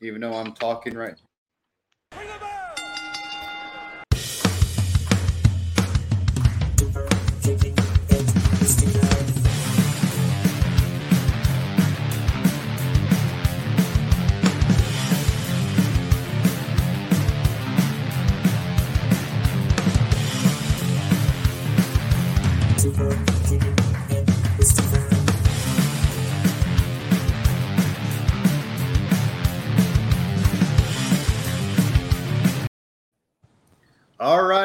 even 0.00 0.20
though 0.20 0.34
I'm 0.34 0.52
talking 0.52 0.94
right. 0.94 1.16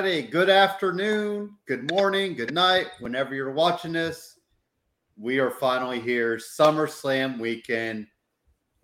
Righty. 0.08 0.22
Good 0.22 0.50
afternoon, 0.50 1.58
good 1.66 1.92
morning, 1.92 2.34
good 2.34 2.54
night, 2.54 2.88
whenever 3.02 3.36
you're 3.36 3.52
watching 3.52 3.92
this. 3.92 4.38
We 5.18 5.38
are 5.40 5.52
finally 5.52 6.00
here. 6.00 6.38
SummerSlam 6.38 7.38
weekend. 7.40 8.08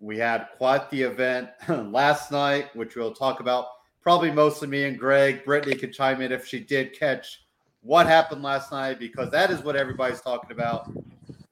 We 0.00 0.18
had 0.18 0.48
quite 0.58 0.90
the 0.90 1.00
event 1.00 1.48
last 1.68 2.30
night, 2.30 2.76
which 2.76 2.94
we'll 2.94 3.14
talk 3.14 3.40
about. 3.40 3.68
Probably 4.02 4.30
mostly 4.30 4.68
me 4.68 4.84
and 4.84 4.98
Greg. 4.98 5.46
Brittany 5.46 5.76
could 5.76 5.94
chime 5.94 6.20
in 6.20 6.30
if 6.30 6.46
she 6.46 6.60
did 6.60 6.92
catch 6.92 7.46
what 7.80 8.06
happened 8.06 8.42
last 8.42 8.70
night 8.70 8.98
because 8.98 9.30
that 9.30 9.50
is 9.50 9.62
what 9.62 9.76
everybody's 9.76 10.20
talking 10.20 10.52
about. 10.52 10.92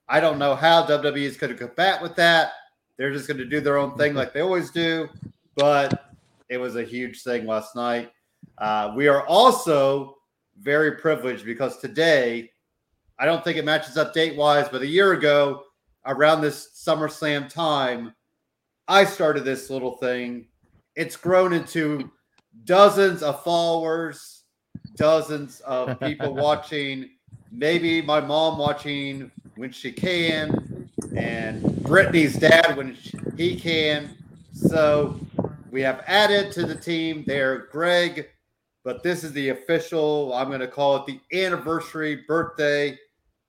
I 0.07 0.21
don't 0.21 0.39
know 0.39 0.55
how 0.55 0.85
WWE 0.85 1.17
is 1.17 1.39
going 1.39 1.51
to 1.51 1.59
combat 1.59 2.03
with 2.03 2.15
that. 2.17 2.53
They're 2.99 3.11
just 3.11 3.27
going 3.27 3.39
to 3.39 3.47
do 3.47 3.63
their 3.63 3.79
own 3.79 3.97
thing 3.97 4.13
like 4.13 4.35
they 4.35 4.43
always 4.43 4.71
do. 4.71 5.09
But 5.55 6.13
it 6.51 6.59
was 6.59 6.77
a 6.77 6.85
huge 6.85 7.23
thing 7.23 7.47
last 7.47 7.75
night. 7.75 8.13
Uh, 8.59 8.93
we 8.95 9.09
are 9.09 9.27
also 9.27 10.19
very 10.61 10.93
privileged 10.93 11.45
because 11.45 11.79
today, 11.79 12.51
I 13.19 13.25
don't 13.25 13.43
think 13.45 13.57
it 13.57 13.65
matches 13.65 13.97
up 13.97 14.15
date 14.15 14.37
wise, 14.37 14.69
but 14.69 14.83
a 14.83 14.87
year 14.87 15.13
ago, 15.13 15.65
around 16.07 16.41
this 16.41 16.69
SummerSlam 16.75 17.49
time, 17.49 18.15
I 18.89 19.05
started 19.05 19.45
this 19.45 19.71
little 19.71 19.97
thing. 19.97 20.47
It's 20.97 21.17
grown 21.17 21.53
into 21.53 22.11
dozens 22.65 23.23
of 23.23 23.43
followers, 23.43 24.43
dozens 24.97 25.61
of 25.61 25.99
people 26.01 26.35
watching, 26.49 27.11
maybe 27.51 28.03
my 28.03 28.21
mom 28.21 28.59
watching 28.59 29.31
when 29.57 29.73
she 29.73 29.93
can, 29.93 30.89
and 31.17 31.83
Brittany's 31.83 32.37
dad 32.37 32.77
when 32.77 32.97
he 33.37 33.59
can. 33.59 34.17
So 34.53 35.19
we 35.73 35.81
have 35.83 36.05
added 36.07 36.53
to 36.53 36.65
the 36.65 36.75
team 36.77 37.25
there 37.27 37.67
Greg 37.73 38.29
but 38.85 39.03
this 39.03 39.23
is 39.23 39.33
the 39.33 39.51
official, 39.51 40.33
I'm 40.35 40.49
going 40.49 40.61
to 40.61 40.67
call 40.69 40.97
it 40.97 41.07
the 41.07 41.21
anniversary, 41.45 42.25
birthday, 42.27 42.99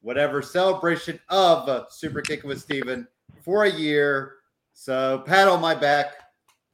whatever 0.01 0.41
celebration 0.41 1.19
of 1.29 1.67
uh, 1.67 1.85
Super 1.89 2.21
Kicking 2.21 2.47
with 2.47 2.61
Steven 2.61 3.07
for 3.43 3.63
a 3.63 3.71
year. 3.71 4.35
So 4.73 5.23
pat 5.25 5.47
on 5.47 5.59
my 5.59 5.73
back 5.73 6.13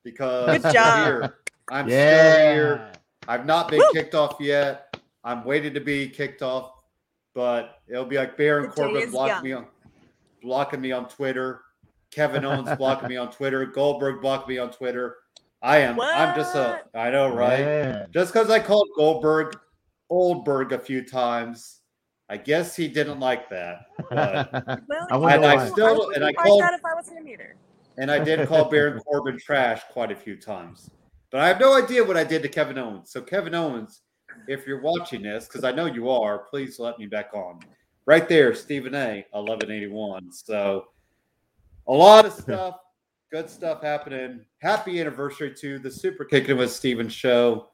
because 0.03 0.61
Good 0.61 0.73
job. 0.73 0.85
I'm 0.85 1.05
here. 1.05 1.35
I'm 1.71 1.87
Yeah. 1.87 2.31
still 2.33 2.53
here. 2.53 2.91
I've 3.27 3.45
not 3.45 3.69
been 3.69 3.79
Woo. 3.79 3.91
kicked 3.93 4.15
off 4.15 4.35
yet. 4.39 4.97
I'm 5.23 5.45
waiting 5.45 5.73
to 5.73 5.81
be 5.81 6.09
kicked 6.09 6.41
off, 6.41 6.83
but 7.33 7.81
it'll 7.87 8.05
be 8.05 8.17
like 8.17 8.35
Baron 8.35 8.63
The 8.63 8.69
Corbin 8.69 9.11
blocking 9.11 9.43
me 9.43 9.53
on 9.53 9.67
blocking 10.41 10.81
me 10.81 10.91
on 10.91 11.07
Twitter. 11.07 11.61
Kevin 12.11 12.43
Owens 12.43 12.69
blocking 12.77 13.07
me 13.07 13.17
on 13.17 13.31
Twitter. 13.31 13.65
Goldberg 13.65 14.21
blocking 14.21 14.55
me 14.55 14.57
on 14.57 14.71
Twitter. 14.71 15.17
I 15.61 15.79
am. 15.79 15.99
I'm 15.99 16.35
just 16.35 16.55
a. 16.55 16.81
I 16.95 17.09
know, 17.09 17.33
right? 17.33 17.59
Yeah. 17.59 18.05
Just 18.11 18.31
because 18.33 18.49
I 18.49 18.59
called 18.59 18.87
Goldberg 18.95 19.59
Oldberg 20.09 20.71
a 20.71 20.79
few 20.79 21.03
times, 21.03 21.81
I 22.29 22.37
guess 22.37 22.75
he 22.75 22.87
didn't 22.87 23.19
like 23.19 23.49
that. 23.49 23.85
But, 24.09 24.51
Well, 24.87 25.07
I 25.11 25.15
you 25.15 25.19
wonder 25.21 25.39
know, 25.39 25.55
why. 25.55 25.67
still- 25.69 25.97
wouldn't 25.97 26.15
and 26.15 26.25
I 26.25 26.33
called- 26.33 26.61
that 26.61 26.73
if 26.73 26.85
I 26.85 26.93
was 26.93 27.09
him 27.09 27.27
either. 27.27 27.55
and 27.97 28.09
I 28.09 28.19
did 28.23 28.47
call 28.47 28.65
Baron 28.71 28.99
Corbin 29.01 29.37
trash 29.37 29.81
quite 29.91 30.11
a 30.11 30.15
few 30.15 30.35
times. 30.37 30.89
But 31.31 31.41
I 31.41 31.47
have 31.47 31.59
no 31.59 31.77
idea 31.77 32.03
what 32.03 32.17
I 32.17 32.23
did 32.23 32.41
to 32.43 32.49
Kevin 32.49 32.77
Owens. 32.77 33.11
So 33.11 33.21
Kevin 33.21 33.53
Owens, 33.53 34.01
if 34.47 34.65
you're 34.65 34.81
watching 34.81 35.21
this, 35.21 35.45
because 35.45 35.63
I 35.63 35.71
know 35.71 35.85
you 35.85 36.09
are, 36.09 36.39
please 36.39 36.79
let 36.79 36.97
me 36.97 37.05
back 37.05 37.33
on. 37.35 37.59
Right 38.05 38.27
there, 38.27 38.55
Stephen 38.55 38.95
A, 38.95 39.25
1181. 39.31 40.31
So 40.31 40.85
a 41.87 41.93
lot 41.93 42.25
of 42.25 42.33
stuff, 42.41 42.79
good 43.31 43.49
stuff 43.49 43.81
happening. 43.83 44.41
Happy 44.61 44.99
anniversary 44.99 45.53
to 45.55 45.79
the 45.79 45.91
Super 45.91 46.25
Kicking 46.25 46.57
with 46.57 46.71
Steven 46.71 47.09
show. 47.09 47.67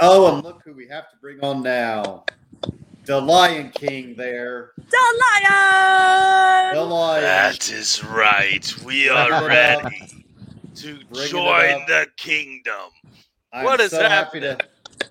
Oh, 0.00 0.34
and 0.34 0.42
look 0.44 0.62
who 0.64 0.72
we 0.72 0.88
have 0.88 1.10
to 1.10 1.16
bring 1.20 1.40
on 1.40 1.62
now. 1.62 2.24
The 3.04 3.20
Lion 3.20 3.70
King 3.70 4.14
there. 4.16 4.72
The 4.76 5.22
lion. 5.42 6.74
The 6.76 6.82
Lion. 6.82 7.22
That 7.22 7.68
is 7.70 8.02
right. 8.04 8.74
We 8.84 9.08
are 9.10 9.46
ready 9.46 10.24
to 10.76 10.98
Bring 11.12 11.28
join 11.28 11.84
the 11.86 12.06
kingdom. 12.16 12.90
I'm 13.52 13.64
What 13.64 13.80
is 13.80 13.90
so 13.90 14.02
happy 14.02 14.40
to 14.40 14.50
happening? 14.50 14.68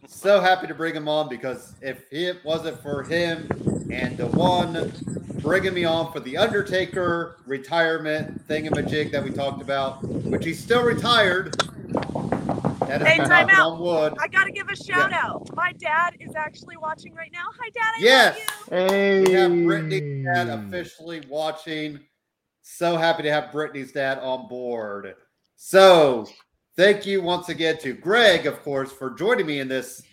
so 0.08 0.40
happy 0.40 0.68
to 0.68 0.74
bring 0.74 0.96
him 0.96 1.08
on 1.08 1.30
because 1.30 1.76
if 1.82 2.06
it 2.12 2.44
wasn't 2.44 2.82
for 2.82 3.04
him 3.04 3.48
and 3.92 4.18
the 4.18 4.28
one 4.28 4.92
bringing 5.42 5.74
me 5.74 5.86
on 5.86 6.12
for 6.12 6.20
the 6.20 6.38
Undertaker 6.38 7.38
retirement 7.46 8.48
thingamajig 8.48 9.12
that 9.12 9.24
we 9.24 9.32
talked 9.32 9.62
about, 9.62 10.04
which 10.04 10.46
he's 10.46 10.62
still 10.62 10.84
retired. 10.84 11.60
That 12.88 13.02
is 13.02 13.08
Hey, 13.08 13.18
time 13.18 13.50
out. 13.50 13.80
wood. 13.80 14.14
I 14.20 14.28
gotta 14.28 14.52
give 14.52 14.68
a 14.70 14.76
shout 14.76 15.14
out. 15.14 15.50
My 15.56 15.72
dad 15.74 16.16
is 16.20 16.36
actually 16.36 16.78
watching 16.78 17.14
right 17.16 17.32
now. 17.32 17.46
Hi, 17.60 17.70
Dad. 17.74 17.94
I 17.96 18.00
Yes. 18.00 18.38
love 18.70 18.82
you. 18.82 18.88
Hey. 18.88 19.22
We 19.22 19.32
have 19.34 19.52
Brittany's 19.66 20.26
dad 20.26 20.48
officially 20.50 21.22
watching. 21.30 22.00
So 22.62 22.98
happy 22.98 23.24
to 23.24 23.32
have 23.32 23.52
Brittany's 23.52 23.92
dad 23.92 24.20
on 24.20 24.48
board. 24.48 25.16
So 25.56 26.28
thank 26.76 27.06
you 27.06 27.22
once 27.22 27.50
again 27.50 27.78
to 27.80 27.94
Greg, 27.94 28.46
of 28.46 28.62
course, 28.62 28.92
for 28.92 29.10
joining 29.12 29.46
me 29.48 29.60
in 29.60 29.68
this 29.68 30.04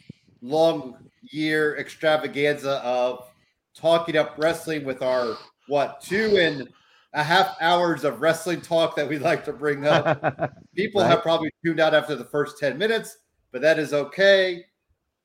long 0.41 1.10
year 1.22 1.77
extravaganza 1.78 2.77
of 2.84 3.28
talking 3.75 4.17
up 4.17 4.34
wrestling 4.39 4.84
with 4.84 5.03
our 5.03 5.37
what 5.67 6.01
two 6.01 6.39
and 6.39 6.69
a 7.15 7.23
half 7.23 7.56
hours 7.61 8.05
of 8.05 8.21
wrestling 8.21 8.61
talk 8.61 8.95
that 8.97 9.09
we 9.09 9.19
like 9.19 9.45
to 9.45 9.53
bring 9.53 9.87
up. 9.87 10.53
People 10.75 11.01
Right. 11.03 11.11
have 11.11 11.23
probably 11.23 11.51
tuned 11.65 11.81
out 11.81 11.95
after 11.95 12.15
the 12.15 12.25
first 12.25 12.59
10 12.59 12.77
minutes, 12.78 13.19
but 13.53 13.62
that 13.62 13.78
is 13.78 13.93
okay. 13.95 14.65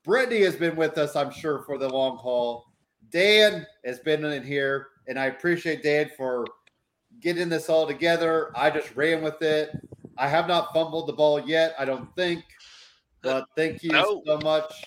Brittany 0.03 0.41
has 0.43 0.55
been 0.55 0.75
with 0.75 0.97
us, 0.97 1.15
I'm 1.15 1.31
sure, 1.31 1.63
for 1.63 1.77
the 1.77 1.87
long 1.89 2.17
haul. 2.17 2.65
Dan 3.09 3.65
has 3.85 3.99
been 3.99 4.23
in 4.25 4.43
here, 4.43 4.87
and 5.07 5.19
I 5.19 5.25
appreciate 5.25 5.83
Dan 5.83 6.09
for 6.17 6.45
getting 7.19 7.47
this 7.49 7.69
all 7.69 7.85
together. 7.85 8.51
I 8.55 8.69
just 8.69 8.95
ran 8.95 9.21
with 9.21 9.41
it. 9.41 9.71
I 10.17 10.27
have 10.27 10.47
not 10.47 10.73
fumbled 10.73 11.07
the 11.07 11.13
ball 11.13 11.39
yet, 11.39 11.75
I 11.77 11.85
don't 11.85 12.13
think, 12.15 12.43
but 13.21 13.45
thank 13.55 13.83
you 13.83 13.91
No. 13.91 14.21
so 14.25 14.39
much. 14.39 14.83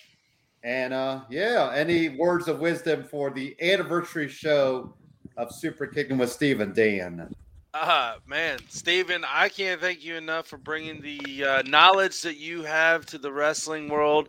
And 0.67 0.93
uh, 0.93 1.21
yeah, 1.31 1.73
any 1.75 2.09
words 2.09 2.49
of 2.49 2.59
wisdom 2.59 3.05
for 3.05 3.31
the 3.31 3.57
anniversary 3.63 4.29
show 4.29 4.97
of 5.37 5.55
Super 5.55 5.87
Kicking 5.87 6.19
with 6.19 6.33
Steven, 6.33 6.73
Dan? 6.73 7.31
Ah, 7.73 8.17
man, 8.27 8.59
Steven, 8.69 9.25
I 9.29 9.49
can't 9.49 9.81
thank 9.81 10.03
you 10.03 10.17
enough 10.17 10.49
for 10.49 10.57
bringing 10.57 11.01
the 11.01 11.45
uh, 11.45 11.63
knowledge 11.63 12.23
that 12.23 12.37
you 12.37 12.63
have 12.65 13.07
to 13.07 13.19
the 13.19 13.33
wrestling 13.33 13.89
world 13.89 14.29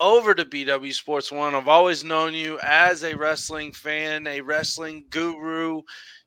over 0.00 0.34
to 0.34 0.44
BW 0.44 0.92
Sports 0.92 1.30
One. 1.30 1.54
I've 1.54 1.68
always 1.68 2.02
known 2.02 2.34
you 2.34 2.58
as 2.64 3.04
a 3.04 3.14
wrestling 3.14 3.72
fan, 3.72 4.26
a 4.26 4.40
wrestling 4.40 5.04
guru. 5.10 5.82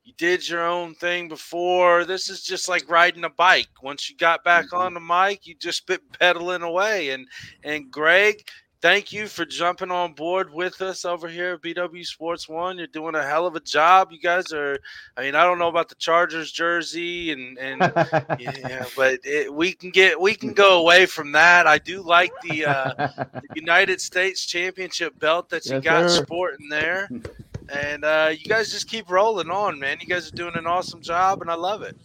You 0.05 0.13
did 0.17 0.47
your 0.47 0.65
own 0.65 0.95
thing 0.95 1.27
before. 1.27 2.05
This 2.05 2.29
is 2.29 2.43
just 2.43 2.69
like 2.69 2.89
riding 2.89 3.25
a 3.25 3.29
bike. 3.29 3.67
Once 3.83 4.09
you 4.09 4.15
got 4.15 4.43
back 4.45 4.71
Mhm. 4.71 4.79
on 4.79 4.93
the 4.93 5.01
mic, 5.01 5.45
you 5.45 5.55
just 5.55 5.85
been 5.85 5.99
pedaling 6.17 6.61
away. 6.61 7.09
And 7.09 7.27
and 7.63 7.91
Greg, 7.91 8.47
thank 8.81 9.11
you 9.11 9.27
for 9.27 9.45
jumping 9.45 9.91
on 9.91 10.13
board 10.13 10.51
with 10.53 10.81
us 10.81 11.05
over 11.05 11.27
here 11.27 11.53
at 11.53 11.61
BW 11.61 12.05
Sports 12.05 12.47
One. 12.47 12.77
You're 12.77 12.87
doing 12.87 13.15
a 13.15 13.23
hell 13.23 13.45
of 13.45 13.55
a 13.55 13.59
job. 13.59 14.11
You 14.11 14.19
guys 14.19 14.51
are. 14.53 14.77
I 15.17 15.21
mean, 15.23 15.35
I 15.35 15.43
don't 15.43 15.59
know 15.59 15.67
about 15.67 15.89
the 15.89 15.95
Chargers 15.95 16.51
jersey 16.51 17.31
and 17.31 17.57
and 17.57 17.81
yeah, 18.39 18.85
but 18.95 19.19
it, 19.23 19.53
we 19.53 19.73
can 19.73 19.89
get 19.89 20.19
we 20.19 20.35
can 20.35 20.53
go 20.53 20.79
away 20.79 21.05
from 21.05 21.31
that. 21.33 21.67
I 21.67 21.77
do 21.77 22.01
like 22.01 22.31
the, 22.43 22.65
uh, 22.65 22.93
the 23.17 23.47
United 23.55 23.99
States 24.01 24.45
Championship 24.45 25.17
belt 25.19 25.49
that 25.49 25.65
you 25.65 25.73
Yes, 25.75 25.83
got 25.83 26.09
sir. 26.11 26.23
sporting 26.23 26.69
there, 26.69 27.09
and 27.69 28.03
uh, 28.03 28.31
you 28.31 28.45
guys 28.45 28.71
just 28.71 28.87
keep 28.87 29.09
rolling 29.09 29.49
on, 29.51 29.79
man. 29.79 29.97
You 29.99 30.07
guys 30.07 30.27
are 30.27 30.35
doing 30.35 30.55
an 30.55 30.65
awesome 30.67 31.01
job, 31.01 31.41
and 31.41 31.51
I 31.51 31.55
love 31.55 31.81
it. 31.81 31.95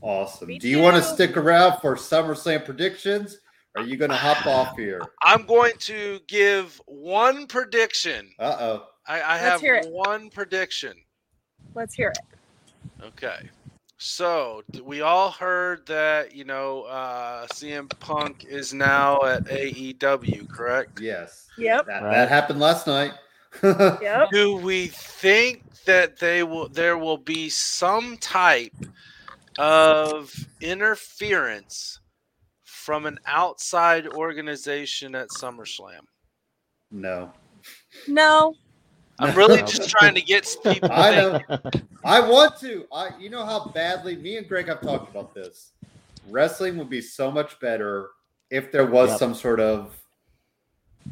Awesome. 0.00 0.48
Me 0.48 0.58
Do 0.58 0.68
you 0.68 0.78
want 0.78 0.96
to 0.96 1.02
stick 1.02 1.36
around 1.36 1.80
for 1.80 1.96
SummerSlam 1.96 2.64
predictions? 2.64 3.38
Or 3.78 3.82
are 3.82 3.86
you 3.86 3.96
going 3.96 4.10
to 4.10 4.16
hop 4.16 4.44
off 4.46 4.76
here? 4.76 5.00
I'm 5.22 5.46
going 5.46 5.74
to 5.80 6.18
give 6.26 6.80
one 6.86 7.46
prediction. 7.46 8.30
Uh 8.38 8.56
oh. 8.58 8.86
I, 9.06 9.20
I 9.20 9.32
Let's 9.34 9.42
have 9.44 9.60
hear 9.60 9.76
it. 9.76 9.90
one 9.90 10.30
prediction. 10.30 10.94
Let's 11.74 11.94
hear 11.94 12.08
it. 12.10 13.04
Okay. 13.04 13.48
So 13.98 14.62
we 14.84 15.00
all 15.00 15.30
heard 15.30 15.86
that 15.86 16.34
you 16.34 16.44
know 16.44 16.82
uh, 16.82 17.46
CM 17.48 17.88
Punk 18.00 18.44
is 18.44 18.72
now 18.74 19.20
at 19.22 19.44
AEW, 19.44 20.48
correct? 20.48 21.00
Yes. 21.00 21.46
Yep. 21.56 21.86
That, 21.86 22.02
Right. 22.02 22.10
that 22.12 22.28
happened 22.28 22.60
last 22.60 22.86
night. 22.86 23.12
Yep. 23.62 24.28
Do 24.30 24.56
we 24.56 24.88
think 24.88 25.62
that 25.86 26.18
they 26.18 26.42
will 26.42 26.68
there 26.68 26.98
will 26.98 27.16
be 27.16 27.48
some 27.48 28.16
type 28.18 28.74
of 29.58 30.32
interference 30.60 31.97
from 32.88 33.04
an 33.04 33.18
outside 33.26 34.08
organization 34.08 35.14
at 35.14 35.28
SummerSlam? 35.28 36.00
no. 36.90 37.30
No. 38.06 38.54
I'm 39.18 39.36
really 39.36 39.60
just 39.60 39.90
trying 39.90 40.14
to 40.14 40.22
get 40.22 40.56
people 40.64 40.88
I 40.90 41.10
know. 41.10 41.40
I 42.02 42.26
want 42.26 42.58
to. 42.60 42.86
I 42.90 43.10
you 43.18 43.28
know 43.28 43.44
how 43.44 43.66
badly 43.74 44.16
me 44.16 44.38
and 44.38 44.48
Greg 44.48 44.68
have 44.68 44.80
talked 44.80 45.10
about 45.10 45.34
this. 45.34 45.72
Wrestling 46.30 46.78
would 46.78 46.88
be 46.88 47.02
so 47.02 47.30
much 47.30 47.60
better 47.60 48.08
if 48.50 48.72
there 48.72 48.86
was 48.86 49.10
Yep. 49.10 49.18
some 49.18 49.34
sort 49.34 49.60
of 49.60 49.94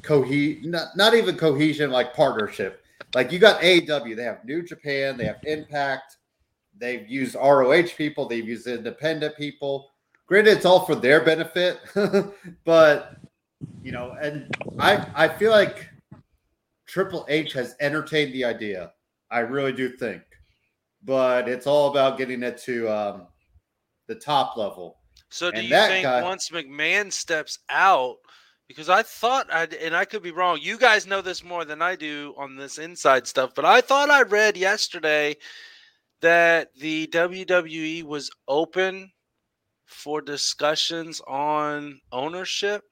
cohe 0.00 0.64
not, 0.64 0.96
not 0.96 1.12
even 1.12 1.36
cohesion 1.36 1.90
like 1.90 2.14
partnership. 2.14 2.82
Like 3.14 3.32
you 3.32 3.38
got 3.38 3.60
AEW, 3.60 4.16
they 4.16 4.22
have 4.22 4.46
New 4.46 4.62
Japan, 4.62 5.18
they 5.18 5.26
have 5.26 5.40
Impact, 5.42 6.16
they've 6.78 7.06
used 7.06 7.34
ROH 7.34 7.88
people, 7.98 8.26
they've 8.26 8.48
used 8.48 8.66
independent 8.66 9.36
people. 9.36 9.90
Granted, 10.26 10.56
it's 10.56 10.64
all 10.64 10.84
for 10.84 10.94
their 10.96 11.24
benefit, 11.24 11.78
but 12.64 13.16
you 13.82 13.92
know, 13.92 14.16
and 14.20 14.54
I 14.78 15.06
I 15.14 15.28
feel 15.28 15.52
like 15.52 15.88
Triple 16.86 17.24
H 17.28 17.52
has 17.52 17.76
entertained 17.80 18.34
the 18.34 18.44
idea. 18.44 18.92
I 19.30 19.40
really 19.40 19.72
do 19.72 19.88
think, 19.88 20.22
but 21.04 21.48
it's 21.48 21.66
all 21.66 21.90
about 21.90 22.18
getting 22.18 22.42
it 22.42 22.58
to 22.58 22.88
um, 22.88 23.26
the 24.08 24.14
top 24.16 24.56
level. 24.56 24.98
So 25.30 25.50
do 25.50 25.58
And 25.58 25.68
you 25.68 25.74
think 25.76 26.04
guy- 26.04 26.22
once 26.22 26.50
McMahon 26.50 27.12
steps 27.12 27.58
out, 27.68 28.16
because 28.68 28.88
I 28.88 29.02
thought 29.02 29.46
I 29.52 29.68
and 29.80 29.94
I 29.94 30.04
could 30.04 30.22
be 30.22 30.32
wrong. 30.32 30.58
You 30.60 30.76
guys 30.76 31.06
know 31.06 31.20
this 31.20 31.44
more 31.44 31.64
than 31.64 31.82
I 31.82 31.94
do 31.94 32.34
on 32.36 32.56
this 32.56 32.78
inside 32.78 33.28
stuff, 33.28 33.52
but 33.54 33.64
I 33.64 33.80
thought 33.80 34.10
I 34.10 34.22
read 34.22 34.56
yesterday 34.56 35.36
that 36.20 36.74
the 36.78 37.06
WWE 37.08 38.02
was 38.04 38.30
open 38.48 39.12
for 39.86 40.20
discussions 40.20 41.20
on 41.26 42.00
ownership. 42.12 42.82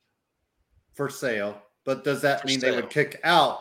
for 0.95 1.09
sale. 1.09 1.61
But 1.85 2.03
does 2.05 2.23
that 2.23 2.41
For 2.41 2.47
mean 2.47 2.61
they 2.61 2.71
would 2.71 2.89
kick 2.89 3.21
out 3.25 3.59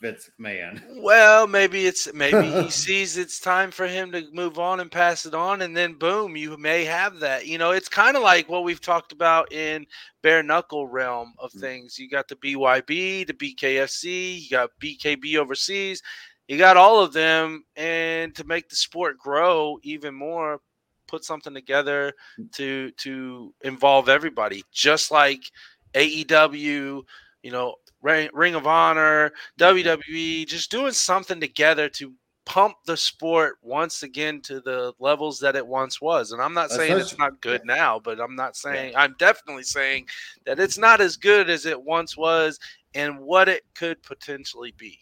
Vince 0.00 0.30
McMahon? 0.40 0.82
Well, 1.02 1.46
maybe 1.46 1.86
it's 1.86 2.12
maybe 2.14 2.48
he 2.48 2.70
sees 2.84 3.18
it's 3.18 3.38
time 3.38 3.70
for 3.70 3.86
him 3.86 4.10
to 4.12 4.24
move 4.32 4.58
on 4.58 4.80
and 4.80 4.90
pass 4.90 5.26
it 5.26 5.34
on, 5.34 5.60
and 5.62 5.76
then 5.76 5.94
boom, 5.98 6.36
you 6.36 6.56
may 6.56 6.84
have 6.84 7.18
that. 7.20 7.46
You 7.46 7.58
know, 7.58 7.72
it's 7.72 7.88
kind 7.88 8.16
of 8.16 8.22
like 8.22 8.48
what 8.48 8.64
we've 8.64 8.80
talked 8.80 9.12
about 9.12 9.52
in 9.52 9.86
bare 10.22 10.42
knuckle 10.42 10.86
realm 10.86 11.34
of 11.38 11.52
Mm. 11.52 11.60
things. 11.60 11.98
You 11.98 12.08
got 12.08 12.28
the 12.28 12.36
BYB, 12.36 13.24
the 13.26 13.34
BKFC, 13.34 14.38
you 14.44 14.48
got 14.50 14.70
BKB 14.80 15.36
overseas, 15.36 16.02
you 16.48 16.56
got 16.56 16.76
all 16.78 17.00
of 17.00 17.12
them, 17.12 17.64
and 17.76 18.34
to 18.36 18.44
make 18.44 18.68
the 18.70 18.76
sport 18.76 19.18
grow 19.18 19.78
even 19.82 20.14
more, 20.14 20.60
put 21.06 21.24
something 21.24 21.54
together 21.54 22.12
to 22.52 22.90
to 22.92 23.54
involve 23.62 24.08
everybody, 24.08 24.64
just 24.72 25.10
like 25.10 25.50
AEW. 25.94 27.02
You 27.42 27.52
know, 27.52 27.76
Ring, 28.02 28.28
Ring 28.32 28.54
of 28.54 28.66
Honor, 28.66 29.32
mm-hmm. 29.58 29.78
WWE, 29.78 30.46
just 30.46 30.70
doing 30.70 30.92
something 30.92 31.40
together 31.40 31.88
to 31.90 32.12
pump 32.46 32.76
the 32.86 32.96
sport 32.96 33.58
once 33.60 34.04
again 34.04 34.40
to 34.40 34.60
the 34.60 34.92
levels 35.00 35.40
that 35.40 35.56
it 35.56 35.66
once 35.66 36.00
was. 36.00 36.32
And 36.32 36.40
I'm 36.40 36.54
not 36.54 36.70
saying 36.70 36.96
it's 36.96 37.18
not 37.18 37.40
good 37.40 37.62
now, 37.64 37.98
but 37.98 38.20
I'm 38.20 38.36
not 38.36 38.56
saying 38.56 38.94
I'm 38.96 39.16
definitely 39.18 39.64
saying 39.64 40.06
that 40.46 40.60
it's 40.60 40.78
not 40.78 41.00
as 41.00 41.16
good 41.16 41.50
as 41.50 41.66
it 41.66 41.80
once 41.80 42.16
was 42.16 42.58
and 42.94 43.18
what 43.18 43.48
it 43.48 43.64
could 43.74 44.02
potentially 44.02 44.72
be. 44.78 44.98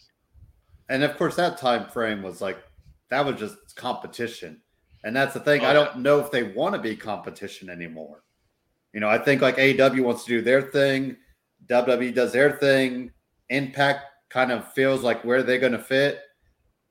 And 0.89 1.03
of 1.03 1.15
course, 1.17 1.35
that 1.35 1.57
time 1.57 1.87
frame 1.87 2.23
was 2.23 2.41
like 2.41 2.57
that 3.09 3.25
was 3.25 3.39
just 3.39 3.75
competition, 3.75 4.61
and 5.05 5.15
that's 5.15 5.35
the 5.35 5.39
thing. 5.39 5.61
Oh, 5.61 5.67
I 5.67 5.73
don't 5.73 5.99
know 5.99 6.19
if 6.19 6.31
they 6.31 6.43
want 6.43 6.73
to 6.73 6.81
be 6.81 6.95
competition 6.95 7.69
anymore. 7.69 8.23
You 8.91 8.99
know, 8.99 9.07
I 9.07 9.19
think 9.19 9.41
like 9.41 9.57
AEW 9.57 10.03
wants 10.03 10.23
to 10.25 10.29
do 10.29 10.41
their 10.41 10.63
thing, 10.63 11.15
WWE 11.67 12.13
does 12.13 12.33
their 12.33 12.53
thing, 12.53 13.11
Impact 13.49 14.03
kind 14.29 14.51
of 14.51 14.73
feels 14.73 15.03
like 15.03 15.23
where 15.23 15.43
they're 15.43 15.59
going 15.59 15.73
to 15.73 15.79
fit. 15.79 16.21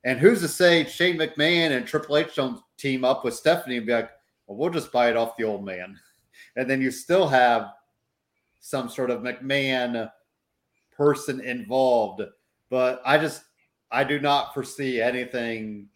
And 0.05 0.21
who's 0.21 0.41
to 0.43 0.49
say 0.49 0.85
Shane 0.85 1.19
McMahon 1.19 1.77
and 1.77 1.87
Triple 1.87 2.17
H 2.17 2.37
don't 2.37 2.61
team 2.79 3.05
up 3.05 3.25
with 3.25 3.35
Stephanie 3.35 3.79
and 3.79 3.87
be 3.87 3.93
like, 3.93 4.11
well, 4.47 4.59
we'll 4.59 4.71
just 4.71 4.93
buy 4.93 5.11
it 5.11 5.17
off 5.17 5.37
the 5.37 5.45
old 5.45 5.65
man. 5.65 5.99
And 6.57 6.71
then 6.71 6.81
you 6.81 6.93
still 6.93 7.27
have 7.27 7.71
some 8.61 8.89
sort 8.89 9.11
of 9.11 9.23
McMahon 9.23 10.09
person 10.97 11.41
involved. 11.41 12.23
But 12.71 13.03
I 13.05 13.19
just, 13.19 13.43
I 13.91 14.05
do 14.05 14.21
not 14.21 14.55
foresee 14.55 15.01
anything. 15.01 15.89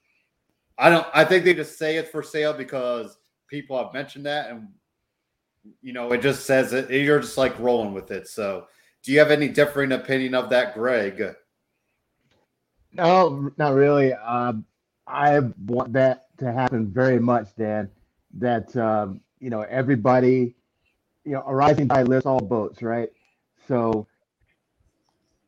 I 0.78 0.90
don't, 0.90 1.06
I 1.12 1.25
think 1.25 1.44
they 1.44 1.54
just 1.54 1.76
say 1.78 1.96
it's 1.96 2.10
for 2.10 2.22
sale 2.22 2.52
because 2.52 3.19
people 3.48 3.82
have 3.82 3.92
mentioned 3.92 4.26
that. 4.26 4.50
And, 4.50 4.69
you 5.82 5.92
know, 5.92 6.12
it 6.12 6.22
just 6.22 6.46
says 6.46 6.72
it. 6.72 6.90
You're 6.90 7.20
just 7.20 7.36
like 7.36 7.58
rolling 7.58 7.92
with 7.92 8.10
it. 8.10 8.28
So, 8.28 8.66
do 9.02 9.12
you 9.12 9.19
have 9.19 9.30
any 9.30 9.48
differing 9.48 9.92
opinion 9.92 10.34
of 10.34 10.50
that, 10.50 10.75
Greg? 10.75 11.34
No, 12.92 13.50
not 13.56 13.75
really. 13.75 14.12
Um, 14.12 14.64
I 15.06 15.40
want 15.66 15.92
that 15.94 16.26
to 16.38 16.52
happen 16.52 16.86
very 16.88 17.19
much, 17.19 17.54
Dan. 17.56 17.90
That 18.34 18.74
um, 18.76 19.20
you 19.40 19.50
know 19.50 19.62
everybody, 19.62 20.54
you 21.24 21.32
know, 21.32 21.42
a 21.46 21.54
rising 21.54 21.88
tide 21.88 22.08
lifts 22.08 22.26
all 22.26 22.40
boats, 22.40 22.82
right? 22.82 23.08
So, 23.66 24.06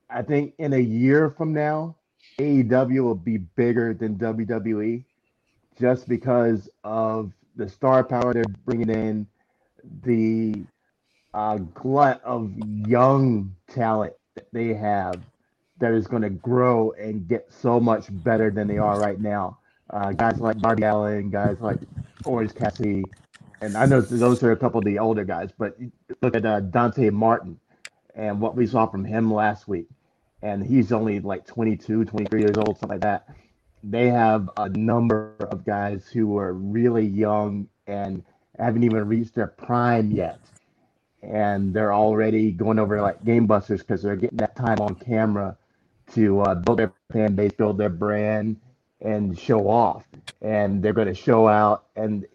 I 0.08 0.22
think 0.22 0.54
in 0.58 0.72
a 0.72 0.78
year 0.78 1.30
from 1.30 1.52
now, 1.52 1.96
AEW 2.38 3.02
will 3.02 3.14
be 3.14 3.38
bigger 3.38 3.94
than 3.94 4.16
WWE, 4.16 5.04
just 5.78 6.08
because 6.08 6.68
of 6.84 7.32
the 7.56 7.68
star 7.68 8.04
power 8.04 8.32
they're 8.32 8.44
bringing 8.64 8.90
in, 8.90 9.26
the 10.02 10.64
uh, 11.34 11.56
glut 11.74 12.22
of 12.24 12.52
young 12.86 13.54
talent 13.68 14.14
that 14.34 14.46
they 14.52 14.74
have 14.74 15.20
that 15.78 15.92
is 15.92 16.06
going 16.06 16.22
to 16.22 16.30
grow 16.30 16.92
and 16.92 17.26
get 17.26 17.46
so 17.50 17.80
much 17.80 18.06
better 18.10 18.50
than 18.50 18.68
they 18.68 18.78
are 18.78 18.98
right 19.00 19.20
now. 19.20 19.58
Uh, 19.88 20.12
guys 20.12 20.38
like 20.38 20.58
Darby 20.58 20.84
Allin, 20.84 21.30
guys 21.30 21.56
like 21.60 21.78
Orange 22.24 22.54
Cassidy, 22.54 23.04
and 23.60 23.76
I 23.76 23.86
know 23.86 24.00
those 24.00 24.42
are 24.42 24.52
a 24.52 24.56
couple 24.56 24.78
of 24.78 24.84
the 24.84 24.98
older 24.98 25.24
guys, 25.24 25.50
but 25.56 25.76
look 26.22 26.34
at 26.34 26.46
uh, 26.46 26.60
Dante 26.60 27.10
Martin 27.10 27.58
and 28.14 28.40
what 28.40 28.56
we 28.56 28.66
saw 28.66 28.86
from 28.86 29.04
him 29.04 29.32
last 29.32 29.68
week. 29.68 29.88
And 30.42 30.64
he's 30.64 30.92
only 30.92 31.20
like 31.20 31.46
22, 31.46 32.06
23 32.06 32.40
years 32.40 32.56
old, 32.56 32.78
something 32.78 32.88
like 32.88 33.00
that. 33.02 33.28
They 33.82 34.08
have 34.08 34.50
a 34.56 34.68
number 34.68 35.34
of 35.40 35.64
guys 35.64 36.06
who 36.12 36.36
are 36.38 36.52
really 36.52 37.06
young 37.06 37.68
and 37.86 38.22
haven't 38.58 38.84
even 38.84 39.08
reached 39.08 39.34
their 39.34 39.46
prime 39.46 40.10
yet. 40.10 40.40
And 41.22 41.72
they're 41.72 41.92
already 41.92 42.50
going 42.52 42.78
over 42.78 43.00
like 43.00 43.24
game 43.24 43.46
busters 43.46 43.80
because 43.80 44.02
they're 44.02 44.16
getting 44.16 44.38
that 44.38 44.56
time 44.56 44.80
on 44.80 44.94
camera 44.94 45.56
to 46.14 46.40
uh, 46.40 46.54
build 46.54 46.78
their 46.78 46.92
fan 47.12 47.34
base, 47.34 47.52
build 47.52 47.78
their 47.78 47.88
brand, 47.90 48.56
and 49.00 49.38
show 49.38 49.68
off. 49.68 50.04
And 50.42 50.82
they're 50.82 50.92
going 50.92 51.08
to 51.08 51.14
show 51.14 51.48
out. 51.48 51.86
And 51.96 52.26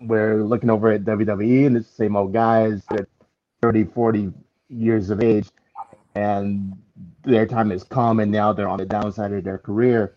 we're 0.00 0.42
looking 0.42 0.70
over 0.70 0.90
at 0.90 1.04
WWE, 1.04 1.66
and 1.66 1.76
it's 1.76 1.88
the 1.88 1.94
same 1.94 2.16
old 2.16 2.32
guys 2.32 2.82
that 2.90 3.08
30, 3.62 3.84
40 3.84 4.32
years 4.68 5.10
of 5.10 5.22
age, 5.22 5.48
and 6.14 6.72
their 7.24 7.46
time 7.46 7.70
is 7.70 7.84
come, 7.84 8.20
and 8.20 8.32
now 8.32 8.52
they're 8.52 8.68
on 8.68 8.78
the 8.78 8.86
downside 8.86 9.32
of 9.32 9.44
their 9.44 9.58
career, 9.58 10.16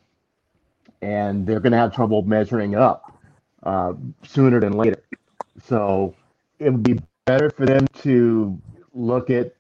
and 1.04 1.46
they're 1.46 1.60
going 1.60 1.72
to 1.72 1.78
have 1.78 1.94
trouble 1.94 2.22
measuring 2.24 2.76
up 2.76 3.12
uh, 3.64 3.94
sooner 4.24 4.60
than 4.60 4.74
later. 4.74 5.04
So 5.66 6.16
it 6.60 6.70
would 6.70 6.84
be 6.84 7.00
better 7.26 7.50
for 7.50 7.66
them 7.66 7.88
to 8.02 8.58
look 8.94 9.30
at 9.30 9.54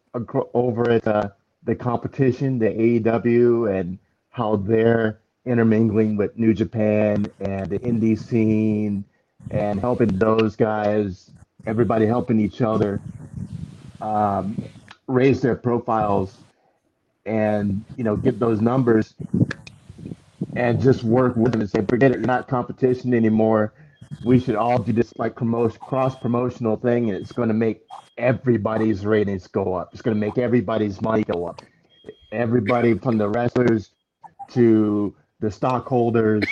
over 0.54 0.90
at 0.90 1.08
uh, 1.08 1.30
the 1.64 1.76
competition, 1.76 2.60
the 2.60 2.70
AEW, 2.70 3.80
and 3.80 3.98
how 4.30 4.56
they're 4.56 5.20
intermingling 5.46 6.16
with 6.16 6.38
New 6.38 6.54
Japan 6.54 7.30
and 7.40 7.70
the 7.70 7.80
indie 7.80 8.18
scene 8.18 9.04
and 9.52 9.80
helping 9.80 10.18
those 10.18 10.56
guys, 10.56 11.32
everybody 11.66 12.06
helping 12.06 12.40
each 12.40 12.62
other 12.62 13.02
um, 14.02 14.62
raise 15.08 15.42
their 15.42 15.56
profiles 15.56 16.38
and 17.26 17.84
you 17.96 18.04
know 18.04 18.16
get 18.18 18.38
those 18.40 18.60
numbers 18.60 19.16
and 20.56 20.82
just 20.82 21.04
work 21.04 21.36
with 21.36 21.52
them 21.52 21.62
and 21.62 21.70
say 21.70 21.84
forget 21.88 22.12
it 22.12 22.18
you're 22.18 22.28
not 22.28 22.48
competition 22.48 23.14
anymore. 23.14 23.74
We 24.24 24.40
should 24.40 24.56
all 24.56 24.78
do 24.78 24.94
this 24.94 25.14
like 25.18 25.36
promotion 25.36 25.80
cross 25.80 26.16
promotional 26.18 26.78
thing 26.78 27.10
and 27.10 27.20
it's 27.20 27.32
going 27.32 27.48
to 27.48 27.54
make 27.54 27.84
everybody's 28.18 29.06
ratings 29.06 29.48
go 29.48 29.74
up. 29.74 29.90
It's 29.94 30.02
going 30.02 30.16
to 30.16 30.20
make 30.20 30.38
everybody's 30.38 31.02
money 31.02 31.24
go 31.24 31.48
up. 31.48 31.62
Everybody 32.32 32.98
from 32.98 33.18
the 33.18 33.30
wrestlers 33.30 33.92
to 34.52 35.16
the 35.40 35.50
stockholders 35.50 36.44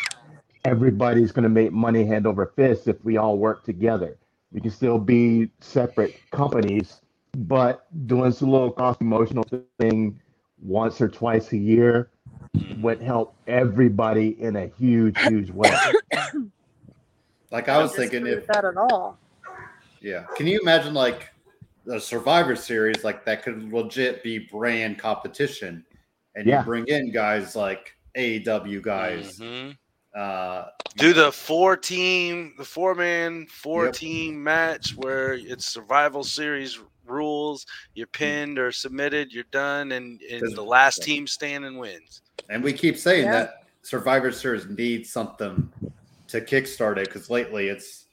everybody's 0.65 1.31
going 1.31 1.43
to 1.43 1.49
make 1.49 1.71
money 1.71 2.05
hand 2.05 2.27
over 2.27 2.53
fist 2.55 2.87
if 2.87 3.03
we 3.03 3.17
all 3.17 3.37
work 3.37 3.63
together. 3.63 4.17
We 4.51 4.61
can 4.61 4.71
still 4.71 4.99
be 4.99 5.49
separate 5.59 6.19
companies, 6.31 7.01
but 7.35 7.87
doing 8.07 8.31
some 8.31 8.51
little 8.51 8.71
cross 8.71 8.97
promotional 8.97 9.45
thing 9.79 10.19
once 10.61 11.01
or 11.01 11.07
twice 11.07 11.51
a 11.53 11.57
year 11.57 12.10
would 12.81 13.01
help 13.01 13.35
everybody 13.47 14.41
in 14.41 14.55
a 14.55 14.67
huge, 14.67 15.17
huge 15.21 15.49
way. 15.51 15.71
Like 17.51 17.67
I 17.67 17.77
was 17.79 17.91
don't 17.91 18.09
thinking, 18.09 18.27
if 18.27 18.47
that 18.47 18.63
at 18.63 18.77
all. 18.77 19.19
yeah, 19.99 20.23
can 20.37 20.47
you 20.47 20.57
imagine 20.61 20.93
like 20.93 21.29
the 21.83 21.99
Survivor 21.99 22.55
Series 22.55 23.03
like 23.03 23.25
that 23.25 23.43
could 23.43 23.73
legit 23.73 24.23
be 24.23 24.39
brand 24.39 24.97
competition, 24.97 25.85
and 26.35 26.47
Yeah. 26.47 26.59
you 26.59 26.65
bring 26.65 26.87
in 26.87 27.11
guys 27.11 27.53
like 27.53 27.93
AEW 28.15 28.79
guys, 28.81 29.37
Mhm. 29.37 29.77
uh, 30.15 30.67
Do 30.95 31.11
the 31.11 31.29
four 31.29 31.75
team, 31.75 32.53
the 32.57 32.63
four 32.63 32.95
man, 32.95 33.47
four 33.47 33.87
Yep. 33.87 33.95
team 33.95 34.41
match 34.41 34.95
where 34.95 35.33
it's 35.33 35.65
survival 35.65 36.23
series 36.23 36.79
rules. 37.03 37.65
You're 37.95 38.07
pinned 38.07 38.59
or 38.59 38.71
submitted, 38.71 39.33
you're 39.33 39.43
done, 39.51 39.91
and, 39.91 40.21
and 40.21 40.55
the 40.55 40.63
last 40.63 41.03
team 41.03 41.27
standing 41.27 41.77
wins. 41.77 42.21
And 42.49 42.63
we 42.63 42.73
keep 42.73 42.97
saying 42.97 43.25
Yeah. 43.25 43.31
that 43.31 43.63
Survivor 43.83 44.31
Series 44.31 44.67
needs 44.69 45.11
something 45.11 45.69
to 46.27 46.41
kickstart 46.41 46.97
it 46.97 47.05
because 47.07 47.29
lately 47.29 47.67
it's 47.69 48.05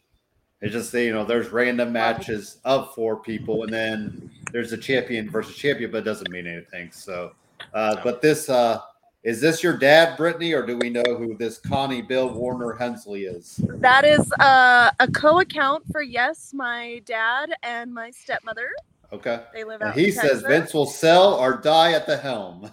it's 0.61 0.73
just 0.73 0.93
you 0.95 1.13
know 1.13 1.25
there's 1.25 1.51
random 1.51 1.93
matches 1.93 2.59
of 2.65 2.93
four 2.95 3.17
people 3.21 3.63
and 3.65 3.73
then 3.73 4.31
there's 4.53 4.73
a 4.73 4.77
champion 4.79 5.31
versus 5.31 5.55
champion, 5.55 5.91
but 5.91 5.99
it 5.99 6.05
doesn't 6.05 6.31
mean 6.31 6.47
anything. 6.47 6.91
So, 6.91 7.33
uh, 7.75 7.95
No. 7.97 8.01
but 8.03 8.23
this 8.23 8.49
uh, 8.49 8.81
is 9.25 9.41
this 9.41 9.63
your 9.63 9.77
dad, 9.77 10.17
Brittany, 10.17 10.53
or 10.55 10.65
do 10.65 10.79
we 10.79 10.89
know 10.91 11.03
who 11.05 11.37
this 11.37 11.59
Connie 11.59 12.01
Bill 12.03 12.31
Warner 12.33 12.73
Hensley 12.73 13.25
is? 13.25 13.61
That 13.81 14.05
is 14.05 14.33
uh, 14.41 14.91
a 15.01 15.09
co-account 15.13 15.85
for 15.93 16.03
yes, 16.03 16.53
my 16.55 17.03
dad 17.05 17.53
and 17.63 17.93
my 17.93 18.11
stepmother. 18.11 18.69
Okay, 19.13 19.43
They 19.53 19.65
live 19.65 19.81
and 19.83 19.91
out. 19.91 19.97
he 19.97 20.07
in 20.09 20.13
says 20.13 20.23
Texas. 20.43 20.43
Vince 20.47 20.75
will 20.75 20.87
sell 20.87 21.35
or 21.35 21.57
die 21.59 21.93
at 21.93 22.07
the 22.07 22.17
helm, 22.17 22.71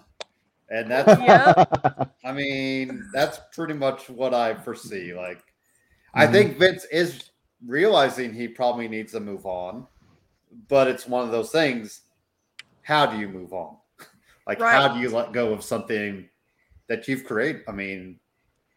and 0.70 0.90
that's 0.90 1.18
Yep. 1.20 1.56
I 2.24 2.32
mean, 2.32 3.08
that's 3.12 3.38
pretty 3.52 3.74
much 3.74 4.08
what 4.08 4.34
I 4.34 4.54
foresee. 4.54 5.14
Like, 5.14 5.44
I 6.14 6.26
Mhm. 6.26 6.32
think 6.32 6.58
Vince 6.58 6.84
is 6.90 7.30
realizing 7.64 8.32
he 8.32 8.48
probably 8.48 8.88
needs 8.88 9.12
to 9.12 9.20
move 9.20 9.46
on, 9.46 9.86
but 10.68 10.88
it's 10.88 11.06
one 11.06 11.24
of 11.24 11.30
those 11.30 11.50
things. 11.52 12.00
How 12.82 13.06
do 13.06 13.18
you 13.18 13.28
move 13.28 13.52
on? 13.52 13.76
Like, 14.46 14.60
how 14.60 14.94
do 14.94 15.00
you 15.00 15.10
let 15.10 15.32
go 15.32 15.52
of 15.52 15.64
something 15.64 16.28
that 16.86 17.08
you've 17.08 17.24
created? 17.24 17.62
I 17.66 17.72
mean, 17.72 18.20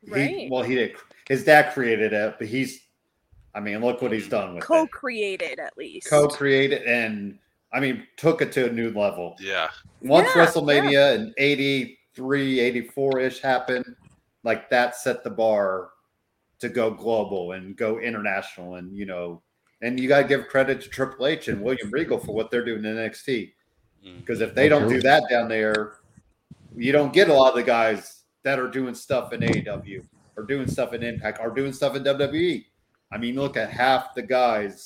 he, 0.04 0.48
well, 0.52 0.64
he 0.64 0.74
did. 0.76 0.96
His 1.28 1.44
dad 1.44 1.74
created 1.74 2.12
it, 2.12 2.36
but 2.40 2.48
he's, 2.48 2.82
I 3.54 3.60
mean, 3.60 3.80
look 3.82 4.02
what 4.02 4.12
he's 4.12 4.28
done 4.28 4.56
with 4.56 4.64
it. 4.64 4.68
co-created 4.68 5.60
at 5.60 5.78
least. 5.78 6.10
Co-created 6.10 6.84
and, 6.84 7.38
I 7.72 7.80
mean, 7.80 8.08
took 8.18 8.42
it 8.42 8.52
to 8.54 8.68
a 8.68 8.72
new 8.72 8.92
level 8.92 9.36
Yeah. 9.40 9.70
once 10.02 10.30
Yeah, 10.36 10.46
WrestleMania 10.46 11.16
in 11.16 11.34
83, 11.38 12.60
84 12.60 13.20
ish 13.20 13.40
happened, 13.40 13.86
like 14.44 14.70
that 14.70 14.96
set 14.96 15.24
the 15.24 15.30
bar 15.30 15.92
to 16.60 16.70
go 16.70 16.92
global 16.92 17.54
and 17.54 17.76
go 17.76 18.00
international. 18.00 18.76
And, 18.76 18.96
you 18.98 19.06
know, 19.06 19.42
and 19.82 20.00
you 20.00 20.10
got 20.10 20.22
to 20.24 20.28
give 20.28 20.48
credit 20.48 20.82
to 20.82 20.90
Triple 20.90 21.28
H 21.28 21.48
and 21.48 21.62
William 21.62 21.90
Regal 21.92 22.20
for 22.20 22.34
what 22.34 22.52
they're 22.52 22.66
doing 22.66 22.84
in 22.84 22.96
NXT. 22.96 23.54
Mm. 24.06 24.20
Because 24.20 24.42
if 24.42 24.56
they 24.56 24.68
don't 24.68 24.90
do 24.90 25.02
that 25.02 25.24
down 25.30 25.48
there, 25.48 25.98
you 26.76 26.92
don't 26.92 27.14
get 27.14 27.30
a 27.30 27.34
lot 27.34 27.50
of 27.50 27.56
the 27.56 27.64
guys 27.64 28.24
that 28.44 28.60
are 28.60 28.68
doing 28.68 28.96
stuff 28.96 29.34
in 29.34 29.42
AEW 29.42 30.04
or 30.36 30.44
doing 30.44 30.68
stuff 30.68 30.94
in 30.94 31.04
Impact 31.04 31.40
or 31.42 31.52
doing 31.52 31.74
stuff 31.74 31.96
in 31.96 32.04
WWE. 32.04 32.66
I 33.12 33.18
mean, 33.18 33.36
look 33.36 33.58
at 33.58 33.70
half 33.70 34.14
the 34.16 34.22
guys. 34.22 34.86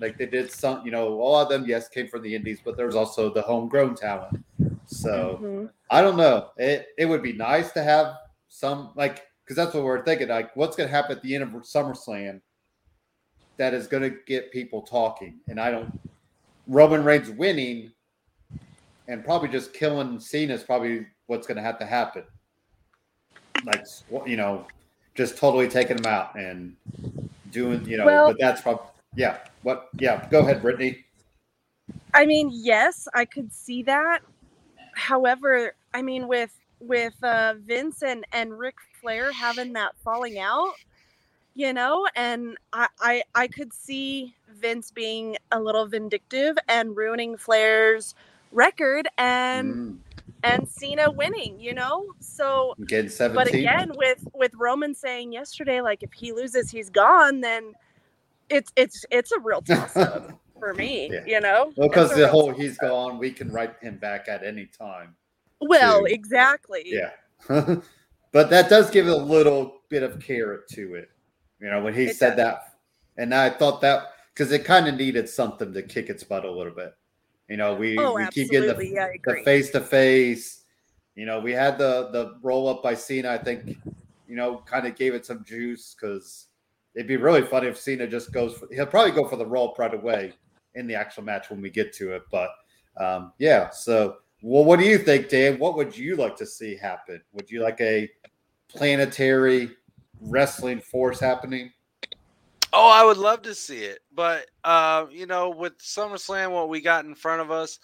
Like 0.00 0.18
they 0.18 0.26
did 0.26 0.50
some, 0.50 0.84
you 0.84 0.90
know, 0.90 1.08
a 1.08 1.14
lot 1.14 1.42
of 1.42 1.48
them, 1.48 1.64
yes, 1.68 1.88
came 1.88 2.08
from 2.08 2.22
the 2.22 2.34
Indies, 2.34 2.60
but 2.64 2.76
there's 2.76 2.94
also 2.96 3.32
the 3.32 3.42
homegrown 3.42 3.94
talent. 3.94 4.44
So 4.86 5.38
Mhm. 5.42 5.70
I 5.90 6.02
don't 6.02 6.16
know. 6.16 6.50
It 6.56 6.88
it 6.98 7.06
would 7.06 7.22
be 7.22 7.32
nice 7.32 7.72
to 7.72 7.82
have 7.82 8.16
some 8.48 8.90
like 8.96 9.22
because 9.44 9.56
that's 9.56 9.74
what 9.74 9.84
we're 9.84 10.04
thinking. 10.04 10.28
Like, 10.28 10.54
what's 10.56 10.74
going 10.76 10.88
to 10.88 10.94
happen 10.94 11.16
at 11.16 11.22
the 11.22 11.34
end 11.34 11.44
of 11.44 11.50
SummerSlam 11.50 12.40
that 13.58 13.74
is 13.74 13.86
going 13.86 14.02
to 14.02 14.16
get 14.26 14.50
people 14.50 14.80
talking? 14.82 15.38
And 15.48 15.60
I 15.60 15.70
don't. 15.70 16.00
Roman 16.66 17.04
Reigns 17.04 17.28
winning 17.30 17.92
and 19.06 19.22
probably 19.22 19.48
just 19.48 19.74
killing 19.74 20.18
Cena 20.18 20.54
is 20.54 20.64
probably 20.64 21.06
what's 21.26 21.46
going 21.46 21.56
to 21.56 21.62
have 21.62 21.78
to 21.78 21.84
happen. 21.84 22.24
Like, 23.64 23.84
you 24.26 24.36
know, 24.38 24.66
just 25.14 25.36
totally 25.36 25.68
taking 25.68 25.98
him 25.98 26.06
out 26.06 26.34
and 26.36 26.74
doing, 27.50 27.84
you 27.86 27.98
know. 27.98 28.06
Well- 28.06 28.28
but 28.28 28.38
that's 28.40 28.62
probably 28.62 28.86
yeah. 29.16 29.38
What? 29.62 29.88
Yeah. 29.98 30.28
Go 30.30 30.40
ahead, 30.40 30.62
Brittany. 30.62 31.04
I 32.14 32.26
mean, 32.26 32.50
yes, 32.52 33.08
I 33.14 33.24
could 33.24 33.52
see 33.52 33.82
that. 33.84 34.20
However, 34.94 35.74
I 35.92 36.02
mean, 36.02 36.28
with 36.28 36.54
with 36.80 37.14
uh, 37.22 37.54
Vince 37.58 38.02
and 38.02 38.24
and 38.32 38.58
Ric 38.58 38.76
Flair 39.00 39.32
having 39.32 39.72
that 39.74 39.96
falling 40.04 40.38
out, 40.38 40.74
you 41.54 41.72
know, 41.72 42.06
and 42.16 42.56
I, 42.72 42.88
I 43.00 43.22
I 43.34 43.46
could 43.48 43.72
see 43.72 44.34
Vince 44.48 44.90
being 44.90 45.36
a 45.52 45.60
little 45.60 45.86
vindictive 45.86 46.56
and 46.68 46.96
ruining 46.96 47.36
Flair's 47.36 48.14
record 48.52 49.08
and 49.18 49.74
Mm, 49.74 49.98
and 50.44 50.68
Cena 50.68 51.10
winning, 51.10 51.58
you 51.58 51.74
know. 51.74 52.06
So, 52.20 52.76
getting 52.86 53.10
but 53.34 53.48
again, 53.48 53.92
with 53.96 54.26
with 54.34 54.52
Roman 54.54 54.94
saying 54.94 55.32
yesterday, 55.32 55.80
like 55.80 56.02
if 56.02 56.12
he 56.12 56.32
loses, 56.32 56.70
he's 56.70 56.90
gone, 56.90 57.40
then 57.40 57.74
it's 58.50 58.70
it's 58.76 59.04
it's 59.10 59.32
a 59.32 59.40
real 59.40 59.62
toss 59.62 59.96
up 59.96 60.30
for 60.58 60.74
me, 60.74 61.10
Yeah. 61.12 61.24
you 61.26 61.40
know. 61.40 61.72
Well, 61.76 61.88
because 61.88 62.14
the 62.14 62.28
whole 62.28 62.52
he's 62.52 62.78
gone, 62.78 63.18
we 63.18 63.30
can 63.30 63.50
write 63.50 63.74
him 63.80 63.98
back 63.98 64.28
at 64.28 64.44
any 64.44 64.66
time. 64.66 65.14
Well, 65.60 66.00
too. 66.00 66.06
exactly. 66.06 66.82
Yeah. 66.86 67.10
but 68.32 68.50
that 68.50 68.68
does 68.68 68.90
give 68.90 69.06
a 69.06 69.14
little 69.14 69.80
bit 69.88 70.02
of 70.02 70.20
carrot 70.20 70.68
to 70.72 70.94
it. 70.94 71.10
You 71.60 71.70
know, 71.70 71.82
when 71.82 71.94
he 71.94 72.04
It 72.04 72.16
said 72.16 72.30
does. 72.30 72.38
that. 72.38 72.74
And 73.16 73.34
I 73.34 73.50
thought 73.50 73.80
that 73.82 74.08
because 74.32 74.50
it 74.52 74.64
kind 74.64 74.88
of 74.88 74.96
needed 74.96 75.28
something 75.28 75.72
to 75.72 75.82
kick 75.82 76.08
its 76.10 76.24
butt 76.24 76.44
a 76.44 76.50
little 76.50 76.72
bit. 76.72 76.94
You 77.48 77.56
know, 77.56 77.74
we, 77.74 77.96
Oh, 77.98 78.14
we 78.14 78.26
keep 78.28 78.50
getting 78.50 78.74
the, 78.76 78.86
Yeah, 78.88 79.08
the 79.24 79.42
face 79.44 79.70
to 79.70 79.80
face. 79.80 80.64
You 81.14 81.26
know, 81.26 81.38
we 81.40 81.52
had 81.52 81.78
the 81.78 82.08
the 82.10 82.38
roll 82.42 82.68
up 82.68 82.82
by 82.82 82.94
Cena. 82.94 83.30
I 83.30 83.38
think, 83.38 83.76
you 84.26 84.34
know, 84.34 84.58
kind 84.66 84.86
of 84.86 84.96
gave 84.96 85.14
it 85.14 85.24
some 85.24 85.44
juice 85.44 85.94
because 85.98 86.48
it'd 86.94 87.08
be 87.08 87.16
really 87.16 87.42
funny 87.42 87.68
if 87.68 87.78
Cena 87.78 88.06
just 88.06 88.32
goes. 88.32 88.54
For, 88.54 88.68
he'll 88.72 88.86
probably 88.86 89.12
go 89.12 89.26
for 89.26 89.36
the 89.36 89.46
roll 89.46 89.74
right 89.78 89.92
away 89.92 90.32
in 90.74 90.86
the 90.86 90.94
actual 90.94 91.22
match 91.22 91.50
when 91.50 91.60
we 91.60 91.70
get 91.70 91.92
to 91.94 92.12
it. 92.12 92.22
But 92.30 92.50
um, 92.96 93.32
yeah, 93.38 93.70
so 93.70 94.16
well, 94.42 94.64
what 94.64 94.78
do 94.78 94.84
you 94.86 94.98
think, 94.98 95.28
Dan? 95.28 95.58
What 95.58 95.76
would 95.76 95.96
you 95.96 96.16
like 96.16 96.36
to 96.36 96.46
see 96.46 96.76
happen? 96.76 97.20
Would 97.32 97.50
you 97.50 97.62
like 97.62 97.80
a 97.80 98.08
planetary 98.68 99.70
wrestling 100.20 100.80
force 100.80 101.20
happening? 101.20 101.72
Oh, 102.72 102.90
I 102.90 103.04
would 103.04 103.18
love 103.18 103.42
to 103.42 103.54
see 103.54 103.84
it, 103.84 104.00
but 104.12 104.46
uh, 104.64 105.06
you 105.10 105.26
know, 105.26 105.50
with 105.50 105.78
SummerSlam, 105.78 106.50
what 106.50 106.68
we 106.68 106.80
got 106.80 107.04
in 107.04 107.14
front 107.14 107.40
of 107.40 107.52
us, 107.52 107.78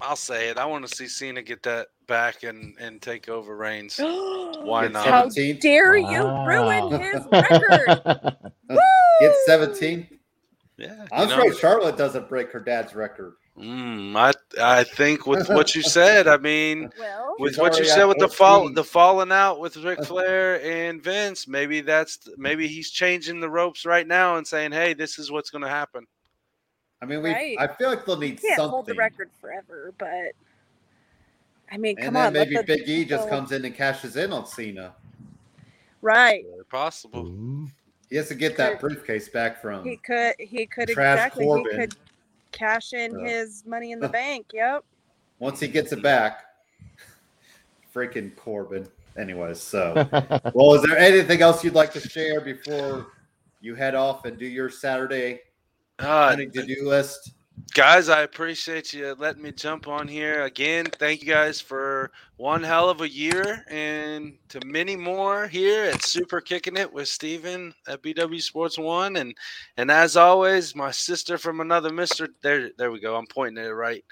I'll 0.00 0.16
say 0.16 0.48
it. 0.48 0.58
I 0.58 0.66
want 0.66 0.86
to 0.86 0.94
see 0.94 1.06
Cena 1.06 1.42
get 1.42 1.62
that 1.62 1.86
back 2.08 2.42
and 2.42 2.74
and 2.80 3.00
take 3.00 3.28
over 3.28 3.56
Reigns. 3.56 3.98
Why 4.02 4.82
Get 4.84 4.92
not? 4.92 5.06
How 5.06 5.28
17? 5.28 5.60
dare 5.60 6.00
Wow. 6.00 6.10
you 6.10 6.48
ruin 6.48 7.00
his 7.00 7.24
record? 7.30 8.36
Get 9.20 9.34
17. 9.46 10.08
Yeah, 10.76 11.06
I'm 11.12 11.28
you 11.28 11.36
know? 11.36 11.52
Charlotte 11.52 11.96
doesn't 11.96 12.28
break 12.28 12.50
her 12.52 12.60
dad's 12.60 12.94
record. 12.94 13.34
Mm, 13.58 14.14
I 14.16 14.32
I 14.62 14.84
think 14.84 15.26
with 15.26 15.48
what 15.48 15.74
you 15.74 15.82
said, 15.82 16.28
I 16.28 16.36
mean, 16.36 16.90
Well, 16.98 17.34
with 17.40 17.58
what 17.58 17.76
you 17.78 17.84
said 17.84 18.02
at 18.02 18.08
with 18.08 18.18
the 18.18 18.28
fall 18.28 18.72
the 18.72 18.84
falling 18.84 19.32
out 19.32 19.58
with 19.58 19.76
Ric 19.78 20.04
Flair 20.04 20.62
and 20.64 21.02
Vince, 21.02 21.48
maybe 21.48 21.80
that's 21.80 22.20
maybe 22.36 22.68
he's 22.68 22.90
changing 22.90 23.40
the 23.40 23.50
ropes 23.50 23.84
right 23.84 24.06
now 24.06 24.36
and 24.36 24.46
saying, 24.46 24.70
"Hey, 24.70 24.94
this 24.94 25.18
is 25.18 25.32
what's 25.32 25.50
going 25.50 25.62
to 25.64 25.68
happen." 25.68 26.06
I 27.02 27.06
mean, 27.06 27.20
we. 27.22 27.32
Right. 27.32 27.56
I 27.58 27.66
feel 27.66 27.88
like 27.88 28.06
they'll 28.06 28.16
need 28.16 28.40
can't 28.40 28.56
something. 28.56 28.70
hold 28.70 28.86
the 28.86 28.94
record 28.94 29.30
forever, 29.40 29.92
but 29.98 30.32
I 31.70 31.76
mean, 31.76 31.96
And 31.98 32.04
come 32.06 32.14
then 32.14 32.26
on. 32.28 32.32
maybe 32.32 32.56
the 32.56 32.62
Big 32.62 32.88
E 32.88 33.04
just 33.04 33.24
people- 33.24 33.38
comes 33.38 33.52
in 33.52 33.64
and 33.64 33.74
cashes 33.74 34.16
in 34.16 34.32
on 34.32 34.46
Cena. 34.46 34.94
Right. 36.00 36.44
Very 36.50 36.64
possible. 36.64 37.68
He 38.08 38.16
has 38.16 38.28
to 38.28 38.34
get 38.34 38.56
that 38.56 38.80
briefcase 38.80 39.28
back 39.28 39.60
from. 39.60 39.84
He 39.84 39.96
could. 39.96 40.34
He 40.38 40.64
could 40.66 40.88
Trash 40.88 41.18
exactly. 41.18 41.44
Corbin. 41.44 41.70
He 41.72 41.76
could 41.78 41.94
cash 42.52 42.92
in 42.94 43.18
Yeah. 43.18 43.26
his 43.26 43.64
money 43.66 43.92
in 43.92 44.00
the 44.00 44.08
bank. 44.20 44.46
Yep. 44.54 44.84
Once 45.40 45.60
he 45.60 45.68
gets 45.68 45.92
it 45.92 46.02
back, 46.02 46.44
freaking 47.94 48.34
Corbin. 48.36 48.88
Anyways, 49.16 49.60
so 49.60 49.94
well, 50.54 50.74
is 50.74 50.82
there 50.82 50.96
anything 50.96 51.42
else 51.42 51.64
you'd 51.64 51.74
like 51.74 51.92
to 51.92 52.00
share 52.00 52.40
before 52.40 53.08
you 53.60 53.74
head 53.74 53.94
off 53.96 54.24
and 54.24 54.38
do 54.38 54.46
your 54.46 54.70
Saturday 54.70 55.40
Uh, 55.98 56.36
to 56.36 56.46
do 56.46 56.88
list? 56.88 57.32
Guys, 57.74 58.08
I 58.08 58.22
appreciate 58.22 58.92
you 58.92 59.14
letting 59.18 59.42
me 59.42 59.52
jump 59.52 59.88
on 59.88 60.08
here 60.08 60.42
again. 60.44 60.86
Thank 60.86 61.22
you 61.22 61.28
guys 61.28 61.60
for 61.60 62.10
one 62.36 62.62
hell 62.62 62.88
of 62.88 63.02
a 63.02 63.08
year 63.08 63.64
and 63.68 64.36
to 64.48 64.60
many 64.64 64.96
more 64.96 65.46
here 65.46 65.84
at 65.84 66.02
Super 66.02 66.40
Kicking 66.40 66.76
It 66.76 66.92
with 66.92 67.08
Steven 67.08 67.74
at 67.86 68.02
BW 68.02 68.40
Sports 68.42 68.78
One. 68.78 69.16
And 69.16 69.34
and 69.76 69.90
as 69.90 70.16
always, 70.16 70.74
my 70.74 70.90
sister 70.90 71.36
from 71.36 71.60
another 71.60 71.92
Mister. 71.92 72.28
There, 72.42 72.70
there 72.78 72.90
we 72.90 73.00
go. 73.00 73.16
I'm 73.16 73.26
pointing 73.26 73.62
at 73.62 73.70
it 73.70 73.74
right 73.74 74.04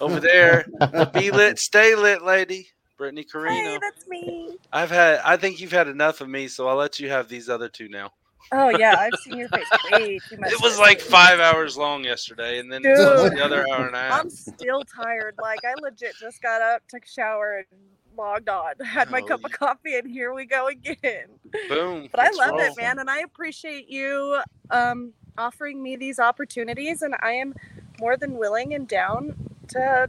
over 0.00 0.20
there. 0.20 0.64
the 0.78 1.10
Be 1.14 1.30
Lit, 1.30 1.58
Stay 1.58 1.94
Lit 1.94 2.22
lady, 2.22 2.68
Brittany 2.96 3.24
Carino. 3.24 3.54
Hey, 3.54 3.78
that's 3.80 4.06
me. 4.06 4.56
I've 4.72 4.90
had. 4.90 5.20
I 5.24 5.36
think 5.36 5.60
you've 5.60 5.72
had 5.72 5.88
enough 5.88 6.20
of 6.20 6.28
me, 6.28 6.48
so 6.48 6.68
I'll 6.68 6.76
let 6.76 7.00
you 7.00 7.10
have 7.10 7.28
these 7.28 7.48
other 7.48 7.68
two 7.68 7.88
now. 7.88 8.12
Oh 8.52 8.68
yeah, 8.70 8.96
I've 8.98 9.18
seen 9.20 9.38
your 9.38 9.48
face 9.48 9.66
way 9.92 10.18
too 10.28 10.36
much. 10.38 10.52
It 10.52 10.60
was 10.60 10.78
like 10.78 11.00
five 11.00 11.38
hours 11.40 11.76
long 11.76 12.04
yesterday, 12.04 12.58
and 12.58 12.70
then 12.72 12.82
Dude. 12.82 12.96
the 12.96 13.40
other 13.44 13.64
hour 13.72 13.86
and 13.86 13.94
a 13.94 13.98
half. 13.98 14.20
I'm 14.20 14.30
still 14.30 14.82
tired. 14.84 15.36
Like 15.40 15.60
I 15.64 15.74
legit 15.80 16.14
just 16.20 16.42
got 16.42 16.60
up, 16.62 16.82
took 16.88 17.04
a 17.04 17.08
shower, 17.08 17.64
and 17.70 17.80
logged 18.16 18.48
on. 18.48 18.74
Had 18.84 19.10
my 19.10 19.20
Oh, 19.20 19.26
cup 19.26 19.44
of 19.44 19.52
coffee, 19.52 19.96
and 19.96 20.08
here 20.10 20.34
we 20.34 20.46
go 20.46 20.66
again. 20.66 21.26
Boom. 21.68 22.08
But 22.10 22.20
I 22.20 22.30
love 22.30 22.50
roll. 22.52 22.60
it, 22.60 22.76
man, 22.76 22.98
and 22.98 23.08
I 23.08 23.20
appreciate 23.20 23.88
you 23.88 24.40
um, 24.70 25.12
offering 25.38 25.82
me 25.82 25.96
these 25.96 26.18
opportunities, 26.18 27.02
and 27.02 27.14
I 27.20 27.32
am 27.32 27.54
more 28.00 28.16
than 28.16 28.34
willing 28.34 28.74
and 28.74 28.88
down 28.88 29.34
to, 29.68 30.08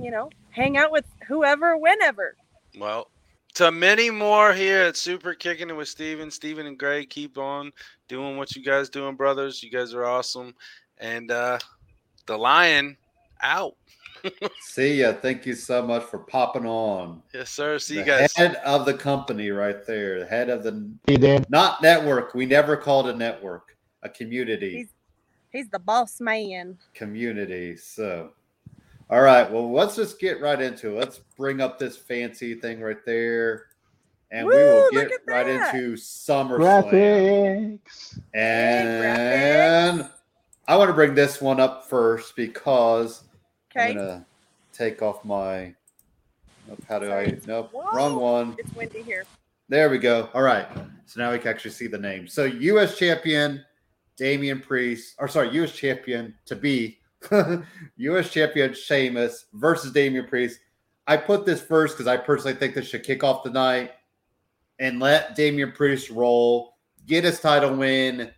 you 0.00 0.10
know, 0.10 0.30
hang 0.50 0.76
out 0.78 0.90
with 0.92 1.04
whoever, 1.28 1.76
whenever. 1.76 2.36
Well, 2.78 3.10
to 3.54 3.70
many 3.70 4.10
more 4.10 4.52
here 4.52 4.82
at 4.82 4.96
Super 4.96 5.34
Kicking 5.34 5.70
It 5.70 5.76
with 5.76 5.88
Steven. 5.88 6.30
Steven 6.30 6.66
and 6.66 6.78
Greg, 6.78 7.10
keep 7.10 7.38
on 7.38 7.72
doing 8.08 8.36
what 8.36 8.54
you 8.54 8.62
guys 8.62 8.88
doing, 8.88 9.16
brothers. 9.16 9.62
You 9.62 9.70
guys 9.70 9.94
are 9.94 10.04
awesome. 10.04 10.54
And 10.98 11.30
uh 11.30 11.58
the 12.26 12.36
lion 12.36 12.96
out. 13.42 13.74
See 14.60 15.00
ya. 15.00 15.14
Thank 15.14 15.46
you 15.46 15.54
so 15.54 15.82
much 15.82 16.02
for 16.04 16.18
popping 16.18 16.66
on. 16.66 17.22
Yes, 17.32 17.50
sir. 17.50 17.78
See 17.78 17.96
you 17.96 18.04
guys. 18.04 18.34
Head 18.36 18.56
of 18.56 18.84
the 18.84 18.94
company 18.94 19.50
right 19.50 19.84
there. 19.86 20.20
The 20.20 20.26
head 20.26 20.50
of 20.50 20.62
the 20.62 20.90
Hey, 21.06 21.16
Dan. 21.16 21.44
not 21.48 21.82
network. 21.82 22.34
We 22.34 22.44
never 22.46 22.76
called 22.76 23.08
a 23.08 23.14
network. 23.14 23.76
A 24.02 24.08
community. 24.08 24.70
He's- 24.76 24.88
He's 25.52 25.68
the 25.68 25.80
boss 25.80 26.20
man. 26.20 26.78
community. 26.94 27.76
So, 27.76 28.30
all 29.10 29.20
right. 29.20 29.50
Well, 29.50 29.72
let's 29.72 29.96
just 29.96 30.20
get 30.20 30.40
right 30.40 30.60
into 30.60 30.92
it. 30.92 30.98
Let's 30.98 31.18
bring 31.36 31.60
up 31.60 31.78
this 31.78 31.96
fancy 31.96 32.54
thing 32.54 32.80
right 32.80 33.04
there, 33.04 33.66
and 34.30 34.46
we 34.46 34.54
will 34.54 34.90
get 34.92 35.10
right 35.26 35.46
that. 35.46 35.74
into 35.74 35.96
SummerSlam. 35.96 37.78
Graphics. 37.80 38.20
And 38.34 40.08
I 40.68 40.76
want 40.76 40.88
to 40.88 40.94
bring 40.94 41.14
this 41.14 41.40
one 41.40 41.58
up 41.58 41.88
first 41.88 42.36
because 42.36 43.24
I'm 43.76 43.96
gonna 43.96 44.26
take 44.72 45.02
off 45.02 45.24
my. 45.24 45.74
Nope, 46.68 46.84
how 46.88 47.00
do 47.00 47.06
Sorry, 47.06 47.32
I? 47.32 47.38
Nope, 47.46 47.70
Whoa. 47.72 47.90
wrong 47.92 48.16
one. 48.16 48.54
It's 48.58 48.72
windy 48.74 49.02
here. 49.02 49.24
There 49.68 49.90
we 49.90 49.98
go. 49.98 50.28
All 50.34 50.42
right. 50.42 50.68
So 51.06 51.20
now 51.20 51.32
we 51.32 51.38
can 51.38 51.48
actually 51.48 51.72
see 51.72 51.88
the 51.88 51.98
name. 51.98 52.28
So 52.28 52.44
U.S. 52.44 52.96
champion 52.96 53.64
Damian 54.16 54.60
Priest, 54.60 55.16
or 55.18 55.26
sorry, 55.26 55.50
U.S. 55.54 55.72
champion 55.72 56.34
to 56.44 56.54
be 56.54 56.99
U.S. 57.96 58.30
champion 58.30 58.74
Sheamus 58.74 59.46
versus 59.52 59.92
Damian 59.92 60.26
Priest. 60.26 60.60
I 61.06 61.16
put 61.16 61.44
this 61.44 61.60
first 61.60 61.96
because 61.96 62.06
I 62.06 62.16
personally 62.16 62.54
think 62.56 62.74
this 62.74 62.88
should 62.88 63.02
kick 63.02 63.24
off 63.24 63.42
the 63.42 63.50
night 63.50 63.92
and 64.78 65.00
let 65.00 65.34
Damian 65.34 65.72
Priest 65.72 66.10
roll, 66.10 66.76
get 67.06 67.24
his 67.24 67.40
title 67.40 67.74
win. 67.74 68.30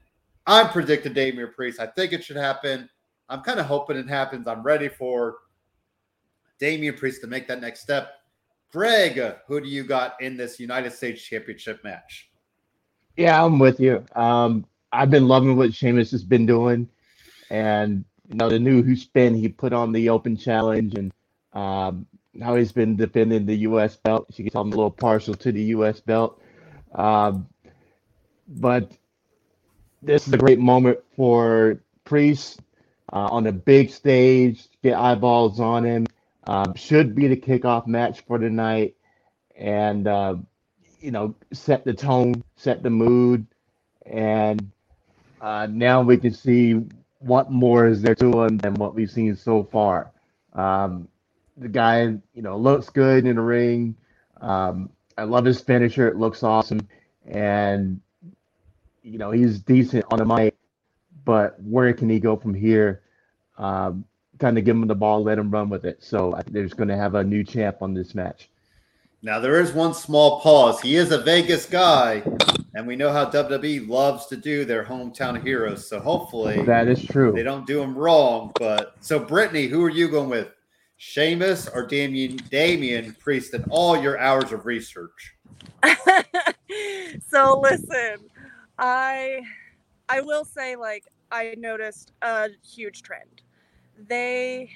I'm 0.47 0.69
predicting 0.69 1.12
Damian 1.12 1.53
Priest. 1.55 1.81
I 1.81 1.87
think 1.87 2.12
it 2.12 2.25
should 2.25 2.37
happen. 2.37 2.89
I'm 3.29 3.43
kind 3.43 3.61
of 3.61 3.67
hoping 3.67 3.97
it 3.97 4.09
happens. 4.09 4.47
I'm 4.47 4.62
ready 4.62 4.89
for 4.89 5.37
Damian 6.59 6.95
Priest 6.95 7.21
to 7.23 7.27
make 7.27 7.47
that 7.49 7.61
next 7.61 7.81
step. 7.81 8.15
Greg, 8.73 9.21
who 9.47 9.61
do 9.61 9.69
you 9.69 9.85
got 9.85 10.21
in 10.21 10.37
this 10.37 10.59
United 10.59 10.93
States 10.93 11.23
Championship 11.23 11.85
match? 11.85 12.31
Yeah, 13.17 13.45
I'm 13.45 13.59
with 13.59 13.79
you. 13.79 14.05
Um, 14.15 14.65
I've 14.93 15.11
been 15.11 15.29
loving 15.29 15.57
what 15.57 15.75
Sheamus 15.75 16.11
has 16.11 16.25
been 16.25 16.47
doing, 16.47 16.89
and 17.51 18.05
you 18.29 18.37
know 18.37 18.49
the 18.49 18.59
new 18.59 18.83
who 18.83 18.97
spin 18.97 19.35
he 19.35 19.49
put 19.49 19.73
on 19.73 19.93
the 19.93 20.09
Open 20.09 20.37
Challenge, 20.37 20.94
and 20.94 21.12
um, 21.53 22.07
how 22.40 22.57
he's 22.57 22.73
been 22.73 22.96
defending 22.96 23.46
the 23.46 23.57
U.S. 23.59 23.96
belt. 23.96 24.27
Can 24.35 24.49
tell 24.51 24.62
I'm 24.62 24.68
a 24.68 24.77
little 24.77 24.90
partial 24.90 25.35
to 25.35 25.53
the 25.53 25.62
U.S. 25.64 26.01
belt, 26.01 26.40
um, 26.94 27.46
but 28.49 28.92
this 30.03 30.27
is 30.27 30.33
a 30.33 30.38
great 30.38 30.59
moment 30.59 30.99
for 31.16 31.81
Priest 32.05 32.61
uh, 33.12 33.29
on 33.31 33.46
a 33.46 33.53
big 33.53 33.90
stage. 33.90 34.68
Get 34.83 34.96
eyeballs 34.96 35.61
on 35.61 35.85
him. 35.85 36.07
Um, 36.44 36.75
should 36.75 37.14
be 37.14 37.29
the 37.29 37.37
kickoff 37.37 37.87
match 37.87 38.23
for 38.27 38.38
tonight, 38.38 38.94
and. 39.57 40.07
Uh, 40.07 40.37
you 41.03 41.11
know, 41.11 41.35
set 41.53 41.85
the 41.85 41.92
tone, 41.92 42.42
set 42.57 42.83
the 42.83 42.90
mood, 42.90 43.46
and 44.07 44.70
uh, 45.40 45.66
now 45.68 46.01
we 46.01 46.16
can 46.16 46.33
see 46.33 46.81
what 47.22 47.50
more 47.50 47.87
is 47.87 48.02
there 48.02 48.14
to 48.16 48.42
him 48.42 48.58
than 48.58 48.74
what 48.74 48.94
we've 48.94 49.11
seen 49.11 49.37
so 49.37 49.64
far. 49.64 50.12
Um, 50.52 51.08
the 51.56 51.68
guy, 51.68 52.02
you 52.35 52.42
know, 52.42 52.56
looks 52.56 52.88
good 52.88 53.26
in 53.26 53.37
the 53.37 53.42
ring. 53.42 53.96
Um, 54.40 54.90
I 55.16 55.24
love 55.24 55.44
his 55.44 55.61
finisher; 55.61 56.08
it 56.08 56.16
looks 56.16 56.42
awesome, 56.42 56.88
and 57.26 58.00
you 59.02 59.18
know 59.18 59.30
he's 59.30 59.61
decent 59.61 60.04
on 60.11 60.18
the 60.18 60.24
mic. 60.24 60.56
But 61.24 61.61
where 61.62 61.92
can 61.92 62.08
he 62.08 62.18
go 62.18 62.37
from 62.37 62.54
here? 62.54 63.02
Um, 63.56 64.04
kind 64.38 64.58
of 64.58 64.64
give 64.64 64.74
him 64.74 64.87
the 64.88 64.94
ball, 64.94 65.22
let 65.22 65.38
him 65.38 65.50
run 65.50 65.68
with 65.68 65.85
it. 65.85 66.02
So 66.02 66.35
I 66.35 66.42
think 66.42 66.52
they're 66.52 66.64
just 66.64 66.76
going 66.76 66.88
to 66.88 66.96
have 66.96 67.14
a 67.14 67.22
new 67.22 67.44
champ 67.44 67.80
on 67.80 67.94
this 67.94 68.14
match. 68.14 68.50
Now 69.22 69.38
there 69.38 69.61
is 69.61 69.72
one 69.72 69.94
small 69.94 70.40
pause. 70.40 70.80
He 70.80 70.96
is 70.96 71.12
a 71.12 71.18
Vegas 71.18 71.66
guy, 71.66 72.24
and 72.74 72.87
we 72.87 72.96
know 72.96 73.12
how 73.12 73.28
WWE 73.30 73.88
loves 73.88 74.26
to 74.26 74.37
do 74.37 74.64
their 74.64 74.85
hometown 74.85 75.42
heroes. 75.42 75.87
So 75.88 76.00
hopefully 76.00 76.62
That 76.64 76.88
is 76.88 77.04
true. 77.04 77.32
they 77.32 77.42
don't 77.42 77.66
do 77.66 77.80
them 77.80 77.96
wrong. 77.96 78.52
But 78.58 78.94
so 79.00 79.18
Brittany, 79.18 79.66
who 79.66 79.82
are 79.85 79.90
you 79.90 80.08
going 80.08 80.28
with? 80.28 80.48
Sheamus 80.96 81.66
or 81.68 81.85
Damian 81.85 82.37
Damian 82.48 83.14
Priest 83.18 83.54
in 83.54 83.64
all 83.70 84.00
your 84.00 84.20
hours 84.20 84.52
of 84.52 84.66
research? 84.66 85.35
so 87.28 87.58
listen, 87.61 88.28
I 88.78 89.40
I 90.08 90.20
will 90.20 90.44
say 90.44 90.76
like 90.76 91.04
I 91.32 91.56
noticed 91.58 92.12
a 92.22 92.50
huge 92.64 93.02
trend. 93.02 93.42
They 94.06 94.70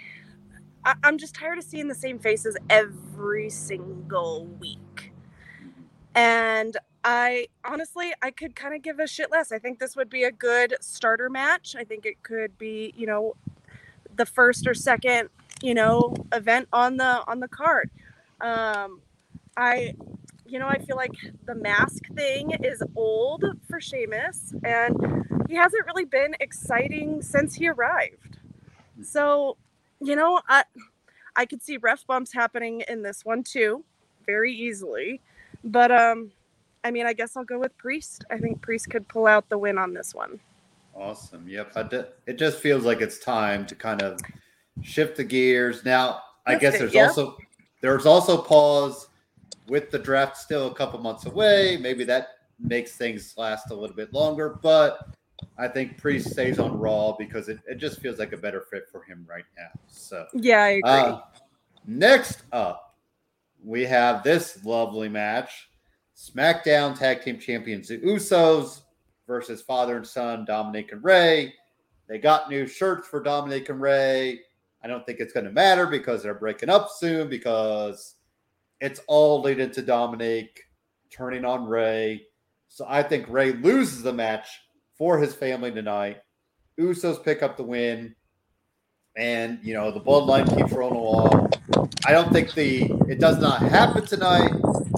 I, 0.85 0.95
I'm 1.05 1.17
just 1.17 1.35
tired 1.37 1.59
of 1.59 1.65
seeing 1.65 1.87
the 1.87 1.95
same 1.95 2.19
faces 2.19 2.57
every 2.71 3.49
single 3.49 4.47
week. 4.59 5.13
And 6.17 6.77
I 7.09 7.47
honestly 7.65 8.13
I 8.21 8.33
could 8.33 8.57
kind 8.57 8.75
of 8.75 8.83
give 8.83 8.99
a 8.99 9.07
shit 9.07 9.31
less. 9.31 9.53
I 9.53 9.61
think 9.61 9.79
this 9.79 9.95
would 9.95 10.11
be 10.11 10.25
a 10.25 10.33
good 10.33 10.75
starter 10.81 11.31
match. 11.31 11.77
I 11.79 11.85
think 11.85 12.05
it 12.05 12.21
could 12.25 12.59
be, 12.59 12.93
you 12.97 13.07
know, 13.07 13.37
the 14.17 14.27
first 14.27 14.67
or 14.67 14.75
second, 14.75 15.29
you 15.63 15.73
know, 15.73 16.15
event 16.33 16.69
on 16.73 16.97
the 16.97 17.23
on 17.29 17.39
the 17.39 17.47
card. 17.47 17.91
Um 18.41 19.03
I 19.57 19.95
you 20.47 20.59
know, 20.59 20.67
I 20.67 20.79
feel 20.79 20.97
like 20.97 21.13
the 21.45 21.55
mask 21.55 22.07
thing 22.15 22.53
is 22.65 22.83
old 22.97 23.45
for 23.69 23.81
Sheamus, 23.81 24.55
and 24.65 24.97
he 25.49 25.55
hasn't 25.57 25.87
really 25.87 26.05
been 26.05 26.35
exciting 26.41 27.23
since 27.23 27.55
he 27.55 27.69
arrived. 27.69 28.39
So, 29.03 29.57
you 30.01 30.17
know, 30.17 30.41
I 30.49 30.65
I 31.37 31.47
could 31.47 31.63
see 31.63 31.77
ref 31.77 32.05
bumps 32.07 32.33
happening 32.33 32.83
in 32.89 33.03
this 33.03 33.25
one 33.25 33.45
too, 33.45 33.85
very 34.27 34.53
easily. 34.53 35.21
But 35.65 35.93
um, 35.93 36.33
I 36.87 36.93
mean, 36.93 37.05
I 37.05 37.15
guess 37.15 37.37
I'll 37.37 37.45
go 37.45 37.59
with 37.59 37.77
Priest. 37.79 38.25
I 38.31 38.39
think 38.39 38.63
Priest 38.63 38.89
could 38.91 39.09
pull 39.09 39.27
out 39.27 39.49
the 39.49 39.59
win 39.59 39.77
on 39.77 39.93
this 39.93 40.15
one. 40.15 40.39
Awesome. 40.95 41.49
Yep. 41.49 41.73
I 41.75 41.83
d- 41.83 42.03
it 42.27 42.39
just 42.39 42.61
feels 42.61 42.85
like 42.85 43.01
it's 43.01 43.19
time 43.19 43.67
to 43.67 43.75
kind 43.75 44.03
of 44.03 44.21
shift 44.83 45.17
the 45.17 45.25
gears. 45.25 45.85
Now, 45.85 46.21
I 46.47 46.55
guess 46.55 46.77
it, 46.77 46.79
there's 46.79 46.95
yeah. 46.95 47.09
also 47.09 47.37
there's 47.81 48.07
also 48.07 48.41
pause 48.41 49.09
with 49.67 49.91
the 49.91 49.99
draft 49.99 50.37
still 50.37 50.69
a 50.69 50.75
couple 50.77 51.01
months 51.01 51.27
away. 51.27 51.77
Maybe 51.77 52.05
that 52.05 52.29
makes 52.61 52.93
things 52.93 53.35
last 53.37 53.73
a 53.73 53.75
little 53.75 53.97
bit 53.97 54.13
longer, 54.13 54.57
but 54.63 55.09
I 55.59 55.67
think 55.67 55.99
Priest 55.99 56.31
stays 56.31 56.61
on 56.61 56.79
Raw 56.79 57.17
because 57.19 57.49
it, 57.49 57.59
it 57.67 57.79
just 57.79 58.01
feels 58.01 58.21
like 58.21 58.33
a 58.33 58.37
better 58.37 58.65
fit 58.71 58.85
for 58.93 59.03
him 59.03 59.27
right 59.29 59.45
now. 59.59 59.71
So 59.89 60.25
Yeah, 60.35 60.63
I 60.63 60.69
agree. 60.69 60.91
uh, 60.91 61.21
next 61.85 62.45
up, 62.53 62.95
we 63.65 63.83
have 63.87 64.23
this 64.23 64.65
lovely 64.65 65.09
match: 65.09 65.69
SmackDown 66.17 66.99
Tag 66.99 67.23
Team 67.23 67.39
Champions 67.39 67.89
the 67.89 67.99
Usos 67.99 68.83
versus 69.27 69.61
father 69.61 69.99
and 69.99 70.07
son 70.07 70.45
Dominic 70.45 70.93
and 70.93 71.05
Ray. 71.05 71.53
They 72.09 72.19
got 72.19 72.49
new 72.49 72.67
shirts 72.67 73.07
for 73.09 73.23
Dominic 73.23 73.69
and 73.69 73.81
Ray. 73.81 74.41
I 74.83 74.89
don't 74.89 75.05
think 75.05 75.21
it's 75.21 75.33
going 75.33 75.47
to 75.47 75.53
matter 75.53 75.87
because 75.87 76.23
they're 76.23 76.35
breaking 76.35 76.71
up 76.71 76.89
soon 76.91 77.29
because 77.29 78.15
it's 78.81 79.01
all 79.09 79.43
leading 79.43 79.71
to 79.73 79.83
Dominic 79.83 80.61
turning 81.11 81.45
on 81.45 81.67
Ray. 81.67 82.23
So 82.69 82.87
I 82.89 83.03
think 83.03 83.27
Ray 83.29 83.53
loses 83.53 84.03
the 84.03 84.13
match 84.13 84.49
for 84.97 85.19
his 85.19 85.35
family 85.35 85.73
tonight. 85.73 86.19
Usos 86.79 87.23
pick 87.25 87.43
up 87.43 87.57
the 87.57 87.63
win. 87.63 88.15
and 89.17 89.59
you 89.63 89.75
know 89.75 89.91
the 89.91 90.01
bloodline 90.01 90.47
keeps 90.57 90.73
rolling 90.73 90.97
along. 90.99 91.51
I 92.07 92.13
don't 92.13 92.33
think 92.33 92.55
the 92.55 92.83
it 93.09 93.19
does 93.19 93.39
not 93.39 93.63
happen 93.63 94.05
tonight, 94.07 94.53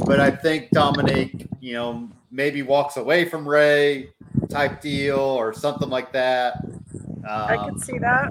but 0.09 0.21
I 0.21 0.31
think 0.31 0.71
Dominic, 0.71 1.47
you 1.61 1.75
know, 1.75 2.09
maybe 2.31 2.63
walks 2.63 2.97
away 2.97 3.29
from 3.29 3.47
Ray 3.47 4.09
type 4.49 4.81
deal 4.81 5.19
or 5.19 5.53
something 5.53 5.91
like 5.91 6.13
that. 6.13 6.65
Um, 6.65 7.25
I 7.27 7.57
can 7.57 7.79
see 7.79 7.99
that. 7.99 8.31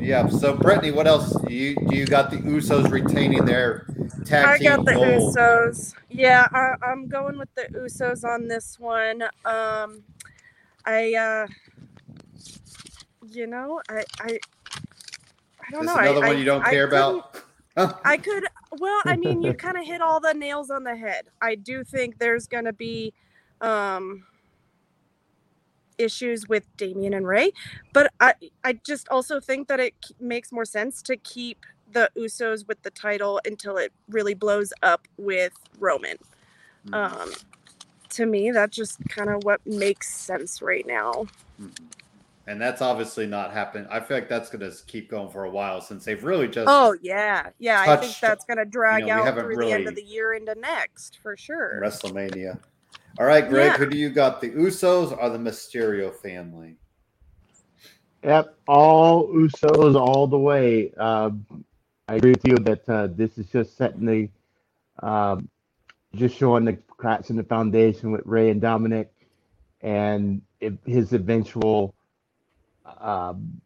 Yeah. 0.00 0.26
So, 0.26 0.56
Brittany, 0.56 0.90
what 0.90 1.06
else? 1.06 1.32
Do 1.42 1.54
you 1.54 1.76
do 1.76 1.96
you 1.96 2.06
got 2.06 2.30
the 2.30 2.38
Usos 2.38 2.90
retaining 2.90 3.44
their 3.44 3.86
tag 4.24 4.60
I 4.60 4.64
got 4.64 4.84
the 4.84 4.94
gold? 4.94 5.36
Usos. 5.36 5.94
Yeah, 6.10 6.48
I, 6.52 6.74
I'm 6.84 7.06
going 7.06 7.38
with 7.38 7.54
the 7.54 7.68
Usos 7.72 8.24
on 8.24 8.48
this 8.48 8.80
one. 8.80 9.22
Um, 9.44 10.02
I, 10.84 11.14
uh, 11.14 11.46
you 13.30 13.46
know, 13.46 13.80
I, 13.88 14.02
I, 14.20 14.38
I 15.60 15.70
don't 15.70 15.86
This 15.86 15.94
know. 15.94 16.00
another 16.00 16.24
I, 16.24 16.28
one 16.30 16.38
you 16.38 16.44
don't 16.44 16.66
I 16.66 16.70
care 16.70 16.88
about? 16.88 17.40
I 18.04 18.16
could. 18.16 18.44
Well, 18.78 19.02
I 19.06 19.16
mean, 19.16 19.42
you 19.42 19.54
kind 19.54 19.76
of 19.76 19.86
hit 19.86 20.00
all 20.00 20.20
the 20.20 20.34
nails 20.36 20.70
on 20.70 20.84
the 20.84 20.96
head. 20.96 21.26
I 21.40 21.54
do 21.56 21.84
think 21.84 22.18
there's 22.18 22.46
going 22.46 22.64
to 22.64 22.72
be 22.72 23.12
um, 23.60 24.24
issues 25.98 26.48
with 26.48 26.64
Damien 26.76 27.14
and 27.14 27.26
Ray, 27.26 27.52
but 27.92 28.12
I, 28.20 28.34
I 28.64 28.74
just 28.74 29.08
also 29.08 29.40
think 29.40 29.68
that 29.68 29.80
it 29.80 29.94
makes 30.20 30.52
more 30.52 30.64
sense 30.64 31.02
to 31.02 31.16
keep 31.16 31.64
the 31.92 32.10
Usos 32.16 32.66
with 32.66 32.82
the 32.82 32.90
title 32.90 33.40
until 33.44 33.76
it 33.76 33.92
really 34.08 34.34
blows 34.34 34.72
up 34.82 35.06
with 35.18 35.52
Roman. 35.78 36.16
Mhm. 36.86 36.94
Um, 36.94 37.32
to 38.10 38.26
me, 38.26 38.50
that's 38.50 38.76
just 38.76 38.98
kind 39.08 39.30
of 39.30 39.44
what 39.44 39.64
makes 39.66 40.14
sense 40.14 40.62
right 40.62 40.86
now. 40.86 41.26
Mhm. 41.60 41.74
And 42.46 42.60
that's 42.60 42.82
obviously 42.82 43.26
not 43.26 43.52
happening. 43.52 43.86
I 43.88 44.00
feel 44.00 44.16
like 44.16 44.28
that's 44.28 44.50
going 44.50 44.68
to 44.68 44.76
keep 44.86 45.08
going 45.08 45.30
for 45.30 45.44
a 45.44 45.50
while 45.50 45.80
since 45.80 46.04
they've 46.04 46.22
really 46.22 46.48
just. 46.48 46.66
Oh 46.68 46.96
yeah, 47.00 47.50
yeah. 47.58 47.84
I 47.86 47.96
think 47.96 48.18
that's 48.20 48.44
going 48.44 48.58
to 48.58 48.64
drag 48.64 49.04
we 49.04 49.10
out 49.10 49.24
haven't 49.24 49.44
through 49.44 49.56
the 49.64 49.70
end 49.72 49.86
of 49.86 49.94
the 49.94 50.02
year 50.02 50.32
into 50.34 50.54
next 50.56 51.18
for 51.22 51.36
sure. 51.36 51.80
WrestleMania. 51.82 52.58
All 53.18 53.26
right, 53.26 53.48
Greg, 53.48 53.72
Yeah. 53.72 53.76
who 53.76 53.86
do 53.86 53.96
you 53.96 54.10
got? 54.10 54.40
The 54.40 54.50
Usos 54.50 55.16
or 55.16 55.30
the 55.30 55.38
Mysterio 55.38 56.12
family? 56.14 56.76
Yep, 58.24 58.56
all 58.66 59.28
Usos 59.28 59.94
all 60.00 60.26
the 60.26 60.38
way. 60.38 60.92
Um, 60.94 61.44
I 62.08 62.16
agree 62.16 62.32
with 62.32 62.44
you 62.44 62.56
that 62.56 62.88
uh, 62.88 63.08
this 63.08 63.36
is 63.38 63.46
just 63.46 63.76
setting 63.76 64.06
the, 64.06 65.06
um, 65.06 65.48
just 66.14 66.36
showing 66.36 66.64
the 66.64 66.74
cracks 66.96 67.30
in 67.30 67.36
the 67.36 67.44
foundation 67.44 68.12
with 68.12 68.22
Ray 68.24 68.50
and 68.50 68.60
Dominic, 68.60 69.10
and 69.80 70.40
if 70.60 70.72
his 70.86 71.12
eventual, 71.12 71.94
um, 73.00 73.60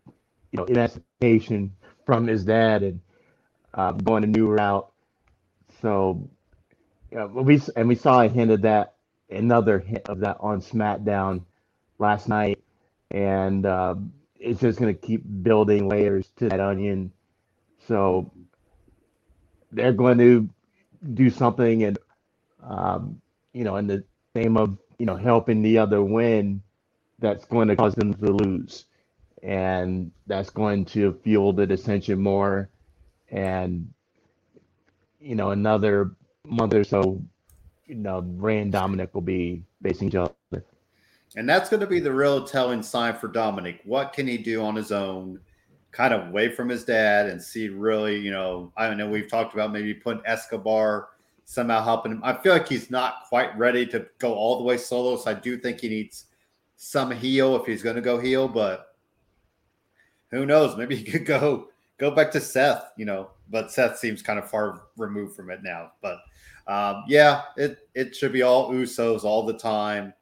you 0.53 0.59
know, 0.59 0.65
emancipation 0.65 1.73
from 2.05 2.27
his 2.27 2.45
dad 2.45 2.83
and 2.83 3.01
uh, 3.75 3.93
going 3.93 4.25
a 4.25 4.27
new 4.27 4.49
route. 4.49 4.91
So, 5.83 6.29
we 7.11 7.61
and 7.77 7.89
we 7.89 7.95
saw 7.95 8.23
a 8.23 8.29
hint 8.29 8.51
of 8.51 8.63
that, 8.63 8.95
another 9.31 9.79
hint 9.79 10.09
of 10.09 10.21
that 10.21 10.37
on 10.41 10.61
SmackDown 10.61 11.43
last 11.99 12.29
night, 12.29 12.59
and. 13.11 13.67
Um, 13.67 14.13
it's 14.39 14.61
just 14.61 14.79
going 14.79 14.95
to 14.95 15.01
keep 15.01 15.23
building 15.43 15.89
layers 15.89 16.31
to 16.37 16.49
that 16.49 16.61
onion. 16.61 17.13
So 17.89 18.33
they're 19.73 19.93
going 19.93 20.19
to 20.19 20.49
do 21.15 21.31
something, 21.31 21.85
and 21.85 21.99
um, 22.63 23.21
you 23.53 23.65
know, 23.65 23.77
in 23.77 23.87
the 23.87 24.05
name 24.35 24.57
of 24.57 24.79
you 24.99 25.07
know 25.07 25.17
helping 25.17 25.63
the 25.63 25.79
other 25.79 26.03
win, 26.03 26.63
that's 27.19 27.45
going 27.47 27.69
to 27.69 27.77
cause 27.77 27.95
them 27.95 28.15
to 28.15 28.33
lose, 28.33 28.87
and 29.43 30.11
that's 30.27 30.51
going 30.51 30.85
to 30.87 31.19
fuel 31.23 31.53
the 31.53 31.67
dissension 31.67 32.21
more. 32.21 32.69
And 33.31 33.93
you 35.21 35.35
know, 35.35 35.51
another 35.51 36.13
month 36.45 36.75
or 36.75 36.85
so, 36.85 37.21
you 37.87 37.97
know, 37.97 38.21
Ray 38.37 38.59
and 38.59 38.71
Dominic 38.71 39.13
will 39.15 39.23
be 39.23 39.65
facing 39.83 40.09
each 40.09 40.15
other. 40.15 40.33
And 41.37 41.49
that's 41.49 41.69
going 41.69 41.81
to 41.81 41.87
be 41.87 42.01
the 42.01 42.13
real 42.13 42.47
telling 42.47 42.83
sign 42.83 43.15
for 43.17 43.29
Dominic. 43.29 43.81
What 43.85 44.13
can 44.13 44.27
he 44.27 44.39
do 44.39 44.63
on 44.63 44.75
his 44.75 44.93
own, 44.93 45.41
kind 45.91 46.15
of 46.15 46.29
away 46.29 46.51
from 46.51 46.69
his 46.69 46.85
dad, 46.85 47.27
and 47.27 47.43
see 47.43 47.69
really, 47.69 48.17
you 48.17 48.31
know, 48.31 48.73
I 48.77 48.87
don't 48.87 48.97
know. 48.97 49.09
We've 49.09 49.29
talked 49.29 49.53
about 49.53 49.73
maybe 49.73 49.93
putting 49.93 50.23
Escobar 50.25 51.09
somehow 51.45 51.83
helping 51.83 52.13
him. 52.13 52.21
I 52.25 52.33
feel 52.35 52.53
like 52.53 52.69
he's 52.69 52.91
not 52.91 53.25
quite 53.29 53.57
ready 53.59 53.85
to 53.87 54.07
go 54.19 54.35
all 54.35 54.59
the 54.59 54.65
way 54.65 54.77
solo. 54.77 55.17
So 55.17 55.31
I 55.31 55.35
do 55.35 55.59
think 55.59 55.81
he 55.81 55.89
needs 55.89 56.27
some 56.77 57.11
heel 57.11 57.57
if 57.57 57.67
he's 57.67 57.83
going 57.83 57.97
to 57.97 58.03
go 58.03 58.19
heel, 58.19 58.49
but 58.49 58.86
who 60.37 60.47
knows? 60.47 60.77
Maybe 60.77 60.97
he 60.97 61.05
could 61.05 61.27
go 61.27 61.69
go 61.99 62.11
back 62.11 62.31
to 62.33 62.41
Seth, 62.41 62.93
you 62.97 63.05
know. 63.05 63.31
But 63.49 63.73
Seth 63.73 63.99
seems 63.99 64.23
kind 64.23 64.39
of 64.39 64.51
far 64.51 64.83
removed 64.97 65.35
from 65.37 65.51
it 65.51 65.63
now. 65.63 65.93
But 66.03 66.19
um, 66.67 67.05
yeah, 67.09 67.43
it 67.57 67.79
it 67.95 68.15
should 68.15 68.33
be 68.33 68.43
all 68.43 68.71
Usos 68.71 69.25
all 69.25 69.45
the 69.47 69.57
time. 69.59 70.13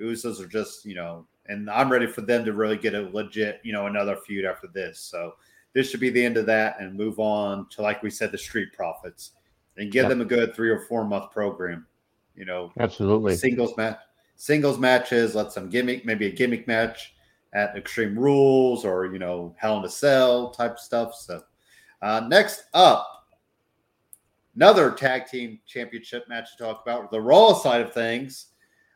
Usos 0.00 0.40
are 0.40 0.46
just, 0.48 0.84
you 0.86 0.94
know, 0.94 1.26
and 1.46 1.70
I'm 1.70 1.90
ready 1.92 2.06
for 2.06 2.22
them 2.22 2.44
to 2.46 2.52
really 2.52 2.78
get 2.78 2.94
a 2.94 3.10
legit, 3.12 3.60
you 3.62 3.72
know, 3.72 3.86
another 3.86 4.16
feud 4.16 4.44
after 4.46 4.66
this. 4.66 4.98
So 4.98 5.34
this 5.74 5.90
should 5.90 6.00
be 6.00 6.10
the 6.10 6.24
end 6.24 6.36
of 6.36 6.46
that 6.46 6.80
and 6.80 6.96
move 6.96 7.18
on 7.18 7.68
to, 7.70 7.82
like 7.82 8.02
we 8.02 8.10
said, 8.10 8.32
the 8.32 8.38
Street 8.38 8.72
Profits 8.72 9.32
and 9.76 9.92
give 9.92 10.04
Yep. 10.04 10.08
them 10.10 10.20
a 10.22 10.24
good 10.24 10.54
three 10.54 10.70
or 10.70 10.80
four 10.80 11.04
month 11.04 11.30
program. 11.30 11.86
You 12.34 12.46
know, 12.46 12.72
Absolutely. 12.78 13.36
singles 13.36 13.76
match, 13.76 13.98
singles 14.36 14.78
matches. 14.78 15.34
Let 15.34 15.52
some 15.52 15.68
gimmick, 15.68 16.06
maybe 16.06 16.26
a 16.26 16.30
gimmick 16.32 16.66
match 16.66 17.14
at 17.52 17.76
Extreme 17.76 18.18
Rules 18.18 18.84
or 18.84 19.06
you 19.06 19.18
know 19.18 19.54
Hell 19.58 19.78
in 19.78 19.84
a 19.84 19.88
Cell 19.88 20.50
type 20.50 20.78
stuff. 20.78 21.14
So 21.14 21.42
uh, 22.02 22.26
next 22.28 22.64
up, 22.74 23.26
another 24.54 24.90
tag 24.90 25.26
team 25.26 25.58
championship 25.66 26.28
match 26.28 26.56
to 26.56 26.64
talk 26.64 26.82
about. 26.82 27.10
The 27.10 27.20
Raw 27.20 27.54
side 27.54 27.80
of 27.80 27.92
things. 27.92 28.46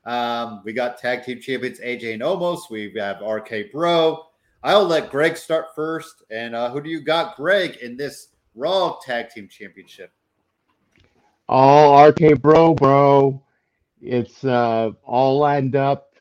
Um, 0.05 0.61
we 0.65 0.73
got 0.73 0.99
tag 0.99 1.25
team 1.25 1.41
champions 1.41 1.81
AJ 1.81 2.15
and 2.15 2.23
Omos. 2.23 2.71
We 2.71 2.93
have 2.97 3.23
RK 3.23 3.73
Bro. 3.73 4.25
I'll 4.63 4.85
let 4.85 5.11
Greg 5.11 5.37
start 5.37 5.75
first. 5.75 6.23
And 6.31 6.55
uh, 6.55 6.71
who 6.71 6.81
do 6.83 6.89
you 6.89 7.01
got, 7.01 7.37
Greg, 7.37 7.77
in 7.77 7.97
this 7.97 8.29
Raw 8.55 8.99
tag 9.05 9.31
team 9.31 9.49
championship? 9.49 10.11
all 11.49 12.09
RK 12.09 12.41
Bro, 12.41 12.75
bro. 12.75 13.43
It's 14.01 14.45
uh, 14.45 14.91
all 15.05 15.39
lined 15.39 15.77
up. 15.77 16.15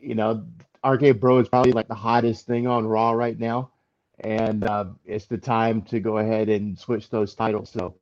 You 0.00 0.14
know, 0.14 0.46
RK 0.86 1.12
Bro 1.20 1.38
is 1.38 1.48
probably 1.48 1.72
like 1.72 1.88
the 1.88 1.94
hottest 1.94 2.46
thing 2.46 2.66
on 2.66 2.86
Raw 2.86 3.12
right 3.12 3.38
now, 3.38 3.70
and 4.20 4.64
uh, 4.64 4.86
it's 5.04 5.26
the 5.26 5.38
time 5.38 5.82
to 5.82 6.00
go 6.00 6.18
ahead 6.18 6.48
and 6.48 6.78
switch 6.78 7.10
those 7.10 7.34
titles. 7.34 7.70
So, 7.70 7.94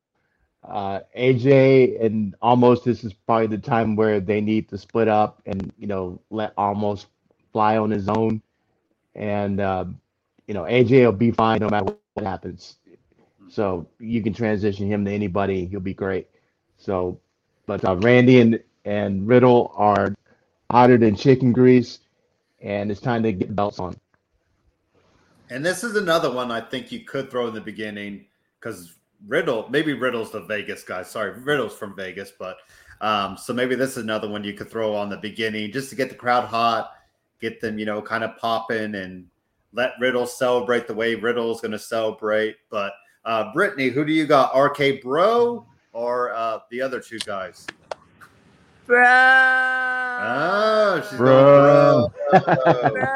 uh, 0.69 1.01
AJ 1.17 2.05
and 2.05 2.35
Omos 2.43 2.85
this 2.85 3.05
is 3.05 3.13
probably 3.13 3.49
the 3.49 3.59
time 3.59 3.97
where 3.97 4.21
they 4.21 4.41
need 4.41 4.69
to 4.71 4.79
split 4.79 5.09
up 5.09 5.43
and 5.47 5.73
you 5.79 5.87
know 5.87 6.21
let 6.31 6.55
Omos 6.57 7.07
fly 7.53 7.77
on 7.79 7.91
his 7.91 8.09
own, 8.09 8.43
and 9.15 9.61
uh, 9.61 9.85
you 10.47 10.55
know 10.55 10.65
AJ 10.65 11.05
will 11.05 11.13
be 11.13 11.31
fine 11.33 11.61
no 11.61 11.69
matter 11.69 11.87
what 11.87 12.05
happens. 12.27 12.77
So 13.49 13.89
you 13.99 14.23
can 14.23 14.33
transition 14.35 14.87
him 14.87 15.05
to 15.05 15.13
anybody; 15.13 15.67
he'll 15.67 15.81
be 15.81 15.95
great. 15.95 16.29
So, 16.77 17.21
but 17.67 17.85
uh, 17.85 17.97
Randy 17.97 18.41
and, 18.41 18.61
and 18.85 19.27
Riddle 19.27 19.73
are 19.75 20.15
hotter 20.71 20.97
than 20.99 21.17
chicken 21.17 21.53
grease, 21.53 22.01
and 22.65 22.91
it's 22.91 23.01
time 23.01 23.23
to 23.23 23.33
get 23.33 23.55
belts 23.55 23.79
on. 23.79 23.95
And 25.51 25.65
this 25.65 25.85
is 25.85 25.97
another 25.97 26.33
one 26.33 26.51
I 26.51 26.63
think 26.63 26.91
you 26.91 27.01
could 27.01 27.31
throw 27.31 27.47
in 27.47 27.55
the 27.55 27.61
beginning 27.61 28.25
because 28.59 28.95
Riddle, 29.29 29.69
maybe 29.69 29.93
Riddle's 29.93 30.33
the 30.33 30.41
Vegas 30.41 30.83
guy. 30.83 31.03
Sorry, 31.03 31.39
Riddle's 31.39 31.77
from 31.77 31.95
Vegas, 31.95 32.33
but 32.37 32.57
um, 33.03 33.37
so 33.37 33.53
maybe 33.53 33.75
this 33.75 33.93
is 33.93 33.99
another 33.99 34.29
one 34.29 34.43
you 34.43 34.55
could 34.55 34.71
throw 34.71 34.95
on 34.95 35.11
the 35.11 35.19
beginning 35.19 35.71
just 35.71 35.91
to 35.91 35.97
get 35.97 36.09
the 36.09 36.15
crowd 36.15 36.47
hot, 36.47 36.93
get 37.41 37.61
them, 37.61 37.79
you 37.79 37.85
know, 37.85 38.01
kind 38.01 38.25
of 38.25 38.37
popping 38.39 38.95
and 38.95 39.27
let 39.75 39.93
Riddle 40.01 40.27
celebrate 40.27 40.87
the 40.87 40.95
way 40.95 41.15
Riddle's 41.15 41.61
going 41.61 41.73
to 41.73 41.79
celebrate. 41.79 42.57
But 42.71 42.95
uh, 43.27 43.53
Brittany, 43.53 43.91
who 43.91 44.07
do 44.07 44.13
you 44.13 44.27
got? 44.27 44.57
RK 44.59 45.03
Bro 45.03 45.67
or 45.93 46.33
uh, 46.33 46.61
the 46.71 46.81
other 46.81 47.01
two 47.01 47.19
guys? 47.19 47.67
Bro. 48.87 49.05
Oh, 49.07 51.03
she's 51.09 51.19
Bro. 51.19 52.11
going 52.33 52.45
bro. 52.45 52.91
Bro. 52.93 53.07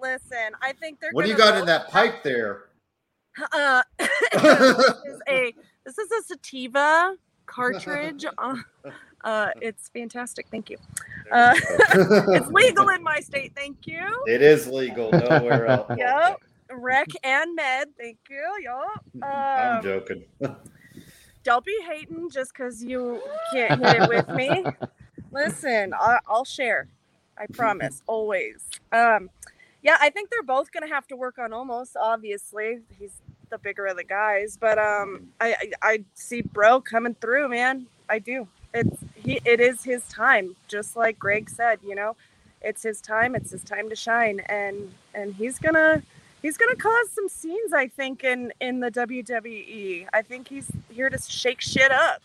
Listen, 0.00 0.52
I 0.60 0.72
think 0.72 1.00
they're. 1.00 1.10
what 1.12 1.24
do 1.24 1.30
you 1.30 1.36
got 1.36 1.56
in 1.58 1.64
that 1.66 1.88
pipe 1.90 2.22
there? 2.22 2.64
Uh, 3.52 3.82
this 3.98 4.08
is 5.06 5.20
a 5.28 5.54
this 5.84 5.98
is 5.98 6.10
a 6.12 6.22
sativa 6.26 7.16
cartridge. 7.46 8.24
Uh, 9.24 9.48
it's 9.62 9.88
fantastic. 9.88 10.46
Thank 10.50 10.68
you. 10.68 10.76
Uh, 11.32 11.54
it's 11.58 12.46
legal 12.48 12.90
in 12.90 13.02
my 13.02 13.20
state. 13.20 13.52
Thank 13.56 13.86
you. 13.86 14.06
It 14.26 14.42
is 14.42 14.66
legal 14.66 15.10
nowhere 15.12 15.64
else. 15.66 15.90
Yep. 15.96 16.42
Rec 16.70 17.08
and 17.22 17.54
med. 17.54 17.88
Thank 17.98 18.18
you. 18.28 18.44
Yup. 18.62 19.02
I'm 19.22 19.76
Um, 19.78 19.82
joking. 19.82 20.24
Don't 21.44 21.64
be 21.64 21.78
hating 21.86 22.30
just 22.30 22.52
because 22.54 22.82
you 22.82 23.22
can't 23.52 23.84
hit 23.84 24.02
it 24.02 24.08
with 24.08 24.28
me. 24.30 24.64
Listen, 25.32 25.94
I, 25.94 26.18
I'll 26.28 26.44
share. 26.44 26.88
I 27.38 27.46
promise, 27.52 28.02
always. 28.06 28.64
Um, 28.92 29.30
Yeah, 29.82 29.98
I 30.00 30.10
think 30.10 30.30
they're 30.30 30.42
both 30.42 30.72
gonna 30.72 30.88
have 30.88 31.06
to 31.08 31.16
work 31.16 31.38
on 31.38 31.50
Omos. 31.50 31.90
Obviously, 32.00 32.80
he's 32.98 33.12
the 33.50 33.58
bigger 33.58 33.86
of 33.86 33.96
the 33.96 34.04
guys, 34.04 34.56
but 34.60 34.78
um, 34.78 35.28
I 35.40 35.54
I, 35.54 35.72
I 35.82 36.04
see 36.14 36.42
Bro 36.42 36.82
coming 36.82 37.14
through, 37.20 37.48
man. 37.48 37.86
I 38.08 38.18
do. 38.18 38.48
It's 38.72 38.98
he. 39.14 39.40
It 39.44 39.60
is 39.60 39.84
his 39.84 40.02
time, 40.08 40.56
just 40.68 40.96
like 40.96 41.18
Greg 41.18 41.50
said. 41.50 41.80
You 41.86 41.94
know, 41.94 42.16
it's 42.62 42.82
his 42.82 43.00
time. 43.00 43.34
It's 43.34 43.50
his 43.50 43.62
time 43.62 43.90
to 43.90 43.96
shine, 43.96 44.40
and 44.48 44.92
and 45.14 45.34
he's 45.34 45.58
gonna 45.58 46.02
he's 46.44 46.58
gonna 46.58 46.76
cause 46.76 47.10
some 47.10 47.28
scenes. 47.28 47.72
I 47.72 47.88
think 47.88 48.22
in 48.22 48.52
in 48.60 48.78
the 48.78 48.90
WWE. 48.90 50.06
I 50.12 50.22
think 50.22 50.46
he's 50.46 50.70
here 50.90 51.08
to 51.10 51.18
shake 51.18 51.60
shit 51.60 51.90
up. 51.90 52.22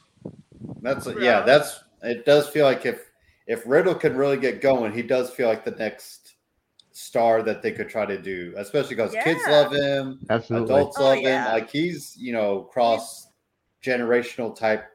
That's 0.82 1.08
yeah. 1.20 1.42
That's 1.42 1.84
it. 2.04 2.26
Does 2.26 2.48
feel 2.50 2.66
like 2.66 2.86
if 2.86 3.10
if 3.48 3.64
Riddle 3.66 3.96
can 3.96 4.16
really 4.16 4.38
get 4.38 4.62
going, 4.62 4.92
he 4.94 5.02
does 5.02 5.32
feel 5.32 5.48
like 5.48 5.64
the 5.66 5.72
next 5.72 6.36
star 6.92 7.42
that 7.44 7.62
they 7.62 7.72
could 7.72 7.88
try 7.88 8.06
to 8.06 8.18
do, 8.22 8.54
especially 8.58 8.96
because 8.96 9.14
kids 9.24 9.40
love 9.48 9.72
him, 9.72 10.20
Absolutely. 10.30 10.76
adults 10.76 10.98
Oh, 11.00 11.04
love 11.06 11.20
yeah. 11.20 11.46
him. 11.48 11.54
Like 11.54 11.70
he's 11.72 12.16
you 12.20 12.34
know 12.34 12.62
cross 12.64 13.28
generational 13.82 14.54
type 14.56 14.86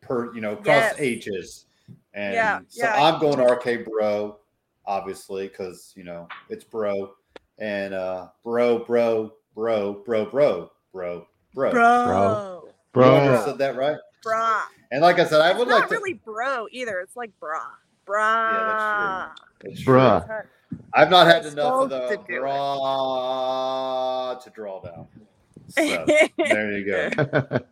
per 0.00 0.34
you 0.34 0.40
know 0.40 0.56
cross 0.56 0.66
Yes. 0.66 0.94
ages, 0.98 1.66
and 2.14 2.34
Yeah, 2.34 2.60
so 2.68 2.84
yeah. 2.84 3.04
I'm 3.04 3.20
going 3.20 3.38
RK 3.40 3.84
Bro, 3.84 4.38
obviously 4.86 5.48
because 5.48 5.92
you 5.96 6.04
know 6.04 6.26
it's 6.48 6.64
Bro 6.64 7.12
and 7.58 7.94
uh 7.94 8.28
Bro 8.42 8.80
Bro 8.84 9.32
Bro 9.54 10.02
Bro 10.04 10.26
Bro 10.26 10.70
Bro 10.92 11.26
Bro. 11.54 11.70
Bro, 11.72 12.62
Bro. 12.92 13.06
You 13.06 13.20
understood 13.30 13.58
that 13.58 13.76
right? 13.76 13.96
bra. 14.22 14.62
And 14.90 15.02
like 15.02 15.18
I 15.18 15.24
said, 15.24 15.40
I 15.40 15.50
It's 15.50 15.58
would 15.58 15.68
not 15.68 15.80
like 15.80 15.88
to. 15.90 15.94
really 15.96 16.14
bro 16.14 16.66
either. 16.70 17.00
It's 17.00 17.16
like 17.16 17.30
bra, 17.40 17.60
bra. 18.06 19.30
It's 19.64 19.80
true. 19.82 19.94
Bruh. 19.94 20.44
I've 20.92 21.10
not 21.10 21.26
had 21.26 21.44
It's 21.44 21.52
enough 21.54 21.74
of 21.84 21.90
the 21.90 22.00
to 22.00 22.16
do 22.16 22.22
it. 22.22 22.26
to 24.40 24.50
draw 24.54 24.80
down. 24.80 25.06
So 25.68 26.06
there 26.38 26.72
you 26.78 26.84
go. 26.84 27.10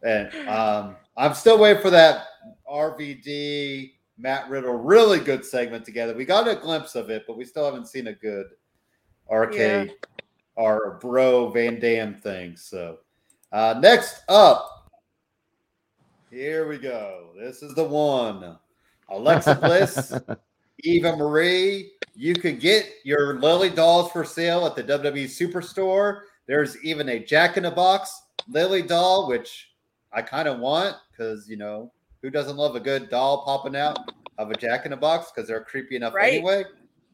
And 0.00 0.48
um, 0.48 0.96
I'm 1.16 1.34
still 1.34 1.58
waiting 1.58 1.82
for 1.82 1.90
that 1.90 2.26
RVD 2.70 3.94
Matt 4.18 4.50
Riddle 4.50 4.74
really 4.74 5.20
good 5.20 5.44
segment 5.44 5.84
together. 5.84 6.14
We 6.14 6.24
got 6.24 6.48
a 6.48 6.56
glimpse 6.56 6.94
of 6.94 7.08
it, 7.08 7.24
but 7.26 7.36
we 7.36 7.44
still 7.44 7.64
haven't 7.64 7.86
seen 7.86 8.08
a 8.08 8.12
good 8.12 8.46
arcade 9.30 9.94
or 10.56 10.98
bro 11.00 11.50
Van 11.50 11.78
Dam 11.78 12.14
thing. 12.14 12.56
So 12.56 12.98
uh, 13.52 13.76
next 13.80 14.22
up, 14.28 14.90
here 16.30 16.68
we 16.68 16.78
go. 16.78 17.30
This 17.38 17.62
is 17.62 17.74
the 17.74 17.84
one. 17.84 18.58
Alexa 19.08 19.54
Bliss 19.54 20.12
Eva 20.84 21.16
Marie. 21.16 21.92
You 22.14 22.34
could 22.34 22.60
get 22.60 22.86
your 23.04 23.38
Lilly 23.38 23.70
dolls 23.70 24.10
for 24.10 24.24
sale 24.24 24.66
at 24.66 24.74
the 24.74 24.82
WWE 24.82 25.24
Superstore. 25.26 26.22
There's 26.46 26.82
even 26.84 27.08
a 27.10 27.24
Jack 27.24 27.56
in 27.56 27.62
the 27.62 27.70
Box 27.70 28.20
Lilly 28.48 28.82
doll, 28.82 29.28
which 29.28 29.70
I 30.12 30.22
kind 30.22 30.48
of 30.48 30.58
want 30.58 30.96
because 31.10 31.48
you 31.48 31.56
know 31.56 31.92
who 32.22 32.30
doesn't 32.30 32.56
love 32.56 32.76
a 32.76 32.80
good 32.80 33.08
doll 33.10 33.44
popping 33.44 33.76
out 33.76 33.98
of 34.38 34.50
a 34.50 34.54
Jack 34.54 34.84
in 34.84 34.90
the 34.90 34.96
Box 34.96 35.30
because 35.34 35.48
they're 35.48 35.62
creepy 35.64 35.96
enough 35.96 36.14
Right. 36.14 36.34
anyway. 36.34 36.64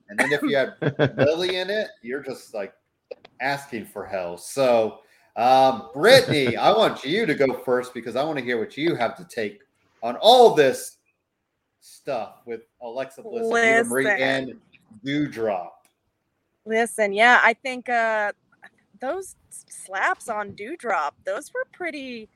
And 0.08 0.18
then 0.18 0.32
if 0.32 0.42
you 0.42 0.56
have 0.56 0.74
Lilly 1.16 1.56
in 1.56 1.70
it, 1.70 1.88
you're 2.02 2.22
just 2.22 2.54
like 2.54 2.74
asking 3.40 3.86
for 3.86 4.04
hell. 4.04 4.36
So, 4.36 5.00
um, 5.36 5.88
Brittany, 5.94 6.56
I 6.58 6.70
want 6.76 7.04
you 7.04 7.26
to 7.26 7.34
go 7.34 7.54
first 7.64 7.94
because 7.94 8.16
I 8.16 8.24
want 8.24 8.38
to 8.38 8.44
hear 8.44 8.58
what 8.58 8.76
you 8.76 8.94
have 8.96 9.16
to 9.16 9.24
take 9.24 9.60
on 10.02 10.16
all 10.16 10.54
this 10.54 10.98
stuff 11.80 12.40
with 12.46 12.62
Alexa 12.82 13.22
Bliss 13.22 13.46
and 13.46 13.80
Eva 13.80 13.88
Marie 13.88 14.04
Listen. 14.04 14.20
and 14.20 14.54
Doudrop. 15.04 15.70
Listen, 16.66 17.12
yeah, 17.12 17.40
I 17.42 17.52
think 17.54 17.88
uh 17.88 18.32
those 19.00 19.36
slaps 19.50 20.28
on 20.28 20.52
Doudrop, 20.52 21.12
those 21.26 21.52
were 21.52 21.66
pretty 21.72 22.28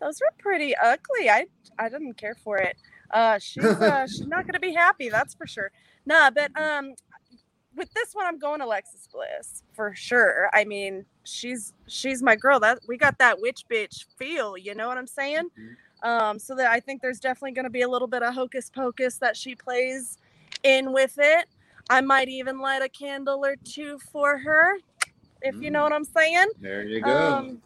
those 0.00 0.20
were 0.20 0.32
pretty 0.38 0.74
ugly. 0.76 1.28
I 1.30 1.46
I 1.78 1.88
didn't 1.88 2.14
care 2.16 2.36
for 2.42 2.58
it. 2.58 2.76
Uh 3.10 3.38
she's 3.38 3.64
uh 3.80 4.06
she's 4.06 4.26
not 4.26 4.46
gonna 4.46 4.60
be 4.60 4.72
happy, 4.74 5.08
that's 5.08 5.34
for 5.34 5.46
sure. 5.46 5.70
Nah, 6.06 6.30
but 6.30 6.50
um 6.60 6.94
with 7.76 7.92
this 7.94 8.14
one 8.14 8.26
I'm 8.26 8.38
going 8.38 8.58
to 8.60 8.66
Alexis 8.66 9.08
Bliss 9.12 9.62
for 9.74 9.94
sure. 9.94 10.50
I 10.52 10.64
mean, 10.64 11.04
she's 11.24 11.72
she's 11.86 12.22
my 12.22 12.36
girl. 12.36 12.60
That 12.60 12.80
we 12.86 12.96
got 12.96 13.18
that 13.18 13.40
witch 13.40 13.64
bitch 13.70 14.06
feel, 14.18 14.56
you 14.56 14.74
know 14.74 14.88
what 14.88 14.98
I'm 14.98 15.06
saying? 15.06 15.48
Um, 16.02 16.38
so 16.38 16.54
that 16.56 16.70
I 16.70 16.80
think 16.80 17.02
there's 17.02 17.20
definitely 17.20 17.52
going 17.52 17.64
to 17.64 17.70
be 17.70 17.82
a 17.82 17.88
little 17.88 18.08
bit 18.08 18.22
of 18.22 18.34
hocus 18.34 18.70
pocus 18.70 19.18
that 19.18 19.36
she 19.36 19.54
plays 19.54 20.18
in 20.62 20.92
with 20.92 21.14
it. 21.18 21.46
I 21.88 22.00
might 22.00 22.28
even 22.28 22.58
light 22.60 22.82
a 22.82 22.88
candle 22.88 23.44
or 23.44 23.56
two 23.64 23.98
for 24.12 24.38
her, 24.38 24.74
if 25.42 25.60
you 25.60 25.70
know 25.70 25.80
Mm. 25.80 25.82
what 25.84 25.92
I'm 25.92 26.04
saying. 26.04 26.46
There 26.60 26.82
you 26.84 27.02
go. 27.02 27.10
Um, 27.10 27.62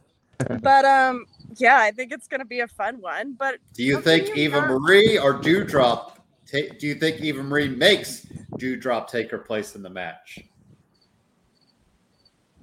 but 0.61 0.85
um, 0.85 1.27
yeah, 1.57 1.79
I 1.81 1.91
think 1.91 2.13
it's 2.13 2.27
going 2.29 2.41
to 2.41 2.47
be 2.47 2.61
a 2.61 2.69
fun 2.69 3.01
one. 3.01 3.35
But 3.35 3.57
do 3.75 3.83
you 3.83 4.01
think 4.01 4.37
Eva 4.37 4.61
Marie 4.63 5.19
or 5.19 5.35
Doudrop? 5.35 6.13
Ta- 6.51 6.75
do 6.79 6.87
you 6.87 6.95
think 6.95 7.21
Eva 7.21 7.43
Marie 7.43 7.69
makes 7.69 8.27
Doudrop 8.59 9.09
take 9.09 9.31
her 9.31 9.39
place 9.39 9.75
in 9.77 9.83
the 9.83 9.91
match? 9.91 10.41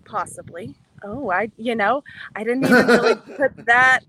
possibly, 0.06 0.76
oh, 1.04 1.32
I, 1.32 1.50
you 1.58 1.74
know, 1.76 2.04
I 2.36 2.44
didn't 2.44 2.66
even 2.66 2.86
really 2.86 3.16
put 3.38 3.66
that. 3.66 4.02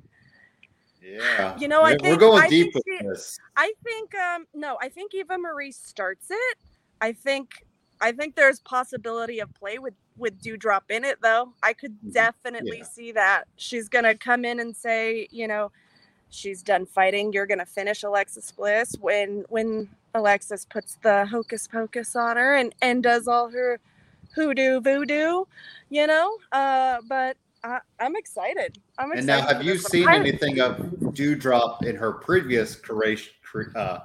Yeah. 1.00 1.56
You 1.58 1.68
know, 1.68 1.82
I 1.82 1.90
We're- 1.92 1.98
we're 2.02 2.08
think- 2.10 2.20
going 2.20 2.42
I 2.42 2.48
deep 2.48 2.72
think 2.72 2.74
with 2.74 2.84
she- 3.00 3.06
this. 3.06 3.38
I 3.56 3.72
think 3.84 4.14
um 4.16 4.46
no, 4.54 4.78
I 4.80 4.88
think 4.88 5.14
Eva 5.14 5.36
Marie 5.38 5.72
starts 5.72 6.26
it. 6.30 6.58
I 7.00 7.12
think 7.12 7.64
I 8.02 8.10
think 8.12 8.34
there's 8.34 8.58
possibility 8.60 9.38
of 9.40 9.52
play 9.54 9.78
with 9.78 9.94
with 10.18 10.42
Doudrop 10.42 10.90
in 10.90 11.04
it 11.04 11.18
though. 11.22 11.54
I 11.62 11.72
could 11.72 11.96
Mhm. 12.04 12.12
definitely 12.12 12.78
Yeah. 12.78 12.84
see 12.84 13.12
that. 13.12 13.44
She's 13.56 13.88
going 13.88 14.04
to 14.04 14.14
come 14.14 14.44
in 14.44 14.60
and 14.60 14.76
say, 14.76 15.26
you 15.30 15.48
know, 15.48 15.72
she's 16.28 16.62
done 16.62 16.84
fighting. 16.84 17.32
You're 17.32 17.46
going 17.46 17.60
to 17.60 17.64
finish 17.66 18.02
Alexis 18.02 18.50
Bliss 18.50 18.94
when 19.00 19.44
when 19.48 19.88
Alexis 20.14 20.66
puts 20.66 20.96
the 21.02 21.24
hocus 21.26 21.66
pocus 21.66 22.14
on 22.14 22.36
her 22.36 22.56
and 22.56 22.74
and 22.82 23.02
does 23.02 23.26
all 23.26 23.48
her 23.48 23.80
hoodoo 24.34 24.80
voodoo, 24.80 25.44
you 25.88 26.06
know? 26.06 26.36
Uh 26.50 27.00
but 27.08 27.36
I, 27.64 27.78
I'm 28.00 28.16
excited. 28.16 28.78
I'm 28.98 29.12
excited. 29.12 29.18
And 29.18 29.26
now, 29.26 29.46
have 29.46 29.62
you 29.62 29.78
seen 29.78 30.08
I- 30.08 30.16
anything 30.16 30.60
of 30.60 30.76
Doudrop 31.14 31.84
in 31.84 31.94
her 31.94 32.12
previous 32.12 32.74
creation, 32.74 33.32
uh, 33.76 34.00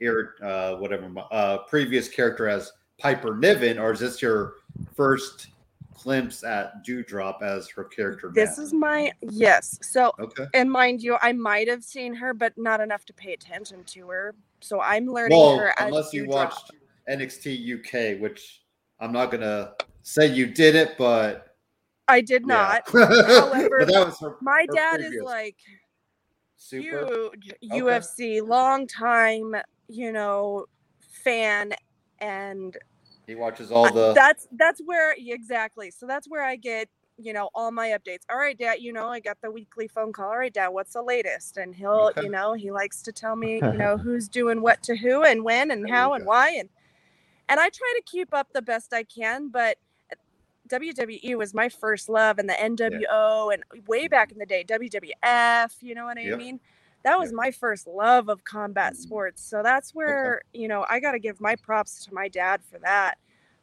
here, 0.00 0.34
uh, 0.42 0.74
whatever, 0.76 1.08
uh, 1.30 1.58
previous 1.68 2.08
character 2.08 2.48
as 2.48 2.72
Piper 2.98 3.36
Niven, 3.36 3.78
or 3.78 3.92
is 3.92 4.00
this 4.00 4.22
your 4.22 4.54
first 4.94 5.48
glimpse 5.94 6.44
at 6.44 6.84
Doudrop 6.84 7.42
as 7.42 7.68
her 7.68 7.84
character? 7.84 8.30
This 8.34 8.58
now? 8.58 8.64
is 8.64 8.72
my 8.72 9.12
yes. 9.20 9.78
So 9.82 10.12
okay. 10.18 10.46
and 10.54 10.70
mind 10.70 11.02
you, 11.02 11.16
I 11.20 11.32
might 11.32 11.68
have 11.68 11.84
seen 11.84 12.14
her, 12.14 12.32
but 12.32 12.56
not 12.56 12.80
enough 12.80 13.04
to 13.06 13.12
pay 13.12 13.32
attention 13.32 13.84
to 13.84 14.08
her. 14.08 14.34
So 14.60 14.80
I'm 14.80 15.06
learning 15.06 15.36
Well, 15.36 15.58
her 15.58 15.68
as 15.78 15.88
unless 15.88 16.12
you 16.12 16.24
Doudrop. 16.24 16.28
watched 16.28 16.70
NXT 17.08 18.14
UK, 18.16 18.20
which 18.20 18.62
I'm 19.00 19.12
not 19.12 19.30
gonna 19.30 19.74
say 20.02 20.26
you 20.26 20.46
did 20.46 20.74
it, 20.74 20.96
but 20.96 21.56
I 22.08 22.20
did 22.20 22.42
yeah. 22.42 22.46
not. 22.46 22.82
However, 22.92 23.78
but 23.80 23.88
that 23.88 24.06
was 24.06 24.18
her 24.20 24.36
My 24.40 24.66
her 24.68 24.74
dad 24.74 25.00
is 25.00 25.22
like 25.22 25.56
super. 26.56 27.30
huge 27.32 27.52
UFC, 27.64 28.46
long 28.46 28.86
time, 28.86 29.54
you 29.88 30.12
know, 30.12 30.66
fan, 31.00 31.72
and 32.20 32.76
He 33.26 33.34
watches 33.34 33.70
all 33.70 33.90
the. 33.92 34.12
that's 34.14 34.46
that's 34.52 34.80
where 34.84 35.14
exactly. 35.18 35.90
So 35.90 36.06
that's 36.06 36.28
where 36.28 36.42
I 36.42 36.56
get 36.56 36.88
you 37.18 37.32
know 37.32 37.48
all 37.54 37.70
my 37.70 37.88
updates. 37.88 38.22
All 38.30 38.36
right, 38.36 38.56
dad. 38.58 38.76
You 38.80 38.92
know, 38.92 39.08
I 39.08 39.20
got 39.20 39.38
the 39.42 39.50
weekly 39.50 39.88
phone 39.88 40.12
call. 40.12 40.26
All 40.30 40.38
right, 40.38 40.52
dad. 40.52 40.68
What's 40.68 40.92
the 40.92 41.02
latest? 41.02 41.56
And 41.56 41.74
he'll, 41.74 42.10
Okay. 42.10 42.22
you 42.24 42.30
know, 42.30 42.52
he 42.54 42.70
likes 42.70 43.02
to 43.02 43.12
tell 43.12 43.36
me, 43.36 43.56
you 43.56 43.72
know, 43.78 43.96
who's 44.04 44.28
doing 44.28 44.60
what 44.62 44.82
to 44.84 44.96
who 44.96 45.22
and 45.24 45.42
when 45.44 45.70
and 45.70 45.86
There 45.86 45.94
how 45.94 46.12
and 46.14 46.26
why 46.26 46.50
and 46.50 46.68
and 47.48 47.60
I 47.60 47.68
try 47.68 47.92
to 47.96 48.02
keep 48.04 48.34
up 48.34 48.52
the 48.52 48.62
best 48.62 48.92
I 48.92 49.02
can, 49.04 49.48
but. 49.48 49.78
Uh, 50.12 50.16
WWE 50.68 51.36
was 51.36 51.54
my 51.54 51.68
first 51.68 52.08
love, 52.08 52.40
and 52.40 52.48
the 52.48 52.54
NWO, 52.54 53.54
and 53.54 53.62
way 53.86 54.08
back 54.08 54.32
in 54.32 54.38
the 54.38 54.44
day, 54.46 54.64
WWF. 54.64 55.76
You 55.80 55.94
know 55.94 56.04
what 56.06 56.18
I 56.18 56.34
mean? 56.36 56.58
That 57.06 57.18
was 57.20 57.30
Yep. 57.30 57.36
my 57.36 57.52
first 57.52 57.88
love 57.88 58.28
of 58.28 58.44
combat 58.44 58.94
Mhm. 58.94 58.96
sports. 58.96 59.42
So 59.44 59.62
that's 59.62 59.94
where 59.94 60.42
you 60.54 60.68
know 60.68 60.86
I 60.90 61.00
got 61.00 61.12
to 61.12 61.20
give 61.20 61.40
my 61.40 61.56
props 61.56 62.04
to 62.06 62.14
my 62.14 62.28
dad 62.28 62.62
for 62.70 62.78
that 62.80 63.18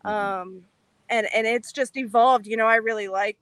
Mhm. 0.05 0.35
um 0.41 0.65
and 1.09 1.27
and 1.35 1.47
it's 1.47 1.71
just 1.73 1.97
evolved 1.97 2.47
you 2.47 2.57
know 2.57 2.67
i 2.67 2.75
really 2.77 3.07
like 3.09 3.37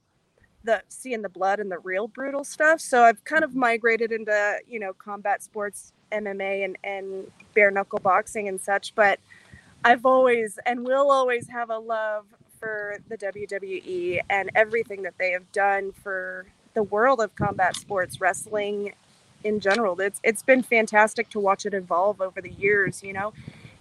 the 0.64 0.82
seeing 0.88 1.22
the 1.22 1.28
blood 1.30 1.60
and 1.60 1.70
the 1.72 1.78
real 1.80 2.08
brutal 2.08 2.44
stuff 2.44 2.80
so 2.80 3.04
i've 3.04 3.24
kind 3.24 3.44
of 3.44 3.54
migrated 3.56 4.12
into 4.12 4.58
you 4.68 4.80
know 4.80 4.92
combat 4.94 5.42
sports 5.42 5.92
mma 6.12 6.64
and 6.64 6.78
and 6.84 7.30
bare 7.54 7.70
knuckle 7.70 8.00
boxing 8.00 8.48
and 8.48 8.60
such 8.60 8.94
but 8.94 9.20
i've 9.84 10.06
always 10.06 10.58
and 10.66 10.86
will 10.86 11.10
always 11.10 11.48
have 11.48 11.70
a 11.70 11.78
love 11.78 12.26
for 12.60 12.98
the 13.08 13.18
wwe 13.18 14.20
and 14.30 14.50
everything 14.54 15.02
that 15.02 15.14
they 15.18 15.32
have 15.32 15.50
done 15.52 15.92
for 15.92 16.46
the 16.74 16.84
world 16.84 17.20
of 17.20 17.34
combat 17.36 17.76
sports 17.76 18.20
wrestling 18.20 18.92
in 19.44 19.60
general 19.60 20.00
it's 20.00 20.20
it's 20.22 20.42
been 20.42 20.62
fantastic 20.62 21.28
to 21.28 21.38
watch 21.40 21.66
it 21.66 21.74
evolve 21.74 22.20
over 22.20 22.40
the 22.40 22.50
years 22.52 23.02
you 23.02 23.12
know 23.12 23.32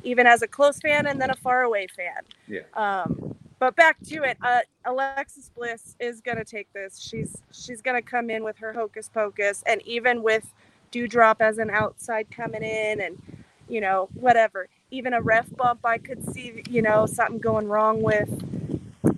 even 0.03 0.25
as 0.25 0.41
a 0.41 0.47
close 0.47 0.79
fan 0.79 1.05
and 1.05 1.21
then 1.21 1.29
a 1.29 1.35
far 1.35 1.61
away 1.63 1.87
fan 1.87 2.21
Yeah. 2.47 2.61
um 2.75 3.35
but 3.59 3.75
back 3.75 3.97
to 4.07 4.23
it. 4.23 4.39
Uh, 4.41 4.61
Alexis 4.85 5.51
Bliss 5.55 5.95
is 5.99 6.19
gonna 6.19 6.43
take 6.43 6.73
this. 6.73 6.99
She's 6.99 7.43
she's 7.51 7.79
gonna 7.79 8.01
come 8.01 8.31
in 8.31 8.43
with 8.43 8.57
her 8.57 8.73
hocus 8.73 9.07
pocus, 9.07 9.61
and 9.67 9.83
even 9.85 10.23
with 10.23 10.51
Doudrop 10.91 11.41
as 11.41 11.59
an 11.59 11.69
outside 11.69 12.31
coming 12.31 12.63
in, 12.63 12.99
and 13.01 13.21
you 13.69 13.79
know 13.79 14.09
whatever. 14.15 14.67
Even 14.89 15.13
a 15.13 15.21
ref 15.21 15.45
bump, 15.55 15.81
I 15.85 15.99
could 15.99 16.27
see 16.33 16.63
you 16.71 16.81
know 16.81 17.05
something 17.05 17.37
going 17.37 17.67
wrong 17.67 18.01
with 18.01 18.31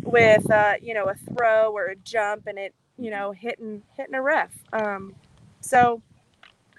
with 0.04 0.52
uh, 0.52 0.74
you 0.82 0.94
know 0.94 1.06
a 1.06 1.16
throw 1.16 1.72
or 1.72 1.86
a 1.86 1.96
jump, 1.96 2.46
and 2.46 2.60
it 2.60 2.74
you 2.98 3.12
know 3.12 3.32
hitting 3.32 3.82
hitting 3.96 4.14
a 4.14 4.22
ref. 4.22 4.52
Um, 4.74 5.16
so 5.62 6.02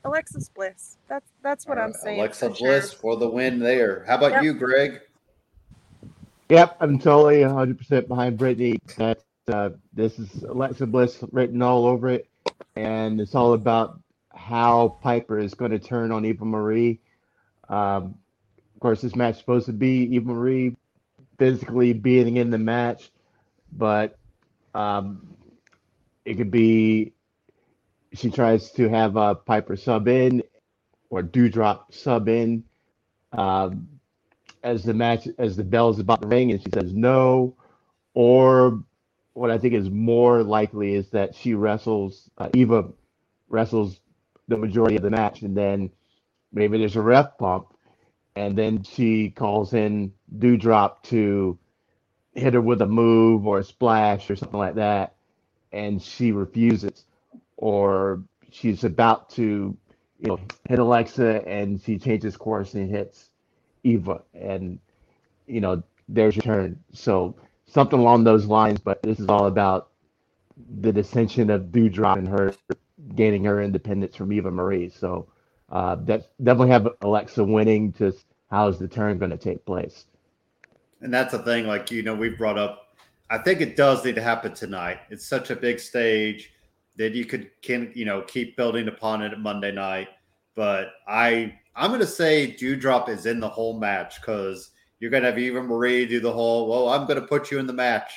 Alexis 0.05 0.49
Bliss. 0.49 0.99
That's 1.09 1.31
that's 1.43 1.67
what 1.67 1.79
All 1.79 1.85
I'm 1.85 1.93
saying. 1.95 2.19
Alexa 2.21 2.51
for 2.51 2.55
sure. 2.57 2.69
Bliss 2.69 2.93
for 2.93 3.17
the 3.17 3.29
win 3.29 3.59
there. 3.59 4.05
How 4.07 4.17
about 4.17 4.33
Yep. 4.33 4.43
you, 4.43 4.55
Greg? 4.55 5.01
Yep, 6.51 6.77
I'm 6.81 6.99
totally 6.99 7.37
100% 7.39 8.07
behind 8.07 8.37
Brittany. 8.39 8.79
That 8.99 9.23
uh, 9.49 9.71
this 9.95 10.19
is 10.19 10.43
Alexa 10.43 10.87
Bliss 10.87 11.25
written 11.33 11.63
all 11.63 11.87
over 11.87 12.11
it, 12.11 12.29
and 12.77 13.19
it's 13.21 13.35
all 13.35 13.55
about 13.55 13.99
how 14.35 14.99
Piper 15.03 15.39
is 15.39 15.55
going 15.55 15.71
to 15.71 15.79
turn 15.79 16.13
on 16.13 16.25
Eva 16.27 16.45
Marie. 16.45 17.01
Um, 17.71 18.17
of 18.75 18.81
course, 18.81 19.01
this 19.01 19.17
match 19.17 19.35
is 19.35 19.41
supposed 19.41 19.67
to 19.67 19.73
be 19.73 20.15
Eva 20.15 20.27
Marie 20.27 20.77
physically 21.39 21.95
being 21.95 22.37
in 22.37 22.51
the 22.51 22.59
match, 22.59 23.11
but 23.73 24.19
um, 24.75 25.27
it 26.27 26.35
could 26.35 26.51
be 26.51 27.14
she 28.15 28.31
tries 28.31 28.71
to 28.73 28.89
have 28.89 29.17
uh, 29.17 29.35
Piper 29.35 29.77
sub 29.77 30.09
in 30.09 30.43
or 31.11 31.23
Doudrop 31.23 31.93
sub 31.93 32.29
in. 32.29 32.65
Um, 33.33 33.89
as 34.65 34.83
the 34.83 34.95
match 34.95 35.29
as 35.39 35.57
the 35.57 35.63
bell 35.63 35.91
is 35.91 35.99
about 35.99 36.23
to 36.23 36.27
ring 36.27 36.51
and 36.51 36.61
she 36.61 36.71
says 36.73 36.93
no 36.93 37.55
or 38.15 38.83
what 39.35 39.51
i 39.51 39.59
think 39.59 39.75
is 39.75 39.91
more 39.91 40.43
likely 40.43 40.95
is 40.95 41.11
that 41.11 41.35
she 41.35 41.55
wrestles 41.55 42.31
uh, 42.39 42.49
eva 42.55 42.89
wrestles 43.49 44.01
the 44.49 44.57
majority 44.57 44.97
of 44.97 45.03
the 45.03 45.11
match 45.11 45.43
and 45.43 45.57
then 45.57 45.91
maybe 46.53 46.79
there's 46.79 46.97
a 46.97 47.03
ref 47.03 47.37
bump 47.39 47.67
and 48.37 48.57
then 48.57 48.83
she 48.83 49.31
calls 49.31 49.75
in 49.75 50.13
doudrop 50.39 51.03
to 51.03 51.59
hit 52.33 52.55
her 52.55 52.61
with 52.61 52.81
a 52.83 52.87
move 52.87 53.47
or 53.47 53.59
a 53.59 53.65
splash 53.65 54.31
or 54.31 54.35
something 54.35 54.59
like 54.59 54.75
that 54.77 55.15
and 55.73 56.03
she 56.03 56.33
refuses 56.33 57.05
or 57.57 58.23
she's 58.51 58.85
about 58.85 59.31
to 59.31 59.77
you 60.21 60.29
know 60.29 60.39
hit 60.69 60.79
alexa 60.79 61.47
and 61.47 61.81
she 61.83 61.99
changes 61.99 62.37
course 62.37 62.75
and 62.75 62.91
hits 62.91 63.31
Eva, 63.85 64.23
and 64.35 64.79
you 65.47 65.61
know, 65.61 65.83
there's 66.09 66.35
your 66.35 66.43
turn. 66.43 66.83
So 66.93 67.37
something 67.67 67.99
along 67.99 68.25
those 68.25 68.47
lines. 68.47 68.81
But 68.81 69.03
this 69.03 69.21
is 69.21 69.29
all 69.29 69.47
about 69.47 69.91
the 70.81 70.93
dissension 70.93 71.51
of 71.51 71.65
Doudrop 71.67 72.19
and 72.19 72.29
her 72.29 72.55
gaining 73.15 73.45
her 73.45 73.63
independence 73.63 74.17
from 74.17 74.33
Eva 74.33 74.51
Marie. 74.51 74.89
So 74.89 75.29
uh, 75.71 75.97
that 76.07 76.31
definitely 76.43 76.71
have 76.71 76.89
Alexa 77.03 77.45
winning. 77.45 77.93
Just 77.93 78.25
how 78.51 78.69
is 78.69 78.79
the 78.79 78.89
turn 78.89 79.19
going 79.19 79.31
to 79.31 79.37
take 79.37 79.65
place? 79.65 80.07
And 81.01 81.13
that's 81.13 81.33
the 81.33 81.41
thing, 81.41 81.67
like 81.67 81.91
you 81.91 82.03
know, 82.03 82.15
we've 82.15 82.37
brought 82.39 82.59
up. 82.59 82.81
I 83.31 83.39
think 83.39 83.61
it 83.61 83.77
does 83.77 84.05
need 84.05 84.15
to 84.17 84.23
happen 84.23 84.55
tonight. 84.55 84.99
It's 85.11 85.27
such 85.27 85.51
a 85.51 85.57
big 85.57 85.79
stage 85.79 86.53
that 86.97 87.13
you 87.13 87.25
could 87.25 87.51
can 87.63 87.93
you 87.95 88.05
know 88.05 88.23
keep 88.23 88.57
building 88.57 88.89
upon 88.89 89.23
it 89.23 89.39
Monday 89.39 89.73
night. 89.73 90.09
But 90.55 90.93
I 91.09 91.55
I'm 91.75 91.91
gonna 91.91 92.07
say 92.07 92.57
Doudrop 92.59 93.09
is 93.09 93.27
in 93.27 93.41
the 93.41 93.49
whole 93.49 93.79
match 93.79 94.21
because 94.21 94.71
you're 95.01 95.11
gonna 95.11 95.27
have 95.27 95.39
Eva 95.39 95.63
Marie 95.63 96.07
do 96.07 96.21
the 96.21 96.33
whole. 96.33 96.69
Well, 96.69 96.89
I'm 96.89 97.07
gonna 97.07 97.23
put 97.23 97.51
you 97.51 97.59
in 97.59 97.67
the 97.67 97.73
match, 97.73 98.13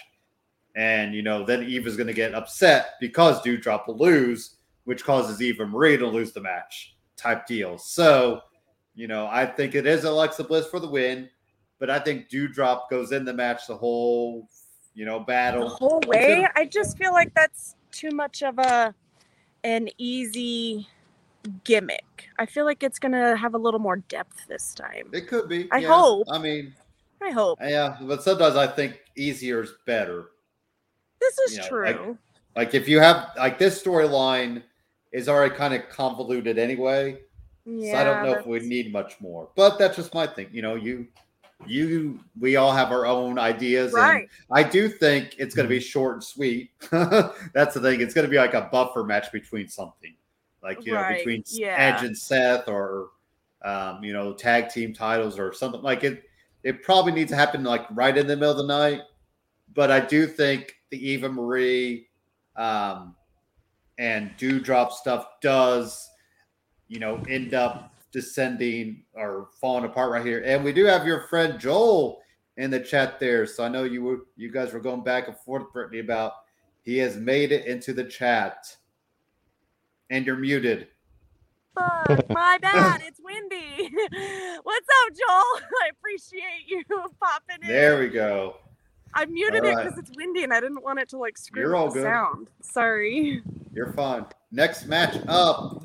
and 0.75 1.13
you 1.13 1.23
know 1.23 1.45
then 1.45 1.63
Eva's 1.63 1.97
gonna 1.97 2.13
get 2.13 2.35
upset 2.35 2.91
because 2.99 3.41
Doudrop 3.41 3.87
will 3.87 3.97
lose, 3.97 4.57
which 4.85 5.03
causes 5.03 5.41
Eva 5.41 5.65
Marie 5.65 5.97
to 5.97 6.07
lose 6.07 6.31
the 6.31 6.41
match 6.41 6.95
type 7.15 7.47
deal. 7.47 7.77
So 7.77 8.41
you 8.95 9.07
know 9.07 9.27
I 9.27 9.45
think 9.45 9.75
it 9.75 9.85
is 9.87 10.03
Alexa 10.03 10.43
Bliss 10.43 10.67
for 10.67 10.79
the 10.79 10.89
win 10.89 11.29
but 11.79 11.89
I 11.89 11.99
think 11.99 12.29
Doudrop 12.29 12.89
goes 12.89 13.11
in 13.11 13.25
the 13.25 13.33
match 13.33 13.67
the 13.67 13.75
whole, 13.75 14.47
you 14.93 15.05
know, 15.05 15.19
the 15.19 15.25
battle. 15.25 15.69
whole 15.69 16.01
way. 16.07 16.47
I 16.55 16.65
just 16.65 16.97
feel 16.97 17.11
like 17.11 17.33
that's 17.33 17.75
too 17.91 18.11
much 18.11 18.43
of 18.43 18.57
a 18.59 18.93
an 19.63 19.89
easy 19.97 20.87
gimmick. 21.63 22.29
I 22.37 22.45
feel 22.45 22.65
like 22.65 22.83
it's 22.83 22.99
gonna 22.99 23.35
have 23.35 23.53
a 23.53 23.57
little 23.57 23.79
more 23.79 23.97
depth 23.97 24.47
this 24.47 24.73
time. 24.73 25.09
It 25.13 25.27
could 25.27 25.49
be. 25.49 25.67
I 25.71 25.79
yeah. 25.79 25.87
hope. 25.87 26.27
I 26.29 26.37
mean, 26.37 26.73
I 27.21 27.31
hope 27.31 27.59
yeah, 27.61 27.97
but 28.01 28.23
sometimes 28.23 28.55
I 28.55 28.67
think 28.67 28.99
easier 29.15 29.61
is 29.61 29.73
better. 29.85 30.27
this 31.19 31.37
is 31.39 31.51
you 31.53 31.57
know, 31.59 31.67
true. 31.67 31.85
like- 31.85 32.17
Like 32.55 32.73
if 32.73 32.87
you 32.87 32.99
have 32.99 33.31
like 33.37 33.59
this 33.59 33.81
storyline 33.81 34.63
is 35.11 35.29
already 35.29 35.53
kind 35.55 35.75
of 35.75 35.87
convoluted 35.89 36.57
anyway, 36.57 37.19
yeah, 37.65 37.91
so 37.91 37.97
I 37.99 38.03
don't 38.03 38.23
know 38.25 38.39
if 38.39 38.45
we 38.47 38.59
need 38.61 38.91
much 38.91 39.19
more. 39.21 39.49
But 39.55 39.77
that's 39.77 39.95
just 39.95 40.13
my 40.13 40.25
thing. 40.25 40.47
You 40.51 40.63
know, 40.63 40.75
you, 40.75 41.07
you, 41.65 42.19
we 42.39 42.55
all 42.55 42.71
have 42.71 42.91
our 42.91 43.05
own 43.05 43.39
ideas, 43.39 43.93
and 43.93 44.01
right. 44.01 44.29
I 44.51 44.63
do 44.63 44.87
think 44.87 45.35
it's 45.37 45.55
going 45.55 45.67
to 45.67 45.69
be 45.73 45.79
short 45.79 46.15
and 46.15 46.23
sweet. 46.23 46.71
That's 46.91 47.73
the 47.73 47.81
thing. 47.81 48.01
It's 48.01 48.13
going 48.13 48.25
to 48.25 48.31
be 48.31 48.37
like 48.37 48.53
a 48.53 48.69
buffer 48.71 49.03
match 49.03 49.31
between 49.31 49.67
something, 49.67 50.13
like 50.61 50.85
you 50.85 50.93
know, 50.93 51.07
between 51.09 51.43
yeah. 51.47 51.75
Edge 51.77 52.03
and 52.03 52.17
Seth, 52.17 52.67
or 52.67 53.09
um, 53.63 54.03
you 54.03 54.13
know, 54.13 54.33
tag 54.33 54.69
team 54.69 54.93
titles 54.93 55.39
or 55.39 55.53
something 55.53 55.81
like 55.81 56.03
it. 56.03 56.23
It 56.63 56.83
probably 56.83 57.11
needs 57.11 57.31
to 57.31 57.37
happen 57.37 57.63
like 57.63 57.85
right 57.91 58.15
in 58.15 58.27
the 58.27 58.35
middle 58.35 58.51
of 58.51 58.57
the 58.57 58.67
night. 58.67 59.01
But 59.73 59.91
I 59.91 59.99
do 59.99 60.27
think 60.27 60.75
the 60.89 61.09
Eva 61.09 61.29
Marie 61.29 62.07
um, 62.55 63.15
and 63.97 64.31
Doudrop 64.37 64.91
stuff 64.91 65.27
does, 65.41 66.09
you 66.87 66.99
know, 66.99 67.23
end 67.29 67.53
up 67.53 67.93
descending 68.11 69.03
or 69.13 69.49
falling 69.59 69.85
apart 69.85 70.11
right 70.11 70.25
here. 70.25 70.41
And 70.45 70.63
we 70.63 70.73
do 70.73 70.85
have 70.85 71.05
your 71.05 71.21
friend 71.27 71.59
Joel 71.59 72.21
in 72.57 72.71
the 72.71 72.79
chat 72.79 73.19
there. 73.19 73.45
So 73.45 73.63
I 73.63 73.67
know 73.67 73.83
you 73.83 74.03
were 74.03 74.19
you 74.35 74.51
guys 74.51 74.73
were 74.73 74.79
going 74.79 75.03
back 75.03 75.27
and 75.27 75.37
forth, 75.37 75.71
Brittany, 75.71 75.99
about 75.99 76.33
he 76.83 76.97
has 76.97 77.17
made 77.17 77.51
it 77.51 77.65
into 77.65 77.93
the 77.93 78.03
chat. 78.03 78.75
And 80.09 80.25
you're 80.25 80.37
muted. 80.37 80.87
Fuck, 81.77 82.07
my 82.29 82.57
bad. 82.61 83.01
It's 83.05 83.19
windy. 83.23 83.91
What's 84.63 84.87
up, 85.05 85.13
Joel? 85.13 85.67
I 85.83 85.89
appreciate 85.91 86.63
you 86.67 86.83
popping 86.89 87.57
in. 87.61 87.67
There 87.67 87.99
we 87.99 88.07
go. 88.07 88.55
I 89.13 89.25
muted 89.25 89.65
All 89.65 89.71
it 89.71 89.83
because 89.83 89.97
it's 89.97 90.11
windy 90.15 90.43
and 90.43 90.53
I 90.53 90.59
didn't 90.59 90.83
want 90.83 90.99
it 90.99 91.09
to 91.09 91.17
like 91.17 91.37
screw 91.37 91.61
You're 91.61 91.75
all 91.75 91.87
the 91.87 91.95
good. 91.95 92.03
sound. 92.03 92.49
Sorry. 92.61 93.41
You're 93.73 93.93
fine. 93.93 94.25
Next 94.51 94.85
match 94.85 95.17
up. 95.27 95.83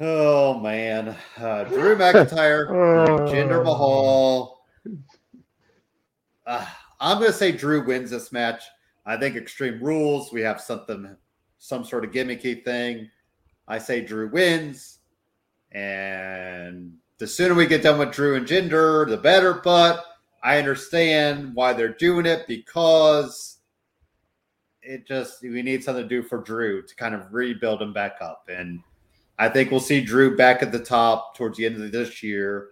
Oh 0.00 0.58
man. 0.58 1.16
Uh, 1.36 1.64
Drew 1.64 1.96
McIntyre, 1.96 2.68
Jinder 3.28 3.64
Mahal. 3.64 4.64
Uh, 6.46 6.66
I'm 7.00 7.18
gonna 7.20 7.32
say 7.32 7.52
Drew 7.52 7.84
wins 7.84 8.10
this 8.10 8.32
match. 8.32 8.62
I 9.06 9.16
think 9.16 9.36
Extreme 9.36 9.82
Rules. 9.82 10.32
We 10.32 10.40
have 10.42 10.60
something, 10.60 11.16
some 11.58 11.84
sort 11.84 12.04
of 12.04 12.10
gimmicky 12.10 12.64
thing. 12.64 13.10
I 13.68 13.78
say 13.78 14.00
Drew 14.00 14.28
wins, 14.28 14.98
and 15.72 16.94
the 17.18 17.26
sooner 17.26 17.54
we 17.54 17.66
get 17.66 17.82
done 17.82 17.98
with 17.98 18.12
Drew 18.12 18.34
and 18.34 18.46
Jinder, 18.46 19.08
the 19.08 19.16
better. 19.16 19.60
But 19.62 20.04
I 20.42 20.58
understand 20.58 21.54
why 21.54 21.72
they're 21.72 21.94
doing 21.94 22.26
it 22.26 22.46
because 22.48 23.58
it 24.82 25.06
just 25.06 25.40
we 25.42 25.62
need 25.62 25.84
something 25.84 26.02
to 26.02 26.08
do 26.08 26.22
for 26.22 26.38
Drew 26.38 26.82
to 26.82 26.94
kind 26.96 27.14
of 27.14 27.32
rebuild 27.32 27.80
him 27.80 27.92
back 27.92 28.16
up. 28.20 28.48
And 28.48 28.80
I 29.38 29.48
think 29.48 29.70
we'll 29.70 29.80
see 29.80 30.00
Drew 30.00 30.36
back 30.36 30.62
at 30.62 30.72
the 30.72 30.78
top 30.78 31.36
towards 31.36 31.58
the 31.58 31.66
end 31.66 31.82
of 31.82 31.92
this 31.92 32.22
year. 32.22 32.70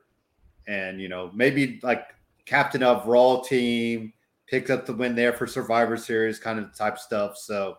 And 0.66 1.00
you 1.00 1.08
know, 1.08 1.30
maybe 1.34 1.80
like 1.82 2.14
captain 2.44 2.82
of 2.82 3.06
Raw 3.06 3.40
team, 3.40 4.12
picks 4.46 4.70
up 4.70 4.84
the 4.84 4.92
win 4.92 5.14
there 5.14 5.32
for 5.32 5.46
Survivor 5.46 5.96
Series 5.96 6.38
kind 6.38 6.58
of 6.58 6.76
type 6.76 6.98
stuff. 6.98 7.38
So 7.38 7.78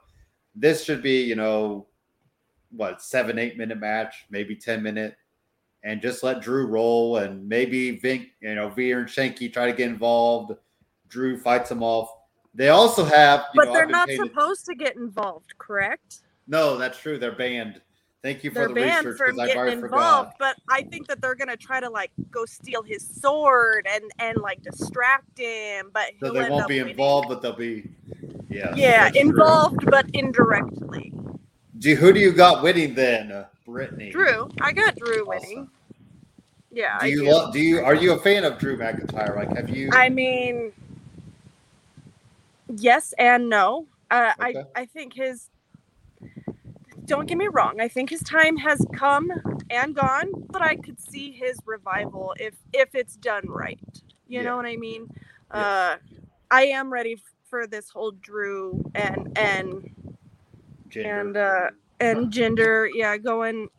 this 0.56 0.84
should 0.84 1.04
be, 1.04 1.22
you 1.22 1.36
know, 1.36 1.86
what, 2.72 3.02
seven, 3.02 3.38
eight 3.38 3.58
minute 3.58 3.80
match, 3.80 4.26
maybe 4.32 4.56
10 4.56 4.81
minute, 4.81 5.15
and 5.84 6.02
just 6.02 6.23
let 6.23 6.42
Drew 6.42 6.65
roll 6.65 7.17
and 7.17 7.48
maybe 7.48 8.00
Vink, 8.00 8.31
you 8.42 8.56
know, 8.56 8.69
Veer 8.69 9.02
and 9.02 9.08
Shanky 9.08 9.54
try 9.54 9.67
to 9.67 9.73
get 9.73 9.88
involved. 9.88 10.54
Drew 11.10 11.38
fights 11.38 11.69
them 11.69 11.84
off. 11.84 12.10
They 12.56 12.69
also 12.69 13.06
have, 13.06 13.46
you 13.54 13.62
But 13.62 13.65
know, 13.65 13.73
they're 13.73 13.86
not 13.86 14.10
supposed 14.10 14.65
to 14.65 14.73
get 14.73 14.96
involved, 14.96 15.56
correct? 15.60 16.21
No, 16.48 16.77
that's 16.77 17.00
true. 17.00 17.19
They're 17.19 17.31
banned. 17.36 17.81
Thank 18.24 18.46
you 18.46 18.52
for 18.52 18.60
They're 18.60 18.67
the 18.69 18.74
banned 18.76 19.06
research 19.06 19.17
from 19.36 19.46
getting 19.46 19.74
involved, 19.74 20.32
forgot. 20.32 20.36
but 20.40 20.56
I 20.69 20.84
think 20.84 21.08
that 21.08 21.21
they're 21.21 21.36
gonna 21.36 21.58
try 21.58 21.82
to 21.82 21.90
like 21.90 22.10
go 22.32 22.46
steal 22.46 22.82
his 22.82 23.06
sword 23.06 23.86
and 23.92 24.06
and 24.17 24.38
like 24.38 24.62
distract 24.63 25.38
him, 25.38 25.92
but 25.94 26.12
So 26.21 26.32
they 26.32 26.50
won't 26.50 26.69
be 26.69 26.80
winning. 26.80 26.92
involved, 26.92 27.28
but 27.28 27.42
they'll 27.42 27.52
be, 27.54 27.84
yeah. 28.50 28.74
Yeah, 28.78 29.04
that's 29.04 29.19
true. 29.19 29.30
involved 29.30 29.86
but 29.92 30.06
indirectly. 30.13 31.12
Do 31.80 31.96
who 31.96 32.13
do 32.13 32.19
you 32.21 32.32
got 32.32 32.63
winning 32.63 32.94
then, 32.96 33.30
uh, 33.30 33.48
Brittany? 33.65 34.12
Drew, 34.12 34.50
I 34.62 34.71
got 34.71 34.96
Drew 34.96 35.28
Awesome. 35.28 35.28
winning. 35.50 35.69
Yeah, 36.71 36.98
Do 37.00 37.06
I 37.06 37.10
you 37.10 37.24
do. 37.26 37.30
lo- 37.30 37.52
do 37.52 37.60
you 37.60 37.82
are 37.84 37.94
you 37.94 38.13
a 38.13 38.19
fan 38.19 38.46
of 38.46 38.58
Drew 38.58 38.78
McIntyre? 38.78 39.36
Like, 39.36 39.54
have 39.58 39.69
you? 39.69 39.90
I 39.92 40.08
mean, 40.08 40.71
yes 42.78 43.13
and 43.19 43.50
no. 43.50 43.86
Uh, 44.10 44.32
Okay. 44.40 44.60
I 44.76 44.82
I 44.82 44.86
think 44.86 45.13
his. 45.13 45.50
Don't 47.06 47.27
get 47.27 47.37
me 47.37 47.47
wrong. 47.51 47.81
I 47.81 47.87
think 47.87 48.10
his 48.10 48.21
time 48.23 48.56
has 48.58 48.83
come 48.93 49.29
and 49.69 49.95
gone, 49.95 50.31
but 50.49 50.62
I 50.62 50.75
could 50.75 50.99
see 50.99 51.31
his 51.31 51.58
revival 51.65 52.33
if 52.39 52.56
if 52.71 52.95
it's 52.95 53.15
done 53.17 53.47
right. 53.49 53.79
You 54.27 54.39
Yeah. 54.39 54.43
know 54.43 54.58
what 54.58 54.65
I 54.65 54.77
mean? 54.77 55.08
Yes. 55.13 55.51
Uh, 55.51 55.97
I 56.49 56.63
am 56.67 56.91
ready 56.91 57.21
for 57.49 57.67
this 57.67 57.89
whole 57.89 58.12
Drew 58.12 58.81
and 58.95 59.37
and 59.37 59.89
Jinder. 60.89 61.19
and 61.21 61.37
uh 61.37 61.69
and 61.99 62.31
jinder 62.31 62.89
yeah 62.93 63.17
going 63.17 63.69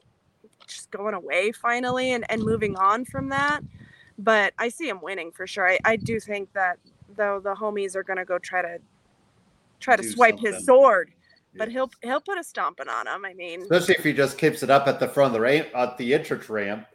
just 0.66 0.90
going 0.90 1.14
away 1.14 1.52
finally 1.52 2.12
and 2.12 2.24
and 2.30 2.42
moving 2.42 2.76
on 2.76 3.04
from 3.04 3.28
that 3.28 3.62
but 4.18 4.52
i 4.58 4.68
see 4.68 4.88
him 4.88 5.00
winning 5.00 5.30
for 5.30 5.46
sure 5.46 5.68
i, 5.68 5.78
I 5.84 5.96
do 5.96 6.18
think 6.18 6.52
that 6.54 6.78
though 7.16 7.40
the 7.40 7.54
homies 7.54 7.94
are 7.96 8.02
gonna 8.02 8.24
go 8.24 8.38
try 8.38 8.62
to 8.62 8.78
try 9.80 9.96
to 9.96 10.02
Do 10.02 10.08
swipe 10.10 10.34
something. 10.36 10.52
his 10.52 10.64
sword 10.64 11.10
but 11.56 11.68
he'll 11.70 11.90
he'll 12.02 12.20
put 12.20 12.38
a 12.38 12.44
stomping 12.44 12.88
on 12.88 13.06
him 13.06 13.24
i 13.24 13.32
mean 13.34 13.62
especially 13.62 13.94
if 13.96 14.04
he 14.04 14.12
just 14.12 14.38
keeps 14.38 14.62
it 14.62 14.70
up 14.70 14.86
at 14.88 14.98
the 15.00 15.08
front 15.08 15.28
of 15.28 15.32
the 15.34 15.40
ramp 15.40 15.68
at 15.74 15.96
the 15.98 16.14
entrance 16.14 16.48
ramp, 16.48 16.86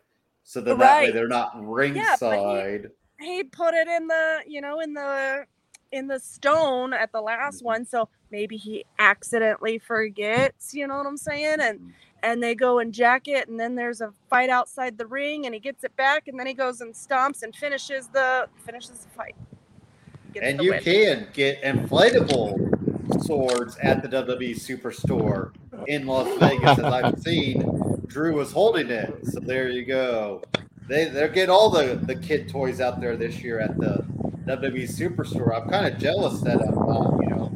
so 0.43 0.61
that 0.61 0.77
that 0.77 1.03
way 1.03 1.11
they're 1.11 1.27
not 1.27 1.51
ringside. 1.55 2.89
he 3.19 3.43
put 3.43 3.73
it 3.73 3.87
in 3.87 4.07
the 4.07 4.39
you 4.47 4.61
know 4.61 4.79
in 4.79 4.93
the 4.93 5.45
in 5.91 6.07
the 6.07 6.19
stone 6.19 6.93
at 6.93 7.11
the 7.11 7.21
last 7.21 7.61
Mhm. 7.61 7.65
one 7.65 7.85
so 7.85 8.07
maybe 8.31 8.57
he 8.57 8.85
accidentally 8.99 9.79
forgets 9.79 10.73
you 10.73 10.85
know 10.87 10.97
what 10.97 11.07
i'm 11.07 11.17
saying 11.17 11.57
and 11.59 11.79
Mhm. 11.79 11.91
and 12.21 12.43
they 12.43 12.53
go 12.53 12.77
and 12.79 12.93
jack 12.93 13.27
it 13.27 13.47
and 13.47 13.59
then 13.59 13.73
there's 13.75 14.01
a 14.01 14.13
fight 14.29 14.49
outside 14.51 14.97
the 14.99 15.07
ring 15.07 15.45
and 15.47 15.53
he 15.55 15.59
gets 15.59 15.83
it 15.83 15.95
back 15.95 16.27
and 16.27 16.39
then 16.39 16.45
he 16.45 16.53
goes 16.53 16.81
and 16.81 16.93
stomps 16.93 17.41
and 17.43 17.55
finishes 17.55 18.07
the 18.09 18.47
finishes 18.65 18.99
the 19.05 19.09
fight 19.09 19.35
Gets 20.31 20.45
and 20.45 20.59
the 20.59 20.63
you 20.65 20.71
win. 20.71 20.83
can 20.83 21.27
get 21.33 21.59
inflatable 21.63 22.88
swords 23.21 23.77
at 23.81 24.01
the 24.01 24.07
WWE 24.07 24.55
Superstore 24.55 25.53
in 25.87 26.05
Las 26.05 26.27
Vegas, 26.39 26.79
as 26.79 26.83
I've 26.83 27.19
seen. 27.19 28.01
Drew 28.07 28.35
was 28.35 28.51
holding 28.51 28.89
it, 28.89 29.25
so 29.25 29.39
there 29.39 29.69
you 29.69 29.85
go. 29.85 30.41
They 30.87 31.05
they're 31.05 31.27
getting 31.29 31.51
all 31.51 31.69
the 31.69 31.95
the 31.95 32.15
kid 32.15 32.49
toys 32.49 32.81
out 32.81 32.99
there 32.99 33.15
this 33.15 33.41
year 33.41 33.59
at 33.59 33.77
the 33.77 34.03
WWE 34.45 34.89
Superstore. 34.89 35.61
I'm 35.61 35.69
kind 35.69 35.93
of 35.93 35.99
jealous 35.99 36.41
that 36.41 36.59
I'm 36.61 36.75
not, 36.75 37.21
you 37.21 37.29
know, 37.29 37.51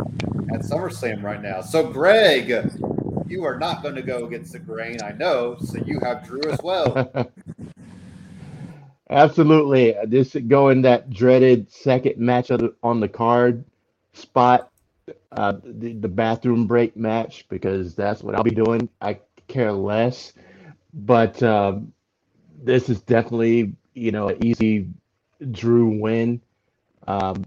at 0.53 0.61
SummerSlam 0.61 1.23
right 1.23 1.41
now. 1.41 1.61
So 1.61 1.87
Greg, 1.87 2.53
you 3.27 3.43
are 3.43 3.57
not 3.57 3.81
going 3.81 3.95
to 3.95 4.03
go 4.03 4.25
against 4.25 4.51
the 4.51 4.59
grain, 4.59 5.01
I 5.01 5.11
know. 5.13 5.57
So 5.59 5.79
you 5.85 5.99
have 6.01 6.23
Drew 6.25 6.41
as 6.51 6.59
well. 6.61 7.31
Absolutely. 9.09 9.95
This 10.07 10.35
go 10.47 10.69
in 10.69 10.81
that 10.83 11.09
dreaded 11.09 11.71
second 11.71 12.17
match 12.17 12.51
on 12.51 12.99
the 12.99 13.07
card 13.07 13.63
spot, 14.13 14.71
uh, 15.35 15.53
the, 15.63 15.93
the 15.93 16.07
bathroom 16.07 16.67
break 16.67 16.95
match, 16.95 17.45
because 17.49 17.95
that's 17.95 18.23
what 18.23 18.35
I'll 18.35 18.43
be 18.43 18.51
doing. 18.51 18.89
I 19.01 19.19
care 19.47 19.71
less. 19.71 20.33
But 20.93 21.41
um, 21.41 21.93
this 22.61 22.89
is 22.89 23.01
definitely, 23.01 23.75
you 23.93 24.11
know, 24.11 24.29
an 24.29 24.45
easy 24.45 24.87
Drew 25.51 25.99
win. 25.99 26.41
Um, 27.07 27.43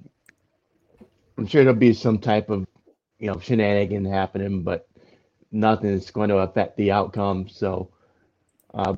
I'm 1.39 1.47
sure 1.47 1.65
there'll 1.65 1.79
be 1.79 1.93
some 1.93 2.19
type 2.19 2.51
of, 2.51 2.67
you 3.19 3.31
know, 3.31 3.39
shenanigan 3.39 4.05
happening, 4.05 4.63
but 4.63 4.89
nothing 5.53 5.91
is 5.91 6.11
going 6.11 6.29
to 6.29 6.39
affect 6.39 6.77
the 6.77 6.93
outcome. 6.93 7.49
So 7.49 7.91
uh, 8.75 8.97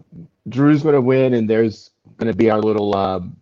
Drew's 0.48 0.82
going 0.82 0.94
to 0.94 1.00
win, 1.00 1.34
and 1.34 1.48
there's 1.48 1.90
going 2.16 2.32
to 2.32 2.36
be 2.36 2.50
our 2.50 2.60
little 2.60 2.96
um, 2.96 3.36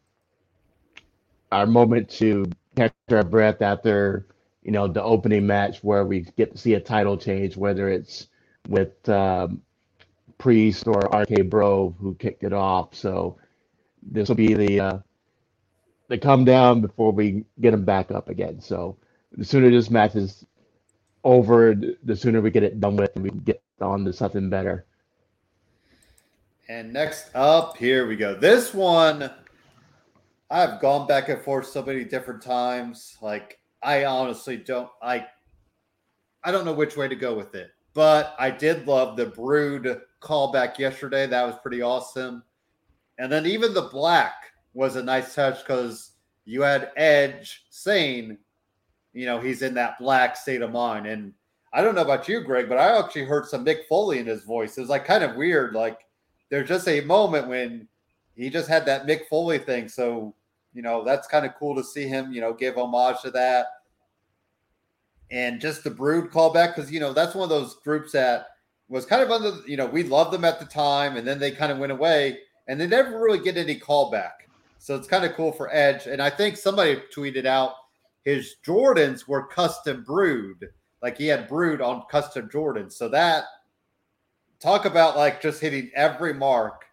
our 1.53 1.66
moment 1.66 2.11
to 2.11 2.47
catch 2.74 2.92
our 3.11 3.22
breath 3.22 3.62
after 3.62 4.26
you 4.67 4.73
know 4.73 4.89
the 4.89 5.03
opening 5.03 5.47
match 5.47 5.79
where 5.85 6.05
we 6.05 6.23
get 6.37 6.51
to 6.51 6.59
see 6.59 6.75
a 6.75 6.81
title 6.81 7.17
change, 7.17 7.57
whether 7.57 7.89
it's 7.89 8.27
with 8.69 9.09
um, 9.09 9.62
Priest 10.39 10.89
or 10.89 11.09
RK 11.12 11.49
Bro 11.49 11.95
who 12.01 12.17
kicked 12.17 12.43
it 12.43 12.53
off. 12.53 12.93
So 12.93 13.39
this 14.03 14.29
will 14.29 14.35
be 14.35 14.55
the 14.55 14.81
uh, 14.81 14.99
the 16.09 16.19
come 16.19 16.45
down 16.45 16.81
before 16.81 17.12
we 17.12 17.45
get 17.61 17.71
them 17.71 17.85
back 17.85 18.11
up 18.11 18.29
again. 18.29 18.61
So 18.61 18.97
the 19.31 19.45
sooner 19.45 19.71
this 19.71 19.89
match 19.89 20.17
is 20.17 20.45
over, 21.23 21.77
the 22.03 22.17
sooner 22.17 22.41
we 22.41 22.51
get 22.51 22.64
it 22.64 22.81
done 22.81 22.97
with, 22.97 23.14
and 23.14 23.23
we 23.23 23.31
get 23.31 23.62
on 23.81 24.05
to 24.05 24.12
something 24.12 24.51
better. 24.51 24.85
And 26.69 26.93
next 26.93 27.31
up, 27.37 27.77
here 27.77 28.09
we 28.09 28.17
go. 28.17 28.35
This 28.35 28.75
one, 28.75 29.31
I've 30.51 30.81
gone 30.81 31.07
back 31.07 31.29
and 31.29 31.41
forth 31.41 31.69
so 31.69 31.85
many 31.85 32.03
different 32.03 32.43
times. 32.43 33.17
Like, 33.23 33.61
I 33.87 34.05
honestly 34.05 34.57
don't 34.57 34.91
I 35.01 35.26
I 36.45 36.53
don't 36.53 36.64
know 36.64 36.74
which 36.74 36.97
way 36.97 37.09
to 37.09 37.16
go 37.16 37.34
with 37.34 37.55
it. 37.55 37.70
But 37.95 38.37
I 38.39 38.51
did 38.51 38.87
love 38.87 39.16
the 39.16 39.26
Brood 39.26 40.03
callback 40.20 40.78
yesterday. 40.78 41.26
That 41.26 41.47
was 41.47 41.57
pretty 41.62 41.80
awesome. 41.80 42.43
And 43.18 43.32
then 43.32 43.47
even 43.47 43.72
the 43.72 43.89
black 43.91 44.34
was 44.74 44.97
a 44.97 45.03
nice 45.03 45.34
touch 45.34 45.61
because 45.61 46.11
you 46.45 46.61
had 46.61 46.91
Edge 46.97 47.64
saying, 47.70 48.37
you 49.14 49.24
know, 49.24 49.41
he's 49.41 49.62
in 49.62 49.72
that 49.74 49.99
black 49.99 50.37
state 50.37 50.61
of 50.61 50.72
mind. 50.72 51.07
And 51.07 51.32
I 51.72 51.80
don't 51.80 51.95
know 51.95 52.03
about 52.03 52.28
you, 52.28 52.43
Greg, 52.43 52.68
but 52.68 52.78
I 52.78 52.99
actually 52.99 53.24
heard 53.24 53.47
some 53.47 53.64
Mick 53.64 53.87
Foley 53.89 54.18
in 54.18 54.26
his 54.26 54.43
voice. 54.43 54.76
It 54.76 54.82
was 54.82 54.91
like 54.91 55.07
kind 55.07 55.24
of 55.24 55.37
weird. 55.37 55.74
Like 55.74 56.01
there's 56.51 56.68
just 56.68 56.89
a 56.89 57.01
moment 57.01 57.49
when 57.49 57.89
he 58.34 58.51
just 58.51 58.68
had 58.68 58.84
that 58.87 59.07
Mick 59.07 59.26
Foley 59.28 59.59
thing. 59.59 59.89
So, 59.89 60.34
you 60.74 60.82
know, 60.82 61.03
that's 61.03 61.26
kind 61.26 61.47
of 61.47 61.55
cool 61.55 61.74
to 61.76 61.82
see 61.82 62.07
him, 62.07 62.30
you 62.32 62.43
know, 62.43 62.53
give 62.53 62.76
homage 62.76 63.22
to 63.22 63.30
that. 63.30 63.66
And 65.31 65.61
just 65.61 65.83
the 65.83 65.91
Brood 65.91 66.31
callback, 66.31 66.74
because, 66.77 66.91
you 66.91 67.01
know, 67.01 67.12
that's 67.12 67.35
one 67.35 67.45
of 67.45 67.51
those 67.51 67.77
groups 67.77 68.12
that 68.12 68.47
was 68.89 69.05
kind 69.05 69.22
of 69.22 69.31
under, 69.31 69.53
you 69.66 69.77
know, 69.77 69.87
we 69.87 70.05
loved 70.05 70.33
them 70.33 70.45
at 70.45 70.61
the 70.61 70.66
time 70.66 71.16
and 71.16 71.27
then 71.27 71.39
they 71.39 71.51
kind 71.51 71.72
of 71.72 71.79
went 71.79 71.93
away 71.93 72.39
and 72.68 72.81
they 72.81 72.87
never 72.87 73.20
really 73.20 73.41
get 73.41 73.57
any 73.57 73.79
callback. 73.79 74.33
So 74.79 74.95
it's 74.95 75.09
kind 75.09 75.24
of 75.24 75.35
cool 75.35 75.51
for 75.51 75.74
Edge. 75.74 76.07
And 76.07 76.22
I 76.22 76.31
think 76.31 76.57
somebody 76.57 77.03
tweeted 77.14 77.45
out 77.45 77.72
his 78.22 78.57
Jordans 78.64 79.27
were 79.27 79.47
custom 79.47 80.05
Brood. 80.05 80.68
Like 81.03 81.18
he 81.18 81.27
had 81.27 81.49
Brood 81.49 81.81
on 81.81 82.05
custom 82.11 82.49
Jordans. 82.49 82.93
So 82.93 83.09
that 83.09 83.45
talk 84.61 84.85
about 84.85 85.16
like 85.16 85.43
just 85.43 85.61
hitting 85.61 85.91
every 85.95 86.35
mark. 86.35 86.85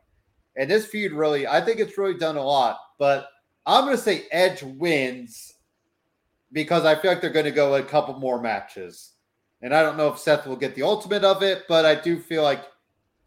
And 0.55 0.69
this 0.69 0.85
feud 0.85 1.11
really, 1.11 1.47
I 1.47 1.61
think 1.61 1.79
it's 1.79 1.97
really 1.97 2.17
done 2.17 2.37
a 2.37 2.43
lot. 2.43 2.79
But 2.99 3.27
I'm 3.65 3.85
going 3.85 3.95
to 3.95 4.01
say 4.01 4.25
Edge 4.31 4.61
wins 4.63 5.52
because 6.53 6.85
I 6.85 6.95
feel 6.95 7.11
like 7.11 7.19
they're 7.19 7.29
going 7.29 7.45
to 7.45 7.51
go 7.51 7.75
a 7.75 7.83
couple 7.83 8.17
more 8.19 8.41
matches. 8.41 9.13
And 9.61 9.73
I 9.73 9.81
don't 9.81 9.97
know 9.97 10.07
if 10.09 10.19
Seth 10.19 10.45
will 10.45 10.55
get 10.55 10.75
the 10.75 10.83
ultimate 10.83 11.23
of 11.23 11.41
it, 11.41 11.63
but 11.67 11.85
I 11.85 11.95
do 11.95 12.19
feel 12.19 12.43
like 12.43 12.63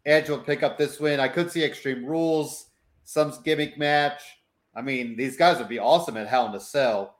Edge 0.05 0.29
will 0.29 0.39
pick 0.39 0.63
up 0.63 0.77
this 0.77 0.99
win. 0.99 1.19
I 1.19 1.27
could 1.27 1.51
see 1.51 1.63
Extreme 1.63 2.05
Rules, 2.05 2.67
some 3.03 3.33
gimmick 3.43 3.77
match. 3.77 4.21
I 4.75 4.81
mean, 4.81 5.15
these 5.17 5.35
guys 5.35 5.57
would 5.57 5.67
be 5.67 5.79
awesome 5.79 6.17
at 6.17 6.27
Hell 6.27 6.47
in 6.47 6.55
a 6.55 6.59
Cell. 6.59 7.17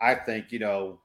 I 0.00 0.14
think, 0.14 0.50
you 0.50 0.58
know, 0.58 1.00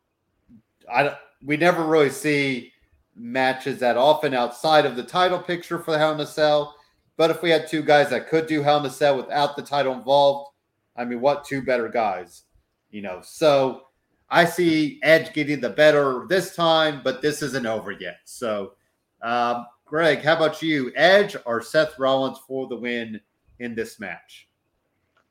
I 0.92 1.04
don't, 1.04 1.16
we 1.44 1.58
never 1.58 1.84
really 1.84 2.10
see 2.10 2.72
matches 3.16 3.80
that 3.80 3.98
often 3.98 4.34
outside 4.34 4.86
of 4.86 4.96
the 4.96 5.04
title 5.04 5.40
picture 5.40 5.80
for 5.80 5.98
Hell 5.98 6.14
in 6.14 6.20
a 6.20 6.26
Cell. 6.26 6.76
But 7.18 7.30
if 7.30 7.42
we 7.42 7.50
had 7.50 7.68
two 7.68 7.84
guys 7.84 8.10
that 8.10 8.30
could 8.30 8.48
do 8.48 8.62
Hell 8.62 8.80
in 8.80 8.86
a 8.86 8.90
Cell 8.90 9.18
without 9.18 9.56
the 9.56 9.62
title 9.62 9.94
involved, 9.94 10.52
I 10.96 11.04
mean, 11.04 11.22
what 11.22 11.44
two 11.44 11.62
better 11.62 11.90
guys? 11.90 12.44
You 12.90 13.02
know, 13.02 13.20
so 13.22 13.88
I 14.30 14.46
see 14.46 15.00
Edge 15.04 15.34
getting 15.34 15.62
the 15.62 15.70
better 15.70 16.26
this 16.28 16.56
time, 16.56 17.02
but 17.04 17.22
this 17.22 17.42
isn't 17.42 17.66
over 17.66 17.92
yet. 17.92 18.20
So, 18.26 18.74
um, 19.22 19.68
Greg, 19.86 20.22
how 20.22 20.36
about 20.36 20.62
you? 20.62 20.92
Edge 20.96 21.36
or 21.46 21.62
Seth 21.62 21.98
Rollins 22.00 22.40
for 22.48 22.68
the 22.68 22.76
win 22.76 23.22
in 23.60 23.76
this 23.76 24.00
match? 24.00 24.48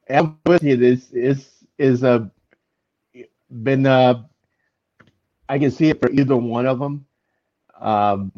I'm 0.09 0.39
with 0.47 0.63
you. 0.63 0.77
This 0.77 1.11
is 1.13 1.51
is 1.79 2.03
a 2.03 2.31
been 3.63 3.87
uh 3.87 4.23
I 5.49 5.59
can 5.59 5.71
see 5.71 5.89
it 5.89 6.01
for 6.01 6.11
either 6.11 6.37
one 6.37 6.67
of 6.67 6.79
them. 6.79 7.05
Um, 7.81 8.33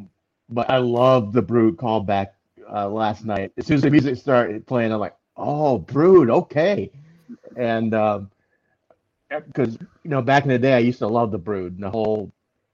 but 0.48 0.68
I 0.70 0.78
love 0.78 1.32
the 1.32 1.42
Brood 1.42 1.76
callback 1.76 2.28
uh, 2.72 2.88
last 2.88 3.24
night. 3.24 3.52
As 3.57 3.66
soon 3.66 3.76
as 3.76 3.82
the 3.82 3.90
music 3.90 4.16
started 4.16 4.66
playing, 4.66 4.92
I'm 4.92 5.00
like, 5.00 5.16
oh, 5.36 5.78
Brood, 5.78 6.30
okay. 6.30 6.90
And 7.57 7.94
because 9.31 9.79
you 10.05 10.11
know, 10.11 10.22
back 10.22 10.45
in 10.45 10.51
the 10.51 10.59
day, 10.59 10.74
I 10.74 10.79
used 10.79 11.01
to 11.01 11.09
love 11.09 11.31
the 11.31 11.39
Brood 11.39 11.74
and 11.74 11.83
the 11.83 11.91
whole, 11.91 12.33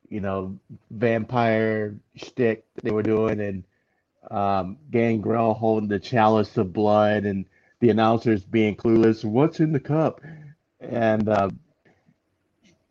you 0.09 0.21
know, 0.21 0.59
vampire 0.91 1.97
shtick 2.17 2.65
they 2.83 2.91
were 2.91 3.03
doing, 3.03 3.41
and 3.41 3.65
um, 4.31 4.79
Gangrel 4.91 5.55
holding 5.55 5.89
the 5.89 6.01
chalice 6.01 6.57
of 6.57 6.73
blood, 6.73 7.25
and 7.25 7.45
the 7.81 7.91
announcers 7.91 8.45
being 8.45 8.77
clueless. 8.77 9.25
What's 9.25 9.61
in 9.61 9.73
the 9.73 9.81
cup? 9.81 10.21
And 10.81 11.29
uh, 11.29 11.51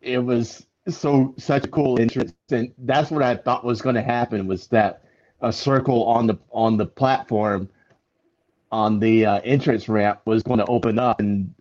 it 0.00 0.18
was 0.18 0.66
so 0.88 1.34
such 1.38 1.64
a 1.64 1.68
cool 1.68 2.00
entrance, 2.00 2.34
and 2.50 2.72
that's 2.78 3.10
what 3.10 3.22
I 3.22 3.36
thought 3.36 3.64
was 3.64 3.82
going 3.82 3.96
to 3.96 4.02
happen 4.02 4.46
was 4.46 4.66
that 4.68 5.04
a 5.40 5.52
circle 5.52 6.04
on 6.04 6.26
the 6.26 6.38
on 6.50 6.76
the 6.76 6.86
platform 6.86 7.68
on 8.72 8.98
the 9.00 9.26
uh, 9.26 9.40
entrance 9.44 9.88
ramp 9.88 10.20
was 10.24 10.42
going 10.42 10.58
to 10.58 10.66
open 10.66 10.98
up, 10.98 11.20
and 11.20 11.54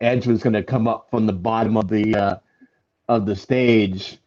Edge 0.00 0.26
was 0.26 0.42
going 0.42 0.52
to 0.52 0.62
come 0.62 0.86
up 0.86 1.08
from 1.10 1.26
the 1.26 1.32
bottom 1.32 1.76
of 1.76 1.88
the 1.88 2.14
uh, 2.14 2.36
of 3.08 3.26
the 3.26 3.36
stage, 3.36 4.18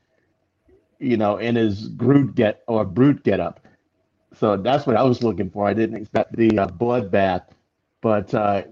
you 1.00 1.18
know, 1.18 1.38
in 1.38 1.56
his 1.56 1.88
Brood 1.88 2.36
get 2.36 2.64
or 2.68 2.86
Brood 2.86 3.24
get 3.24 3.40
up. 3.40 3.68
So 4.36 4.58
that's 4.58 4.86
what 4.88 4.96
I 4.96 5.04
was 5.04 5.24
looking 5.24 5.50
for. 5.50 5.68
I 5.68 5.74
didn't 5.74 5.98
expect 5.98 6.36
the 6.36 6.58
uh, 6.58 6.68
bloodbath, 6.68 7.48
but 8.02 8.34
uh, 8.34 8.64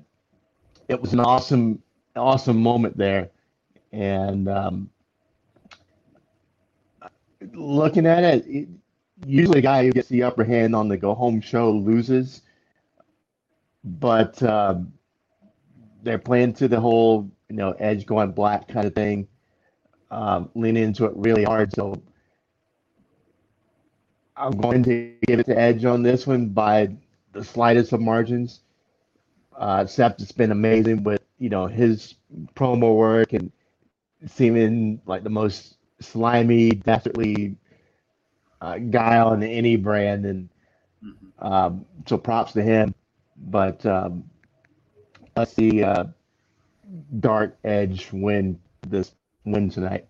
it 0.88 1.02
was 1.02 1.14
an 1.14 1.20
awesome, 1.20 1.82
awesome 2.16 2.62
moment 2.62 2.98
there. 2.98 3.30
And 3.91 4.48
um, 4.48 4.89
looking 7.54 8.06
at 8.06 8.24
it, 8.24 8.45
it, 8.48 8.68
usually 9.26 9.58
the 9.58 9.62
guy 9.64 9.84
who 9.86 9.91
gets 9.91 10.10
the 10.10 10.24
upper 10.24 10.43
hand 10.43 10.76
on 10.76 10.88
the 10.88 10.98
go 10.98 11.14
home 11.16 11.41
show 11.41 11.72
loses. 11.72 12.43
But 13.84 14.41
um, 14.43 14.93
they're 16.08 16.18
playing 16.18 16.53
to 16.53 16.68
the 16.68 16.80
whole, 16.80 17.30
you 17.49 17.55
know, 17.55 17.72
edge 17.74 18.05
going 18.05 18.32
black 18.32 18.68
kind 18.68 18.88
of 18.88 18.95
thing, 18.95 19.28
um, 20.12 20.49
leaning 20.55 20.84
into 20.84 21.05
it 21.05 21.14
really 21.16 21.43
hard. 21.43 21.74
So 21.76 22.01
I'm 24.38 24.53
going 24.53 24.84
to 24.84 25.16
give 25.28 25.39
it 25.39 25.45
to 25.47 25.58
Edge 25.60 25.84
on 25.86 26.03
this 26.03 26.28
one 26.28 26.49
by 26.49 26.95
the 27.34 27.43
slightest 27.43 27.91
of 27.93 27.99
margins. 28.01 28.62
Uh, 29.55 29.86
Seth 29.86 30.20
has 30.20 30.32
been 30.32 30.51
amazing 30.51 31.03
with 31.03 31.22
you 31.39 31.49
know 31.49 31.66
his 31.68 32.16
promo 32.55 32.95
work 32.95 33.34
and 33.34 33.51
seeming 34.28 35.01
like 35.05 35.24
the 35.24 35.30
most 35.30 35.78
slimy, 35.99 36.72
definitely 36.72 37.55
uh, 38.62 38.78
guy 38.78 39.20
on 39.20 39.43
any 39.43 39.76
brand, 39.76 40.26
and 40.26 40.49
um, 41.39 41.86
so 42.05 42.18
props 42.18 42.53
to 42.53 42.62
him. 42.62 42.93
But 43.36 43.86
um, 43.86 44.30
let's 45.38 45.53
see, 45.53 45.83
uh, 45.83 46.05
Dark 47.19 47.57
Edge 47.63 48.09
win 48.11 48.59
this 48.88 49.13
win 49.45 49.69
tonight. 49.69 50.05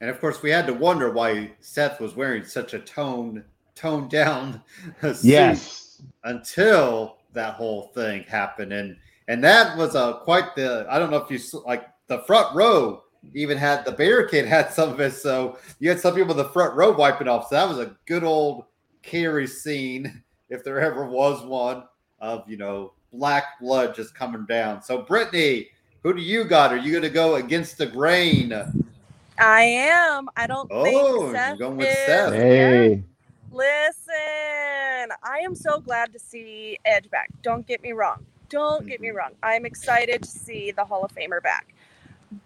And 0.00 0.10
of 0.10 0.20
course, 0.20 0.42
we 0.42 0.50
had 0.50 0.66
to 0.66 0.74
wonder 0.74 1.12
why 1.12 1.52
Seth 1.60 2.00
was 2.00 2.16
wearing 2.16 2.44
such 2.44 2.74
a 2.74 2.78
tone 2.80 3.44
toned 3.74 4.10
down 4.10 4.62
Yes. 5.22 6.02
until 6.24 7.18
that 7.32 7.54
whole 7.54 7.88
thing 7.94 8.24
happened, 8.24 8.72
and 8.72 8.96
and 9.28 9.42
that 9.44 9.76
was 9.76 9.94
a 9.94 10.20
quite 10.24 10.54
the. 10.56 10.86
I 10.90 10.98
don't 10.98 11.10
know 11.10 11.18
if 11.18 11.30
you 11.30 11.60
like 11.64 11.86
the 12.08 12.18
front 12.20 12.54
row 12.54 13.02
even 13.34 13.56
had 13.56 13.84
the 13.84 13.92
barricade 13.92 14.46
had 14.56 14.72
some 14.72 14.90
of 14.90 15.00
it, 15.00 15.12
so 15.14 15.58
you 15.78 15.88
had 15.88 16.00
some 16.00 16.14
people 16.14 16.32
in 16.32 16.36
the 16.36 16.48
front 16.50 16.74
row 16.74 16.90
wiping 16.90 17.28
off. 17.28 17.48
So 17.48 17.54
that 17.54 17.68
was 17.68 17.78
a 17.78 17.96
good 18.06 18.24
old 18.24 18.64
Carrie 19.02 19.46
scene, 19.46 20.22
if 20.48 20.64
there 20.64 20.80
ever 20.80 21.06
was 21.06 21.42
one 21.44 21.84
of 22.20 22.48
you 22.48 22.56
know 22.56 22.92
black 23.12 23.60
blood 23.60 23.94
just 23.94 24.14
coming 24.14 24.44
down. 24.46 24.82
So 24.82 25.02
Brittany, 25.02 25.68
who 26.02 26.14
do 26.14 26.20
you 26.22 26.44
got? 26.44 26.72
Are 26.72 26.76
you 26.76 26.90
going 26.90 27.02
to 27.02 27.10
go 27.10 27.36
against 27.36 27.78
the 27.78 27.86
grain? 27.86 28.52
I 29.38 29.62
am. 29.62 30.28
I 30.36 30.46
don't 30.46 30.68
Oh, 30.70 30.84
think 30.84 30.96
you're 31.48 31.56
going 31.56 31.76
with 31.78 31.88
is- 31.88 31.94
Seth. 32.06 32.32
Yeah. 32.34 32.38
Hey. 32.40 33.02
Listen, 33.50 35.16
I 35.22 35.38
am 35.44 35.54
so 35.54 35.78
glad 35.80 36.12
to 36.12 36.18
see 36.18 36.78
Edge 36.84 37.10
back. 37.10 37.28
Don't 37.42 37.66
get 37.66 37.82
me 37.82 37.92
wrong. 37.92 38.24
Don't 38.48 38.86
get 38.86 39.00
me 39.00 39.08
Mhm. 39.08 39.14
wrong. 39.14 39.30
I'm 39.42 39.64
excited 39.66 40.22
to 40.22 40.28
see 40.28 40.70
the 40.72 40.84
Hall 40.84 41.04
of 41.04 41.12
Famer 41.14 41.42
back. 41.42 41.74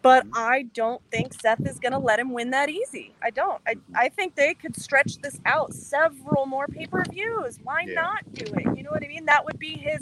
But 0.03 0.27
Mhm. 0.27 0.33
I 0.37 0.63
don't 0.75 1.01
think 1.11 1.33
Seth 1.35 1.65
is 1.67 1.79
going 1.79 1.93
to 1.93 1.99
let 1.99 2.19
him 2.19 2.33
win 2.33 2.51
that 2.51 2.69
easy. 2.69 3.15
I 3.23 3.31
don't. 3.31 3.61
I, 3.67 3.77
I 3.95 4.09
think 4.09 4.35
they 4.35 4.55
could 4.55 4.77
stretch 4.77 5.19
this 5.19 5.41
out 5.47 5.73
several 5.75 6.47
more 6.47 6.67
pay 6.67 6.87
per 6.87 7.03
views. 7.11 7.59
Why 7.63 7.85
Yeah. 7.87 7.95
not 8.03 8.33
do 8.35 8.45
it? 8.55 8.77
You 8.77 8.83
know 8.83 8.91
what 8.91 9.05
I 9.05 9.09
mean? 9.09 9.27
That 9.27 9.45
would 9.45 9.59
be 9.59 9.77
his 9.77 10.01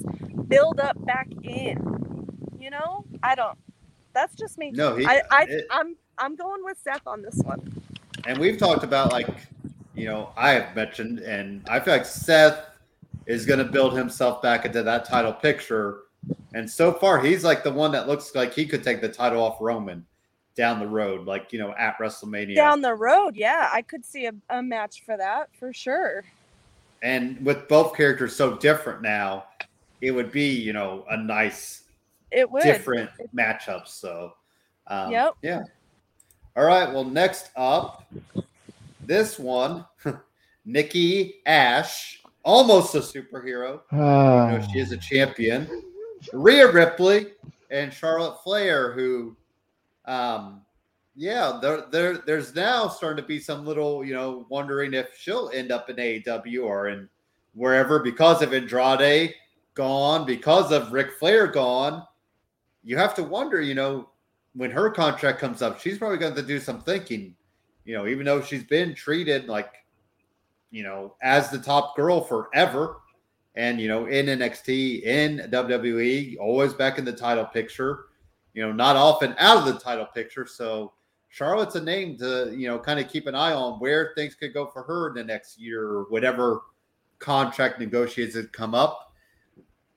build 0.48 0.80
up 0.80 0.96
back 1.04 1.28
in. 1.42 1.76
You 2.58 2.70
know? 2.70 3.04
I 3.22 3.34
don't. 3.34 3.58
That's 4.14 4.34
just 4.34 4.58
me. 4.58 4.70
No, 4.70 4.96
he. 4.96 5.04
I, 5.06 5.22
I, 5.30 5.42
it- 5.44 5.66
I'm, 5.70 5.96
I'm 6.18 6.36
going 6.36 6.64
with 6.64 6.78
Seth 6.78 7.06
on 7.06 7.20
this 7.22 7.36
one. 7.44 7.82
and 8.26 8.38
we've 8.38 8.56
talked 8.58 8.84
about 8.84 9.12
like 9.12 9.28
you 9.94 10.06
know 10.06 10.30
i 10.36 10.50
have 10.52 10.74
mentioned 10.74 11.18
and 11.20 11.62
i 11.68 11.78
feel 11.78 11.92
like 11.94 12.06
seth 12.06 12.58
is 13.26 13.44
going 13.44 13.58
to 13.58 13.64
build 13.64 13.94
himself 13.96 14.40
back 14.40 14.64
into 14.64 14.82
that 14.82 15.04
title 15.04 15.32
picture 15.32 16.03
and 16.54 16.70
so 16.70 16.92
far 16.92 17.20
he's 17.20 17.44
like 17.44 17.62
the 17.64 17.70
one 17.70 17.92
that 17.92 18.06
looks 18.08 18.34
like 18.34 18.54
he 18.54 18.64
could 18.66 18.82
take 18.84 19.00
the 19.00 19.08
title 19.08 19.42
off 19.42 19.56
roman 19.60 20.04
down 20.56 20.78
the 20.78 20.86
road 20.86 21.26
like 21.26 21.52
you 21.52 21.58
know 21.58 21.74
at 21.78 21.98
wrestlemania 21.98 22.54
Down 22.54 22.80
the 22.80 22.94
road, 22.94 23.34
yeah, 23.34 23.68
I 23.72 23.82
could 23.82 24.04
see 24.04 24.26
a, 24.26 24.32
a 24.50 24.62
match 24.62 25.02
for 25.04 25.16
that 25.16 25.48
for 25.58 25.72
sure. 25.72 26.24
and 27.02 27.44
with 27.44 27.66
both 27.68 27.96
characters 27.96 28.36
so 28.36 28.56
different 28.56 29.02
now 29.02 29.46
it 30.00 30.12
would 30.12 30.30
be 30.30 30.48
you 30.50 30.72
know 30.72 31.04
a 31.10 31.16
nice 31.16 31.82
It 32.30 32.48
would. 32.50 32.62
different 32.62 33.10
matchup 33.36 33.88
so 33.88 34.34
um, 34.86 35.10
Yep. 35.10 35.34
yeah 35.42 35.62
all 36.56 36.64
right 36.64 36.92
well 36.92 37.04
next 37.04 37.50
up 37.56 38.04
this 39.06 39.38
one 39.40 39.84
nikki 40.64 41.40
ash 41.46 42.22
almost 42.44 42.94
a 42.94 42.98
superhero 43.00 43.80
you 43.90 43.98
know, 43.98 44.66
she 44.72 44.78
is 44.78 44.92
a 44.92 44.96
champion. 44.98 45.68
Rhea 46.32 46.70
Ripley 46.70 47.32
and 47.70 47.92
Charlotte 47.92 48.42
Flair, 48.42 48.92
who, 48.92 49.36
um, 50.06 50.62
yeah, 51.16 51.58
there, 51.60 51.84
there, 51.90 52.18
there's 52.18 52.54
now 52.54 52.88
starting 52.88 53.22
to 53.22 53.26
be 53.26 53.38
some 53.38 53.64
little, 53.64 54.04
you 54.04 54.14
know, 54.14 54.46
wondering 54.48 54.94
if 54.94 55.16
she'll 55.18 55.50
end 55.54 55.70
up 55.70 55.90
in 55.90 55.96
AEW 55.96 56.64
or 56.64 56.88
in 56.88 57.08
wherever 57.54 58.00
because 58.00 58.42
of 58.42 58.52
Andrade 58.52 59.34
gone, 59.74 60.26
because 60.26 60.72
of 60.72 60.92
Ric 60.92 61.12
Flair 61.18 61.46
gone. 61.46 62.04
You 62.82 62.96
have 62.96 63.14
to 63.14 63.22
wonder, 63.22 63.60
you 63.60 63.74
know, 63.74 64.08
when 64.54 64.70
her 64.70 64.90
contract 64.90 65.40
comes 65.40 65.62
up, 65.62 65.80
she's 65.80 65.98
probably 65.98 66.18
going 66.18 66.34
to 66.34 66.42
do 66.42 66.60
some 66.60 66.80
thinking, 66.80 67.34
you 67.84 67.94
know, 67.94 68.06
even 68.06 68.24
though 68.24 68.42
she's 68.42 68.64
been 68.64 68.94
treated 68.94 69.46
like, 69.46 69.72
you 70.70 70.82
know, 70.82 71.14
as 71.22 71.50
the 71.50 71.58
top 71.58 71.96
girl 71.96 72.20
forever 72.20 72.96
and 73.54 73.80
you 73.80 73.88
know 73.88 74.06
in 74.06 74.26
NXT 74.26 75.02
in 75.02 75.50
WWE 75.50 76.38
always 76.38 76.74
back 76.74 76.98
in 76.98 77.04
the 77.04 77.12
title 77.12 77.44
picture. 77.44 78.06
You 78.52 78.62
know 78.62 78.72
not 78.72 78.96
often 78.96 79.34
out 79.38 79.58
of 79.58 79.66
the 79.66 79.78
title 79.78 80.06
picture. 80.06 80.46
So 80.46 80.92
Charlotte's 81.28 81.74
a 81.76 81.80
name 81.80 82.16
to 82.18 82.54
you 82.56 82.68
know 82.68 82.78
kind 82.78 83.00
of 83.00 83.08
keep 83.08 83.26
an 83.26 83.34
eye 83.34 83.52
on 83.52 83.80
where 83.80 84.12
things 84.16 84.34
could 84.34 84.54
go 84.54 84.66
for 84.66 84.82
her 84.82 85.08
in 85.08 85.14
the 85.14 85.24
next 85.24 85.58
year 85.58 85.82
or 85.82 86.04
whatever 86.04 86.62
contract 87.18 87.78
negotiations 87.78 88.48
come 88.52 88.74
up. 88.74 89.12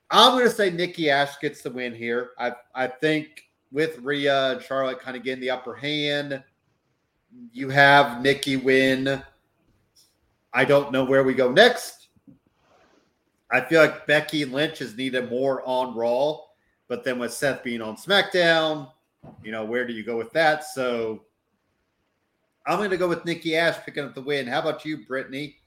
I'm 0.10 0.34
going 0.34 0.45
to 0.45 0.49
say 0.49 0.70
Nikki 0.70 1.10
Ash 1.10 1.38
gets 1.39 1.62
the 1.62 1.70
win 1.70 1.93
here. 1.93 2.32
I 2.39 2.53
I 2.74 2.88
think 2.88 3.43
with 3.72 3.99
Rhea 3.99 4.53
and 4.53 4.62
Charlotte 4.62 4.99
kind 4.99 5.18
of 5.18 5.24
getting 5.24 5.41
the 5.41 5.49
upper 5.49 5.76
hand 5.76 6.43
you 7.51 7.70
have 7.70 8.22
Nikki 8.22 8.58
win. 8.58 9.22
I 10.53 10.66
don't 10.66 10.91
know 10.91 11.03
where 11.03 11.24
we 11.24 11.34
go 11.34 11.51
next 11.51 11.97
I 13.52 13.62
feel 13.62 13.82
like 13.82 14.06
Becky 14.06 14.45
Lynch 14.45 14.82
is 14.82 14.98
needed 14.98 15.30
more 15.30 15.62
on 15.66 15.95
Raw, 15.95 16.39
but 16.88 17.04
then 17.04 17.20
with 17.20 17.34
Seth 17.34 17.64
being 17.64 17.82
on 17.82 17.95
SmackDown, 17.95 18.91
you 19.43 19.52
know, 19.52 19.64
where 19.64 19.88
do 19.88 19.93
you 19.93 20.04
go 20.04 20.18
with 20.18 20.32
that? 20.34 20.66
So 20.66 21.24
I'm 22.66 22.78
going 22.78 22.89
to 22.89 22.98
go 22.98 23.08
with 23.08 23.24
Nikki 23.24 23.56
Ash 23.56 23.78
picking 23.86 24.04
up 24.04 24.14
the 24.14 24.22
win. 24.22 24.48
How 24.48 24.60
about 24.60 24.84
you, 24.84 25.06
Brittany? 25.06 25.58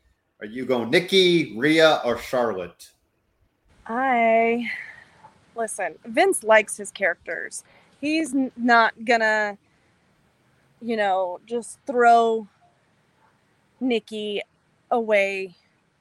Are 0.40 0.46
you 0.46 0.66
going 0.66 0.90
Nikki, 0.90 1.56
Rhea, 1.56 2.00
or 2.04 2.18
Charlotte? 2.18 2.90
I 3.86 4.70
listen. 5.56 5.94
Vince 6.06 6.44
likes 6.44 6.76
his 6.76 6.90
characters. 6.90 7.64
He's 8.00 8.34
not 8.56 8.94
gonna, 9.04 9.58
you 10.80 10.96
know, 10.96 11.40
just 11.46 11.78
throw 11.86 12.46
Nikki 13.80 14.42
away 14.90 15.54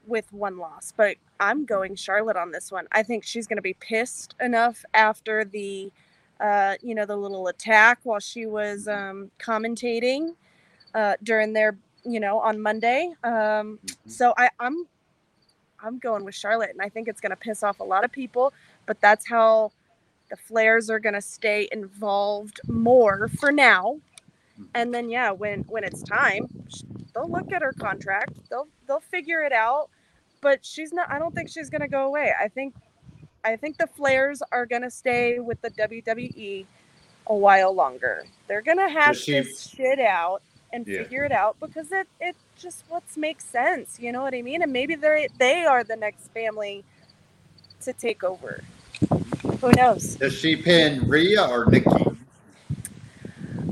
with 0.10 0.32
one 0.34 0.57
loss. 0.57 0.93
But 0.97 1.18
I'm 1.39 1.66
going 1.66 1.95
Charlotte 1.95 2.38
on 2.38 2.51
this 2.51 2.72
one. 2.72 2.88
I 2.91 3.03
think 3.03 3.24
she's 3.24 3.47
gonna 3.47 3.62
be 3.62 3.76
pissed 3.76 4.36
enough 4.41 4.84
after 4.93 5.45
the, 5.45 5.91
uh, 6.41 6.76
you 6.82 6.95
know, 6.95 7.05
the 7.05 7.18
little 7.18 7.47
attack 7.47 7.99
while 8.03 8.20
she 8.20 8.47
was 8.47 8.88
um, 8.89 9.32
commentating 9.39 10.36
uh, 10.95 11.16
during 11.24 11.53
their, 11.53 11.78
you 12.03 12.20
know, 12.20 12.39
on 12.39 12.62
Monday. 12.62 13.14
Um, 13.24 13.80
so 14.07 14.34
I, 14.38 14.49
I'm 14.60 14.88
I'm 15.84 15.99
going 15.99 16.26
with 16.26 16.36
Charlotte, 16.36 16.72
and 16.72 16.82
I 16.82 16.89
think 16.89 17.07
it's 17.07 17.22
going 17.22 17.32
to 17.32 17.36
piss 17.38 17.64
off 17.64 17.80
a 17.80 17.84
lot 17.84 18.03
of 18.03 18.12
people. 18.12 18.53
But 18.86 18.99
that's 19.01 19.28
how 19.28 19.72
the 20.30 20.38
Flairs 20.38 20.89
are 20.89 20.99
going 20.99 21.16
to 21.16 21.22
stay 21.22 21.68
involved 21.72 22.60
more 22.68 23.30
for 23.39 23.51
now. 23.51 23.99
And 24.76 24.93
then, 24.93 25.10
yeah, 25.10 25.32
when 25.32 25.62
when 25.64 25.84
it's 25.84 26.03
time, 26.03 26.47
they'll 27.16 27.32
look 27.32 27.51
at 27.51 27.62
her 27.62 27.74
contract. 27.74 28.34
They'll 28.49 28.68
they'll 28.88 28.99
figure 28.99 29.41
it 29.41 29.53
out. 29.53 29.89
But 30.42 30.66
she's 30.66 30.94
not. 30.94 31.10
I 31.12 31.20
don't 31.20 31.34
think 31.36 31.50
she's 31.50 31.70
going 31.70 31.82
to 31.82 31.88
go 31.88 32.06
away. 32.06 32.34
I 32.40 32.48
think 32.48 32.74
I 33.44 33.56
think 33.56 33.78
the 33.78 33.88
Flairs 33.98 34.40
are 34.52 34.66
going 34.66 34.82
to 34.84 34.92
stay 34.92 35.40
with 35.40 35.62
the 35.62 35.70
WWE 35.72 36.66
a 37.28 37.36
while 37.36 37.74
longer. 37.74 38.26
They're 38.48 38.62
going 38.62 38.78
to 38.78 38.90
hash 38.90 39.20
she- 39.22 39.34
this 39.34 39.70
shit 39.70 40.00
out 40.00 40.42
and 40.72 40.86
Yeah. 40.88 41.04
figure 41.04 41.24
it 41.26 41.32
out 41.32 41.58
because 41.60 41.92
it 41.92 42.08
it 42.20 42.36
just 42.58 42.84
what 42.90 43.04
makes 43.18 43.44
sense. 43.46 43.98
You 44.00 44.12
know 44.12 44.22
what 44.22 44.34
I 44.34 44.42
mean? 44.42 44.62
And 44.62 44.72
maybe 44.72 44.96
they 44.96 45.28
they 45.38 45.66
are 45.66 45.84
the 45.84 45.96
next 45.96 46.32
family 46.34 46.84
to 47.82 47.94
take 47.94 48.24
over. 48.24 48.62
Who 49.62 49.72
knows? 49.72 50.16
Does 50.16 50.34
she 50.38 50.56
pin 50.56 51.08
Rhea 51.08 51.46
or 51.48 51.66
Nikki? 51.66 51.88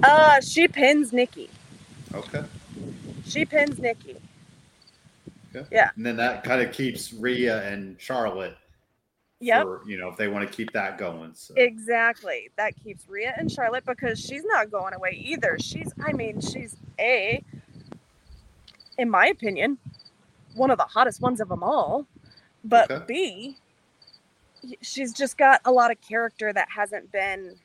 Uh, 0.04 0.40
she 0.42 0.68
pins 0.68 1.12
Nikki. 1.12 1.50
Okay. 2.14 2.44
She 3.26 3.46
pins 3.46 3.80
Nikki. 3.80 4.16
Okay. 5.58 5.68
Yeah. 5.72 5.90
And 5.96 6.06
then 6.06 6.18
that 6.18 6.44
kind 6.44 6.62
of 6.62 6.72
keeps 6.74 7.14
Rhea 7.14 7.64
and 7.70 8.00
Charlotte. 8.00 8.56
Yeah. 9.40 9.64
You 9.86 9.98
know, 9.98 10.08
if 10.10 10.18
they 10.18 10.28
want 10.28 10.50
to 10.50 10.56
keep 10.56 10.72
that 10.74 10.98
going. 10.98 11.32
So. 11.36 11.54
Exactly. 11.58 12.50
That 12.58 12.74
keeps 12.84 13.08
Rhea 13.08 13.34
and 13.38 13.52
Charlotte 13.52 13.86
because 13.86 14.20
she's 14.20 14.44
not 14.46 14.72
going 14.72 14.94
away 14.96 15.12
either. 15.12 15.58
She's, 15.60 15.92
I 16.04 16.12
mean, 16.14 16.42
she's 16.42 16.76
a, 17.00 17.44
in 18.98 19.10
my 19.10 19.28
opinion, 19.28 19.78
one 20.56 20.72
of 20.72 20.78
the 20.80 20.86
hottest 20.86 21.22
ones 21.22 21.40
of 21.40 21.50
them 21.50 21.62
all. 21.62 22.08
But 22.64 22.90
Okay. 22.90 23.06
B, 23.08 23.58
she's 24.82 25.14
just 25.14 25.38
got 25.38 25.62
a 25.66 25.72
lot 25.72 25.92
of 25.92 26.02
character 26.02 26.52
that 26.52 26.68
hasn't 26.70 27.12
been 27.12 27.56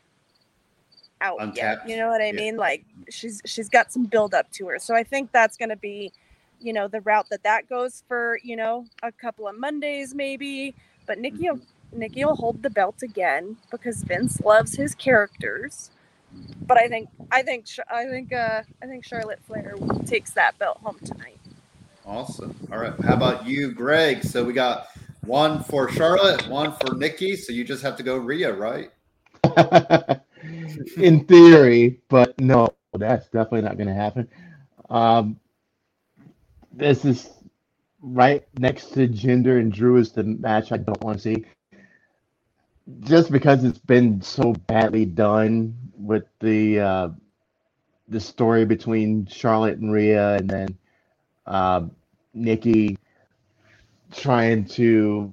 out 1.23 1.39
Untapped. 1.41 1.57
yet. 1.57 1.89
You 1.89 1.97
know 1.97 2.09
what 2.11 2.21
I 2.21 2.27
Yeah. 2.27 2.33
mean? 2.33 2.57
Like 2.59 2.85
she's 3.09 3.41
she's 3.47 3.69
got 3.71 3.91
some 3.91 4.05
build 4.05 4.35
up 4.35 4.51
to 4.53 4.67
her. 4.69 4.79
So 4.79 4.95
I 4.95 5.03
think 5.05 5.33
that's 5.33 5.57
going 5.57 5.71
to 5.71 5.77
be, 5.77 6.13
you 6.63 6.73
know, 6.73 6.89
the 6.89 7.01
route 7.03 7.29
that 7.31 7.43
that 7.43 7.69
goes 7.69 8.03
for, 8.09 8.39
you 8.43 8.57
know, 8.57 8.87
a 9.03 9.13
couple 9.13 9.49
of 9.49 9.59
Mondays 9.59 10.15
maybe. 10.15 10.75
But 11.07 11.19
Nikki 11.19 11.51
will 11.51 11.61
Nikki 11.93 12.25
will 12.25 12.37
hold 12.37 12.63
the 12.63 12.71
belt 12.71 13.03
again 13.03 13.57
because 13.71 14.03
Vince 14.03 14.41
loves 14.41 14.75
his 14.75 14.95
characters. 14.95 15.91
But 16.67 16.79
I 16.79 16.89
think 16.89 17.09
I 17.31 17.43
think 17.43 17.67
I 17.91 18.07
think 18.07 18.33
uh 18.33 18.63
I 18.83 18.87
think 18.87 19.05
Charlotte 19.05 19.41
Flair 19.47 19.75
takes 20.07 20.33
that 20.33 20.59
belt 20.59 20.79
home 20.83 20.99
tonight. 21.05 21.39
Awesome. 22.07 22.57
All 22.73 22.79
right. 22.79 22.95
How 23.05 23.15
about 23.15 23.47
you, 23.47 23.73
Greg? 23.73 24.25
So 24.25 24.43
we 24.45 24.53
got 24.53 24.89
one 25.25 25.63
for 25.63 25.89
Charlotte, 25.91 26.49
one 26.49 26.73
for 26.73 26.95
Nikki. 26.95 27.37
So 27.37 27.53
you 27.53 27.65
just 27.65 27.83
have 27.83 27.97
to 27.97 28.03
go 28.03 28.17
Rhea, 28.17 28.53
right? 28.53 28.91
in 30.97 31.25
theory, 31.27 32.01
but 32.09 32.39
no, 32.41 32.69
that's 32.95 33.27
definitely 33.27 33.63
not 33.63 33.77
going 33.77 33.89
to 33.89 33.95
happen. 33.95 34.29
Um, 34.91 35.39
this 36.73 37.05
is 37.05 37.31
right 38.01 38.45
next 38.59 38.87
to 38.95 39.09
Jinder 39.09 39.59
and 39.61 39.73
Drew 39.73 39.97
is 39.99 40.13
the 40.13 40.25
match 40.25 40.73
I 40.73 40.79
don't 40.79 41.03
want 41.03 41.19
to 41.19 41.23
see. 41.23 41.45
Just 43.01 43.31
because 43.31 43.65
it's 43.65 43.79
been 43.79 44.21
so 44.23 44.53
badly 44.53 45.05
done 45.05 45.77
with 45.97 46.25
the 46.41 46.81
uh, 46.81 47.09
the 48.09 48.21
story 48.21 48.65
between 48.65 49.27
Charlotte 49.27 49.79
and 49.79 49.93
Rhea, 49.93 50.37
and 50.37 50.51
then 50.51 50.79
uh, 51.47 51.83
Nikki 52.35 52.99
trying 54.13 54.65
to 54.67 55.33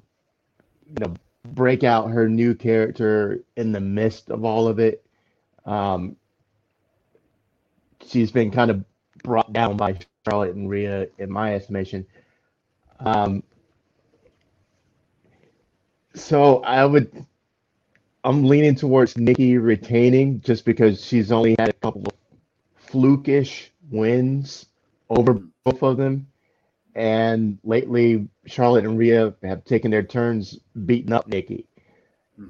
you 0.88 0.96
know 1.00 1.14
break 1.50 1.84
out 1.84 2.12
her 2.12 2.30
new 2.30 2.56
character 2.56 3.42
in 3.56 3.72
the 3.72 3.80
midst 3.82 4.30
of 4.30 4.46
all 4.46 4.68
of 4.68 4.80
it. 4.80 5.04
Um, 5.66 6.16
she's 8.08 8.32
been 8.32 8.52
kind 8.52 8.72
of 8.72 8.86
brought 9.24 9.52
down 9.54 9.78
by 9.78 9.98
Charlotte 10.28 10.56
and 10.56 10.70
Rhea, 10.70 11.08
in 11.18 11.32
my 11.32 11.56
estimation. 11.56 12.06
Um, 13.00 13.44
so 16.16 16.62
I 16.64 16.86
would, 16.86 17.26
I'm 18.24 18.44
leaning 18.44 18.76
towards 18.76 19.18
Nikki 19.18 19.58
retaining 19.58 20.42
just 20.42 20.66
because 20.66 21.06
she's 21.06 21.32
only 21.32 21.56
had 21.58 21.70
a 21.70 21.74
couple 21.74 22.04
of 22.06 22.14
flukish 22.92 23.70
wins 23.90 24.66
over 25.10 25.36
both 25.64 25.84
of 25.84 25.98
them. 25.98 26.28
And 26.96 27.60
lately, 27.64 28.28
Charlotte 28.46 28.86
and 28.86 28.98
Rhea 28.98 29.34
have 29.44 29.64
taken 29.64 29.92
their 29.92 30.04
turns 30.04 30.60
beating 30.86 31.14
up 31.14 31.28
Nikki. 31.28 31.66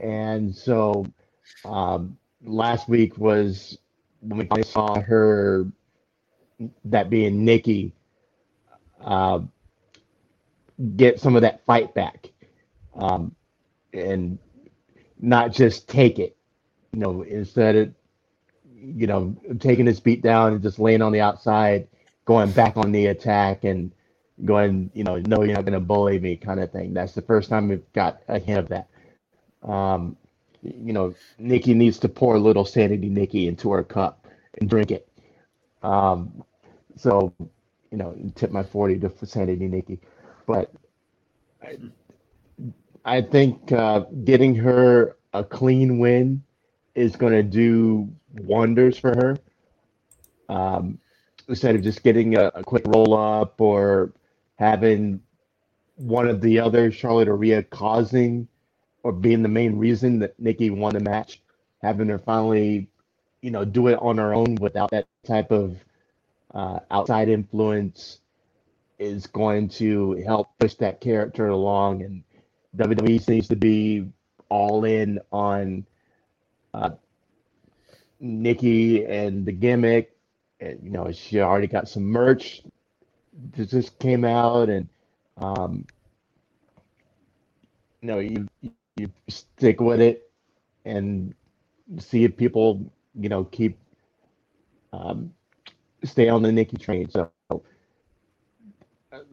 And 0.01 0.55
so 0.55 1.05
um, 1.65 2.17
last 2.43 2.87
week 2.87 3.17
was 3.17 3.77
when 4.21 4.47
we 4.51 4.63
saw 4.63 4.99
her, 4.99 5.65
that 6.85 7.09
being 7.09 7.45
Nikki, 7.45 7.93
uh, 9.01 9.39
get 10.95 11.19
some 11.19 11.35
of 11.35 11.41
that 11.41 11.65
fight 11.65 11.93
back 11.93 12.29
um, 12.95 13.35
and 13.93 14.37
not 15.19 15.51
just 15.51 15.87
take 15.87 16.19
it. 16.19 16.35
You 16.93 16.99
know, 16.99 17.21
instead 17.23 17.75
of, 17.75 17.93
you 18.75 19.07
know, 19.07 19.35
taking 19.59 19.85
this 19.85 19.99
beat 19.99 20.21
down 20.21 20.53
and 20.53 20.61
just 20.61 20.79
laying 20.79 21.01
on 21.01 21.11
the 21.11 21.21
outside, 21.21 21.87
going 22.25 22.51
back 22.51 22.77
on 22.77 22.91
the 22.91 23.07
attack 23.07 23.63
and 23.63 23.91
going, 24.45 24.89
you 24.93 25.03
know, 25.03 25.17
no, 25.17 25.43
you're 25.43 25.55
not 25.55 25.65
going 25.65 25.73
to 25.73 25.79
bully 25.79 26.19
me 26.19 26.35
kind 26.35 26.59
of 26.59 26.71
thing. 26.71 26.93
That's 26.93 27.13
the 27.13 27.21
first 27.21 27.49
time 27.49 27.67
we've 27.67 27.93
got 27.93 28.21
a 28.27 28.39
hint 28.39 28.59
of 28.59 28.69
that. 28.69 28.87
Um, 29.63 30.17
you 30.61 30.93
know, 30.93 31.13
Nikki 31.37 31.73
needs 31.73 31.99
to 31.99 32.09
pour 32.09 32.35
a 32.35 32.39
little 32.39 32.65
Sanity 32.65 33.09
Nikki 33.09 33.47
into 33.47 33.71
her 33.71 33.83
cup 33.83 34.27
and 34.59 34.69
drink 34.69 34.91
it. 34.91 35.07
Um, 35.83 36.43
so, 36.99 37.33
you 37.39 37.97
know, 37.97 38.15
tip 38.35 38.51
my 38.51 38.63
40 38.63 38.99
to 38.99 39.25
Sanity 39.25 39.67
Nikki. 39.67 39.99
But 40.45 40.71
I, 41.63 41.77
I 43.05 43.21
think 43.21 43.71
uh, 43.71 44.01
getting 44.23 44.55
her 44.55 45.15
a 45.33 45.43
clean 45.43 45.99
win 45.99 46.43
is 46.95 47.15
going 47.15 47.33
to 47.33 47.43
do 47.43 48.09
wonders 48.33 48.97
for 48.97 49.11
her. 49.15 49.37
Um, 50.49 50.99
instead 51.47 51.75
of 51.75 51.83
just 51.83 52.03
getting 52.03 52.35
a, 52.35 52.51
a 52.55 52.63
quick 52.63 52.83
roll 52.87 53.15
up 53.15 53.61
or 53.61 54.11
having 54.57 55.21
one 55.95 56.27
of 56.27 56.41
the 56.41 56.59
other 56.59 56.91
Charlotte 56.91 57.27
or 57.27 57.35
Rhea 57.37 57.63
causing 57.63 58.47
or 59.03 59.11
being 59.11 59.41
the 59.41 59.49
main 59.49 59.77
reason 59.77 60.19
that 60.19 60.39
Nikki 60.39 60.69
won 60.69 60.93
the 60.93 60.99
match, 60.99 61.41
having 61.81 62.09
her 62.09 62.19
finally, 62.19 62.89
you 63.41 63.51
know, 63.51 63.63
do 63.63 63.87
it 63.87 63.97
on 64.01 64.17
her 64.17 64.33
own 64.33 64.55
without 64.55 64.91
that 64.91 65.07
type 65.25 65.51
of 65.51 65.77
uh, 66.53 66.79
outside 66.91 67.29
influence 67.29 68.19
is 68.97 69.27
going 69.27 69.69
to 69.69 70.13
help 70.25 70.49
push 70.59 70.75
that 70.75 71.01
character 71.01 71.47
along. 71.49 72.03
And 72.03 72.23
WWE 72.77 73.27
needs 73.27 73.47
to 73.49 73.55
be 73.55 74.07
all 74.49 74.83
in 74.85 75.19
on 75.31 75.85
uh, 76.73 76.91
Nikki 78.19 79.05
and 79.05 79.45
the 79.45 79.51
gimmick. 79.51 80.15
And, 80.59 80.79
you 80.83 80.91
know, 80.91 81.11
she 81.11 81.39
already 81.39 81.67
got 81.67 81.87
some 81.87 82.03
merch 82.03 82.61
that 83.55 83.69
just 83.69 83.97
came 83.99 84.25
out, 84.25 84.69
and 84.69 84.87
um, 85.37 85.85
you 88.01 88.07
know, 88.07 88.19
you 88.19 88.47
you 88.97 89.11
stick 89.29 89.79
with 89.79 90.01
it 90.01 90.29
and 90.85 91.33
see 91.97 92.23
if 92.25 92.35
people, 92.35 92.91
you 93.15 93.29
know, 93.29 93.45
keep 93.45 93.77
um, 94.91 95.33
stay 96.03 96.29
on 96.29 96.41
the 96.41 96.51
Nikki 96.51 96.77
train. 96.77 97.09
So 97.09 97.31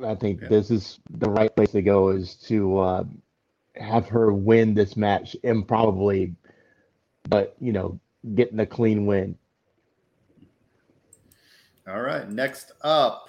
I 0.04 0.14
think 0.14 0.42
Yeah. 0.42 0.48
this 0.48 0.70
is 0.70 1.00
the 1.10 1.30
right 1.30 1.54
place 1.54 1.72
to 1.72 1.82
go 1.82 2.08
is 2.08 2.34
to 2.46 2.78
uh, 2.78 3.04
have 3.76 4.08
her 4.08 4.32
win 4.32 4.74
this 4.74 4.96
match 4.96 5.36
improbably, 5.42 6.34
but 7.28 7.56
you 7.60 7.72
know, 7.72 8.00
getting 8.34 8.60
a 8.60 8.66
clean 8.66 9.06
win. 9.06 9.36
All 11.88 12.00
right. 12.00 12.28
Next 12.28 12.72
up, 12.82 13.28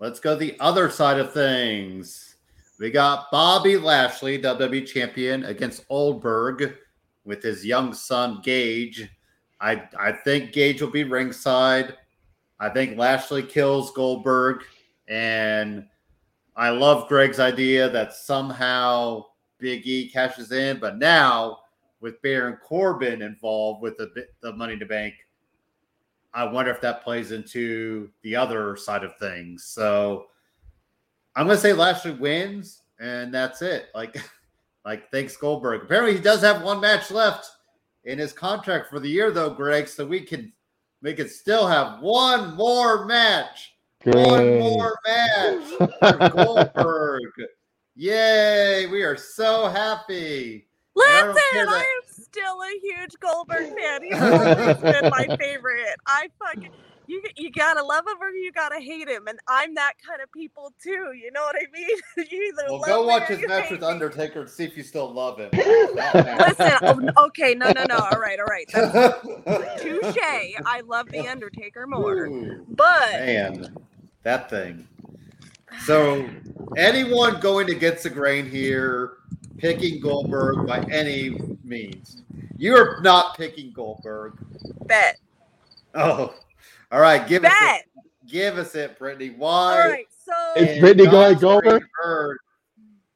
let's 0.00 0.20
go 0.20 0.36
the 0.36 0.56
other 0.60 0.90
side 0.90 1.18
of 1.18 1.32
things. 1.32 2.36
We 2.78 2.90
got 2.90 3.30
Bobby 3.30 3.78
Lashley, 3.78 4.38
WWE 4.38 4.86
champion, 4.86 5.44
against 5.44 5.88
Goldberg 5.88 6.76
with 7.24 7.42
his 7.42 7.64
young 7.64 7.94
son 7.94 8.40
Gage. 8.42 9.08
I 9.60 9.88
I 9.98 10.12
think 10.12 10.52
Gage 10.52 10.82
will 10.82 10.90
be 10.90 11.04
ringside. 11.04 11.94
I 12.58 12.68
think 12.70 12.96
Lashley 12.96 13.42
kills 13.42 13.92
Goldberg, 13.92 14.64
and 15.08 15.86
I 16.56 16.70
love 16.70 17.08
Greg's 17.08 17.38
idea 17.38 17.88
that 17.90 18.14
somehow 18.14 19.24
Big 19.58 19.86
E 19.86 20.08
cashes 20.08 20.52
in, 20.52 20.78
but 20.78 20.98
now 20.98 21.58
with 22.00 22.20
Baron 22.22 22.56
Corbin 22.62 23.22
involved 23.22 23.82
with 23.82 23.96
the 23.96 24.26
the 24.40 24.52
Money 24.52 24.78
to 24.78 24.86
Bank, 24.86 25.14
I 26.32 26.44
wonder 26.44 26.70
if 26.70 26.80
that 26.80 27.02
plays 27.02 27.32
into 27.32 28.10
the 28.22 28.36
other 28.36 28.76
side 28.76 29.04
of 29.04 29.16
things. 29.16 29.64
So 29.64 30.26
I'm 31.34 31.46
gonna 31.46 31.58
say 31.58 31.72
Lashley 31.74 32.12
wins, 32.12 32.82
and 32.98 33.32
that's 33.32 33.60
it. 33.60 33.88
Like, 33.94 34.16
like 34.84 35.10
thanks 35.10 35.36
Goldberg. 35.36 35.82
Apparently, 35.82 36.14
he 36.14 36.22
does 36.22 36.40
have 36.40 36.62
one 36.62 36.80
match 36.80 37.10
left 37.10 37.50
in 38.04 38.18
his 38.18 38.32
contract 38.32 38.88
for 38.88 39.00
the 39.00 39.08
year, 39.08 39.30
though, 39.30 39.50
Greg. 39.50 39.88
So 39.88 40.06
we 40.06 40.20
can 40.20 40.52
we 41.06 41.14
could 41.14 41.30
still 41.30 41.68
have 41.68 42.00
one 42.00 42.56
more 42.56 43.06
match. 43.06 43.74
One 44.02 44.58
more 44.58 44.98
match 45.06 45.62
for 46.00 46.30
Goldberg. 46.30 47.22
Yay! 47.94 48.86
We 48.86 49.04
are 49.04 49.16
so 49.16 49.68
happy. 49.68 50.66
Listen, 50.96 51.34
care 51.52 51.66
that- 51.66 51.74
I 51.74 51.78
am 51.80 52.08
still 52.08 52.60
a 52.60 52.80
huge 52.82 53.14
Goldberg 53.20 53.72
fan. 53.78 54.02
He's 54.02 54.14
always 54.20 54.78
been 54.78 55.10
my 55.10 55.36
favorite. 55.38 55.94
I 56.06 56.28
fucking 56.40 56.72
you 57.06 57.22
you 57.36 57.50
gotta 57.50 57.82
love 57.82 58.04
him 58.06 58.16
or 58.20 58.30
you 58.30 58.52
gotta 58.52 58.80
hate 58.80 59.08
him, 59.08 59.26
and 59.28 59.38
I'm 59.48 59.74
that 59.74 59.94
kind 60.06 60.20
of 60.20 60.30
people 60.32 60.72
too. 60.82 61.12
You 61.14 61.30
know 61.32 61.42
what 61.42 61.56
I 61.56 61.66
mean? 61.72 61.96
you 62.30 62.52
either 62.52 62.70
Well, 62.70 62.82
go 62.84 63.06
watch 63.06 63.28
his 63.28 63.46
match 63.46 63.70
with. 63.70 63.82
Undertaker 63.82 64.40
and 64.40 64.50
see 64.50 64.64
if 64.64 64.76
you 64.76 64.82
still 64.82 65.12
love 65.12 65.38
him. 65.38 65.50
Listen, 65.52 66.72
oh, 66.82 67.26
okay, 67.26 67.54
no, 67.54 67.70
no, 67.72 67.84
no. 67.84 67.96
All 67.96 68.18
right, 68.18 68.38
all 68.38 68.46
right. 68.46 68.66
Touche. 69.78 70.16
I 70.66 70.82
love 70.86 71.08
the 71.10 71.28
Undertaker 71.28 71.86
more, 71.86 72.26
Ooh, 72.26 72.66
but 72.68 73.12
man, 73.12 73.76
that 74.22 74.50
thing. 74.50 74.86
So, 75.84 76.28
anyone 76.76 77.40
going 77.40 77.70
against 77.70 78.04
the 78.04 78.10
grain 78.10 78.48
here, 78.48 79.18
picking 79.58 80.00
Goldberg 80.00 80.66
by 80.66 80.80
any 80.90 81.38
means. 81.64 82.22
You 82.56 82.74
are 82.76 83.00
not 83.02 83.36
picking 83.36 83.72
Goldberg. 83.72 84.38
bet, 84.86 85.18
Oh, 85.94 86.34
all 86.92 87.00
right. 87.00 87.26
Give 87.26 87.44
us 87.44 87.52
it. 87.60 87.84
Give 88.26 88.58
us 88.58 88.74
it, 88.74 88.98
Brittany. 88.98 89.30
Why? 89.36 89.78
right, 89.88 90.06
so 90.24 90.32
It's 90.56 90.72
in 90.72 90.80
Brittany 90.80 91.08
going 91.08 91.38
Goldberg? 91.38 91.80
green 91.82 91.90
earth 92.04 92.38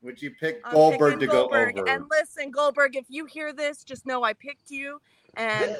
Would 0.03 0.23
you 0.23 0.31
pick 0.31 0.61
I'm 0.65 0.73
Goldberg 0.73 1.15
to 1.15 1.27
picking 1.27 1.33
go 1.33 1.47
over? 1.47 1.89
And 1.89 2.05
listen, 2.11 2.51
Goldberg, 2.51 2.97
if 2.97 3.07
you 3.09 3.25
hear 3.27 3.53
this, 3.53 3.83
just 3.83 4.07
know 4.07 4.23
I 4.23 4.33
picked 4.35 4.71
you, 4.71 5.01
and 5.37 5.77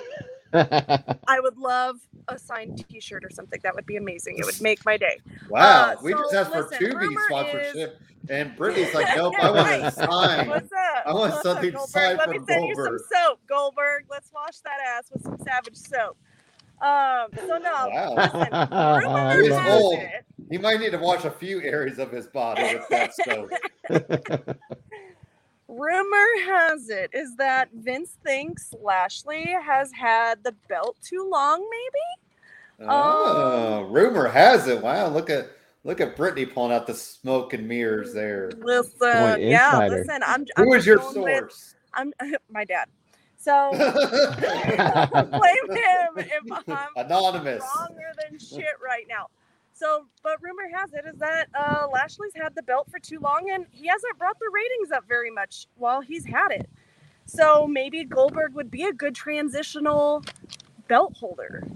I 0.53 1.39
would 1.41 1.57
love 1.59 2.01
a 2.29 2.39
signed 2.39 2.85
T-shirt 2.89 3.25
or 3.25 3.31
something. 3.31 3.61
That 3.63 3.75
would 3.75 3.87
be 3.87 3.97
amazing. 3.97 4.39
It 4.39 4.45
would 4.45 4.61
make 4.61 4.85
my 4.85 4.97
day. 4.97 5.19
wow, 5.49 5.93
uh, 5.93 5.97
we 6.03 6.13
just 6.13 6.31
so 6.33 6.39
asked 6.39 6.53
for 6.53 6.63
listen, 6.65 6.79
Tubi 6.79 7.01
rumor 7.01 7.21
sponsorship, 7.29 8.01
and 8.29 8.57
Brittany's 8.57 8.93
like, 8.95 9.17
nope, 9.17 9.35
I 9.41 9.51
want 9.51 9.69
Right. 9.69 9.83
to 9.85 9.91
sign. 9.93 10.49
What's 10.49 10.73
up? 10.73 11.03
I 11.07 11.13
want 11.15 11.31
What's 11.33 11.43
something 11.45 11.75
up, 11.77 11.89
signed 11.89 12.19
Goldberg? 12.19 12.19
Let 12.19 12.29
me 12.31 12.37
from 12.39 12.47
send 12.47 12.69
you 12.69 12.75
some 12.75 12.99
soap, 12.99 13.41
Goldberg. 13.49 14.05
Let's 14.11 14.31
wash 14.33 14.59
that 14.65 14.79
ass 14.87 15.05
with 15.13 15.23
some 15.23 15.39
Savage 15.45 15.77
soap. 15.77 16.17
Um. 16.81 17.27
So 17.37 17.59
no. 17.59 17.89
Wow. 17.89 18.15
Listen, 18.17 18.49
rumor 19.09 19.43
He's 19.43 19.53
has 19.55 19.81
old. 19.83 19.99
it. 19.99 20.25
He 20.51 20.59
might 20.59 20.81
need 20.81 20.93
to 20.93 20.99
wash 20.99 21.25
a 21.25 21.31
few 21.31 21.61
areas 21.63 21.99
of 21.99 22.11
his 22.11 22.27
body 22.27 22.63
with 22.63 22.89
that 22.89 23.13
stove. 23.21 23.51
Rumor 25.69 26.27
has 26.47 26.89
it 26.89 27.11
is 27.13 27.37
that 27.37 27.69
Vince 27.73 28.17
thinks 28.25 28.75
Lashley 28.83 29.45
has 29.65 29.93
had 29.93 30.43
the 30.43 30.53
belt 30.69 30.97
too 31.01 31.29
long, 31.31 31.61
maybe. 31.71 32.89
Oh, 32.91 33.83
rumor 33.91 34.27
has 34.27 34.67
it. 34.67 34.83
Wow, 34.83 35.09
look 35.09 35.31
at 35.31 35.51
look 35.85 36.01
at 36.01 36.17
Brittany 36.17 36.45
pulling 36.47 36.73
out 36.73 36.87
the 36.89 36.95
smoke 36.95 37.53
and 37.53 37.69
mirrors 37.69 38.13
there. 38.13 38.51
Listen, 38.59 38.99
Boy, 38.99 39.37
yeah, 39.39 39.87
listen. 39.87 40.23
I'm. 40.27 40.45
I'm 40.57 40.65
Who 40.65 40.75
is 40.75 40.85
your 40.87 40.97
going 40.97 41.23
with- 41.23 41.39
source? 41.39 41.75
I'm 41.95 42.13
my 42.51 42.65
dad. 42.65 42.89
So 43.41 43.71
blame 43.73 43.81
him 45.71 46.19
if 46.19 46.69
I'm 46.69 46.89
Anonymous. 46.95 47.65
stronger 47.71 48.13
than 48.23 48.39
shit 48.39 48.75
right 48.85 49.07
now. 49.09 49.29
So, 49.73 50.05
but 50.23 50.43
rumor 50.43 50.69
has 50.79 50.93
it 50.93 51.07
is 51.11 51.19
that 51.21 51.49
uh, 51.59 51.87
Lashley's 51.91 52.35
had 52.35 52.55
the 52.55 52.63
belt 52.63 52.89
for 52.91 52.99
too 52.99 53.19
long, 53.19 53.51
and 53.51 53.65
he 53.71 53.87
hasn't 53.87 54.19
brought 54.19 54.39
the 54.39 54.51
ratings 54.53 54.91
up 54.93 55.09
very 55.09 55.31
much 55.31 55.67
while 55.77 56.03
he's 56.03 56.27
had 56.27 56.51
it. 56.51 56.69
So 57.25 57.67
maybe 57.67 58.05
Goldberg 58.05 58.53
would 58.55 58.71
be 58.71 58.83
a 58.85 58.93
good 58.93 59.15
transitional 59.15 60.23
belt 60.87 61.17
holder. 61.17 61.67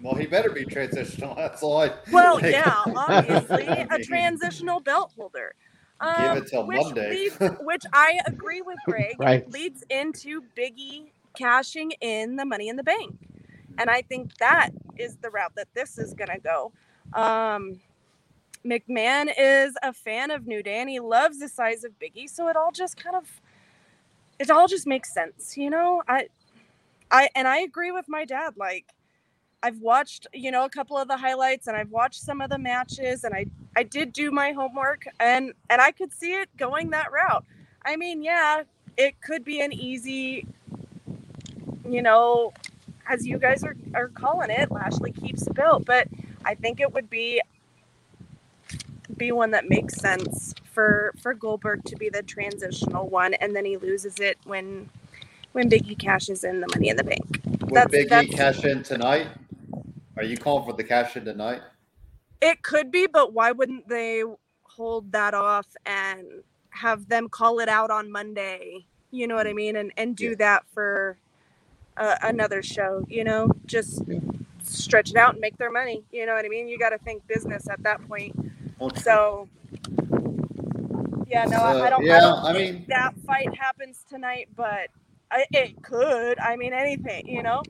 Well, 0.00 0.14
he 0.14 0.24
better 0.24 0.48
be 0.48 0.64
transitional. 0.64 1.34
That's 1.36 1.62
all 1.62 1.82
I. 1.82 1.92
Well, 2.10 2.36
like, 2.36 2.52
yeah, 2.52 2.82
obviously 2.96 3.66
a 3.66 3.98
transitional 4.02 4.80
belt 4.80 5.12
holder. 5.18 5.54
Give 6.00 6.32
Um, 6.32 6.36
it 6.36 6.46
till 6.48 6.64
which 6.66 6.76
Monday. 6.76 7.10
leads, 7.10 7.38
which 7.60 7.84
I 7.92 8.20
agree 8.26 8.62
with 8.62 8.78
Greg, 8.84 9.16
Right. 9.18 9.52
leads 9.52 9.82
into 9.90 10.42
Biggie 10.56 11.10
cashing 11.36 11.92
in 12.00 12.36
the 12.36 12.44
Money 12.44 12.68
in 12.68 12.76
the 12.76 12.82
Bank, 12.82 13.16
and 13.78 13.90
I 13.90 14.02
think 14.02 14.36
that 14.38 14.70
is 14.96 15.16
the 15.16 15.30
route 15.30 15.52
that 15.56 15.68
this 15.74 15.98
is 15.98 16.14
gonna 16.14 16.38
go. 16.38 16.72
Um, 17.12 17.80
McMahon 18.64 19.32
is 19.38 19.74
a 19.82 19.92
fan 19.92 20.30
of 20.30 20.46
New 20.46 20.62
Day, 20.62 20.78
and 20.80 20.90
he 20.90 21.00
loves 21.00 21.38
the 21.38 21.48
size 21.48 21.84
of 21.84 21.92
Biggie, 21.98 22.28
so 22.28 22.48
it 22.48 22.56
all 22.56 22.72
just 22.72 22.96
kind 22.96 23.16
of, 23.16 23.40
it 24.38 24.50
all 24.50 24.68
just 24.68 24.86
makes 24.86 25.12
sense, 25.12 25.56
you 25.56 25.70
know. 25.70 26.02
I, 26.08 26.28
I, 27.10 27.28
and 27.34 27.48
I 27.48 27.58
agree 27.60 27.92
with 27.92 28.06
my 28.08 28.24
dad. 28.24 28.54
Like, 28.56 28.86
I've 29.62 29.80
watched, 29.80 30.26
you 30.32 30.50
know, 30.50 30.64
a 30.64 30.68
couple 30.70 30.96
of 30.96 31.08
the 31.08 31.16
highlights, 31.16 31.66
and 31.66 31.76
I've 31.76 31.90
watched 31.90 32.20
some 32.22 32.40
of 32.40 32.48
the 32.50 32.58
matches, 32.58 33.24
and 33.24 33.34
I 33.34 33.46
I 33.76 33.82
did 33.82 34.12
do 34.12 34.30
my 34.30 34.52
homework 34.52 35.06
and 35.20 35.52
and 35.70 35.80
I 35.80 35.92
could 35.92 36.12
see 36.12 36.32
it 36.34 36.48
going 36.56 36.90
that 36.90 37.10
route. 37.12 37.44
I 37.84 37.96
mean, 37.96 38.22
yeah, 38.22 38.62
it 38.96 39.20
could 39.20 39.44
be 39.44 39.60
an 39.60 39.72
easy 39.72 40.46
you 41.88 42.02
know, 42.02 42.52
as 43.08 43.26
you 43.26 43.38
guys 43.38 43.64
are, 43.64 43.74
are 43.94 44.08
calling 44.08 44.50
it, 44.50 44.70
Lashley 44.70 45.10
keeps 45.12 45.44
the 45.44 45.54
belt, 45.54 45.86
but 45.86 46.06
I 46.44 46.54
think 46.54 46.80
it 46.80 46.92
would 46.92 47.08
be 47.08 47.40
be 49.16 49.32
one 49.32 49.50
that 49.52 49.68
makes 49.68 49.94
sense 49.96 50.54
for 50.64 51.12
for 51.20 51.34
Goldberg 51.34 51.82
to 51.86 51.96
be 51.96 52.08
the 52.08 52.22
transitional 52.22 53.08
one 53.08 53.34
and 53.34 53.56
then 53.56 53.64
he 53.64 53.76
loses 53.76 54.20
it 54.20 54.38
when 54.44 54.88
when 55.52 55.68
Biggie 55.68 55.98
cashes 55.98 56.44
in 56.44 56.60
the 56.60 56.68
money 56.74 56.88
in 56.88 56.96
the 56.96 57.02
bank. 57.04 57.40
Would 57.62 57.70
that's- 57.74 57.90
Big 57.90 58.06
E 58.06 58.08
that's- 58.08 58.34
cash 58.34 58.64
in 58.64 58.82
tonight? 58.84 59.26
Are 60.18 60.24
you 60.24 60.36
calling 60.36 60.64
for 60.66 60.72
the 60.72 60.82
cash 60.82 61.16
in 61.16 61.24
tonight? 61.24 61.62
It 62.40 62.62
could 62.62 62.90
be, 62.90 63.06
but 63.06 63.32
why 63.32 63.52
wouldn't 63.52 63.88
they 63.88 64.24
hold 64.64 65.12
that 65.12 65.32
off 65.32 65.66
and 65.86 66.26
have 66.70 67.08
them 67.08 67.28
call 67.28 67.60
it 67.60 67.68
out 67.68 67.90
on 67.92 68.10
Monday? 68.10 68.84
You 69.12 69.28
know 69.28 69.36
what 69.36 69.46
I 69.46 69.52
mean, 69.52 69.76
and 69.76 69.92
and 69.96 70.16
do 70.16 70.30
Yeah. 70.30 70.34
that 70.38 70.64
for 70.74 71.16
uh, 71.96 72.16
another 72.22 72.62
show. 72.62 73.04
You 73.08 73.22
know, 73.24 73.52
just 73.66 74.02
Yeah. 74.08 74.18
stretch 74.62 75.10
it 75.10 75.16
out 75.16 75.34
and 75.34 75.40
make 75.40 75.56
their 75.56 75.70
money. 75.70 76.02
You 76.12 76.26
know 76.26 76.34
what 76.34 76.44
I 76.44 76.48
mean? 76.48 76.68
You 76.68 76.78
got 76.78 76.90
to 76.90 76.98
think 76.98 77.26
business 77.28 77.68
at 77.68 77.80
that 77.84 78.06
point. 78.08 78.34
Well, 78.78 78.94
So, 78.96 79.48
yeah, 81.26 81.44
no, 81.44 81.58
I, 81.58 81.86
I 81.86 81.90
don't. 81.90 82.04
yeah, 82.04 82.16
I 82.16 82.20
don't 82.20 82.44
I 82.44 82.52
mean- 82.52 82.84
that 82.88 83.14
fight 83.26 83.54
happens 83.54 84.04
tonight, 84.08 84.48
but 84.56 84.88
I, 85.30 85.46
it 85.52 85.80
could. 85.82 86.38
I 86.40 86.56
mean, 86.56 86.72
anything. 86.72 87.26
You 87.28 87.42
know, 87.44 87.62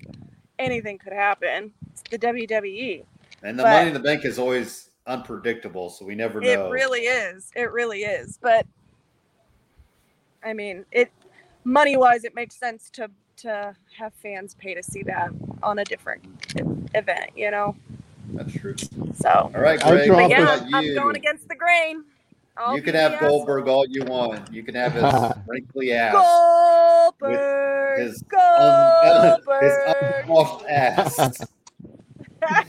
anything 0.59 0.99
could 0.99 1.13
happen. 1.13 1.73
It's 1.93 2.03
the 2.11 2.19
WWE. 2.19 3.05
And 3.43 3.59
the 3.59 3.63
But- 3.63 3.71
money 3.71 3.89
in 3.89 3.95
the 3.95 4.01
bank 4.01 4.25
is 4.25 4.39
always 4.39 4.91
unpredictable, 5.07 5.89
so 5.91 6.05
we 6.05 6.15
never 6.15 6.41
know. 6.41 6.67
It 6.67 6.71
really 6.71 7.03
is. 7.03 7.51
It 7.57 7.71
really 7.73 8.01
is. 8.03 8.39
But 8.41 8.67
I 10.43 10.53
mean, 10.53 10.85
it 10.93 11.11
money 11.65 11.97
wise, 11.97 12.25
it 12.25 12.35
makes 12.35 12.57
sense 12.57 12.91
to 12.91 13.11
to 13.39 13.75
have 13.97 14.13
fans 14.15 14.55
pay 14.55 14.75
to 14.75 14.83
see 14.83 15.03
that 15.05 15.31
on 15.63 15.79
a 15.79 15.85
different 15.85 16.25
event. 16.95 17.31
You 17.37 17.51
know, 17.53 17.77
That's 18.33 18.53
true. 18.53 18.75
so. 19.15 19.29
All 19.31 19.51
right, 19.61 19.83
I 19.85 19.91
Greg. 19.91 20.07
draw 20.07 20.17
how 20.19 20.23
But 20.25 20.31
yeah, 20.31 20.43
about 20.43 20.63
I'm, 20.63 20.75
I'm 20.75 20.95
going 20.95 21.17
against 21.17 21.49
the 21.49 21.55
grain. 21.55 22.05
I'll 22.59 22.77
you 22.77 22.83
can 22.83 22.95
have 22.95 23.13
the 23.13 23.19
Goldberg 23.19 23.69
all 23.69 23.87
you 23.89 24.03
want. 24.05 24.53
You 24.53 24.63
can 24.63 24.75
have 24.75 24.93
his 24.93 25.03
wrinkly 25.47 25.93
ass. 25.93 26.13
Goldberg. 26.15 28.01
his 28.01 28.23
Un- 28.33 29.41
his 29.63 29.75
unwashed 30.25 30.65
ass. 30.69 31.19
I 32.43 32.65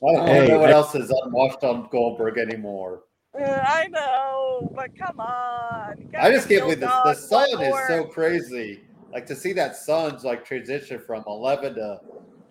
don't 0.00 0.26
Hey, 0.26 0.48
know 0.48 0.58
what 0.58 0.70
I- 0.70 0.72
else 0.72 0.94
is 0.94 1.10
unwashed 1.24 1.62
on 1.64 1.88
Goldberg 1.90 2.38
anymore. 2.38 3.02
Uh, 3.38 3.42
I 3.66 3.88
know, 3.88 4.70
but 4.76 4.96
come 4.96 5.18
on. 5.18 6.08
I 6.18 6.30
just 6.30 6.48
can't 6.48 6.62
believe 6.62 6.78
this. 6.80 6.90
this. 7.04 7.20
The 7.20 7.26
sun 7.48 7.62
is 7.62 7.74
so 7.88 8.04
crazy. 8.04 8.80
Like 9.12 9.26
to 9.26 9.34
see 9.34 9.52
that 9.54 9.76
sun's 9.76 10.22
like 10.24 10.44
transition 10.44 11.00
from 11.04 11.24
11 11.26 11.74
to 11.74 12.00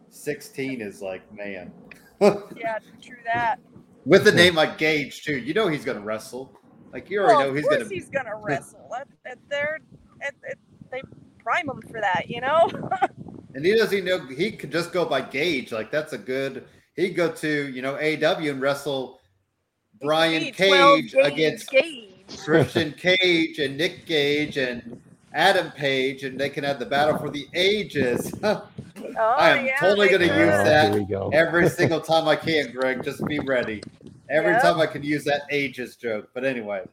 16 0.10 0.82
is 0.82 1.02
like, 1.02 1.22
man. 1.34 1.72
Yeah, 2.22 2.80
true 3.02 3.16
that. 3.26 3.58
With 4.06 4.28
a 4.28 4.32
name 4.32 4.56
like 4.56 4.78
Gage 4.78 5.24
too, 5.24 5.38
you 5.38 5.54
know 5.54 5.68
he's 5.68 5.86
gonna 5.86 6.02
wrestle. 6.02 6.60
Like 6.92 7.10
you 7.10 7.20
already 7.22 7.36
well, 7.36 7.44
know 7.46 7.50
of 7.50 7.56
he's 7.56 7.66
course 7.66 7.78
gonna. 7.78 7.90
he's 7.90 8.10
gonna 8.10 8.36
wrestle. 8.42 8.88
That- 8.92 9.08
that 9.26 9.38
they're 9.50 9.80
it, 10.22 10.34
it, 10.44 10.60
they 10.92 11.02
prime 11.40 11.70
him 11.70 11.82
for 11.90 12.00
that, 12.02 12.30
you 12.30 12.42
know. 12.42 12.70
And 13.56 13.64
he 13.64 13.76
doesn't 13.76 14.04
know 14.04 14.26
he 14.26 14.52
could 14.52 14.72
just 14.72 14.92
go 14.92 15.06
by 15.06 15.22
Gage. 15.22 15.72
Like 15.72 15.92
that's 15.92 16.14
a 16.14 16.18
good. 16.18 16.66
He'd 16.96 17.10
go 17.12 17.32
to 17.34 17.70
you 17.70 17.84
know 17.84 17.94
AW 17.98 18.40
and 18.40 18.60
wrestle 18.60 19.20
Brian 20.02 20.46
Gage, 20.46 20.58
12 20.58 21.00
Cage 21.02 21.14
gauge 21.14 21.26
against 21.34 21.70
Gage. 21.70 22.10
Christian 22.44 22.94
Cage 22.94 23.60
and 23.60 23.78
Nick 23.78 24.08
Gage 24.08 24.58
and 24.58 25.00
Adam 25.34 25.70
Page, 25.72 26.24
and 26.24 26.40
they 26.40 26.50
can 26.50 26.64
have 26.64 26.80
the 26.80 26.86
battle 26.88 27.16
for 27.20 27.30
the 27.30 27.48
ages. 27.54 28.34
Oh, 29.18 29.36
I 29.38 29.50
am 29.52 29.66
yeah, 29.66 29.80
totally 29.80 30.10
gonna 30.10 30.28
could. 30.28 30.38
use 30.38 30.64
that. 30.64 31.10
Go. 31.10 31.30
Every 31.34 31.70
single 31.70 32.02
time 32.02 32.28
I 32.28 32.36
can, 32.36 32.72
Greg, 32.72 33.04
just 33.04 33.26
be 33.28 33.40
ready. 33.40 33.84
Every 34.30 34.54
Yep. 34.54 34.62
time 34.62 34.80
I 34.80 34.88
can 34.88 35.04
use 35.04 35.24
that 35.26 35.44
ages 35.52 35.96
joke. 35.98 36.30
But 36.34 36.46
anyway, 36.46 36.84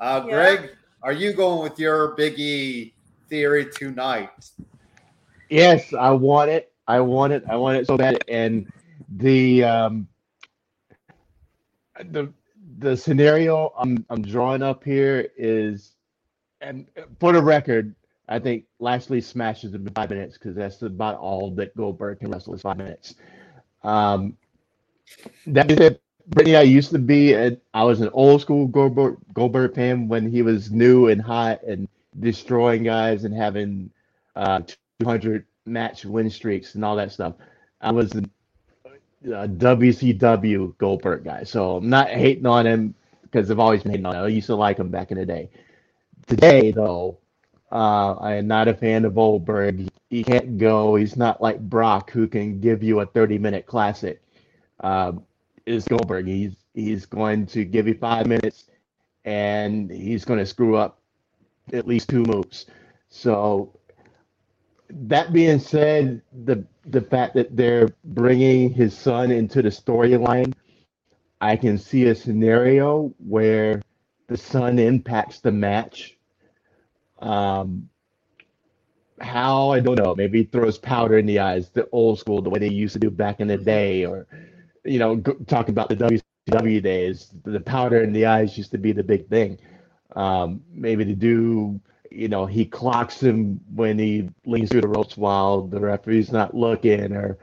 uh, 0.00 0.24
Yeah. 0.26 0.30
Greg, 0.34 0.70
are 1.02 1.12
you 1.12 1.32
going 1.32 1.62
with 1.62 1.78
your 1.78 2.16
Biggie 2.16 2.94
theory 3.28 3.66
tonight? 3.66 4.30
Yes, 5.50 5.92
I 5.94 6.10
want 6.12 6.50
it. 6.50 6.72
I 6.86 7.00
want 7.00 7.32
it. 7.32 7.44
I 7.50 7.56
want 7.56 7.78
it 7.78 7.86
so 7.86 7.96
bad. 7.96 8.22
And 8.28 8.68
the 9.16 9.64
um, 9.64 10.08
the 12.10 12.32
the 12.78 12.96
scenario 12.96 13.72
I'm 13.78 14.06
I'm 14.10 14.22
drawing 14.22 14.62
up 14.62 14.84
here 14.84 15.28
is, 15.36 15.94
and 16.60 16.86
for 17.20 17.32
the 17.32 17.42
record, 17.42 17.95
I 18.28 18.38
think 18.38 18.64
Lashley 18.80 19.20
smashes 19.20 19.72
him 19.74 19.86
in 19.86 19.92
five 19.94 20.10
minutes 20.10 20.36
because 20.36 20.56
that's 20.56 20.82
about 20.82 21.18
all 21.18 21.50
that 21.52 21.76
Goldberg 21.76 22.20
can 22.20 22.30
wrestle 22.30 22.54
is 22.54 22.62
five 22.62 22.76
minutes. 22.76 23.14
Um, 23.84 24.36
that 25.46 25.68
being 25.68 25.78
said, 25.78 26.00
Brittany, 26.28 26.56
I 26.56 26.62
used 26.62 26.90
to 26.90 26.98
be, 26.98 27.34
a, 27.34 27.56
I 27.72 27.84
was 27.84 28.00
an 28.00 28.10
old 28.12 28.40
school 28.40 28.66
Goldberg, 28.66 29.18
Goldberg 29.32 29.74
fan 29.74 30.08
when 30.08 30.28
he 30.28 30.42
was 30.42 30.72
new 30.72 31.08
and 31.08 31.22
hot 31.22 31.62
and 31.62 31.88
destroying 32.18 32.82
guys 32.82 33.24
and 33.24 33.34
having 33.34 33.90
uh, 34.34 34.62
200 35.00 35.46
match 35.66 36.04
win 36.04 36.28
streaks 36.28 36.74
and 36.74 36.84
all 36.84 36.96
that 36.96 37.12
stuff. 37.12 37.34
I 37.80 37.92
was 37.92 38.12
a, 38.14 38.24
a 39.26 39.46
WCW 39.48 40.76
Goldberg 40.78 41.24
guy, 41.24 41.44
so 41.44 41.76
I'm 41.76 41.88
not 41.88 42.08
hating 42.08 42.46
on 42.46 42.66
him 42.66 42.94
because 43.22 43.50
I've 43.50 43.60
always 43.60 43.82
been 43.82 43.92
hating 43.92 44.06
on 44.06 44.16
him. 44.16 44.24
I 44.24 44.28
used 44.28 44.46
to 44.46 44.56
like 44.56 44.78
him 44.78 44.88
back 44.88 45.12
in 45.12 45.18
the 45.18 45.26
day. 45.26 45.50
Today, 46.26 46.72
though, 46.72 47.18
uh, 47.76 48.14
I 48.14 48.36
am 48.36 48.46
not 48.46 48.68
a 48.68 48.74
fan 48.74 49.04
of 49.04 49.14
Goldberg. 49.14 49.88
He 50.08 50.24
can't 50.24 50.56
go. 50.56 50.96
He's 50.96 51.16
not 51.16 51.42
like 51.42 51.60
Brock, 51.60 52.10
who 52.10 52.26
can 52.26 52.58
give 52.58 52.82
you 52.82 53.00
a 53.00 53.06
30 53.06 53.38
minute 53.38 53.66
classic. 53.66 54.22
Um, 54.80 55.24
is 55.66 55.84
Goldberg. 55.84 56.26
He's 56.26 56.54
he's 56.72 57.04
going 57.04 57.44
to 57.48 57.66
give 57.66 57.86
you 57.86 57.94
five 57.94 58.26
minutes, 58.26 58.70
and 59.26 59.90
he's 59.90 60.24
going 60.24 60.38
to 60.38 60.46
screw 60.46 60.76
up 60.76 61.00
at 61.74 61.86
least 61.86 62.08
two 62.08 62.22
moves. 62.22 62.64
So 63.10 63.78
that 64.88 65.34
being 65.34 65.58
said, 65.58 66.22
the 66.44 66.64
the 66.86 67.02
fact 67.02 67.34
that 67.34 67.56
they're 67.56 67.90
bringing 68.04 68.72
his 68.72 68.96
son 68.96 69.30
into 69.30 69.60
the 69.60 69.68
storyline, 69.68 70.54
I 71.42 71.56
can 71.56 71.76
see 71.76 72.06
a 72.06 72.14
scenario 72.14 73.12
where 73.18 73.82
the 74.28 74.38
son 74.38 74.78
impacts 74.78 75.40
the 75.40 75.52
match. 75.52 76.15
Um, 77.18 77.88
how 79.20 79.70
I 79.70 79.80
don't 79.80 79.98
know. 79.98 80.14
Maybe 80.14 80.44
throws 80.44 80.78
powder 80.78 81.18
in 81.18 81.26
the 81.26 81.38
eyes, 81.38 81.70
the 81.70 81.88
old 81.90 82.18
school, 82.18 82.42
the 82.42 82.50
way 82.50 82.58
they 82.58 82.68
used 82.68 82.92
to 82.94 82.98
do 82.98 83.10
back 83.10 83.40
in 83.40 83.48
the 83.48 83.56
day, 83.56 84.04
or 84.04 84.26
you 84.84 84.98
know, 84.98 85.18
talking 85.46 85.72
about 85.72 85.88
the 85.88 85.96
WCW 85.96 86.82
days, 86.82 87.32
the 87.44 87.60
powder 87.60 88.02
in 88.02 88.12
the 88.12 88.26
eyes 88.26 88.56
used 88.56 88.70
to 88.72 88.78
be 88.78 88.92
the 88.92 89.02
big 89.02 89.28
thing. 89.28 89.58
Um, 90.14 90.62
maybe 90.70 91.04
to 91.04 91.14
do, 91.14 91.80
you 92.10 92.28
know, 92.28 92.46
he 92.46 92.64
clocks 92.64 93.22
him 93.22 93.60
when 93.74 93.98
he 93.98 94.28
leans 94.44 94.70
through 94.70 94.82
the 94.82 94.88
ropes 94.88 95.16
while 95.16 95.62
the 95.62 95.80
referee's 95.80 96.30
not 96.30 96.54
looking, 96.54 97.12
or 97.12 97.38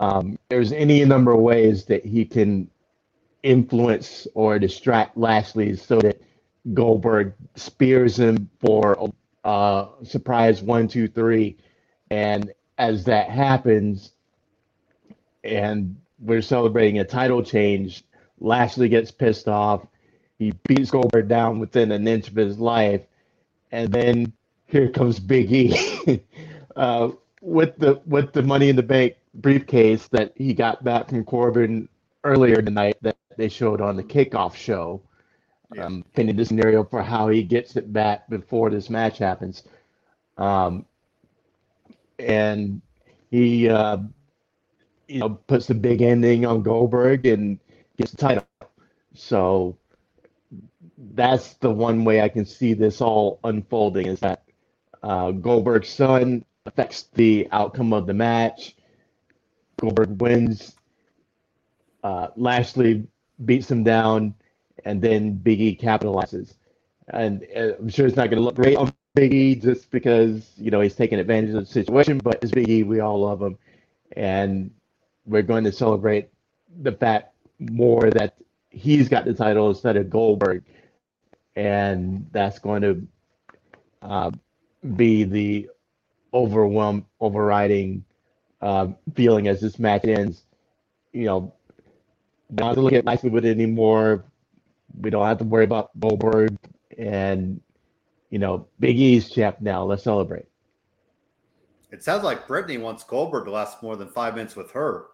um, 0.00 0.38
there's 0.48 0.72
any 0.72 1.04
number 1.04 1.32
of 1.32 1.40
ways 1.40 1.84
that 1.86 2.04
he 2.04 2.24
can 2.24 2.68
influence 3.42 4.26
or 4.34 4.58
distract 4.58 5.16
Lashley 5.16 5.76
so 5.76 6.00
that 6.00 6.20
Goldberg 6.74 7.34
spears 7.54 8.18
him 8.18 8.50
for 8.60 8.96
a 9.44 9.48
uh, 9.48 9.88
surprise 10.04 10.62
one, 10.62 10.88
two, 10.88 11.08
three. 11.08 11.56
And 12.10 12.52
as 12.78 13.04
that 13.04 13.30
happens, 13.30 14.12
and 15.44 15.96
we're 16.20 16.42
celebrating 16.42 16.98
a 16.98 17.04
title 17.04 17.42
change. 17.42 18.04
Lashley 18.40 18.88
gets 18.88 19.10
pissed 19.10 19.48
off. 19.48 19.86
He 20.38 20.52
beats 20.66 20.90
Goldberg 20.90 21.28
down 21.28 21.58
within 21.58 21.90
an 21.90 22.06
inch 22.06 22.28
of 22.28 22.36
his 22.36 22.58
life, 22.58 23.02
and 23.72 23.92
then 23.92 24.32
here 24.66 24.88
comes 24.88 25.18
Big 25.18 25.52
E 25.52 26.22
uh, 26.76 27.10
with 27.40 27.76
the 27.78 28.00
with 28.06 28.32
the 28.32 28.42
Money 28.42 28.68
in 28.68 28.76
the 28.76 28.82
Bank 28.82 29.14
briefcase 29.34 30.06
that 30.08 30.32
he 30.36 30.54
got 30.54 30.84
back 30.84 31.08
from 31.08 31.24
Corbin 31.24 31.88
earlier 32.24 32.62
tonight 32.62 32.96
that 33.02 33.16
they 33.36 33.48
showed 33.48 33.80
on 33.80 33.96
the 33.96 34.04
kickoff 34.04 34.54
show. 34.54 35.00
Yeah. 35.74 35.84
Um, 35.86 36.04
painting 36.14 36.36
the 36.36 36.44
scenario 36.44 36.84
for 36.84 37.02
how 37.02 37.28
he 37.28 37.42
gets 37.42 37.76
it 37.76 37.92
back 37.92 38.28
before 38.30 38.70
this 38.70 38.88
match 38.88 39.18
happens. 39.18 39.64
Um, 40.38 40.86
and 42.18 42.80
he 43.30 43.68
uh, 43.68 43.98
you 45.08 45.20
know, 45.20 45.30
puts 45.30 45.66
the 45.66 45.74
big 45.74 46.02
ending 46.02 46.46
on 46.46 46.62
Goldberg 46.62 47.26
and 47.26 47.58
gets 47.96 48.12
the 48.12 48.16
title. 48.18 48.46
So 49.14 49.76
that's 51.14 51.54
the 51.54 51.70
one 51.70 52.04
way 52.04 52.20
I 52.22 52.28
can 52.28 52.44
see 52.44 52.74
this 52.74 53.00
all 53.00 53.40
unfolding 53.44 54.06
is 54.06 54.20
that 54.20 54.44
uh, 55.02 55.32
Goldberg's 55.32 55.88
son 55.88 56.44
affects 56.66 57.04
the 57.14 57.48
outcome 57.52 57.92
of 57.92 58.06
the 58.06 58.14
match. 58.14 58.76
Goldberg 59.80 60.20
wins. 60.20 60.76
Uh, 62.02 62.28
Lashley 62.36 63.06
beats 63.44 63.70
him 63.70 63.84
down, 63.84 64.34
and 64.88 65.02
then 65.02 65.34
Big 65.34 65.60
E 65.60 65.76
capitalizes. 65.76 66.54
And 67.08 67.46
uh, 67.54 67.74
I'm 67.78 67.90
sure 67.90 68.06
it's 68.06 68.16
not 68.16 68.30
going 68.30 68.38
to 68.38 68.44
look 68.44 68.54
great 68.54 68.76
on 68.78 68.90
Big 69.14 69.34
E 69.34 69.54
just 69.54 69.90
because 69.90 70.50
you 70.56 70.70
know 70.70 70.80
he's 70.80 70.96
taking 70.96 71.18
advantage 71.18 71.54
of 71.54 71.66
the 71.66 71.66
situation. 71.66 72.18
But 72.18 72.42
as 72.42 72.50
Big 72.50 72.70
E, 72.70 72.82
we 72.84 73.00
all 73.00 73.20
love 73.20 73.42
him, 73.42 73.58
and 74.16 74.70
we're 75.26 75.42
going 75.42 75.64
to 75.64 75.72
celebrate 75.72 76.30
the 76.80 76.92
fact 76.92 77.34
more 77.58 78.10
that 78.10 78.36
he's 78.70 79.10
got 79.10 79.26
the 79.26 79.34
title 79.34 79.68
instead 79.68 79.96
of 79.98 80.08
Goldberg, 80.08 80.64
and 81.54 82.26
that's 82.32 82.58
going 82.58 82.80
to 82.80 83.06
uh, 84.00 84.30
be 84.96 85.24
the 85.24 85.68
overwhelm 86.32 87.04
overriding 87.20 88.04
uh, 88.62 88.88
feeling 89.14 89.48
as 89.48 89.60
this 89.60 89.78
match 89.78 90.06
ends. 90.06 90.44
You 91.12 91.26
know, 91.26 91.54
don't 92.54 92.74
to 92.74 92.80
look 92.80 92.94
at 92.94 93.04
nicely 93.04 93.28
with 93.28 93.44
it 93.44 93.50
anymore. 93.50 94.24
We 95.00 95.10
don't 95.10 95.26
have 95.26 95.38
to 95.38 95.44
worry 95.44 95.64
about 95.64 95.90
Goldberg 96.00 96.56
and 96.96 97.60
you 98.30 98.38
know 98.38 98.66
Big 98.80 98.98
E's 98.98 99.30
champ 99.30 99.56
now. 99.60 99.84
Let's 99.84 100.04
celebrate. 100.04 100.46
It 101.90 102.02
sounds 102.02 102.22
like 102.22 102.46
Brittany 102.46 102.78
wants 102.78 103.02
Goldberg 103.02 103.46
to 103.46 103.50
last 103.50 103.82
more 103.82 103.96
than 103.96 104.08
five 104.08 104.34
minutes 104.34 104.56
with 104.56 104.70
her. 104.72 105.06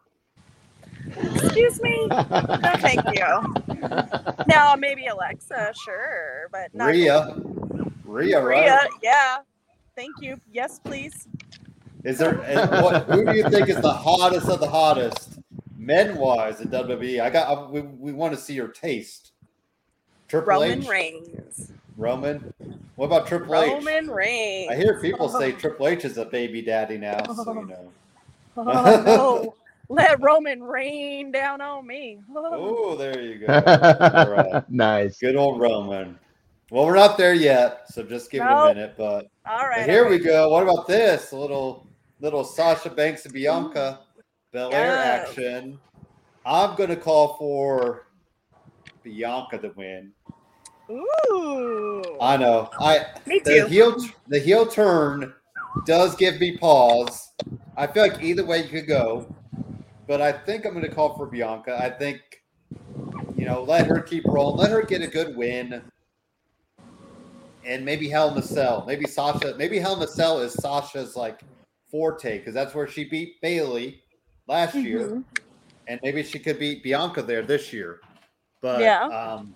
Excuse 1.17 1.81
me? 1.81 2.09
No, 2.11 2.73
thank 2.79 3.01
you. 3.13 3.55
Now, 4.49 4.75
maybe 4.77 5.07
Alexa, 5.07 5.73
sure, 5.85 6.49
but 6.51 6.75
not 6.75 6.87
Rhea. 6.87 7.37
Rhea, 8.05 8.43
right? 8.43 8.65
Rhea, 8.65 8.89
yeah. 9.03 9.37
Thank 9.95 10.15
you. 10.21 10.41
Yes, 10.53 10.81
please. 10.81 11.29
Is 12.05 12.19
there 12.19 12.35
what, 12.83 13.05
who 13.05 13.25
do 13.25 13.37
you 13.37 13.49
think 13.49 13.69
is 13.69 13.81
the 13.81 13.93
hottest 13.93 14.49
of 14.49 14.61
the 14.61 14.69
hottest 14.69 15.39
men 15.77 16.17
wise 16.17 16.61
in 16.61 16.69
WWE? 16.69 17.21
I 17.21 17.31
got 17.31 17.49
I, 17.49 17.71
we, 17.71 17.81
we 17.81 18.13
want 18.13 18.35
to 18.35 18.41
see 18.41 18.55
your 18.55 18.69
taste. 18.69 19.33
Triple 20.35 20.53
Roman 20.53 20.83
H? 20.83 20.89
Reigns. 20.89 21.73
Roman. 21.97 22.53
What 22.97 23.07
about 23.07 23.29
Triple 23.29 23.53
Roman 23.53 23.69
H? 23.69 23.75
Roman 23.75 24.11
Reigns. 24.11 24.71
I 24.73 24.75
hear 24.75 25.01
people 25.01 25.29
say 25.29 25.53
Triple 25.61 25.87
H 25.87 26.05
is 26.05 26.19
a 26.19 26.25
baby 26.25 26.61
daddy 26.61 26.99
now, 26.99 27.23
so 27.33 27.53
you 27.53 27.67
know. 27.67 27.91
Oh, 28.57 29.03
no. 29.05 29.55
Let 29.89 30.23
Roman 30.23 30.63
rain 30.63 31.33
down 31.33 31.61
on 31.61 31.87
me. 31.87 32.21
oh, 32.35 32.97
there 32.97 33.21
you 33.21 33.39
go. 33.39 33.53
All 33.53 34.31
right. 34.31 34.71
nice. 34.71 35.19
Good 35.19 35.35
old 35.35 35.61
Roman. 35.61 36.17
Well, 36.71 36.87
we're 36.87 36.95
not 36.95 37.19
there 37.19 37.35
yet, 37.35 37.83
so 37.93 38.05
just 38.05 38.31
give 38.31 38.45
nope. 38.45 38.51
it 38.51 38.71
a 38.71 38.75
minute. 38.75 38.95
But 38.97 39.27
all 39.45 39.69
right, 39.69 39.89
here 39.89 40.05
all 40.05 40.11
right. 40.11 40.21
we 40.21 40.25
go. 40.25 40.51
What 40.51 40.63
about 40.63 40.87
this? 40.87 41.33
A 41.33 41.37
little 41.37 41.87
little 42.21 42.45
Sasha 42.45 42.91
Banks 42.91 43.25
and 43.25 43.35
Bianca 43.35 44.01
Belair 44.53 44.95
yes. 44.95 45.29
action. 45.29 45.79
I'm 46.47 46.77
gonna 46.77 46.97
call 46.97 47.35
for 47.37 48.07
Bianca 49.05 49.59
to 49.59 49.69
win. 49.77 50.13
Ooh. 50.91 52.03
I 52.21 52.37
know. 52.37 52.71
I 52.79 53.07
Me 53.27 53.41
too. 53.41 53.63
The 53.63 53.69
heel 53.69 53.97
the 54.29 54.39
heel 54.39 54.67
turn 54.67 55.35
does 55.87 56.15
give 56.17 56.39
me 56.41 56.57
pause. 56.57 57.33
I 57.77 57.87
feel 57.87 58.03
like 58.03 58.23
either 58.23 58.45
way 58.45 58.63
you 58.63 58.69
could 58.69 58.87
go 58.87 59.35
but 60.07 60.21
I 60.21 60.33
think 60.33 60.65
I'm 60.65 60.73
going 60.73 60.85
to 60.85 60.95
call 60.95 61.17
for 61.17 61.27
Bianca. 61.27 61.79
I 61.81 61.91
think, 61.91 62.21
you 63.37 63.45
know, 63.45 63.63
let 63.63 63.87
her 63.87 64.01
keep 64.01 64.25
rolling, 64.27 64.59
let 64.59 64.71
her 64.71 64.83
get 64.83 65.03
a 65.03 65.07
good 65.07 65.37
win, 65.37 65.83
and 67.65 67.85
maybe 67.85 68.09
Hell 68.09 68.33
in 68.33 68.39
a 68.39 68.43
Cell. 68.43 68.85
Maybe 68.87 69.07
Sasha. 69.07 69.55
Maybe 69.57 69.79
Hell 69.79 69.97
in 69.97 70.03
a 70.03 70.07
Cell 70.07 70.41
is 70.41 70.53
Sasha's 70.55 71.17
like 71.17 71.41
forte 71.91 72.39
because 72.39 72.55
that's 72.55 72.75
where 72.75 72.87
she 72.89 73.05
beat 73.05 73.41
Bayley 73.41 74.03
last 74.47 74.75
mm-hmm. 74.75 74.87
year, 74.87 75.23
and 75.89 76.01
maybe 76.03 76.23
she 76.23 76.39
could 76.39 76.59
beat 76.59 76.83
Bianca 76.83 77.23
there 77.23 77.43
this 77.43 77.73
year. 77.73 78.01
But 78.61 78.81
yeah, 78.81 79.05
um, 79.05 79.55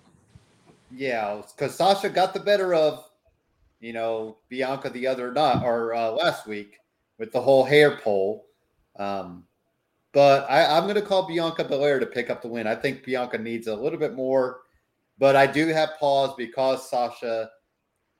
yeah, 0.91 1.41
because 1.55 1.75
Sasha 1.75 2.09
got 2.09 2.33
the 2.33 2.39
better 2.39 2.73
of, 2.73 3.05
you 3.79 3.93
know, 3.93 4.37
Bianca 4.49 4.89
the 4.89 5.07
other 5.07 5.31
night 5.31 5.63
or 5.63 5.93
uh, 5.93 6.11
last 6.11 6.47
week 6.47 6.77
with 7.17 7.31
the 7.31 7.41
whole 7.41 7.63
hair 7.63 7.97
pull. 7.97 8.45
Um, 8.97 9.45
but 10.11 10.49
I, 10.49 10.77
am 10.77 10.83
going 10.83 10.95
to 10.95 11.01
call 11.01 11.27
Bianca 11.27 11.63
Belair 11.63 11.99
to 11.99 12.05
pick 12.05 12.29
up 12.29 12.41
the 12.41 12.47
win. 12.47 12.65
I 12.65 12.75
think 12.75 13.03
Bianca 13.03 13.37
needs 13.37 13.67
a 13.67 13.75
little 13.75 13.99
bit 13.99 14.15
more, 14.15 14.61
but 15.19 15.35
I 15.35 15.45
do 15.45 15.67
have 15.67 15.99
pause 15.99 16.33
because 16.37 16.89
Sasha 16.89 17.49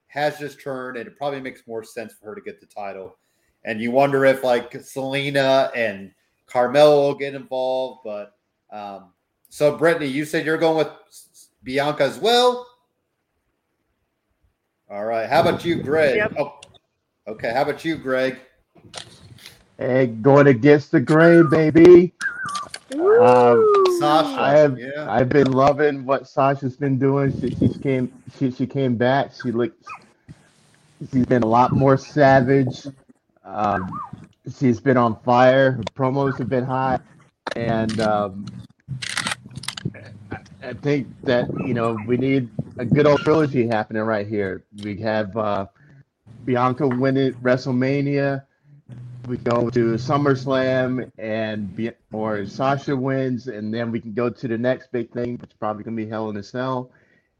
has 0.07 0.37
just 0.37 0.61
turned, 0.61 0.97
and 0.97 1.07
it 1.07 1.17
probably 1.17 1.41
makes 1.41 1.67
more 1.67 1.83
sense 1.83 2.13
for 2.13 2.27
her 2.27 2.35
to 2.35 2.41
get 2.41 2.59
the 2.59 2.67
title. 2.67 3.17
And 3.65 3.81
you 3.81 3.91
wonder 3.91 4.25
if 4.25 4.43
like 4.43 4.71
Zelina 4.71 5.71
and 5.75 6.11
Carmella 6.47 6.95
will 6.95 7.15
get 7.15 7.35
involved. 7.35 8.01
But 8.03 8.33
um, 8.71 9.13
so, 9.49 9.75
Brittany, 9.75 10.07
you 10.07 10.25
said 10.25 10.45
you're 10.45 10.57
going 10.57 10.77
with 10.77 10.93
Bianca 11.63 12.03
as 12.03 12.17
well. 12.17 12.67
All 14.89 15.05
right. 15.05 15.29
How 15.29 15.41
about 15.41 15.63
you, 15.63 15.81
Greg? 15.81 16.15
Yep. 16.15 16.33
Oh, 16.39 16.59
okay. 17.27 17.53
How 17.53 17.61
about 17.61 17.85
you, 17.85 17.95
Greg? 17.95 18.39
Hey, 19.77 20.07
going 20.07 20.47
against 20.47 20.91
the 20.91 20.99
grain, 20.99 21.49
baby. 21.49 22.13
Ooh. 22.95 23.79
Sasha. 23.99 24.41
I 24.41 24.51
have 24.57 24.79
yeah. 24.79 25.11
I've 25.11 25.29
been 25.29 25.51
loving 25.51 26.05
what 26.05 26.27
Sasha's 26.27 26.75
been 26.75 26.97
doing. 26.97 27.39
She, 27.39 27.53
she 27.55 27.79
came 27.79 28.11
she, 28.37 28.51
she 28.51 28.65
came 28.65 28.95
back. 28.95 29.31
She 29.41 29.51
looked 29.51 29.85
she's 31.11 31.25
been 31.25 31.43
a 31.43 31.47
lot 31.47 31.71
more 31.71 31.97
savage. 31.97 32.87
Um, 33.43 33.99
she's 34.57 34.79
been 34.79 34.97
on 34.97 35.19
fire. 35.23 35.73
Her 35.73 35.83
promos 35.95 36.37
have 36.37 36.49
been 36.49 36.63
hot, 36.63 37.01
and 37.55 37.99
um, 37.99 38.45
I, 40.69 40.73
think 40.73 41.07
that 41.23 41.49
you 41.65 41.73
know 41.73 41.97
we 42.05 42.17
need 42.17 42.49
a 42.77 42.85
good 42.85 43.07
old 43.07 43.21
trilogy 43.21 43.67
happening 43.67 44.03
right 44.03 44.27
here. 44.27 44.63
We 44.83 44.97
have 45.01 45.35
uh, 45.35 45.65
Bianca 46.45 46.87
win 46.87 47.17
it 47.17 47.41
WrestleMania. 47.41 48.43
We 49.27 49.37
go 49.37 49.69
to 49.69 49.93
SummerSlam 49.95 51.11
and 51.17 51.75
be, 51.75 51.91
or 52.11 52.45
Sasha 52.45 52.95
wins, 52.95 53.47
and 53.47 53.73
then 53.73 53.91
we 53.91 53.99
can 53.99 54.13
go 54.13 54.29
to 54.29 54.47
the 54.47 54.57
next 54.57 54.91
big 54.91 55.11
thing, 55.11 55.37
which 55.37 55.51
is 55.51 55.57
probably 55.59 55.83
gonna 55.83 55.97
be 55.97 56.07
Hell 56.07 56.29
in 56.29 56.37
a 56.37 56.43
Cell, 56.43 56.91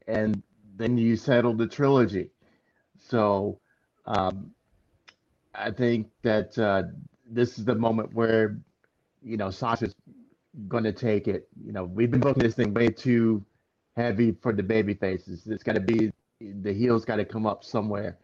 and 0.07 0.41
then 0.77 0.97
you 0.97 1.15
settle 1.15 1.53
the 1.53 1.67
trilogy. 1.67 2.31
So 3.09 3.59
um, 4.05 4.51
I 5.53 5.69
think 5.69 6.07
that 6.23 6.57
uh, 6.57 6.83
this 7.29 7.59
is 7.59 7.65
the 7.65 7.75
moment 7.75 8.13
where 8.13 8.57
you 9.21 9.37
know 9.37 9.51
Sasha's 9.51 9.93
gonna 10.67 10.93
take 10.93 11.27
it. 11.27 11.47
You 11.63 11.71
know, 11.71 11.83
we've 11.83 12.11
been 12.11 12.19
booking 12.19 12.43
this 12.43 12.55
thing 12.55 12.73
way 12.73 12.89
too 12.89 13.43
heavy 13.95 14.31
for 14.41 14.53
the 14.53 14.63
baby 14.63 14.93
faces. 14.93 15.45
It's 15.47 15.63
got 15.63 15.73
to 15.73 15.81
be 15.81 16.11
the 16.39 16.73
heels 16.73 17.05
got 17.05 17.17
to 17.17 17.25
come 17.25 17.45
up 17.45 17.63
somewhere, 17.63 18.17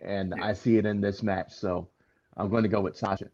and 0.00 0.34
I 0.42 0.52
see 0.52 0.76
it 0.76 0.86
in 0.86 1.00
this 1.00 1.22
match. 1.22 1.52
So 1.52 1.88
I'm 2.36 2.50
going 2.50 2.64
to 2.64 2.68
go 2.68 2.80
with 2.80 2.96
Sasha. 2.96 3.30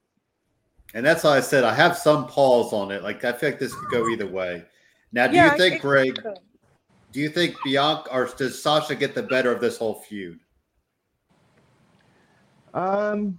And 0.94 1.04
that's 1.04 1.24
why 1.24 1.36
I 1.36 1.40
said 1.40 1.64
I 1.64 1.74
have 1.74 1.96
some 1.96 2.26
pause 2.26 2.72
on 2.72 2.90
it. 2.90 3.02
Like 3.02 3.24
I 3.24 3.32
feel 3.32 3.50
like 3.50 3.58
this 3.58 3.74
could 3.74 3.90
go 3.90 4.08
either 4.08 4.26
way. 4.26 4.64
Now, 5.12 5.26
do 5.26 5.34
Yeah, 5.34 5.52
you 5.52 5.58
think, 5.58 5.72
think 5.72 5.82
Greg? 5.82 6.20
so. 6.22 6.34
Do 7.12 7.20
you 7.20 7.28
think 7.28 7.56
Bianca 7.64 8.12
or 8.12 8.28
does 8.36 8.62
Sasha 8.62 8.94
get 8.94 9.14
the 9.14 9.22
better 9.22 9.50
of 9.50 9.60
this 9.60 9.78
whole 9.78 9.94
feud? 9.94 10.38
Um, 12.74 13.38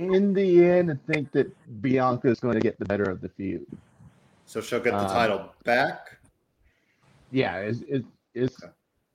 in 0.00 0.32
the 0.32 0.64
end, 0.64 0.90
I 0.90 1.12
think 1.12 1.30
that 1.32 1.48
Bianca 1.82 2.28
is 2.28 2.40
going 2.40 2.54
to 2.54 2.60
get 2.60 2.78
the 2.78 2.84
better 2.84 3.04
of 3.04 3.20
the 3.20 3.28
feud. 3.28 3.66
So 4.46 4.60
she'll 4.60 4.80
get 4.80 4.92
the 4.92 4.98
Um, 4.98 5.06
title 5.06 5.54
back. 5.64 6.18
Yeah, 7.30 7.58
it's, 7.58 7.82
it's, 7.88 8.06
it's 8.34 8.56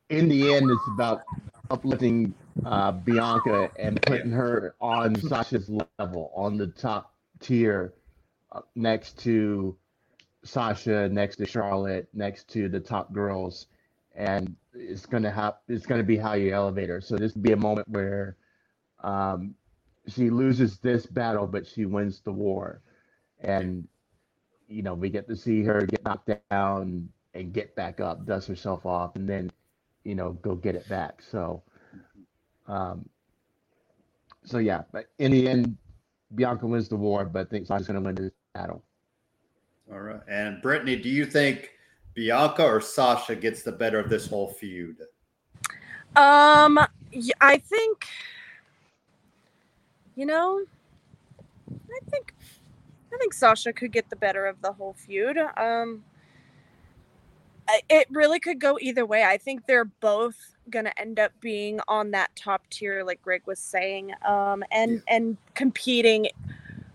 in 0.10 0.30
the 0.30 0.54
end, 0.54 0.70
it's 0.70 0.88
about 0.94 1.24
uplifting 1.70 2.34
uh, 2.66 2.92
Bianca 2.92 3.70
and 3.78 4.02
putting 4.04 4.32
her 4.32 4.76
on 4.80 5.16
Sasha's 5.16 5.70
level, 6.00 6.32
on 6.36 6.58
the 6.58 6.68
top 6.68 7.14
tier, 7.42 7.94
uh, 8.52 8.62
next 8.76 9.20
to 9.20 9.76
Sasha, 10.44 11.10
next 11.10 11.38
to 11.38 11.46
Charlotte, 11.46 12.08
next 12.14 12.48
to 12.50 12.70
the 12.70 12.80
top 12.80 13.12
girls, 13.12 13.68
and 14.16 14.56
it's 14.74 15.06
gonna 15.06 15.32
have 15.32 15.56
it's 15.68 15.86
gonna 15.86 16.04
be 16.04 16.16
how 16.16 16.34
you 16.34 16.54
elevate 16.54 16.88
her. 16.88 17.02
So 17.02 17.18
this 17.18 17.34
would 17.34 17.44
be 17.44 17.52
a 17.52 17.58
moment 17.58 17.90
where 17.90 18.38
um, 19.04 19.56
she 20.08 20.30
loses 20.30 20.78
this 20.80 21.06
battle, 21.06 21.48
but 21.48 21.66
she 21.66 21.86
wins 21.86 22.22
the 22.22 22.32
war, 22.32 22.82
and 23.42 23.88
you 24.68 24.82
know 24.82 24.94
we 24.94 25.10
get 25.10 25.28
to 25.28 25.36
see 25.36 25.64
her 25.64 25.82
get 25.82 26.04
knocked 26.04 26.32
down 26.52 27.10
and 27.34 27.54
get 27.54 27.76
back 27.76 28.00
up, 28.00 28.26
dust 28.26 28.48
herself 28.48 28.86
off, 28.86 29.16
and 29.16 29.28
then 29.28 29.52
you 30.04 30.16
know 30.16 30.34
go 30.34 30.56
get 30.56 30.76
it 30.76 30.88
back. 30.88 31.22
So, 31.22 31.64
um, 32.68 33.08
so 34.44 34.60
yeah, 34.60 34.84
but 34.92 35.08
in 35.20 35.32
the 35.32 35.48
end, 35.48 35.78
Bianca 36.34 36.68
wins 36.68 36.90
the 36.90 36.96
war, 36.96 37.26
but 37.26 37.50
thinks 37.50 37.70
I 37.72 37.78
think 37.78 37.86
Sasha's 37.86 37.88
gonna 37.88 38.02
win 38.02 38.16
this 38.16 38.32
battle. 38.54 38.84
All 39.92 40.00
right. 40.00 40.22
And 40.28 40.62
Brittany, 40.62 40.96
do 40.96 41.10
you 41.10 41.26
think 41.26 41.72
Bianca 42.16 42.64
or 42.64 42.82
Sasha 42.82 43.36
gets 43.36 43.62
the 43.62 43.72
better 43.72 44.00
of 44.00 44.10
this 44.10 44.28
whole 44.28 44.48
feud? 44.48 44.98
Um, 46.16 46.80
I 47.42 47.58
think, 47.58 48.08
you 50.16 50.26
know, 50.26 50.64
I 51.70 52.10
think, 52.10 52.34
I 53.14 53.18
think 53.18 53.34
Sasha 53.34 53.74
could 53.74 53.92
get 53.92 54.10
the 54.10 54.16
better 54.16 54.46
of 54.46 54.62
the 54.62 54.72
whole 54.72 54.94
feud. 54.94 55.38
Um, 55.58 56.04
it 57.90 58.08
really 58.12 58.40
could 58.40 58.60
go 58.60 58.78
either 58.80 59.06
way. 59.06 59.24
I 59.24 59.38
think 59.38 59.66
they're 59.66 59.86
both 59.86 60.56
gonna 60.70 60.94
end 60.98 61.20
up 61.20 61.32
being 61.42 61.80
on 61.88 62.12
that 62.12 62.36
top 62.36 62.68
tier, 62.70 63.04
like 63.04 63.22
Greg 63.22 63.44
was 63.46 63.60
saying, 63.60 64.14
um, 64.26 64.64
and 64.72 65.02
and 65.08 65.38
competing 65.54 66.28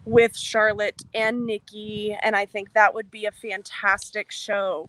with 0.05 0.37
Charlotte 0.37 1.03
and 1.15 1.47
Nikki, 1.47 2.17
and 2.23 2.35
I 2.35 2.47
think 2.47 2.73
that 2.73 2.95
would 2.95 3.11
be 3.11 3.27
a 3.27 3.33
fantastic 3.33 4.31
show. 4.31 4.89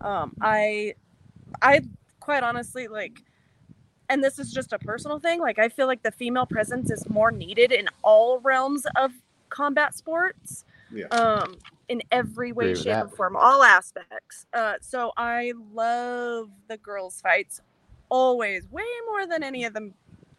Um, 0.00 0.34
I, 0.40 0.94
I 1.60 1.82
quite 2.20 2.42
honestly 2.42 2.88
like 2.88 3.22
and 4.12 4.22
this 4.22 4.38
is 4.38 4.52
just 4.52 4.72
a 4.74 4.78
personal 4.78 5.18
thing 5.18 5.40
like 5.40 5.58
i 5.58 5.68
feel 5.68 5.86
like 5.86 6.02
the 6.02 6.10
female 6.12 6.44
presence 6.46 6.90
is 6.90 7.08
more 7.08 7.30
needed 7.32 7.72
in 7.72 7.88
all 8.02 8.38
realms 8.40 8.86
of 8.96 9.10
combat 9.48 9.94
sports 9.94 10.64
Yeah. 10.92 11.06
um 11.10 11.56
in 11.88 12.02
every 12.12 12.52
way 12.52 12.74
shape 12.74 12.84
that. 12.84 13.04
and 13.04 13.12
form 13.12 13.36
all 13.36 13.62
aspects 13.62 14.46
uh 14.52 14.74
so 14.80 15.12
i 15.16 15.52
love 15.72 16.50
the 16.68 16.76
girls 16.76 17.20
fights 17.20 17.62
always 18.10 18.70
way 18.70 18.84
more 19.10 19.26
than 19.26 19.42
any 19.42 19.64
of 19.64 19.72
them 19.72 19.94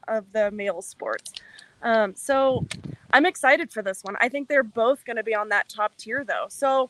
of 0.07 0.31
the 0.33 0.51
male 0.51 0.81
sports 0.83 1.33
um 1.81 2.15
so 2.15 2.65
i'm 3.11 3.25
excited 3.25 3.71
for 3.71 3.81
this 3.81 4.03
one 4.03 4.15
i 4.21 4.29
think 4.29 4.47
they're 4.47 4.63
both 4.63 5.03
going 5.05 5.17
to 5.17 5.23
be 5.23 5.33
on 5.33 5.49
that 5.49 5.67
top 5.67 5.95
tier 5.97 6.23
though 6.23 6.45
so 6.47 6.89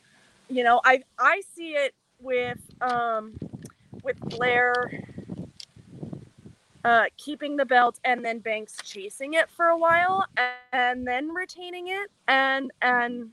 you 0.50 0.62
know 0.62 0.80
i 0.84 1.02
i 1.18 1.40
see 1.54 1.70
it 1.70 1.94
with 2.20 2.58
um 2.82 3.32
with 4.02 4.18
Belair 4.28 4.90
uh, 6.84 7.04
keeping 7.16 7.56
the 7.56 7.64
belt 7.64 7.98
and 8.04 8.24
then 8.24 8.38
Banks 8.38 8.76
chasing 8.84 9.34
it 9.34 9.48
for 9.50 9.66
a 9.66 9.78
while 9.78 10.24
and 10.72 11.06
then 11.06 11.30
retaining 11.30 11.88
it 11.88 12.10
and 12.28 12.70
and 12.82 13.30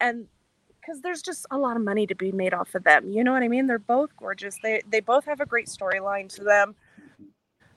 and 0.00 0.26
because 0.80 1.00
there's 1.02 1.22
just 1.22 1.46
a 1.50 1.58
lot 1.58 1.76
of 1.76 1.82
money 1.82 2.06
to 2.06 2.14
be 2.14 2.32
made 2.32 2.54
off 2.54 2.74
of 2.74 2.84
them. 2.84 3.10
You 3.10 3.22
know 3.22 3.32
what 3.32 3.42
I 3.42 3.48
mean? 3.48 3.66
They're 3.66 3.78
both 3.78 4.10
gorgeous. 4.16 4.56
They 4.62 4.82
they 4.90 5.00
both 5.00 5.24
have 5.26 5.40
a 5.40 5.46
great 5.46 5.66
storyline 5.66 6.28
to 6.34 6.44
them. 6.44 6.74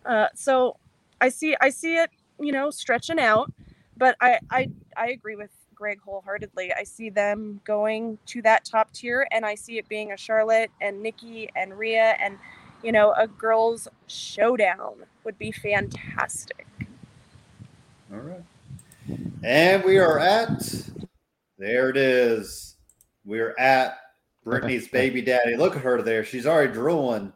Uh, 0.06 0.28
so 0.36 0.78
I 1.22 1.30
see 1.30 1.56
I 1.62 1.70
see 1.70 1.96
it 1.96 2.10
you 2.40 2.52
know 2.52 2.72
stretching 2.72 3.20
out, 3.20 3.52
but 3.98 4.16
I 4.22 4.40
I 4.50 4.70
I 4.98 5.10
agree 5.10 5.36
with 5.36 5.52
Greg 5.76 6.00
wholeheartedly. 6.04 6.74
I 6.74 6.84
see 6.84 7.10
them 7.10 7.62
going 7.66 8.18
to 8.28 8.42
that 8.44 8.66
top 8.66 8.92
tier, 8.94 9.28
and 9.32 9.46
I 9.46 9.56
see 9.56 9.78
it 9.78 9.88
being 9.88 10.14
a 10.14 10.18
Charlotte 10.18 10.72
and 10.82 11.02
Nikki 11.04 11.50
and 11.56 11.78
Rhea 11.78 12.16
and 12.20 12.38
you 12.84 12.92
know 12.92 13.14
a 13.18 13.28
girls 13.28 13.88
showdown 14.14 14.96
would 15.24 15.38
be 15.38 15.52
fantastic. 15.52 16.66
All 18.12 18.20
right. 18.20 18.44
And 19.44 19.84
we 19.84 19.98
are 19.98 20.20
at, 20.20 20.62
there 21.58 21.90
it 21.90 21.98
is. 21.98 22.76
We're 23.26 23.56
at 23.58 23.98
Brittany's 24.44 24.88
baby 24.92 25.22
daddy. 25.22 25.56
Look 25.56 25.76
at 25.76 25.82
her 25.82 26.02
there. 26.02 26.24
She's 26.24 26.46
already 26.46 26.74
drooling. 26.74 27.34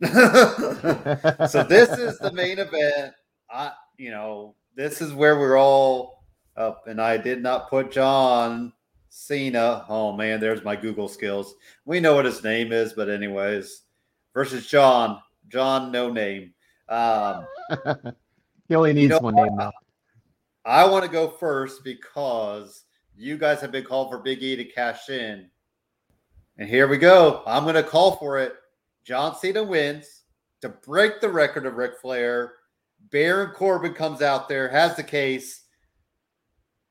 so 0.02 1.64
this 1.68 1.90
is 1.98 2.18
the 2.18 2.32
main 2.32 2.58
event. 2.58 3.14
I, 3.50 3.72
you 3.98 4.10
know, 4.10 4.54
this 4.74 5.00
is 5.00 5.12
where 5.12 5.38
we're 5.38 5.58
all 5.58 6.24
up. 6.56 6.86
And 6.86 7.00
I 7.00 7.16
did 7.16 7.42
not 7.42 7.70
put 7.70 7.92
John 7.92 8.72
Cena. 9.08 9.84
Oh 9.88 10.12
man, 10.12 10.40
there's 10.40 10.64
my 10.64 10.74
Google 10.74 11.08
skills. 11.08 11.54
We 11.84 12.00
know 12.00 12.14
what 12.14 12.24
his 12.24 12.42
name 12.42 12.72
is, 12.72 12.94
but 12.94 13.10
anyways, 13.10 13.82
versus 14.34 14.66
John. 14.66 15.20
John, 15.48 15.92
no 15.92 16.10
name. 16.10 16.52
Um, 16.88 17.46
he 18.68 18.74
only 18.74 18.92
needs 18.92 19.10
know 19.10 19.18
one 19.18 19.34
name 19.34 19.56
now. 19.56 19.72
I 20.64 20.86
want 20.86 21.04
to 21.04 21.10
go 21.10 21.28
first 21.28 21.82
because 21.82 22.84
you 23.16 23.36
guys 23.36 23.60
have 23.60 23.72
been 23.72 23.84
called 23.84 24.10
for 24.10 24.18
Big 24.18 24.42
E 24.42 24.56
to 24.56 24.64
cash 24.64 25.08
in. 25.08 25.48
And 26.58 26.68
here 26.68 26.86
we 26.86 26.98
go. 26.98 27.42
I'm 27.46 27.64
going 27.64 27.74
to 27.74 27.82
call 27.82 28.16
for 28.16 28.38
it. 28.38 28.54
John 29.04 29.34
Cena 29.34 29.62
wins 29.62 30.22
to 30.60 30.68
break 30.68 31.20
the 31.20 31.28
record 31.28 31.66
of 31.66 31.74
Ric 31.74 31.98
Flair. 32.00 32.54
Baron 33.10 33.50
Corbin 33.50 33.94
comes 33.94 34.22
out 34.22 34.48
there, 34.48 34.68
has 34.68 34.94
the 34.96 35.02
case, 35.02 35.64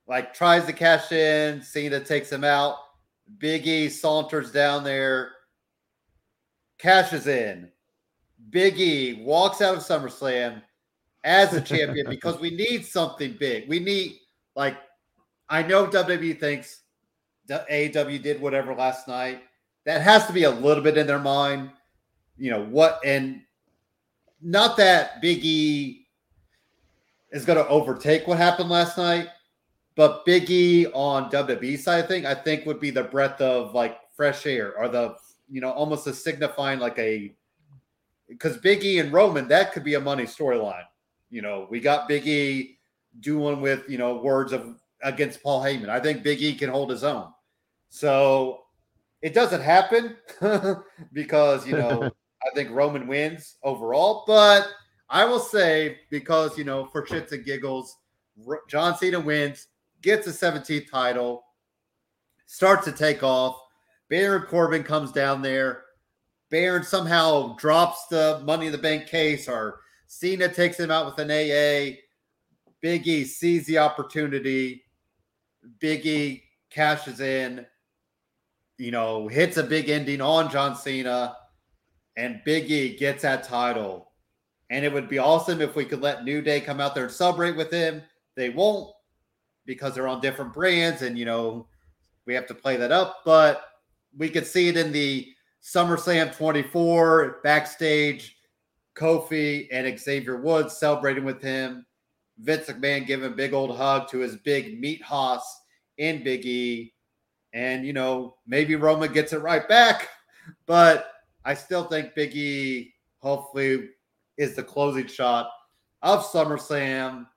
like 0.08 0.34
tries 0.34 0.66
to 0.66 0.74
cash 0.74 1.12
in. 1.12 1.62
Cena 1.62 1.99
takes 2.02 2.32
him 2.32 2.43
out. 2.43 2.76
Big 3.38 3.66
E 3.66 3.88
saunters 3.88 4.52
down 4.52 4.84
there, 4.84 5.32
cashes 6.78 7.28
in. 7.28 7.72
Big 8.49 8.79
E 8.79 9.21
walks 9.23 9.61
out 9.61 9.75
of 9.75 9.81
SummerSlam 9.81 10.61
as 11.23 11.53
a 11.53 11.61
champion 11.61 12.07
because 12.09 12.39
we 12.39 12.51
need 12.51 12.85
something 12.85 13.35
big. 13.39 13.69
We 13.69 13.79
need 13.79 14.19
like 14.55 14.77
I 15.49 15.63
know 15.63 15.87
WWE 15.87 16.39
thinks 16.39 16.81
AEW 17.49 18.21
did 18.21 18.41
whatever 18.41 18.73
last 18.73 19.07
night. 19.07 19.43
That 19.85 20.01
has 20.01 20.25
to 20.27 20.33
be 20.33 20.43
a 20.43 20.49
little 20.49 20.83
bit 20.83 20.97
in 20.97 21.07
their 21.07 21.19
mind. 21.19 21.71
You 22.37 22.51
know 22.51 22.65
what 22.65 22.99
and 23.05 23.41
not 24.41 24.77
that 24.77 25.21
Big 25.21 25.45
E 25.45 26.07
is 27.31 27.45
going 27.45 27.57
to 27.57 27.67
overtake 27.67 28.27
what 28.27 28.37
happened 28.37 28.69
last 28.69 28.97
night, 28.97 29.29
But 29.95 30.25
Biggie 30.25 30.89
on 30.93 31.29
WWE 31.31 31.77
side, 31.77 32.03
I 32.03 32.07
think, 32.07 32.25
I 32.25 32.33
think 32.33 32.65
would 32.65 32.79
be 32.79 32.89
the 32.89 33.03
breath 33.03 33.39
of 33.39 33.73
like 33.73 33.97
fresh 34.15 34.45
air 34.45 34.77
or 34.77 34.87
the 34.87 35.15
you 35.49 35.61
know 35.61 35.71
almost 35.71 36.07
a 36.07 36.13
signifying 36.13 36.79
like 36.79 36.97
a 36.97 37.35
because 38.32 38.57
Biggie 38.57 38.99
and 38.99 39.11
Roman 39.11 39.47
that 39.49 39.73
could 39.73 39.84
be 39.84 39.95
a 39.95 39.99
money 39.99 40.23
storyline. 40.23 40.86
You 41.29 41.41
know, 41.41 41.67
we 41.69 41.79
got 41.79 42.09
Biggie 42.09 42.77
doing 43.19 43.61
with 43.61 43.88
you 43.89 43.97
know 43.97 44.17
words 44.17 44.53
of 44.53 44.79
against 45.03 45.43
Paul 45.43 45.61
Heyman. 45.61 45.89
I 45.89 45.99
think 45.99 46.23
Biggie 46.23 46.57
can 46.57 46.69
hold 46.69 46.89
his 46.89 47.03
own. 47.03 47.27
So 47.89 48.61
it 49.21 49.34
doesn't 49.34 49.61
happen 49.61 50.15
because 51.13 51.67
you 51.67 51.73
know 51.73 52.03
I 52.43 52.55
think 52.55 52.71
Roman 52.71 53.07
wins 53.07 53.57
overall, 53.63 54.23
but 54.25 54.67
I 55.09 55.25
will 55.25 55.39
say 55.39 55.99
because 56.09 56.57
you 56.57 56.63
know 56.63 56.86
for 56.86 57.05
shits 57.05 57.34
and 57.34 57.45
giggles, 57.45 57.97
John 58.69 58.97
Cena 58.97 59.19
wins, 59.19 59.67
gets 60.01 60.25
a 60.27 60.32
17th 60.32 60.89
title, 60.89 61.43
starts 62.45 62.86
to 62.86 62.91
take 62.91 63.23
off. 63.23 63.57
Baron 64.09 64.43
Corbin 64.43 64.84
comes 64.84 65.11
down 65.11 65.41
there. 65.41 65.84
Baron 66.52 66.84
somehow 66.84 67.56
drops 67.56 68.08
the 68.08 68.41
Money 68.45 68.68
in 68.68 68.74
the 68.74 68.78
Bank 68.78 69.08
case, 69.08 69.47
or 69.47 69.80
Cena 70.08 70.49
takes 70.49 70.78
him 70.78 70.91
out 70.91 71.06
with 71.06 71.18
an 71.18 71.32
AA. 71.32 71.97
Biggie 72.84 73.26
sees 73.26 73.66
the 73.66 73.78
opportunity. 73.78 74.84
Biggie 75.80 76.43
cashes 76.70 77.22
in, 77.22 77.66
you 78.78 78.91
know, 78.91 79.30
hits 79.30 79.58
a 79.58 79.64
big 79.64 79.89
ending 79.89 80.20
on 80.20 80.52
John 80.52 80.76
Cena, 80.76 81.38
and 82.18 82.41
Biggie 82.45 82.99
gets 82.99 83.22
that 83.22 83.43
title. 83.43 84.12
And 84.70 84.84
it 84.84 84.91
would 84.91 85.08
be 85.08 85.20
awesome 85.20 85.62
if 85.62 85.76
we 85.76 85.86
could 85.86 86.02
let 86.02 86.26
New 86.26 86.41
Day 86.41 86.60
come 86.60 86.82
out 86.82 86.95
there 86.95 87.06
and 87.06 87.14
celebrate 87.14 87.56
with 87.56 87.72
him. 87.72 88.02
They 88.36 88.49
won't 88.49 88.93
because 89.66 89.95
they're 89.95 90.08
on 90.08 90.20
different 90.20 90.54
brands, 90.54 91.02
and 91.02 91.18
you 91.18 91.24
know, 91.24 91.68
we 92.26 92.34
have 92.34 92.47
to 92.47 92.54
play 92.54 92.76
that 92.76 92.91
up. 92.91 93.22
But 93.24 93.64
we 94.18 94.30
could 94.30 94.45
see 94.45 94.68
it 94.68 94.76
in 94.76 94.91
the 94.91 95.30
SummerSlam 95.62 96.36
24 96.36 97.39
backstage. 97.43 98.38
Kofi 98.95 99.68
and 99.72 99.97
Xavier 99.99 100.38
Woods 100.41 100.78
celebrating 100.78 101.24
with 101.24 101.41
him. 101.41 101.86
Vince 102.39 102.68
McMahon 102.68 103.05
giving 103.05 103.32
a 103.32 103.36
big 103.36 103.53
old 103.53 103.76
hug 103.76 104.09
to 104.09 104.20
his 104.20 104.36
big 104.38 104.80
meat 104.80 105.01
hoss 105.01 105.62
in 105.97 106.24
Big 106.24 106.45
E. 106.45 106.93
And, 107.53 107.86
you 107.86 107.93
know, 107.93 108.38
maybe 108.47 108.76
Roman 108.76 109.12
gets 109.12 109.34
it 109.34 109.41
right 109.41 109.68
back. 109.68 110.09
But 110.66 111.12
I 111.45 111.53
still 111.53 111.86
think 111.86 112.16
Big 112.16 112.36
E 112.36 112.93
hopefully 113.20 113.89
is 114.38 114.55
the 114.55 114.64
closing 114.64 115.07
shot 115.07 115.49
of 116.01 116.26
SummerSlam 116.26 117.28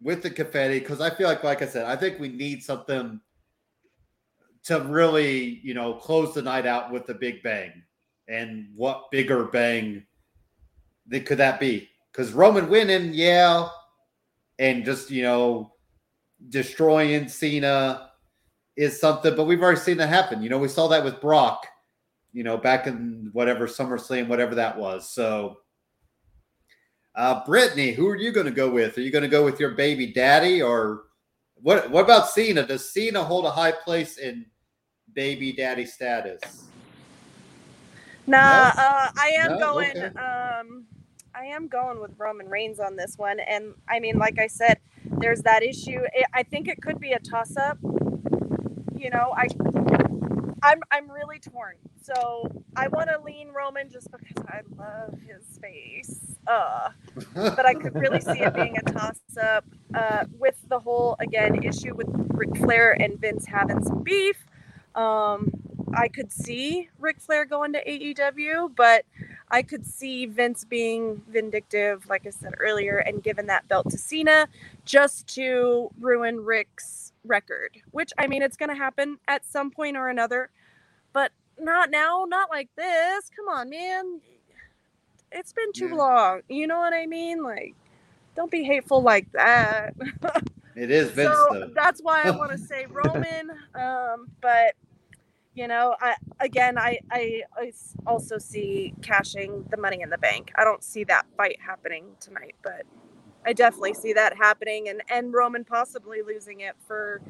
with 0.00 0.22
the 0.22 0.30
confetti. 0.30 0.78
Because 0.78 1.00
I 1.00 1.10
feel 1.10 1.28
like, 1.28 1.44
like 1.44 1.62
I 1.62 1.66
said, 1.66 1.86
I 1.86 1.96
think 1.96 2.18
we 2.18 2.28
need 2.28 2.62
something 2.62 3.20
to 4.64 4.80
really, 4.80 5.60
you 5.62 5.74
know, 5.74 5.94
close 5.94 6.34
the 6.34 6.42
night 6.42 6.66
out 6.66 6.92
with 6.92 7.06
the 7.06 7.14
big 7.14 7.42
bang. 7.42 7.82
And 8.28 8.68
what 8.74 9.10
bigger 9.10 9.44
bang 9.44 10.04
could 11.10 11.38
that 11.38 11.58
be? 11.58 11.88
Because 12.10 12.32
Roman 12.32 12.68
winning, 12.68 13.12
yeah, 13.12 13.68
and 14.58 14.84
just 14.84 15.10
you 15.10 15.22
know 15.22 15.72
destroying 16.48 17.28
Cena 17.28 18.10
is 18.76 18.98
something, 18.98 19.36
but 19.36 19.44
we've 19.44 19.62
already 19.62 19.80
seen 19.80 19.96
that 19.98 20.08
happen. 20.08 20.42
You 20.42 20.48
know, 20.48 20.58
we 20.58 20.68
saw 20.68 20.88
that 20.88 21.04
with 21.04 21.20
Brock, 21.20 21.66
you 22.32 22.42
know, 22.42 22.56
back 22.56 22.86
in 22.86 23.30
whatever 23.32 23.66
SummerSlam, 23.66 24.28
whatever 24.28 24.54
that 24.54 24.78
was. 24.78 25.10
So, 25.10 25.58
uh, 27.14 27.44
Brittany, 27.44 27.92
who 27.92 28.08
are 28.08 28.16
you 28.16 28.32
going 28.32 28.46
to 28.46 28.52
go 28.52 28.70
with? 28.70 28.96
Are 28.96 29.02
you 29.02 29.10
going 29.10 29.22
to 29.22 29.28
go 29.28 29.44
with 29.44 29.60
your 29.60 29.72
baby 29.72 30.06
daddy, 30.06 30.62
or 30.62 31.04
what? 31.62 31.90
What 31.90 32.04
about 32.04 32.28
Cena? 32.28 32.66
Does 32.66 32.92
Cena 32.92 33.22
hold 33.22 33.44
a 33.44 33.50
high 33.50 33.72
place 33.72 34.18
in 34.18 34.46
baby 35.14 35.52
daddy 35.52 35.86
status? 35.86 36.64
Nah, 38.26 38.72
no? 38.76 38.82
uh, 38.82 39.10
I 39.16 39.32
am 39.38 39.52
no? 39.52 39.58
going. 39.58 39.90
Okay. 39.90 40.06
Um, 40.06 40.84
I 41.34 41.44
am 41.46 41.68
going 41.68 42.00
with 42.00 42.12
Roman 42.18 42.48
Reigns 42.48 42.78
on 42.78 42.96
this 42.96 43.16
one, 43.16 43.40
and 43.40 43.74
I 43.88 44.00
mean, 44.00 44.18
like 44.18 44.38
I 44.38 44.46
said, 44.46 44.78
there's 45.18 45.40
that 45.42 45.62
issue. 45.62 46.00
It, 46.14 46.26
I 46.34 46.42
think 46.42 46.68
it 46.68 46.80
could 46.82 47.00
be 47.00 47.12
a 47.12 47.18
toss 47.20 47.56
up. 47.56 47.78
You 48.96 49.10
know, 49.10 49.34
I, 49.36 49.46
I'm 50.62 50.80
I'm 50.90 51.10
really 51.10 51.38
torn. 51.38 51.76
So 52.02 52.50
I 52.76 52.88
want 52.88 53.08
to 53.10 53.20
lean 53.24 53.50
Roman 53.50 53.88
just 53.88 54.10
because 54.10 54.44
I 54.48 54.60
love 54.76 55.14
his 55.20 55.58
face. 55.58 56.36
Uh, 56.46 56.90
but 57.34 57.64
I 57.64 57.74
could 57.74 57.94
really 57.94 58.20
see 58.20 58.40
it 58.40 58.52
being 58.54 58.76
a 58.76 58.82
toss 58.92 59.20
up 59.40 59.64
uh, 59.94 60.24
with 60.38 60.56
the 60.68 60.78
whole 60.78 61.16
again 61.20 61.62
issue 61.62 61.94
with 61.94 62.08
Ric 62.10 62.56
Flair 62.56 62.92
and 62.92 63.20
Vince 63.20 63.46
having 63.46 63.82
some 63.84 64.02
beef. 64.02 64.44
Um, 64.94 65.50
I 65.94 66.08
could 66.08 66.32
see 66.32 66.88
Ric 66.98 67.20
Flair 67.20 67.44
going 67.44 67.72
to 67.74 67.84
AEW, 67.84 68.74
but 68.74 69.04
I 69.50 69.62
could 69.62 69.86
see 69.86 70.26
Vince 70.26 70.64
being 70.64 71.22
vindictive, 71.28 72.08
like 72.08 72.26
I 72.26 72.30
said 72.30 72.54
earlier, 72.58 72.98
and 72.98 73.22
giving 73.22 73.46
that 73.46 73.68
belt 73.68 73.90
to 73.90 73.98
Cena 73.98 74.48
just 74.84 75.26
to 75.34 75.90
ruin 76.00 76.42
Ric's 76.42 77.12
record, 77.24 77.76
which 77.90 78.12
I 78.18 78.26
mean, 78.26 78.42
it's 78.42 78.56
going 78.56 78.70
to 78.70 78.74
happen 78.74 79.18
at 79.28 79.44
some 79.44 79.70
point 79.70 79.96
or 79.96 80.08
another, 80.08 80.50
but 81.12 81.32
not 81.58 81.90
now, 81.90 82.24
not 82.26 82.50
like 82.50 82.70
this. 82.76 83.30
Come 83.36 83.48
on, 83.48 83.68
man. 83.68 84.20
It's 85.30 85.52
been 85.52 85.72
too 85.72 85.88
yeah. 85.88 85.94
long. 85.94 86.40
You 86.48 86.66
know 86.66 86.78
what 86.78 86.92
I 86.92 87.06
mean? 87.06 87.42
Like, 87.42 87.74
don't 88.34 88.50
be 88.50 88.62
hateful 88.64 89.02
like 89.02 89.30
that. 89.32 89.94
it 90.74 90.90
is 90.90 91.10
Vince, 91.12 91.34
so 91.34 91.46
though. 91.52 91.70
That's 91.74 92.00
why 92.00 92.22
I 92.22 92.30
want 92.36 92.52
to 92.52 92.58
say 92.58 92.86
Roman. 92.86 93.50
Um, 93.74 94.28
but 94.40 94.74
you 95.54 95.68
know 95.68 95.94
i 96.00 96.14
again 96.40 96.78
I, 96.78 96.98
I 97.10 97.42
i 97.56 97.72
also 98.06 98.38
see 98.38 98.94
cashing 99.02 99.64
the 99.70 99.76
money 99.76 100.00
in 100.00 100.10
the 100.10 100.18
bank 100.18 100.50
i 100.56 100.64
don't 100.64 100.82
see 100.82 101.04
that 101.04 101.26
fight 101.36 101.58
happening 101.60 102.04
tonight 102.20 102.54
but 102.62 102.82
i 103.44 103.52
definitely 103.52 103.94
see 103.94 104.12
that 104.14 104.36
happening 104.36 104.88
and 104.88 105.02
and 105.10 105.32
roman 105.32 105.64
possibly 105.64 106.22
losing 106.22 106.60
it 106.60 106.74
for 106.86 107.20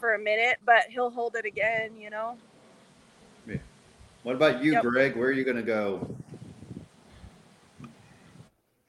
for 0.00 0.14
a 0.14 0.18
minute 0.18 0.58
but 0.64 0.84
he'll 0.88 1.10
hold 1.10 1.36
it 1.36 1.44
again 1.44 1.96
you 1.96 2.10
know 2.10 2.36
yeah. 3.46 3.56
what 4.22 4.34
about 4.34 4.62
you 4.62 4.72
yep. 4.72 4.82
greg 4.82 5.16
where 5.16 5.28
are 5.28 5.32
you 5.32 5.44
going 5.44 5.56
to 5.56 5.62
go 5.62 6.08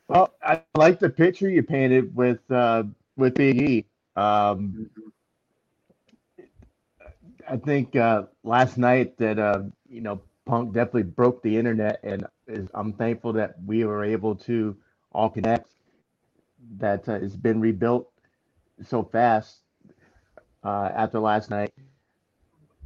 well 0.09 0.33
i 0.43 0.63
like 0.75 0.99
the 0.99 1.09
picture 1.09 1.49
you 1.49 1.63
painted 1.63 2.15
with 2.15 2.39
uh 2.51 2.83
with 3.17 3.35
big 3.35 3.61
e 3.61 3.85
um 4.17 4.89
I 7.49 7.57
think 7.57 7.95
uh, 7.95 8.23
last 8.43 8.77
night 8.77 9.17
that 9.17 9.39
uh, 9.39 9.63
you 9.89 10.01
know 10.01 10.21
Punk 10.45 10.73
definitely 10.73 11.03
broke 11.03 11.41
the 11.43 11.57
internet, 11.57 11.99
and 12.03 12.25
is, 12.47 12.69
I'm 12.73 12.93
thankful 12.93 13.33
that 13.33 13.55
we 13.65 13.85
were 13.85 14.03
able 14.03 14.35
to 14.47 14.77
all 15.11 15.29
connect. 15.29 15.71
That 16.77 17.07
uh, 17.09 17.13
it's 17.13 17.35
been 17.35 17.61
rebuilt 17.61 18.11
so 18.83 19.03
fast 19.03 19.63
uh, 20.63 20.91
after 20.95 21.19
last 21.19 21.49
night, 21.49 21.71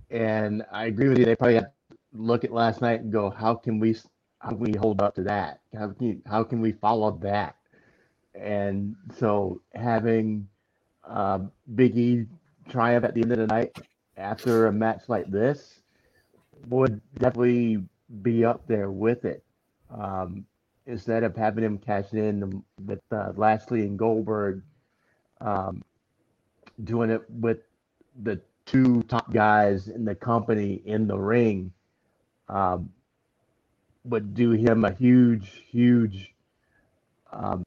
and 0.10 0.64
I 0.72 0.86
agree 0.86 1.10
with 1.10 1.20
you. 1.20 1.26
They 1.26 1.36
probably 1.36 1.56
have 1.56 1.66
to 1.91 1.98
look 2.14 2.44
at 2.45 2.52
last 2.54 2.82
night 2.82 3.02
and 3.02 3.12
go, 3.12 3.30
"How 3.30 3.56
can 3.56 3.80
we? 3.80 3.95
How 4.44 4.49
can 4.49 4.60
we 4.60 4.74
hold 4.78 5.02
up 5.02 5.15
to 5.15 5.24
that? 5.24 5.61
How 5.74 5.88
can 5.90 6.22
how 6.26 6.44
can 6.44 6.60
we 6.60 6.74
follow 6.74 7.11
that?" 7.22 7.56
And 8.36 8.95
so 9.18 9.61
having 9.74 10.49
uh, 11.07 11.40
Big 11.76 11.98
E 11.98 12.26
triumph 12.70 13.06
at 13.06 13.14
the 13.14 13.22
end 13.22 13.32
of 13.32 13.38
the 13.38 13.48
night 13.48 13.78
after 14.18 14.68
a 14.68 14.74
match 14.74 15.03
like 15.07 15.28
this 15.32 15.80
would 16.68 16.99
definitely 17.18 17.84
be 18.22 18.44
up 18.44 18.68
there 18.68 18.91
with 18.91 19.24
it. 19.24 19.44
Um, 19.90 20.45
instead 20.88 21.24
of 21.24 21.38
having 21.38 21.64
him 21.64 21.78
cash 21.78 22.11
in 22.11 22.64
with 22.86 23.02
uh, 23.11 23.32
Lashley 23.38 23.82
and 23.84 23.98
Goldberg, 23.98 24.61
um, 25.40 25.84
doing 26.84 27.10
it 27.11 27.22
with 27.30 27.60
the 28.24 28.41
two 28.65 29.03
top 29.03 29.32
guys 29.32 29.88
in 29.88 30.03
the 30.03 30.15
company 30.15 30.82
in 30.86 31.07
the 31.07 31.18
ring, 31.18 31.72
um, 32.49 32.90
would 34.06 34.34
do 34.34 34.52
him 34.52 34.84
a 34.86 34.92
huge, 34.92 35.64
huge 35.70 36.34
um, 37.32 37.64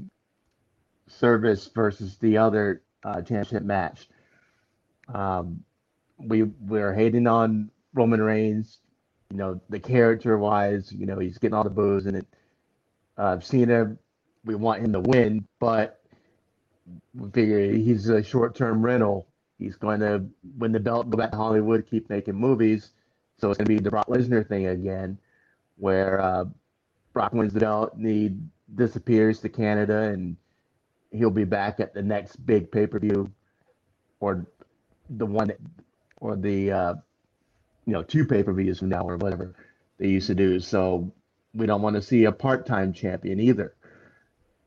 service 1.09 1.69
versus 1.75 2.17
the 2.19 2.39
other 2.39 2.83
uh, 3.05 3.23
championship 3.23 3.63
match. 3.63 4.09
Um, 5.13 5.65
we 6.19 6.43
we're 6.43 6.95
hating 6.95 7.27
on 7.27 7.71
Roman 7.95 8.23
Reigns, 8.23 8.79
you 9.31 9.37
know, 9.37 9.61
the 9.69 9.79
character 9.81 10.39
wise, 10.39 10.93
you 10.93 11.07
know, 11.07 11.19
he's 11.19 11.39
getting 11.39 11.55
all 11.55 11.65
the 11.65 11.71
boos 11.71 12.07
and 12.07 12.19
it. 12.19 12.27
Uh, 13.17 13.41
Cena, 13.41 13.97
we 14.45 14.55
want 14.55 14.83
him 14.83 14.93
to 14.93 15.01
win, 15.01 15.47
but 15.59 16.01
we 17.15 17.31
figure 17.31 17.73
he's 17.73 18.09
a 18.09 18.23
short 18.23 18.55
term 18.55 18.83
rental. 18.83 19.27
He's 19.59 19.77
going 19.77 20.01
to 20.01 20.27
win 20.59 20.73
the 20.73 20.81
belt, 20.81 21.09
go 21.09 21.17
back 21.17 21.31
to 21.31 21.37
Hollywood, 21.37 21.87
keep 21.89 22.11
making 22.11 22.35
movies. 22.35 22.91
So 23.39 23.51
it's 23.51 23.59
going 23.59 23.67
to 23.67 23.75
be 23.75 23.81
the 23.81 23.91
Brock 23.91 24.07
Lesnar 24.09 24.47
thing 24.47 24.67
again, 24.67 25.19
where 25.77 26.20
uh, 26.20 26.44
Brock 27.12 27.32
wins 27.32 27.53
the 27.53 27.61
belt 27.61 27.94
and 27.94 28.07
he 28.07 28.36
disappears 28.74 29.40
to 29.40 29.48
Canada 29.48 30.03
and 30.03 30.36
he'll 31.11 31.31
be 31.31 31.44
back 31.44 31.81
at 31.81 31.94
the 31.94 32.03
next 32.03 32.36
big 32.44 32.70
pay 32.70 32.86
per 32.86 32.98
view 32.98 33.32
or 34.20 34.47
the 35.11 35.27
one 35.27 35.48
that, 35.48 35.59
or 36.20 36.36
the 36.36 36.70
uh, 36.70 36.94
you 37.86 37.93
know 37.93 38.03
two 38.03 38.24
pay 38.24 38.43
per 38.43 38.53
views 38.53 38.78
from 38.78 38.89
now 38.89 39.09
or 39.09 39.16
whatever 39.16 39.55
they 39.98 40.09
used 40.09 40.27
to 40.27 40.35
do. 40.35 40.61
So 40.61 41.12
we 41.55 41.66
don't 41.66 41.82
want 41.82 41.97
to 41.97 42.03
see 42.03 42.24
a 42.24 42.32
part 42.32 42.66
time 42.66 42.93
champion 42.93 43.40
either. 43.40 43.74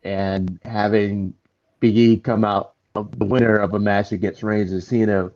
And 0.03 0.59
having 0.63 1.33
Big 1.79 1.97
E 1.97 2.17
come 2.17 2.45
out 2.45 2.73
of 2.95 3.17
the 3.17 3.25
winner 3.25 3.57
of 3.57 3.73
a 3.73 3.79
match 3.79 4.11
against 4.11 4.43
Reigns 4.43 4.71
and 4.71 4.83
Cena 4.83 5.31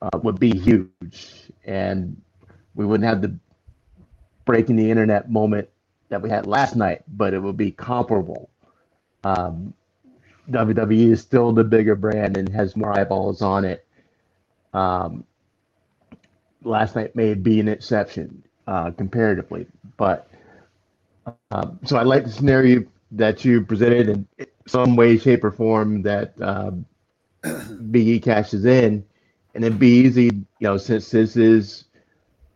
uh, 0.00 0.18
would 0.22 0.40
be 0.40 0.58
huge, 0.58 1.50
and 1.64 2.20
we 2.74 2.84
wouldn't 2.86 3.08
have 3.08 3.22
the 3.22 3.38
breaking 4.44 4.76
the 4.76 4.90
internet 4.90 5.30
moment 5.30 5.68
that 6.08 6.20
we 6.22 6.28
had 6.30 6.46
last 6.46 6.76
night, 6.76 7.02
but 7.08 7.34
it 7.34 7.38
would 7.40 7.56
be 7.56 7.70
comparable. 7.70 8.50
Um, 9.24 9.74
WWE 10.50 11.12
is 11.12 11.20
still 11.20 11.52
the 11.52 11.64
bigger 11.64 11.94
brand 11.94 12.36
and 12.36 12.48
has 12.48 12.76
more 12.76 12.96
eyeballs 12.98 13.42
on 13.42 13.64
it. 13.64 13.86
Um, 14.74 15.24
last 16.62 16.96
night 16.96 17.14
may 17.14 17.34
be 17.34 17.60
an 17.60 17.68
exception 17.68 18.42
uh, 18.66 18.90
comparatively, 18.90 19.66
but 19.96 20.28
um, 21.50 21.78
so 21.84 21.96
I 21.96 22.02
like 22.02 22.24
the 22.24 22.30
scenario 22.32 22.84
that 23.12 23.44
you 23.44 23.62
presented 23.62 24.08
in 24.08 24.28
some 24.66 24.96
way, 24.96 25.18
shape, 25.18 25.44
or 25.44 25.52
form 25.52 26.02
that 26.02 26.34
um, 26.40 26.84
Big 27.90 28.08
E 28.08 28.20
cashes 28.20 28.64
in, 28.64 29.04
and 29.54 29.64
it'd 29.64 29.78
be 29.78 30.00
easy, 30.00 30.24
you 30.24 30.44
know, 30.60 30.76
since 30.76 31.10
this 31.10 31.36
is 31.36 31.84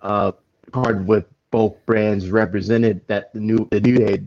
a 0.03 0.33
card 0.73 1.07
with 1.07 1.27
both 1.57 1.87
brands 1.87 2.29
represented, 2.29 3.01
that 3.07 3.33
the 3.33 3.41
new 3.41 3.67
the 3.71 3.81
new 3.81 3.97
day, 3.97 4.23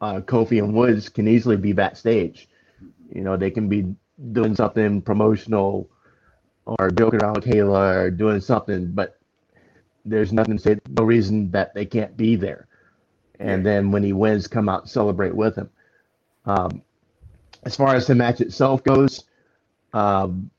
uh, 0.00 0.20
Kofi 0.20 0.58
and 0.58 0.72
Woods 0.72 1.10
can 1.10 1.28
easily 1.28 1.58
be 1.58 1.74
backstage. 1.74 2.48
You 3.14 3.20
know, 3.20 3.36
they 3.36 3.50
can 3.50 3.68
be 3.68 3.94
doing 4.32 4.56
something 4.56 5.02
promotional 5.02 5.86
or 6.64 6.90
joking 6.90 7.22
around 7.22 7.36
with 7.36 7.44
Kayla 7.44 7.96
or 7.96 8.10
doing 8.10 8.40
something, 8.40 8.92
but 8.92 9.18
there's 10.06 10.32
nothing 10.32 10.56
to 10.56 10.62
say, 10.62 10.78
no 10.88 11.04
reason 11.04 11.50
that 11.50 11.74
they 11.74 11.84
can't 11.84 12.16
be 12.16 12.36
there. 12.36 12.68
And 13.38 13.66
then 13.66 13.90
when 13.90 14.02
he 14.02 14.14
wins, 14.14 14.46
come 14.46 14.66
out 14.66 14.84
and 14.84 14.90
celebrate 14.90 15.36
with 15.36 15.56
him. 15.56 15.68
Um, 16.46 16.80
as 17.64 17.76
far 17.76 17.94
as 17.94 18.06
the 18.06 18.14
match 18.14 18.40
itself 18.40 18.82
goes, 18.82 19.24
um, 19.92 20.50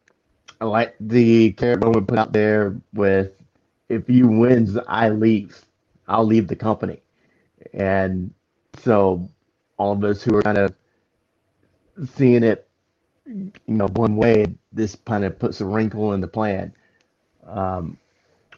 I 0.62 0.66
like 0.66 0.94
the 1.00 1.54
character 1.54 1.90
we 1.90 2.02
put 2.02 2.20
out 2.20 2.34
there 2.34 2.76
with 2.94 3.32
if 3.90 4.10
you 4.10 4.28
wins, 4.28 4.78
I 4.88 5.10
leave. 5.10 5.64
I'll 6.07 6.26
leave 6.26 6.48
the 6.48 6.56
company. 6.56 7.02
And 7.74 8.34
so 8.80 9.30
all 9.78 9.94
of 9.94 10.03
us 10.03 10.24
who 10.24 10.36
are 10.38 10.41
kind 10.44 10.57
of 10.57 10.74
seeing 12.16 12.44
it, 12.44 12.68
you 13.26 13.52
know, 13.68 13.88
one 13.95 14.16
way, 14.16 14.45
this 14.72 14.95
kind 15.06 15.24
of 15.26 15.40
puts 15.40 15.62
a 15.62 15.66
wrinkle 15.66 16.14
in 16.14 16.22
the 16.22 16.28
plan. 16.28 16.74
Um, 17.45 17.98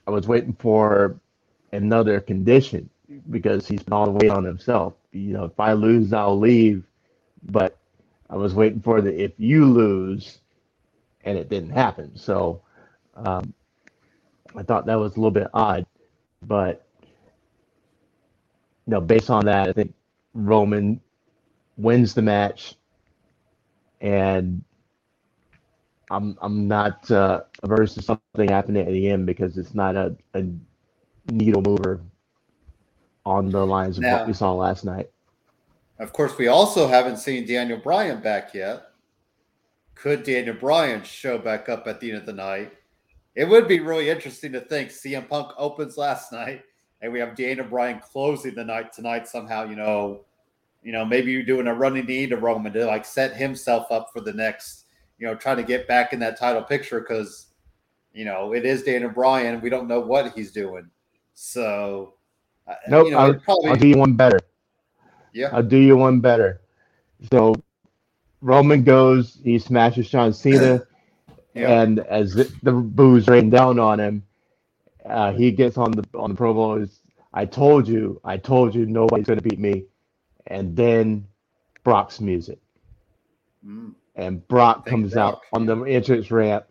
I 0.07 0.11
was 0.11 0.27
waiting 0.27 0.55
for 0.59 1.19
another 1.71 2.19
condition 2.19 2.89
because 3.29 3.67
he's 3.67 3.83
all 3.91 4.05
the 4.05 4.11
weight 4.11 4.31
on 4.31 4.43
himself. 4.43 4.93
You 5.11 5.33
know, 5.33 5.45
if 5.45 5.59
I 5.59 5.73
lose, 5.73 6.13
I'll 6.13 6.37
leave. 6.39 6.83
But 7.43 7.77
I 8.29 8.35
was 8.35 8.53
waiting 8.53 8.81
for 8.81 9.01
the 9.01 9.13
if 9.23 9.33
you 9.37 9.65
lose, 9.65 10.39
and 11.23 11.37
it 11.37 11.49
didn't 11.49 11.71
happen. 11.71 12.17
So 12.17 12.61
um, 13.15 13.53
I 14.57 14.63
thought 14.63 14.87
that 14.87 14.95
was 14.95 15.13
a 15.13 15.15
little 15.15 15.31
bit 15.31 15.47
odd. 15.53 15.85
But 16.41 16.85
you 17.03 18.91
know, 18.91 19.01
based 19.01 19.29
on 19.29 19.45
that, 19.45 19.69
I 19.69 19.73
think 19.73 19.93
Roman 20.33 20.99
wins 21.77 22.13
the 22.13 22.21
match, 22.21 22.75
and 24.01 24.63
I'm 26.09 26.37
I'm 26.41 26.67
not 26.67 27.09
uh, 27.11 27.41
averse 27.63 27.93
to 27.95 28.01
something 28.01 28.49
happening 28.49 28.81
at 28.85 28.91
the 28.91 29.09
end 29.09 29.25
because 29.25 29.57
it's 29.57 29.75
not 29.75 29.95
a, 29.95 30.15
a 30.33 30.43
needle 31.29 31.61
mover 31.61 32.01
on 33.25 33.49
the 33.49 33.65
lines 33.65 33.97
of 33.97 34.03
Now- 34.03 34.19
what 34.19 34.27
we 34.27 34.33
saw 34.33 34.53
last 34.53 34.83
night. 34.83 35.09
Of 35.99 36.13
course, 36.13 36.37
we 36.37 36.47
also 36.47 36.87
haven't 36.87 37.17
seen 37.17 37.47
Daniel 37.47 37.79
Bryan 37.79 38.21
back 38.21 38.53
yet. 38.53 38.91
Could 39.95 40.21
Daniel 40.21 40.53
Bryan 40.53 41.03
show 41.03 41.39
back 41.39 41.69
up 41.69 41.87
at 41.87 41.99
the 41.99 42.11
end 42.11 42.19
of 42.19 42.27
the 42.27 42.33
night? 42.33 42.76
It 43.37 43.47
would 43.47 43.67
be 43.67 43.79
really 43.79 44.09
interesting 44.09 44.51
to 44.53 44.61
think 44.61 44.89
CM 44.89 45.29
Punk 45.29 45.51
opens 45.59 45.95
last 45.95 46.31
night 46.31 46.63
and 47.01 47.13
we 47.13 47.19
have 47.19 47.35
Daniel 47.35 47.67
Bryan 47.67 47.99
closing 47.99 48.55
the 48.55 48.63
night 48.63 48.91
tonight 48.91 49.27
somehow, 49.27 49.63
you 49.63 49.75
know, 49.75 50.21
you 50.81 50.91
know, 50.91 51.05
maybe 51.05 51.31
you're 51.31 51.43
doing 51.43 51.67
a 51.67 51.73
running 51.75 52.07
knee 52.07 52.25
to 52.25 52.35
Roman 52.35 52.73
to 52.73 52.87
like 52.87 53.05
set 53.05 53.35
himself 53.35 53.91
up 53.91 54.09
for 54.11 54.21
the 54.21 54.33
next, 54.33 54.85
you 55.19 55.27
know, 55.27 55.35
trying 55.35 55.57
to 55.57 55.63
get 55.63 55.87
back 55.87 56.13
in 56.13 56.19
that 56.21 56.39
title 56.39 56.63
picture 56.63 56.99
because, 56.99 57.49
you 58.11 58.25
know, 58.25 58.53
it 58.53 58.65
is 58.65 58.81
Daniel 58.81 59.11
Bryan. 59.11 59.61
We 59.61 59.69
don't 59.69 59.87
know 59.87 59.99
what 59.99 60.33
he's 60.33 60.51
doing. 60.51 60.89
So, 61.35 62.15
uh, 62.67 62.73
Nope, 62.89 63.05
you 63.05 63.11
know, 63.11 63.19
I'll, 63.19 63.33
probably, 63.35 63.69
I'll 63.69 63.75
do 63.75 63.87
you 63.87 63.97
one 63.97 64.13
better. 64.13 64.39
yeah. 65.31 65.49
I'll 65.53 65.61
do 65.61 65.77
you 65.77 65.95
one 65.95 66.21
better. 66.21 66.61
So 67.31 67.53
Roman 68.41 68.83
goes, 68.83 69.37
he 69.43 69.59
smashes 69.59 70.09
John 70.09 70.33
Cena, 70.33 70.81
Yeah. 71.57 71.81
and 71.81 71.99
as 71.99 72.33
the, 72.35 72.51
the 72.63 72.73
boos 72.73 73.27
rain 73.27 73.49
down 73.51 73.79
on 73.79 73.99
him, 73.99 74.23
uh, 75.05 75.33
he 75.33 75.51
gets 75.51 75.77
on 75.77 75.91
the 75.91 76.05
on 76.15 76.31
the 76.31 76.37
promo. 76.37 76.81
Is 76.81 77.01
I 77.33 77.45
told 77.45 77.87
you, 77.87 78.21
I 78.23 78.37
told 78.37 78.75
you, 78.75 78.85
nobody's 78.85 79.27
gonna 79.27 79.41
beat 79.41 79.59
me. 79.59 79.85
And 80.47 80.75
then 80.75 81.27
Brock's 81.83 82.21
music, 82.21 82.59
Mm. 83.65 83.95
and 84.15 84.47
Brock 84.47 84.85
Thank 84.85 84.89
comes 84.89 85.13
Brock, 85.13 85.35
out 85.35 85.41
on 85.53 85.65
the 85.65 85.77
entrance 85.83 86.31
ramp. 86.31 86.65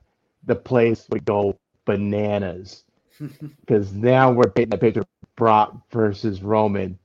The 0.46 0.56
place 0.56 1.06
would 1.10 1.24
go 1.26 1.58
bananas 1.86 2.84
because 3.60 3.92
now 3.92 4.32
we're 4.32 4.50
painting 4.50 4.74
a 4.74 4.78
picture 4.78 5.00
of 5.02 5.06
Brock 5.36 5.76
versus 5.92 6.42
Roman, 6.42 6.98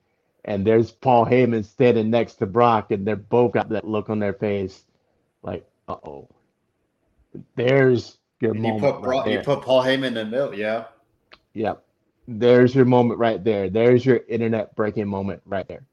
and 0.45 0.65
there's 0.65 0.91
Paul 0.91 1.25
Heyman 1.25 1.65
standing 1.65 2.09
next 2.11 2.35
to 2.35 2.47
Brock, 2.47 2.91
and 2.91 3.07
they're 3.07 3.15
both 3.17 3.53
got 3.53 3.69
that 3.69 3.87
look 3.87 4.09
on 4.09 4.19
their 4.19 4.33
face, 4.33 4.83
like, 5.43 5.67
uh 5.87 5.97
oh. 6.05 6.29
There's 7.55 8.17
your 8.39 8.53
And 8.53 8.65
you 8.65 8.73
moment 8.73 9.01
put 9.01 9.07
right 9.07 9.31
you 9.31 9.39
put 9.39 9.61
Paul 9.61 9.83
Heyman 9.83 10.07
in 10.07 10.13
the 10.13 10.25
middle, 10.25 10.53
yeah. 10.53 10.85
Yep. 11.53 11.83
There's 12.27 12.75
your 12.75 12.85
moment 12.85 13.19
right 13.19 13.43
there. 13.43 13.69
There's 13.69 14.05
your 14.05 14.21
internet 14.27 14.75
breaking 14.75 15.07
moment 15.07 15.41
right 15.45 15.67
there. 15.67 15.83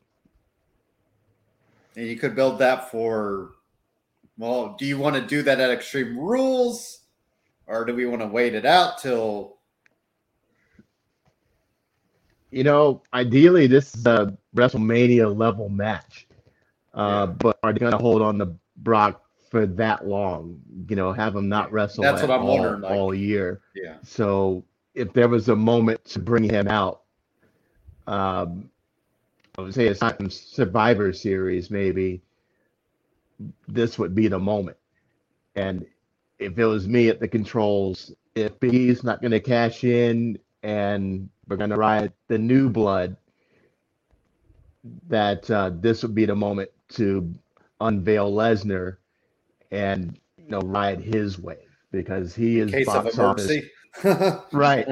And 1.97 2.07
you 2.07 2.17
could 2.17 2.35
build 2.35 2.59
that 2.61 2.91
for 2.91 3.53
well, 4.37 4.77
do 4.79 4.87
you 4.87 4.99
want 4.99 5.17
to 5.17 5.23
do 5.23 5.43
that 5.43 5.59
at 5.59 5.71
Extreme 5.71 6.17
Rules? 6.17 7.01
Or 7.67 7.85
do 7.85 7.95
we 7.95 8.07
want 8.07 8.23
to 8.23 8.29
wait 8.29 8.55
it 8.55 8.65
out 8.65 8.99
till 8.99 9.59
You 12.51 12.65
know, 12.65 13.03
ideally, 13.13 13.67
this 13.67 13.95
is 13.95 14.07
a 14.07 14.37
WrestleMania 14.57 15.37
level 15.37 15.69
match. 15.69 16.27
Uh, 16.95 17.27
But 17.27 17.59
are 17.63 17.73
they 17.73 17.79
going 17.79 17.93
to 17.93 17.99
hold 17.99 18.23
on 18.23 18.39
to 18.39 18.55
Brock 18.79 19.23
for 19.51 19.67
that 19.67 20.07
long? 20.07 20.61
You 20.89 20.97
know, 20.97 21.13
have 21.13 21.35
him 21.37 21.49
not 21.49 21.73
wrestle 21.73 22.03
That's 22.03 22.23
what 22.23 22.31
I'm 22.31 22.43
all, 22.43 22.59
wondering, 22.59 22.81
like- 22.83 22.93
all 22.93 23.15
year. 23.15 23.61
yeah. 23.75 23.97
So 24.03 24.65
if 24.95 25.13
there 25.13 25.29
was 25.29 25.49
a 25.49 25.57
moment 25.57 26.05
to 26.07 26.19
bring 26.19 26.45
him 26.45 26.69
out, 26.69 27.03
um, 28.07 28.71
I 29.57 29.63
would 29.63 29.75
say 29.75 29.87
it's 29.87 30.01
not 30.01 30.21
in 30.21 30.31
Survivor 30.31 31.13
Series, 31.13 31.71
maybe 31.71 32.23
this 33.67 33.99
would 33.99 34.15
be 34.15 34.29
the 34.29 34.39
moment. 34.39 34.77
And 35.57 35.85
if 36.39 36.59
it 36.59 36.65
was 36.65 36.87
me 36.87 37.09
at 37.09 37.21
the 37.21 37.29
controls, 37.29 38.13
if 38.35 38.53
he's 38.61 39.03
not 39.03 39.21
going 39.21 39.33
to 39.33 39.41
cash 39.41 39.83
in 39.85 40.39
and 40.63 41.29
we're 41.49 41.57
going 41.57 41.71
to 41.71 41.77
ride 41.77 42.13
the 42.29 42.39
new 42.39 42.69
blood, 42.71 43.17
that 45.09 45.51
uh, 45.51 45.71
this 45.81 46.03
would 46.03 46.15
be 46.15 46.25
the 46.25 46.35
moment 46.37 46.71
to 46.91 47.33
unveil 47.81 48.33
Lesnar 48.33 48.97
and 49.71 50.19
you 50.37 50.49
know 50.49 50.61
ride 50.61 51.01
his 51.01 51.39
wave 51.39 51.59
because 51.91 52.35
he 52.35 52.59
is 52.61 52.71
Case 52.71 52.89
of 52.89 53.05
box 53.05 53.19
office 53.19 53.63
right. 54.53 54.87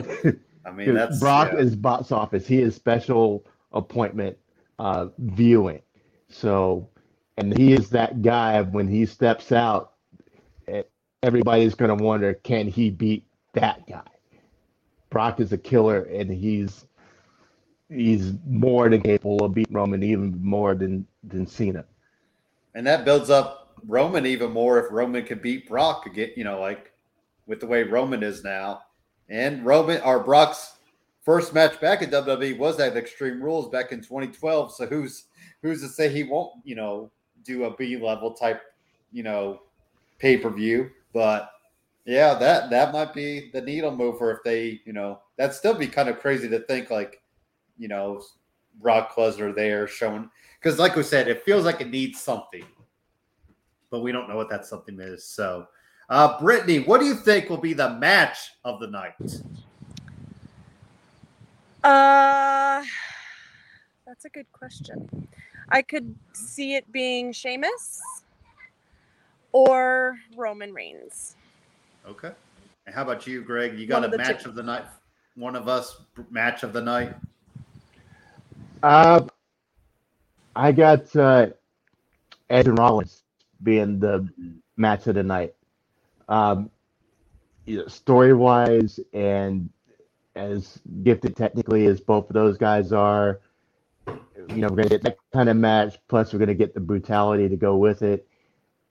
I 0.64 0.70
mean 0.70 0.94
that's 0.94 1.18
Brock 1.18 1.50
yeah. 1.52 1.60
is 1.60 1.76
box 1.76 2.12
office. 2.12 2.46
He 2.46 2.60
is 2.60 2.74
special 2.74 3.46
appointment 3.72 4.36
uh, 4.78 5.06
viewing. 5.18 5.80
So, 6.28 6.88
and 7.36 7.56
he 7.56 7.72
is 7.72 7.90
that 7.90 8.22
guy 8.22 8.62
when 8.62 8.88
he 8.88 9.06
steps 9.06 9.52
out, 9.52 9.92
everybody's 11.22 11.74
going 11.74 11.96
to 11.96 12.02
wonder, 12.02 12.34
can 12.34 12.68
he 12.68 12.90
beat 12.90 13.24
that 13.52 13.86
guy? 13.86 14.02
Brock 15.10 15.40
is 15.40 15.52
a 15.52 15.58
killer, 15.58 16.02
and 16.02 16.30
he's 16.30 16.86
he's 17.88 18.32
more 18.46 18.88
than 18.88 19.00
capable 19.00 19.44
of 19.44 19.54
beating 19.54 19.74
Roman, 19.74 20.02
even 20.02 20.42
more 20.42 20.74
than 20.74 21.06
than 21.22 21.46
Cena. 21.46 21.84
and 22.74 22.86
that 22.86 23.04
builds 23.04 23.30
up 23.30 23.65
Roman 23.84 24.26
even 24.26 24.52
more 24.52 24.78
if 24.78 24.92
Roman 24.92 25.24
could 25.24 25.42
beat 25.42 25.68
Brock 25.68 26.06
again, 26.06 26.30
you 26.36 26.44
know, 26.44 26.60
like 26.60 26.92
with 27.46 27.60
the 27.60 27.66
way 27.66 27.82
Roman 27.82 28.22
is 28.22 28.42
now. 28.44 28.82
And 29.28 29.64
Roman 29.64 30.00
or 30.02 30.22
Brock's 30.22 30.76
first 31.22 31.52
match 31.52 31.80
back 31.80 32.02
in 32.02 32.10
WWE 32.10 32.58
was 32.58 32.78
at 32.78 32.96
Extreme 32.96 33.42
Rules 33.42 33.68
back 33.68 33.92
in 33.92 34.00
2012. 34.00 34.72
So 34.74 34.86
who's 34.86 35.24
who's 35.62 35.82
to 35.82 35.88
say 35.88 36.08
he 36.08 36.22
won't, 36.22 36.52
you 36.64 36.74
know, 36.74 37.10
do 37.44 37.64
a 37.64 37.76
B 37.76 37.96
level 37.96 38.32
type, 38.32 38.62
you 39.12 39.22
know, 39.22 39.62
pay 40.18 40.36
per 40.36 40.50
view? 40.50 40.90
But 41.12 41.50
Yeah, 42.06 42.34
that 42.34 42.70
that 42.70 42.92
might 42.92 43.12
be 43.12 43.50
the 43.52 43.60
needle 43.60 43.94
mover 43.94 44.30
if 44.30 44.38
they, 44.44 44.80
you 44.84 44.92
know, 44.92 45.18
that'd 45.36 45.56
still 45.56 45.74
be 45.74 45.88
kind 45.88 46.08
of 46.08 46.20
crazy 46.20 46.48
to 46.48 46.60
think 46.60 46.88
like, 46.88 47.20
you 47.78 47.88
know, 47.88 48.22
Brock 48.80 49.16
Lesnar 49.16 49.54
there 49.54 49.88
showing 49.88 50.30
because, 50.60 50.78
like 50.78 50.94
we 50.94 51.02
said, 51.02 51.26
it 51.26 51.42
feels 51.42 51.64
like 51.64 51.80
it 51.80 51.90
needs 51.90 52.20
something, 52.20 52.64
but 53.96 54.02
we 54.02 54.12
don't 54.12 54.28
know 54.28 54.36
what 54.36 54.50
that 54.50 54.66
something 54.66 55.00
is. 55.00 55.24
So, 55.24 55.68
uh, 56.10 56.38
Brittany, 56.38 56.80
what 56.80 57.00
do 57.00 57.06
you 57.06 57.14
think 57.14 57.48
will 57.48 57.56
be 57.56 57.72
the 57.72 57.94
match 57.94 58.50
of 58.62 58.78
the 58.78 58.88
night? 58.88 59.14
Uh, 61.82 62.84
that's 64.06 64.26
a 64.26 64.28
good 64.28 64.52
question. 64.52 65.26
I 65.70 65.80
could 65.80 66.14
see 66.34 66.74
it 66.74 66.92
being 66.92 67.32
Sheamus 67.32 68.02
or 69.52 70.18
Roman 70.36 70.74
Reigns. 70.74 71.36
Okay. 72.06 72.32
And 72.84 72.94
how 72.94 73.00
about 73.00 73.26
you, 73.26 73.40
Greg? 73.40 73.78
You 73.78 73.86
got 73.86 74.02
One 74.02 74.10
a 74.10 74.12
of 74.12 74.18
match 74.18 74.42
two. 74.42 74.50
of 74.50 74.56
the 74.56 74.62
night? 74.62 74.84
One 75.36 75.56
of 75.56 75.68
us 75.68 76.02
match 76.28 76.64
of 76.64 76.74
the 76.74 76.82
night? 76.82 77.14
Uh, 78.82 79.24
I 80.54 80.72
got 80.72 81.16
uh, 81.16 81.46
Edge 82.50 82.68
and 82.68 82.78
Rollins 82.78 83.22
being 83.62 83.98
the 83.98 84.28
match 84.76 85.06
of 85.06 85.14
the 85.14 85.22
night. 85.22 85.54
Um, 86.28 86.70
you 87.64 87.78
know, 87.78 87.86
story 87.88 88.32
wise, 88.32 89.00
and 89.12 89.70
as 90.34 90.78
gifted 91.02 91.36
technically 91.36 91.86
as 91.86 92.00
both 92.00 92.28
of 92.28 92.34
those 92.34 92.56
guys 92.58 92.92
are, 92.92 93.40
you 94.06 94.56
know, 94.56 94.68
we're 94.68 94.76
gonna 94.76 94.88
get 94.88 95.02
that 95.02 95.16
kind 95.32 95.48
of 95.48 95.56
match. 95.56 95.96
Plus, 96.08 96.32
we're 96.32 96.38
gonna 96.38 96.54
get 96.54 96.74
the 96.74 96.80
brutality 96.80 97.48
to 97.48 97.56
go 97.56 97.76
with 97.76 98.02
it. 98.02 98.26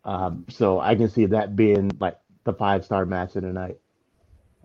Um, 0.04 0.46
so 0.50 0.80
I 0.80 0.96
can 0.96 1.10
see 1.10 1.26
that 1.28 1.56
being 1.56 1.92
like 2.00 2.18
the 2.44 2.54
five 2.54 2.86
star 2.86 3.06
match 3.06 3.36
of 3.36 3.44
the 3.44 3.54
night. 3.54 3.78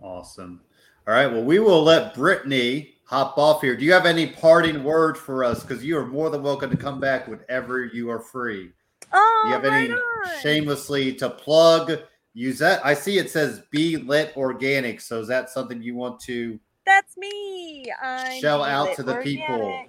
Awesome. 0.01 0.61
All 1.07 1.13
right. 1.13 1.27
Well, 1.27 1.43
we 1.43 1.59
will 1.59 1.83
let 1.83 2.13
Brittany 2.13 2.95
hop 3.05 3.37
off 3.37 3.61
here. 3.61 3.75
Do 3.75 3.83
you 3.83 3.93
have 3.93 4.05
any 4.05 4.27
parting 4.27 4.83
words 4.83 5.19
for 5.19 5.43
us? 5.43 5.63
Because 5.63 5.83
you 5.83 5.97
are 5.97 6.05
more 6.05 6.29
than 6.29 6.43
welcome 6.43 6.69
to 6.69 6.77
come 6.77 6.99
back 6.99 7.27
whenever 7.27 7.83
you 7.83 8.09
are 8.09 8.19
free. 8.19 8.71
Oh, 9.13 9.43
you 9.47 9.53
have 9.53 9.63
right 9.63 9.89
any 9.89 9.93
on. 9.93 10.39
shamelessly 10.41 11.13
to 11.15 11.29
plug? 11.29 11.99
Use 12.33 12.59
that. 12.59 12.85
I 12.85 12.93
see 12.93 13.17
it 13.17 13.29
says 13.29 13.61
Be 13.71 13.97
Lit 13.97 14.31
Organic. 14.37 15.01
So 15.01 15.19
is 15.19 15.27
that 15.27 15.49
something 15.49 15.81
you 15.81 15.95
want 15.95 16.19
to? 16.21 16.57
That's 16.85 17.17
me. 17.17 17.91
I'm 18.01 18.39
Shell 18.39 18.63
out 18.63 18.95
to 18.95 19.03
the 19.03 19.15
people. 19.17 19.55
Organics. 19.55 19.87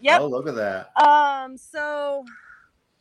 Yep. 0.00 0.20
Oh, 0.20 0.26
look 0.26 0.48
at 0.48 0.56
that. 0.56 0.90
Um, 1.00 1.56
so 1.56 2.24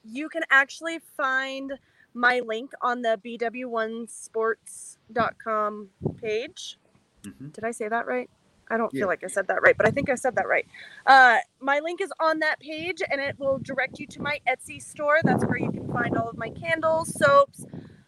you 0.03 0.29
can 0.29 0.43
actually 0.51 0.99
find 1.17 1.73
my 2.13 2.41
link 2.41 2.71
on 2.81 3.01
the 3.01 3.19
bw1sports.com 3.25 5.89
page. 6.21 6.77
Mhm. 7.23 7.53
Did 7.53 7.63
I 7.63 7.71
say 7.71 7.87
that 7.89 8.05
right? 8.05 8.29
I 8.69 8.77
don't 8.77 8.93
Yeah. 8.93 9.01
feel 9.01 9.07
like 9.07 9.23
I 9.23 9.27
said 9.27 9.47
that 9.47 9.61
right, 9.61 9.75
but 9.77 9.87
I 9.87 9.91
think 9.91 10.09
I 10.09 10.15
said 10.15 10.35
that 10.35 10.47
right. 10.47 10.67
Uh, 11.05 11.37
my 11.59 11.79
link 11.79 12.01
is 12.01 12.11
on 12.19 12.39
that 12.39 12.59
page 12.59 13.01
and 13.09 13.21
it 13.21 13.37
will 13.39 13.59
direct 13.59 13.99
you 13.99 14.07
to 14.07 14.21
my 14.21 14.39
Etsy 14.47 14.81
store. 14.81 15.19
That's 15.23 15.45
where 15.45 15.57
you 15.57 15.71
can 15.71 15.91
find 15.91 16.17
all 16.17 16.29
of 16.29 16.37
my 16.37 16.49
candles, 16.49 17.13
soaps, 17.17 17.65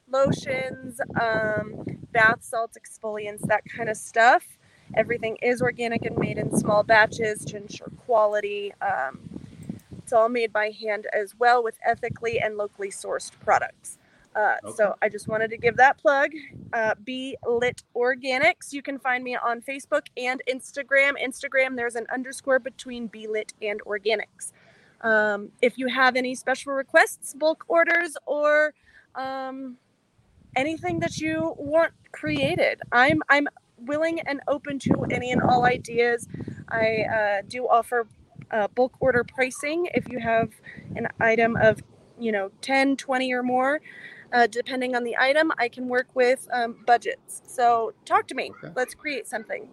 lotions, 0.09 0.99
um, 1.19 1.83
bath 2.11 2.43
salts, 2.43 2.77
exfoliants, 2.77 3.41
that 3.47 3.63
kind 3.65 3.89
of 3.89 3.97
stuff. 3.97 4.57
Everything 4.95 5.37
is 5.41 5.61
organic 5.61 6.05
and 6.05 6.17
made 6.17 6.37
in 6.37 6.55
small 6.57 6.83
batches 6.83 7.43
to 7.45 7.57
ensure 7.57 7.89
quality. 8.05 8.73
Um, 8.81 9.19
it's 9.97 10.13
all 10.13 10.29
made 10.29 10.53
by 10.53 10.71
hand 10.71 11.07
as 11.13 11.35
well 11.37 11.61
with 11.63 11.77
ethically 11.85 12.39
and 12.39 12.57
locally 12.57 12.89
sourced 12.89 13.31
products. 13.43 13.97
Uh, 14.37 14.55
Okay. 14.63 14.73
So 14.77 14.95
I 15.01 15.09
just 15.09 15.27
wanted 15.27 15.49
to 15.49 15.57
give 15.57 15.77
that 15.77 15.97
plug. 15.97 16.31
Uh, 16.73 16.93
Be 17.03 17.35
Lit 17.47 17.83
Organics. 17.95 18.71
You 18.71 18.83
can 18.83 18.99
find 18.99 19.23
me 19.23 19.35
on 19.35 19.61
Facebook 19.61 20.07
and 20.15 20.41
Instagram. 20.49 21.13
Instagram, 21.21 21.75
there's 21.75 21.95
an 21.95 22.05
underscore 22.13 22.59
between 22.59 23.07
Be 23.07 23.27
Lit 23.27 23.53
and 23.61 23.81
Organics. 23.83 24.51
Um, 25.01 25.49
if 25.61 25.77
you 25.77 25.87
have 25.87 26.15
any 26.15 26.35
special 26.35 26.73
requests, 26.73 27.33
bulk 27.33 27.65
orders, 27.67 28.15
or 28.25 28.73
um, 29.15 29.77
anything 30.55 30.99
that 30.99 31.17
you 31.17 31.55
want 31.57 31.93
created, 32.11 32.81
I'm 32.91 33.21
I'm 33.29 33.47
willing 33.79 34.19
and 34.21 34.41
open 34.47 34.79
to 34.79 35.05
any 35.11 35.31
and 35.31 35.41
all 35.41 35.65
ideas. 35.65 36.27
I 36.69 37.03
uh, 37.03 37.41
do 37.47 37.67
offer 37.67 38.07
uh, 38.51 38.67
bulk 38.69 38.93
order 38.99 39.23
pricing 39.23 39.87
if 39.93 40.09
you 40.09 40.19
have 40.19 40.49
an 40.95 41.07
item 41.19 41.55
of 41.57 41.81
you 42.19 42.31
know 42.31 42.51
10 42.61 42.97
20 42.97 43.33
or 43.33 43.43
more 43.43 43.79
uh, 44.33 44.47
depending 44.47 44.95
on 44.95 45.03
the 45.03 45.15
item 45.17 45.51
i 45.57 45.67
can 45.67 45.87
work 45.87 46.07
with 46.15 46.47
um, 46.53 46.77
budgets 46.85 47.41
so 47.45 47.93
talk 48.05 48.27
to 48.27 48.35
me 48.35 48.51
Okay. 48.63 48.73
let's 48.75 48.93
create 48.93 49.27
something 49.27 49.67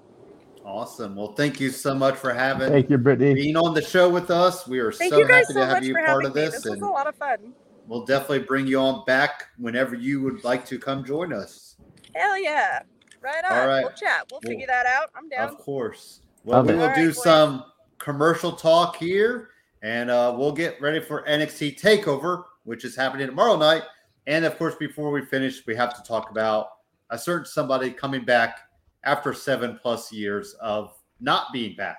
Awesome. 0.67 1.15
Well, 1.15 1.35
thank 1.35 1.61
you 1.61 1.69
so 1.69 1.95
much 1.95 2.15
for 2.17 2.33
having 2.33 2.71
Thank 2.71 2.89
you, 2.89 2.97
Brittany. 2.97 3.35
being 3.35 3.55
on 3.55 3.75
the 3.75 3.83
show 3.83 4.09
with 4.09 4.31
us. 4.31 4.67
We 4.67 4.79
are 4.79 4.91
thank 4.91 5.11
so 5.13 5.27
happy 5.27 5.45
so 5.49 5.61
to 5.61 5.67
have 5.67 5.85
you 5.85 5.93
part 5.95 6.09
having 6.09 6.27
of 6.29 6.35
me 6.35 6.41
this. 6.41 6.55
this 6.55 6.65
was 6.65 6.81
a 6.81 6.87
lot 6.87 7.07
of 7.07 7.15
fun 7.17 7.53
we'll 7.87 8.07
definitely 8.07 8.39
bring 8.41 8.67
you 8.67 8.79
on 8.79 9.05
back 9.05 9.49
whenever 9.59 9.95
you 9.95 10.23
would 10.23 10.43
like 10.43 10.65
to 10.65 10.79
come 10.79 11.05
join 11.05 11.35
us. 11.35 11.77
hell 12.15 12.39
yeah 12.43 12.81
right 13.21 13.45
on 13.45 13.59
All 13.59 13.67
right. 13.69 13.83
we'll 13.83 13.93
chat 13.93 14.27
we'll 14.31 14.41
Well, 14.43 14.53
figure 14.53 14.67
that 14.67 14.87
out 14.87 15.11
i'm 15.15 15.29
down 15.29 15.51
Of 15.51 15.59
course. 15.59 16.21
Well, 16.45 16.59
Love 16.61 16.67
we 16.69 16.73
it. 16.73 16.77
will 16.77 16.83
All 16.85 16.89
right, 16.89 16.97
do 16.97 17.07
boys. 17.09 17.23
some 17.23 17.65
commercial 17.99 18.53
talk 18.53 18.97
here, 18.97 19.51
and 19.83 20.11
uh, 20.11 20.35
we'll 20.37 20.53
get 20.53 20.81
ready 20.81 21.01
for 21.01 21.25
NXT 21.27 21.79
Takeover, 21.79 22.45
which 22.65 22.85
is 22.87 22.97
happening 22.97 23.27
tomorrow 23.27 23.57
night. 23.57 23.83
And 24.27 24.45
of 24.45 24.57
course, 24.59 24.75
before 24.77 25.11
we 25.11 25.25
finish, 25.25 25.67
we 25.67 25.77
have 25.77 25.95
to 25.97 26.03
talk 26.03 26.31
about 26.31 26.69
a 27.11 27.19
certain 27.19 27.47
somebody 27.47 27.91
coming 27.91 28.25
back 28.25 28.61
after 29.05 29.35
seven 29.35 29.79
plus 29.81 30.13
years 30.13 30.55
of 30.61 30.95
not 31.21 31.53
being 31.53 31.77
back. 31.77 31.99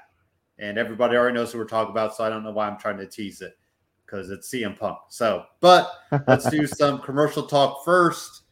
And 0.58 0.78
everybody 0.78 1.18
already 1.18 1.36
knows 1.36 1.52
who 1.52 1.60
we're 1.60 1.66
talking 1.66 1.92
about, 1.92 2.16
so 2.16 2.24
I 2.24 2.30
don't 2.30 2.44
know 2.44 2.52
why 2.52 2.68
I'm 2.68 2.80
trying 2.80 2.98
to 2.98 3.08
tease 3.08 3.42
it 3.42 3.58
because 4.06 4.30
it's 4.30 4.50
CM 4.50 4.78
Punk. 4.78 4.98
So, 5.10 5.46
but 5.60 5.92
let's 6.28 6.50
do 6.50 6.66
some 6.66 7.00
commercial 7.00 7.44
talk 7.44 7.84
first, 7.84 8.44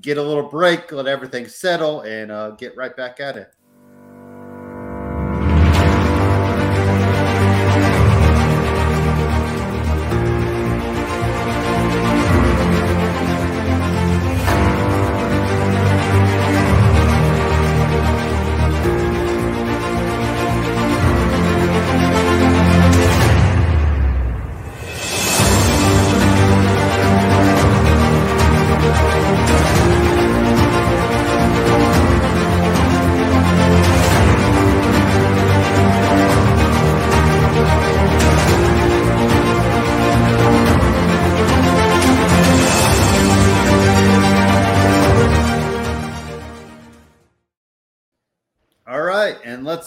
get 0.00 0.18
a 0.18 0.22
little 0.22 0.48
break, 0.48 0.90
let 0.92 1.06
everything 1.06 1.46
settle, 1.46 2.00
and 2.02 2.32
uh, 2.32 2.50
get 2.52 2.76
right 2.76 2.96
back 2.96 3.20
at 3.20 3.36
it. 3.36 3.54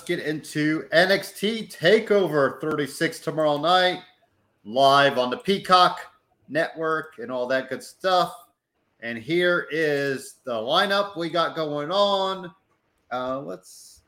Get 0.06 0.20
into 0.20 0.84
NXT 0.94 1.76
Takeover 1.76 2.60
36 2.62 3.20
tomorrow 3.20 3.58
night, 3.58 4.02
live 4.64 5.18
on 5.18 5.30
the 5.30 5.38
Peacock 5.38 6.00
Network 6.48 7.16
and 7.20 7.32
all 7.32 7.48
that 7.48 7.70
good 7.70 7.84
stuff. 7.84 8.34
And 9.02 9.18
here 9.18 9.68
is 9.72 10.36
the 10.46 10.54
lineup 10.54 11.18
we 11.18 11.30
got 11.30 11.56
going 11.56 11.92
on. 11.92 12.52
Uh, 13.12 13.40
let's 13.42 14.02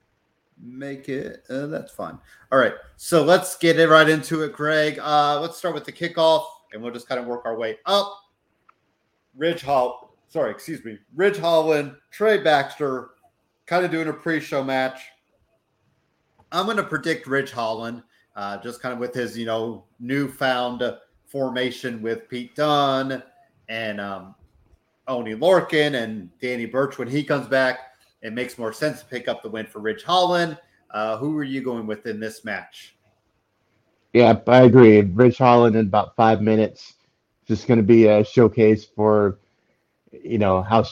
make 0.61 1.09
it. 1.09 1.43
Uh, 1.49 1.67
that's 1.67 1.91
fine. 1.91 2.17
All 2.51 2.59
right, 2.59 2.73
so 2.95 3.23
let's 3.23 3.57
get 3.57 3.79
it 3.79 3.89
right 3.89 4.09
into 4.09 4.43
it, 4.43 4.53
Greg. 4.53 4.99
Uh, 4.99 5.39
let's 5.39 5.57
start 5.57 5.75
with 5.75 5.85
the 5.85 5.91
kickoff, 5.91 6.45
and 6.73 6.81
we'll 6.81 6.93
just 6.93 7.07
kind 7.07 7.19
of 7.19 7.27
work 7.27 7.45
our 7.45 7.57
way 7.57 7.77
up. 7.85 8.11
Ridge 9.35 9.61
Hall, 9.61 10.15
sorry, 10.27 10.51
excuse 10.51 10.83
me, 10.83 10.97
Ridge 11.15 11.37
Holland, 11.37 11.95
Trey 12.11 12.39
Baxter, 12.39 13.11
kind 13.65 13.85
of 13.85 13.91
doing 13.91 14.07
a 14.07 14.13
pre-show 14.13 14.63
match. 14.63 15.01
I'm 16.51 16.65
going 16.65 16.77
to 16.77 16.83
predict 16.83 17.27
Ridge 17.27 17.51
Holland, 17.51 18.03
uh, 18.35 18.57
just 18.57 18.81
kind 18.81 18.93
of 18.93 18.99
with 18.99 19.13
his, 19.13 19.37
you 19.37 19.45
know, 19.45 19.85
newfound 19.99 20.83
formation 21.25 22.01
with 22.01 22.29
Pete 22.29 22.55
Dunne 22.55 23.21
and 23.69 23.99
um, 23.99 24.35
Oney 25.07 25.35
Lorcan 25.35 26.01
and 26.01 26.29
Danny 26.39 26.65
Burch 26.65 26.97
when 26.97 27.07
he 27.07 27.23
comes 27.23 27.47
back. 27.47 27.79
It 28.21 28.33
makes 28.33 28.57
more 28.57 28.73
sense 28.73 28.99
to 28.99 29.05
pick 29.05 29.27
up 29.27 29.43
the 29.43 29.49
win 29.49 29.65
for 29.65 29.79
Ridge 29.79 30.03
Holland. 30.03 30.57
Uh, 30.91 31.17
who 31.17 31.37
are 31.37 31.43
you 31.43 31.61
going 31.61 31.85
with 31.85 32.05
in 32.07 32.19
this 32.19 32.45
match? 32.45 32.95
Yeah, 34.13 34.39
I 34.47 34.63
agree. 34.63 35.01
Ridge 35.01 35.37
Holland 35.37 35.75
in 35.75 35.87
about 35.87 36.15
five 36.15 36.41
minutes. 36.41 36.93
Just 37.45 37.67
going 37.67 37.77
to 37.77 37.83
be 37.83 38.07
a 38.07 38.23
showcase 38.23 38.85
for, 38.85 39.39
you 40.11 40.37
know, 40.37 40.61
how 40.61 40.85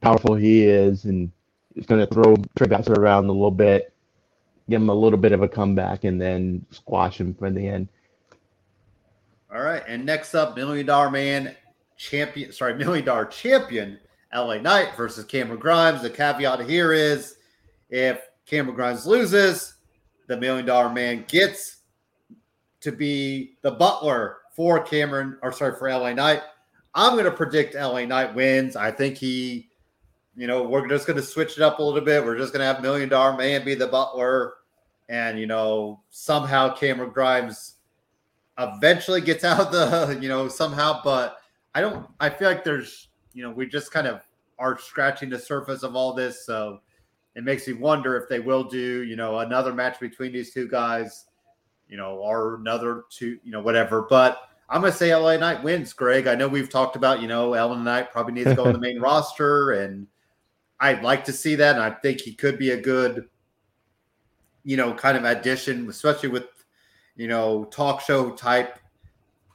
powerful 0.00 0.34
he 0.34 0.64
is, 0.64 1.04
and 1.04 1.30
he's 1.74 1.86
going 1.86 2.06
to 2.06 2.14
throw 2.14 2.36
Trey 2.56 2.68
Baxter 2.68 2.94
around 2.94 3.26
a 3.26 3.32
little 3.32 3.50
bit, 3.50 3.89
give 4.70 4.80
him 4.80 4.88
a 4.88 4.94
little 4.94 5.18
bit 5.18 5.32
of 5.32 5.42
a 5.42 5.48
comeback, 5.48 6.04
and 6.04 6.20
then 6.20 6.64
squash 6.70 7.20
him 7.20 7.34
for 7.34 7.50
the 7.50 7.66
end. 7.66 7.88
All 9.52 9.62
right, 9.62 9.82
and 9.86 10.06
next 10.06 10.34
up, 10.34 10.56
Million 10.56 10.86
Dollar 10.86 11.10
Man 11.10 11.54
champion, 11.96 12.52
sorry, 12.52 12.74
Million 12.74 13.04
Dollar 13.04 13.26
Champion 13.26 13.98
LA 14.34 14.58
Knight 14.58 14.96
versus 14.96 15.24
Cameron 15.24 15.58
Grimes. 15.58 16.02
The 16.02 16.10
caveat 16.10 16.68
here 16.68 16.92
is 16.92 17.36
if 17.90 18.22
Cameron 18.46 18.76
Grimes 18.76 19.06
loses, 19.06 19.74
the 20.28 20.36
Million 20.36 20.64
Dollar 20.64 20.88
Man 20.88 21.24
gets 21.28 21.78
to 22.80 22.92
be 22.92 23.56
the 23.62 23.72
butler 23.72 24.38
for 24.54 24.80
Cameron, 24.80 25.36
or 25.42 25.52
sorry, 25.52 25.76
for 25.76 25.90
LA 25.90 26.12
Knight. 26.12 26.42
I'm 26.94 27.12
going 27.12 27.24
to 27.24 27.30
predict 27.30 27.74
LA 27.74 28.04
Knight 28.04 28.34
wins. 28.34 28.76
I 28.76 28.90
think 28.90 29.16
he, 29.16 29.68
you 30.36 30.46
know, 30.46 30.62
we're 30.62 30.88
just 30.88 31.06
going 31.06 31.16
to 31.16 31.22
switch 31.22 31.56
it 31.56 31.62
up 31.62 31.78
a 31.78 31.82
little 31.82 32.00
bit. 32.00 32.24
We're 32.24 32.38
just 32.38 32.52
going 32.52 32.60
to 32.60 32.72
have 32.72 32.82
Million 32.82 33.08
Dollar 33.08 33.36
Man 33.36 33.64
be 33.64 33.74
the 33.74 33.86
butler, 33.86 34.54
and 35.10 35.38
you 35.38 35.46
know, 35.46 36.00
somehow 36.08 36.72
Cameron 36.72 37.10
Grimes 37.10 37.74
eventually 38.58 39.20
gets 39.20 39.44
out 39.44 39.60
of 39.60 39.72
the, 39.72 40.18
you 40.22 40.28
know, 40.28 40.48
somehow. 40.48 41.02
But 41.04 41.38
I 41.74 41.82
don't. 41.82 42.06
I 42.20 42.30
feel 42.30 42.48
like 42.48 42.64
there's, 42.64 43.08
you 43.34 43.42
know, 43.42 43.50
we 43.50 43.66
just 43.66 43.92
kind 43.92 44.06
of 44.06 44.22
are 44.58 44.78
scratching 44.78 45.28
the 45.28 45.38
surface 45.38 45.82
of 45.82 45.96
all 45.96 46.14
this, 46.14 46.46
so 46.46 46.80
it 47.34 47.44
makes 47.44 47.66
me 47.66 47.74
wonder 47.74 48.16
if 48.16 48.28
they 48.28 48.40
will 48.40 48.64
do, 48.64 49.02
you 49.02 49.16
know, 49.16 49.40
another 49.40 49.72
match 49.72 49.98
between 50.00 50.32
these 50.32 50.52
two 50.52 50.68
guys, 50.68 51.26
you 51.88 51.96
know, 51.96 52.16
or 52.16 52.56
another 52.56 53.04
two, 53.10 53.38
you 53.42 53.50
know, 53.50 53.60
whatever. 53.60 54.02
But 54.02 54.42
I'm 54.68 54.80
going 54.80 54.92
to 54.92 54.98
say 54.98 55.14
LA 55.14 55.36
Knight 55.36 55.62
wins, 55.62 55.92
Greg. 55.92 56.26
I 56.26 56.34
know 56.34 56.46
we've 56.46 56.68
talked 56.68 56.96
about, 56.96 57.20
you 57.20 57.28
know, 57.28 57.50
LA 57.50 57.80
Knight 57.80 58.12
probably 58.12 58.34
needs 58.34 58.50
to 58.50 58.54
go 58.54 58.66
on 58.66 58.72
the 58.72 58.78
main 58.80 59.00
roster, 59.00 59.72
and 59.72 60.06
I'd 60.78 61.02
like 61.02 61.24
to 61.24 61.32
see 61.32 61.54
that. 61.56 61.76
And 61.76 61.82
I 61.82 61.90
think 61.90 62.20
he 62.20 62.34
could 62.34 62.58
be 62.58 62.70
a 62.70 62.80
good, 62.80 63.28
you 64.64 64.76
know, 64.76 64.94
kind 64.94 65.16
of 65.16 65.24
addition, 65.24 65.88
especially 65.88 66.28
with, 66.28 66.46
you 67.16 67.28
know, 67.28 67.64
talk 67.66 68.00
show 68.00 68.30
type, 68.30 68.78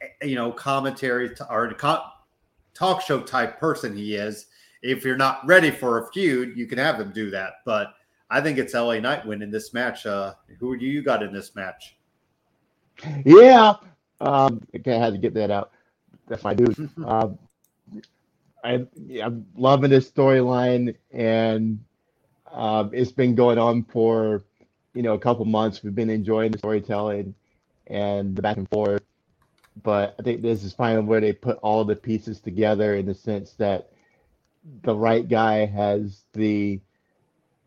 eh, 0.01 0.25
you 0.25 0.35
know, 0.35 0.51
commentary 0.51 1.31
or 1.49 1.73
talk 1.73 3.01
show 3.01 3.21
type 3.21 3.59
person 3.59 3.95
he 3.95 4.15
is. 4.15 4.47
If 4.81 5.03
you're 5.03 5.17
not 5.17 5.45
ready 5.45 5.71
for 5.71 6.03
a 6.03 6.11
feud, 6.11 6.57
you 6.57 6.67
can 6.67 6.77
have 6.77 6.99
him 6.99 7.11
do 7.11 7.31
that. 7.31 7.53
But 7.65 7.93
I 8.29 8.41
think 8.41 8.57
it's 8.57 8.73
LA 8.73 8.99
Knight 8.99 9.25
winning 9.25 9.51
this 9.51 9.73
match. 9.73 10.05
Uh, 10.05 10.33
who 10.59 10.77
do 10.77 10.85
you 10.85 11.01
got 11.01 11.23
in 11.23 11.33
this 11.33 11.55
match? 11.55 11.95
Yeah, 13.25 13.73
um, 14.21 14.61
okay, 14.75 14.95
I 14.95 14.99
had 14.99 15.13
to 15.13 15.19
get 15.19 15.33
that 15.33 15.51
out. 15.51 15.71
That's 16.27 16.43
my 16.43 16.53
dude. 16.53 16.89
um, 17.05 17.37
I, 18.63 18.85
I'm 19.23 19.45
loving 19.55 19.91
this 19.91 20.09
storyline, 20.09 20.95
and 21.11 21.79
um, 22.51 22.89
it's 22.93 23.11
been 23.11 23.35
going 23.35 23.57
on 23.57 23.83
for 23.83 24.43
you 24.95 25.03
know 25.03 25.13
a 25.13 25.19
couple 25.19 25.45
months. 25.45 25.83
We've 25.83 25.93
been 25.93 26.09
enjoying 26.09 26.51
the 26.51 26.57
storytelling 26.57 27.35
and 27.87 28.35
the 28.35 28.41
back 28.41 28.57
and 28.57 28.67
forth, 28.69 29.03
but 29.83 30.15
I 30.19 30.23
think 30.23 30.41
this 30.41 30.63
is 30.63 30.73
finally 30.73 31.05
where 31.05 31.21
they 31.21 31.33
put 31.33 31.57
all 31.61 31.83
the 31.83 31.95
pieces 31.95 32.39
together 32.39 32.95
in 32.95 33.05
the 33.05 33.13
sense 33.13 33.51
that 33.53 33.91
the 34.81 34.95
right 34.95 35.27
guy 35.27 35.65
has 35.65 36.23
the 36.33 36.79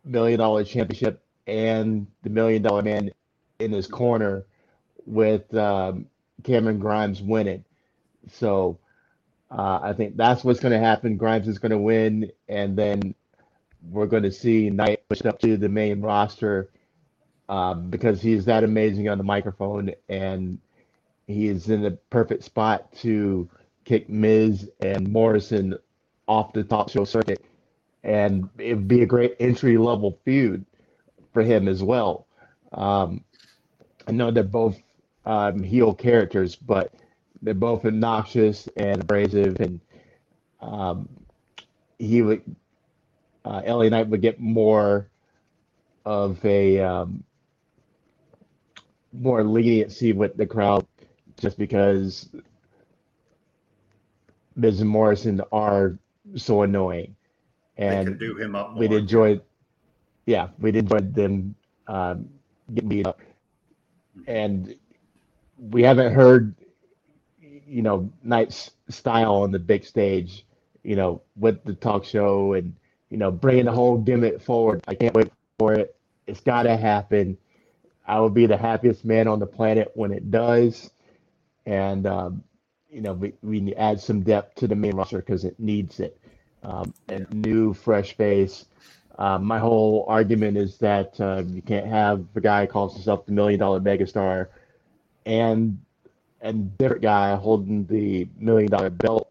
million 0.04 0.40
dollar 0.40 0.64
championship 0.64 1.22
and 1.46 2.06
the 2.22 2.30
million 2.30 2.62
dollar 2.62 2.82
man 2.82 3.10
in 3.58 3.72
his 3.72 3.86
corner 3.86 4.44
with 5.06 5.52
um, 5.54 6.06
Cameron 6.42 6.78
Grimes 6.78 7.22
winning. 7.22 7.64
So 8.32 8.78
uh, 9.50 9.80
I 9.82 9.92
think 9.92 10.16
that's 10.16 10.44
what's 10.44 10.60
going 10.60 10.72
to 10.72 10.78
happen. 10.78 11.16
Grimes 11.16 11.48
is 11.48 11.58
going 11.58 11.70
to 11.72 11.78
win, 11.78 12.30
and 12.48 12.76
then 12.76 13.14
we're 13.90 14.06
going 14.06 14.24
to 14.24 14.32
see 14.32 14.70
Knight 14.70 15.08
pushed 15.08 15.26
up 15.26 15.38
to 15.40 15.56
the 15.56 15.68
main 15.68 16.00
roster 16.00 16.68
um, 17.48 17.90
because 17.90 18.20
he's 18.20 18.44
that 18.44 18.64
amazing 18.64 19.08
on 19.08 19.18
the 19.18 19.24
microphone, 19.24 19.92
and 20.08 20.58
he 21.26 21.48
is 21.48 21.68
in 21.68 21.82
the 21.82 21.92
perfect 22.10 22.44
spot 22.44 22.92
to 23.00 23.48
kick 23.84 24.08
Miz 24.08 24.70
and 24.80 25.08
Morrison 25.08 25.74
off 26.26 26.52
the 26.52 26.64
top 26.64 26.90
show 26.90 27.04
circuit, 27.04 27.44
and 28.04 28.48
it'd 28.58 28.88
be 28.88 29.02
a 29.02 29.06
great 29.06 29.36
entry 29.40 29.78
level 29.78 30.18
feud 30.24 30.64
for 31.32 31.42
him 31.42 31.68
as 31.68 31.82
well. 31.82 32.26
Um, 32.72 33.24
I 34.06 34.12
know 34.12 34.30
they're 34.30 34.42
both 34.42 34.78
um, 35.24 35.62
heel 35.62 35.94
characters, 35.94 36.56
but 36.56 36.92
they're 37.42 37.54
both 37.54 37.84
obnoxious 37.84 38.68
and 38.76 39.02
abrasive, 39.02 39.60
and 39.60 39.80
um, 40.60 41.08
he 41.98 42.22
would 42.22 42.42
uh, 43.44 43.62
LA 43.66 43.88
Knight 43.88 44.08
would 44.08 44.20
get 44.22 44.38
more 44.40 45.08
of 46.04 46.44
a 46.44 46.80
um, 46.80 47.24
more 49.12 49.42
leniency 49.44 50.12
with 50.12 50.36
the 50.36 50.46
crowd 50.46 50.86
just 51.40 51.58
because 51.58 52.28
and 54.62 54.88
Morrison 54.88 55.40
are 55.52 55.98
so 56.36 56.62
annoying, 56.62 57.14
and 57.76 58.18
do 58.18 58.36
him 58.36 58.54
up. 58.54 58.76
We'd 58.76 58.92
enjoy, 58.92 59.40
yeah, 60.26 60.48
we'd 60.58 60.76
enjoy 60.76 60.98
them 60.98 61.54
um, 61.86 62.28
getting 62.74 62.88
beat 62.88 63.06
up, 63.06 63.20
and 64.26 64.74
we 65.58 65.82
haven't 65.82 66.12
heard, 66.12 66.54
you 67.40 67.82
know, 67.82 68.10
Knight's 68.22 68.72
style 68.88 69.36
on 69.36 69.52
the 69.52 69.58
big 69.58 69.84
stage, 69.84 70.44
you 70.82 70.96
know, 70.96 71.22
with 71.36 71.62
the 71.64 71.74
talk 71.74 72.04
show 72.04 72.54
and, 72.54 72.74
you 73.10 73.16
know, 73.16 73.30
bringing 73.30 73.64
the 73.64 73.72
whole 73.72 73.98
gimmick 73.98 74.40
forward. 74.40 74.82
I 74.88 74.94
can't 74.94 75.14
wait 75.14 75.30
for 75.58 75.74
it. 75.74 75.96
It's 76.26 76.40
got 76.40 76.64
to 76.64 76.76
happen. 76.76 77.36
I 78.08 78.20
will 78.20 78.30
be 78.30 78.46
the 78.46 78.56
happiest 78.56 79.04
man 79.04 79.28
on 79.28 79.38
the 79.38 79.46
planet 79.46 79.90
when 79.94 80.12
it 80.12 80.30
does. 80.30 80.90
And, 81.66 82.06
um, 82.06 82.42
you 82.90 83.02
know, 83.02 83.12
we, 83.12 83.34
we 83.42 83.74
add 83.74 84.00
some 84.00 84.22
depth 84.22 84.56
to 84.56 84.66
the 84.66 84.74
main 84.74 84.96
roster 84.96 85.18
because 85.18 85.44
it 85.44 85.60
needs 85.60 86.00
it. 86.00 86.18
Um, 86.62 86.94
a 87.08 87.20
new, 87.34 87.74
fresh 87.74 88.16
face. 88.16 88.64
Um, 89.18 89.44
my 89.44 89.58
whole 89.58 90.06
argument 90.08 90.56
is 90.56 90.78
that 90.78 91.20
uh, 91.20 91.42
you 91.46 91.60
can't 91.60 91.86
have 91.86 92.24
a 92.34 92.40
guy 92.40 92.66
calls 92.66 92.94
himself 92.94 93.26
the 93.26 93.32
million 93.32 93.60
dollar 93.60 93.80
megastar 93.80 94.48
and 95.26 95.78
and 96.40 96.76
different 96.78 97.02
guy 97.02 97.34
holding 97.34 97.84
the 97.86 98.28
million 98.38 98.70
dollar 98.70 98.90
belt 98.90 99.30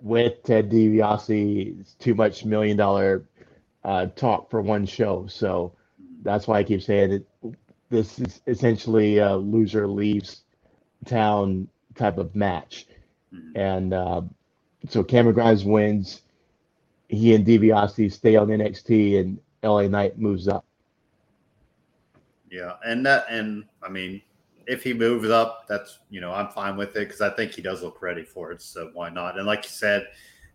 with 0.00 0.42
Ted 0.42 0.70
DiBiase. 0.70 1.80
It's 1.80 1.94
too 1.94 2.14
much 2.14 2.44
million 2.44 2.76
dollar 2.76 3.24
uh, 3.84 4.06
talk 4.06 4.50
for 4.50 4.60
one 4.60 4.84
show. 4.86 5.26
So 5.28 5.72
that's 6.22 6.46
why 6.46 6.58
I 6.58 6.64
keep 6.64 6.82
saying 6.82 7.12
it. 7.12 7.26
This 7.92 8.18
is 8.20 8.40
essentially 8.46 9.18
a 9.18 9.36
loser 9.36 9.86
leaves 9.86 10.44
town 11.04 11.68
type 11.94 12.16
of 12.16 12.34
match. 12.34 12.86
Mm-hmm. 13.34 13.58
And 13.58 13.92
uh, 13.92 14.22
so 14.88 15.04
Cameron 15.04 15.34
Grimes 15.34 15.62
wins. 15.62 16.22
He 17.08 17.34
and 17.34 17.46
DiBiase 17.46 18.10
stay 18.10 18.36
on 18.36 18.48
NXT, 18.48 19.20
and 19.20 19.38
LA 19.62 19.88
Knight 19.88 20.18
moves 20.18 20.48
up. 20.48 20.64
Yeah, 22.50 22.76
and 22.82 23.04
that, 23.04 23.26
and 23.28 23.64
I 23.82 23.90
mean, 23.90 24.22
if 24.66 24.82
he 24.82 24.94
moves 24.94 25.28
up, 25.28 25.66
that's 25.68 25.98
you 26.08 26.22
know 26.22 26.32
I'm 26.32 26.48
fine 26.48 26.78
with 26.78 26.96
it 26.96 27.08
because 27.08 27.20
I 27.20 27.28
think 27.28 27.52
he 27.52 27.60
does 27.60 27.82
look 27.82 28.00
ready 28.00 28.24
for 28.24 28.52
it. 28.52 28.62
So 28.62 28.88
why 28.94 29.10
not? 29.10 29.36
And 29.36 29.46
like 29.46 29.64
you 29.64 29.70
said, 29.70 30.08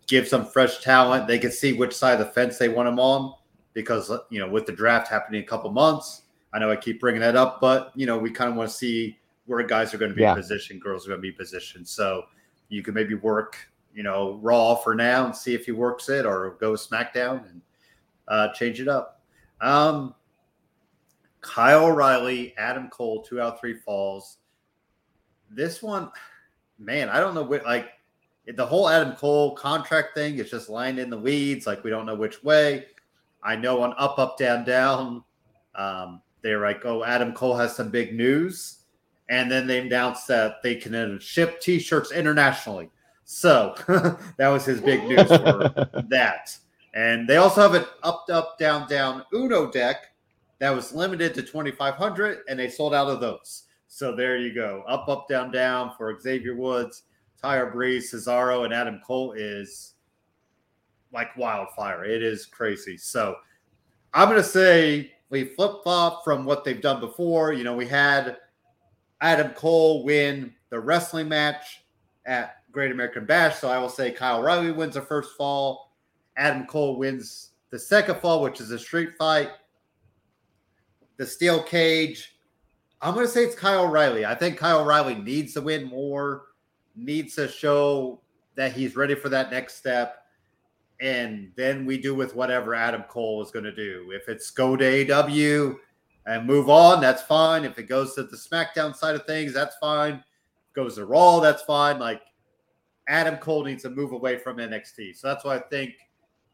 give 0.07 0.27
some 0.27 0.43
fresh 0.43 0.79
talent. 0.79 1.27
They 1.27 1.37
can 1.37 1.51
see 1.51 1.73
which 1.73 1.93
side 1.93 2.19
of 2.19 2.25
the 2.25 2.33
fence 2.33 2.57
they 2.57 2.69
want 2.69 2.89
him 2.89 2.99
on 2.99 3.35
because 3.73 4.11
you 4.31 4.39
know 4.39 4.49
with 4.49 4.65
the 4.65 4.71
draft 4.71 5.07
happening 5.07 5.41
in 5.41 5.45
a 5.45 5.47
couple 5.47 5.71
months. 5.71 6.23
I 6.53 6.59
know 6.59 6.71
I 6.71 6.75
keep 6.75 6.99
bringing 6.99 7.21
that 7.21 7.35
up, 7.35 7.59
but 7.61 7.91
you 7.95 8.05
know 8.05 8.17
we 8.17 8.31
kind 8.31 8.49
of 8.49 8.55
want 8.55 8.69
to 8.69 8.75
see 8.75 9.17
where 9.45 9.63
guys 9.63 9.93
are 9.93 9.97
going 9.97 10.11
to 10.11 10.15
be 10.15 10.21
yeah. 10.23 10.33
positioned, 10.33 10.81
girls 10.81 11.05
are 11.05 11.09
going 11.09 11.19
to 11.19 11.21
be 11.21 11.31
positioned. 11.31 11.87
So 11.87 12.23
you 12.69 12.83
can 12.83 12.93
maybe 12.93 13.15
work 13.15 13.57
you 13.93 14.03
know 14.03 14.39
Raw 14.41 14.75
for 14.75 14.95
now 14.95 15.25
and 15.25 15.35
see 15.35 15.53
if 15.53 15.65
he 15.65 15.71
works 15.71 16.09
it, 16.09 16.25
or 16.25 16.57
go 16.59 16.73
SmackDown 16.73 17.49
and 17.49 17.61
uh, 18.27 18.53
change 18.53 18.79
it 18.79 18.87
up. 18.87 19.21
Um, 19.61 20.13
Kyle 21.41 21.85
O'Reilly, 21.85 22.53
Adam 22.57 22.89
Cole, 22.89 23.23
two 23.23 23.41
out 23.41 23.59
three 23.59 23.75
falls. 23.75 24.37
This 25.49 25.81
one, 25.81 26.11
man, 26.77 27.09
I 27.09 27.19
don't 27.19 27.33
know 27.33 27.43
what 27.43 27.65
like 27.65 27.89
the 28.55 28.65
whole 28.65 28.89
Adam 28.89 29.13
Cole 29.15 29.55
contract 29.55 30.13
thing 30.13 30.37
is 30.37 30.49
just 30.49 30.69
lying 30.69 30.97
in 30.97 31.09
the 31.09 31.17
weeds. 31.17 31.67
Like 31.67 31.83
we 31.83 31.89
don't 31.89 32.05
know 32.05 32.15
which 32.15 32.43
way. 32.43 32.85
I 33.43 33.55
know 33.55 33.81
on 33.81 33.93
up, 33.97 34.19
up, 34.19 34.37
down, 34.37 34.65
down. 34.65 35.23
Um, 35.75 36.21
they're 36.47 36.61
like, 36.61 36.85
oh, 36.85 37.03
Adam 37.03 37.33
Cole 37.33 37.55
has 37.55 37.75
some 37.75 37.89
big 37.89 38.15
news, 38.15 38.79
and 39.29 39.51
then 39.51 39.67
they 39.67 39.79
announced 39.79 40.27
that 40.27 40.63
they 40.63 40.75
can 40.75 41.19
ship 41.19 41.59
T-shirts 41.59 42.11
internationally. 42.11 42.89
So 43.25 43.75
that 44.37 44.47
was 44.47 44.63
his 44.63 44.79
big 44.79 45.03
news 45.03 45.27
for 45.27 45.89
that. 46.09 46.57
And 46.93 47.27
they 47.27 47.35
also 47.35 47.61
have 47.61 47.73
an 47.73 47.85
up, 48.03 48.25
up, 48.31 48.57
down, 48.57 48.87
down 48.87 49.23
Uno 49.33 49.69
deck 49.69 50.13
that 50.59 50.69
was 50.69 50.93
limited 50.93 51.33
to 51.35 51.41
2,500, 51.43 52.39
and 52.49 52.57
they 52.57 52.69
sold 52.69 52.93
out 52.93 53.09
of 53.09 53.19
those. 53.19 53.63
So 53.87 54.15
there 54.15 54.37
you 54.37 54.53
go. 54.53 54.83
Up, 54.87 55.07
up, 55.09 55.27
down, 55.27 55.51
down 55.51 55.91
for 55.97 56.17
Xavier 56.19 56.55
Woods, 56.55 57.03
Tyler 57.41 57.69
Breeze, 57.69 58.11
Cesaro, 58.11 58.65
and 58.65 58.73
Adam 58.73 59.01
Cole 59.05 59.33
is 59.33 59.95
like 61.11 61.35
wildfire. 61.37 62.05
It 62.05 62.23
is 62.23 62.45
crazy. 62.45 62.97
So 62.97 63.35
I'm 64.13 64.29
going 64.29 64.41
to 64.41 64.47
say 64.47 65.11
we 65.29 65.43
flip 65.43 65.83
flop 65.83 66.23
from 66.23 66.45
what 66.45 66.63
they've 66.63 66.81
done 66.81 66.99
before. 66.99 67.53
You 67.53 67.63
know, 67.63 67.75
we 67.75 67.87
had 67.87 68.37
Adam 69.21 69.51
Cole 69.51 70.03
win 70.03 70.53
the 70.69 70.79
wrestling 70.79 71.27
match 71.27 71.83
at 72.25 72.57
Great 72.71 72.91
American 72.91 73.25
Bash. 73.25 73.57
So 73.57 73.69
I 73.69 73.77
will 73.77 73.89
say 73.89 74.11
Kyle 74.11 74.39
O'Reilly 74.39 74.71
wins 74.71 74.95
the 74.95 75.01
first 75.01 75.35
fall. 75.37 75.93
Adam 76.37 76.65
Cole 76.65 76.97
wins 76.97 77.51
the 77.71 77.79
second 77.79 78.19
fall, 78.19 78.41
which 78.41 78.61
is 78.61 78.71
a 78.71 78.79
street 78.79 79.11
fight. 79.17 79.49
The 81.17 81.25
steel 81.25 81.63
cage. 81.63 82.35
I'm 83.01 83.13
going 83.13 83.25
to 83.25 83.31
say 83.31 83.43
it's 83.43 83.55
Kyle 83.55 83.85
O'Reilly. 83.85 84.25
I 84.25 84.35
think 84.35 84.57
Kyle 84.57 84.81
O'Reilly 84.81 85.15
needs 85.15 85.53
to 85.53 85.61
win 85.61 85.85
more, 85.85 86.43
needs 86.95 87.35
to 87.35 87.47
show 87.47 88.21
that 88.55 88.73
he's 88.73 88.95
ready 88.95 89.15
for 89.15 89.29
that 89.29 89.51
next 89.51 89.75
step. 89.75 90.23
And 90.99 91.51
then 91.55 91.85
we 91.85 91.97
do 91.97 92.15
with 92.15 92.35
whatever 92.35 92.73
Adam 92.73 93.03
Cole 93.03 93.43
is 93.43 93.51
going 93.51 93.65
to 93.65 93.75
do. 93.75 94.11
If 94.11 94.29
it's 94.29 94.49
go 94.49 94.75
to 94.75 95.11
AW 95.11 95.75
and 96.25 96.47
move 96.47 96.69
on, 96.69 97.01
that's 97.01 97.21
fine. 97.21 97.65
If 97.65 97.77
it 97.77 97.83
goes 97.83 98.15
to 98.15 98.23
the 98.23 98.37
SmackDown 98.37 98.95
side 98.95 99.15
of 99.15 99.25
things, 99.25 99.53
that's 99.53 99.75
fine. 99.77 100.23
goes 100.73 100.95
to 100.95 101.05
Raw, 101.05 101.39
that's 101.39 101.61
fine. 101.63 101.99
Like 101.99 102.21
Adam 103.07 103.37
Cole 103.37 103.63
needs 103.63 103.83
to 103.83 103.89
move 103.89 104.11
away 104.11 104.37
from 104.37 104.57
NXT. 104.57 105.15
So 105.15 105.27
that's 105.27 105.45
why 105.45 105.55
I 105.55 105.59
think 105.59 105.93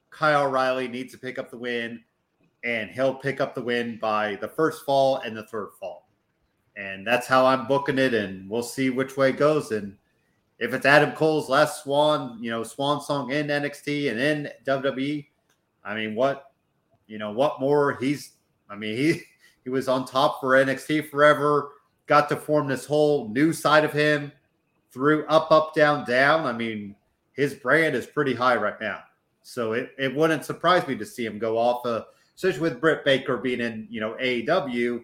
Kyle 0.10 0.48
O'Reilly 0.48 0.88
needs 0.88 1.12
to 1.14 1.20
pick 1.20 1.40
up 1.40 1.50
the 1.50 1.58
win, 1.58 2.04
and 2.64 2.90
he'll 2.92 3.16
pick 3.16 3.42
up 3.42 3.56
the 3.56 3.62
win 3.62 3.98
by 4.00 4.36
the 4.36 4.48
first 4.48 4.86
fall 4.86 5.18
and 5.18 5.36
the 5.36 5.48
third 5.48 5.70
fall. 5.80 6.10
And 6.76 7.06
that's 7.06 7.28
how 7.28 7.46
I'm 7.46 7.68
booking 7.68 8.00
it, 8.00 8.14
and 8.14 8.50
we'll 8.50 8.64
see 8.64 8.90
which 8.90 9.18
way 9.18 9.30
it 9.30 9.38
goes. 9.38 9.72
And 9.72 9.96
if 10.64 10.74
it's 10.74 10.86
Adam 10.86 11.12
Cole's 11.12 11.50
last 11.50 11.84
swan, 11.84 12.38
you 12.42 12.50
know, 12.50 12.64
swan 12.64 13.02
song 13.02 13.32
in 13.32 13.48
NXT 13.48 14.10
and 14.10 14.18
in 14.18 14.50
WWE, 14.66 15.28
I 15.84 15.94
mean, 15.94 16.16
what, 16.16 16.52
you 17.06 17.18
know, 17.18 17.32
what 17.32 17.60
more? 17.60 17.98
He's, 18.00 18.32
I 18.70 18.78
mean, 18.78 18.96
he 18.96 19.22
he 19.66 19.70
was 19.70 19.90
on 19.90 20.06
top 20.06 20.40
for 20.40 20.52
NXT 20.52 21.10
forever. 21.10 21.74
Got 22.06 22.30
to 22.30 22.38
form 22.38 22.68
this 22.68 22.86
whole 22.86 23.28
new 23.28 23.52
side 23.52 23.84
of 23.84 23.92
him 23.92 24.32
through 24.92 25.26
up, 25.28 25.52
up, 25.52 25.76
down, 25.76 26.06
down. 26.06 26.46
I 26.46 26.54
mean, 26.54 26.96
his 27.34 27.54
brand 27.54 27.94
is 27.94 28.06
pretty 28.06 28.34
high 28.34 28.56
right 28.56 28.80
now. 28.80 29.00
So 29.42 29.74
it, 29.74 29.92
it 29.98 30.16
wouldn't 30.16 30.46
surprise 30.46 30.88
me 30.88 30.96
to 30.96 31.06
see 31.06 31.26
him 31.26 31.40
go 31.40 31.58
off, 31.58 31.86
uh, 31.86 32.06
especially 32.38 32.62
with 32.62 32.80
Britt 32.80 33.04
Baker 33.04 33.36
being 33.36 33.60
in, 33.60 33.86
you 33.90 34.00
know, 34.00 34.16
AEW. 34.22 35.04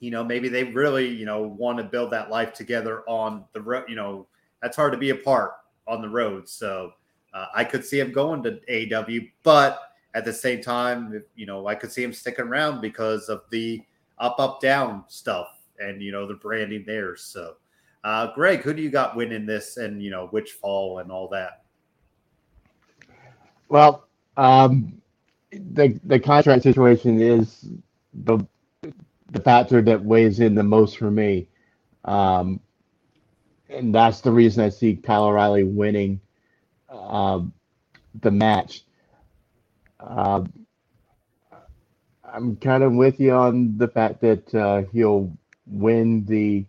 You 0.00 0.10
know, 0.10 0.24
maybe 0.24 0.48
they 0.48 0.64
really, 0.64 1.08
you 1.08 1.24
know, 1.24 1.42
want 1.42 1.78
to 1.78 1.84
build 1.84 2.10
that 2.12 2.30
life 2.30 2.52
together 2.52 3.02
on 3.08 3.44
the 3.52 3.60
road. 3.60 3.84
You 3.88 3.96
know, 3.96 4.26
that's 4.62 4.76
hard 4.76 4.92
to 4.92 4.98
be 4.98 5.10
apart 5.10 5.52
on 5.86 6.02
the 6.02 6.08
road. 6.08 6.48
So 6.48 6.92
uh, 7.32 7.46
I 7.54 7.64
could 7.64 7.84
see 7.84 8.00
him 8.00 8.12
going 8.12 8.42
to 8.42 8.94
AW, 8.94 9.26
but 9.42 9.80
at 10.14 10.24
the 10.24 10.32
same 10.32 10.60
time, 10.60 11.22
you 11.34 11.46
know, 11.46 11.66
I 11.66 11.74
could 11.74 11.90
see 11.90 12.02
him 12.02 12.12
sticking 12.12 12.46
around 12.46 12.80
because 12.80 13.28
of 13.28 13.42
the 13.50 13.82
up, 14.18 14.36
up, 14.38 14.60
down 14.60 15.04
stuff 15.08 15.48
and, 15.78 16.00
you 16.00 16.12
know, 16.12 16.26
the 16.26 16.34
branding 16.34 16.84
there. 16.86 17.16
So 17.16 17.56
uh, 18.04 18.32
Greg, 18.34 18.60
who 18.60 18.74
do 18.74 18.82
you 18.82 18.90
got 18.90 19.16
winning 19.16 19.46
this, 19.46 19.78
and 19.78 20.02
you 20.02 20.10
know 20.10 20.26
which 20.26 20.52
fall 20.52 20.98
and 20.98 21.10
all 21.10 21.26
that? 21.28 21.64
Well, 23.70 24.06
um, 24.36 25.00
the 25.50 25.98
the 26.04 26.20
contract 26.20 26.62
situation 26.64 27.20
is 27.20 27.66
the 28.12 28.46
the 29.34 29.40
factor 29.40 29.82
that 29.82 30.04
weighs 30.04 30.40
in 30.40 30.54
the 30.54 30.62
most 30.62 30.96
for 30.96 31.10
me, 31.10 31.48
um, 32.04 32.60
and 33.68 33.94
that's 33.94 34.20
the 34.20 34.32
reason 34.32 34.64
I 34.64 34.68
see 34.68 34.96
Kyle 34.96 35.24
O'Reilly 35.24 35.64
winning 35.64 36.20
um, 36.88 37.52
the 38.20 38.30
match. 38.30 38.84
Uh, 40.00 40.44
I'm 42.24 42.56
kind 42.56 42.82
of 42.82 42.92
with 42.92 43.20
you 43.20 43.32
on 43.32 43.78
the 43.78 43.88
fact 43.88 44.20
that 44.22 44.54
uh, 44.54 44.82
he'll 44.92 45.36
win 45.66 46.24
the 46.24 46.64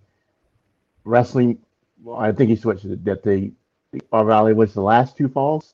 wrestling. 1.04 1.60
Well, 2.04 2.18
I 2.18 2.32
think 2.32 2.50
he 2.50 2.56
switched 2.56 2.86
it. 2.86 3.04
That 3.06 3.24
the, 3.24 3.52
the 3.92 4.02
O'Reilly 4.14 4.54
was 4.54 4.74
the 4.74 4.82
last 4.82 5.18
two 5.18 5.28
falls. 5.28 5.74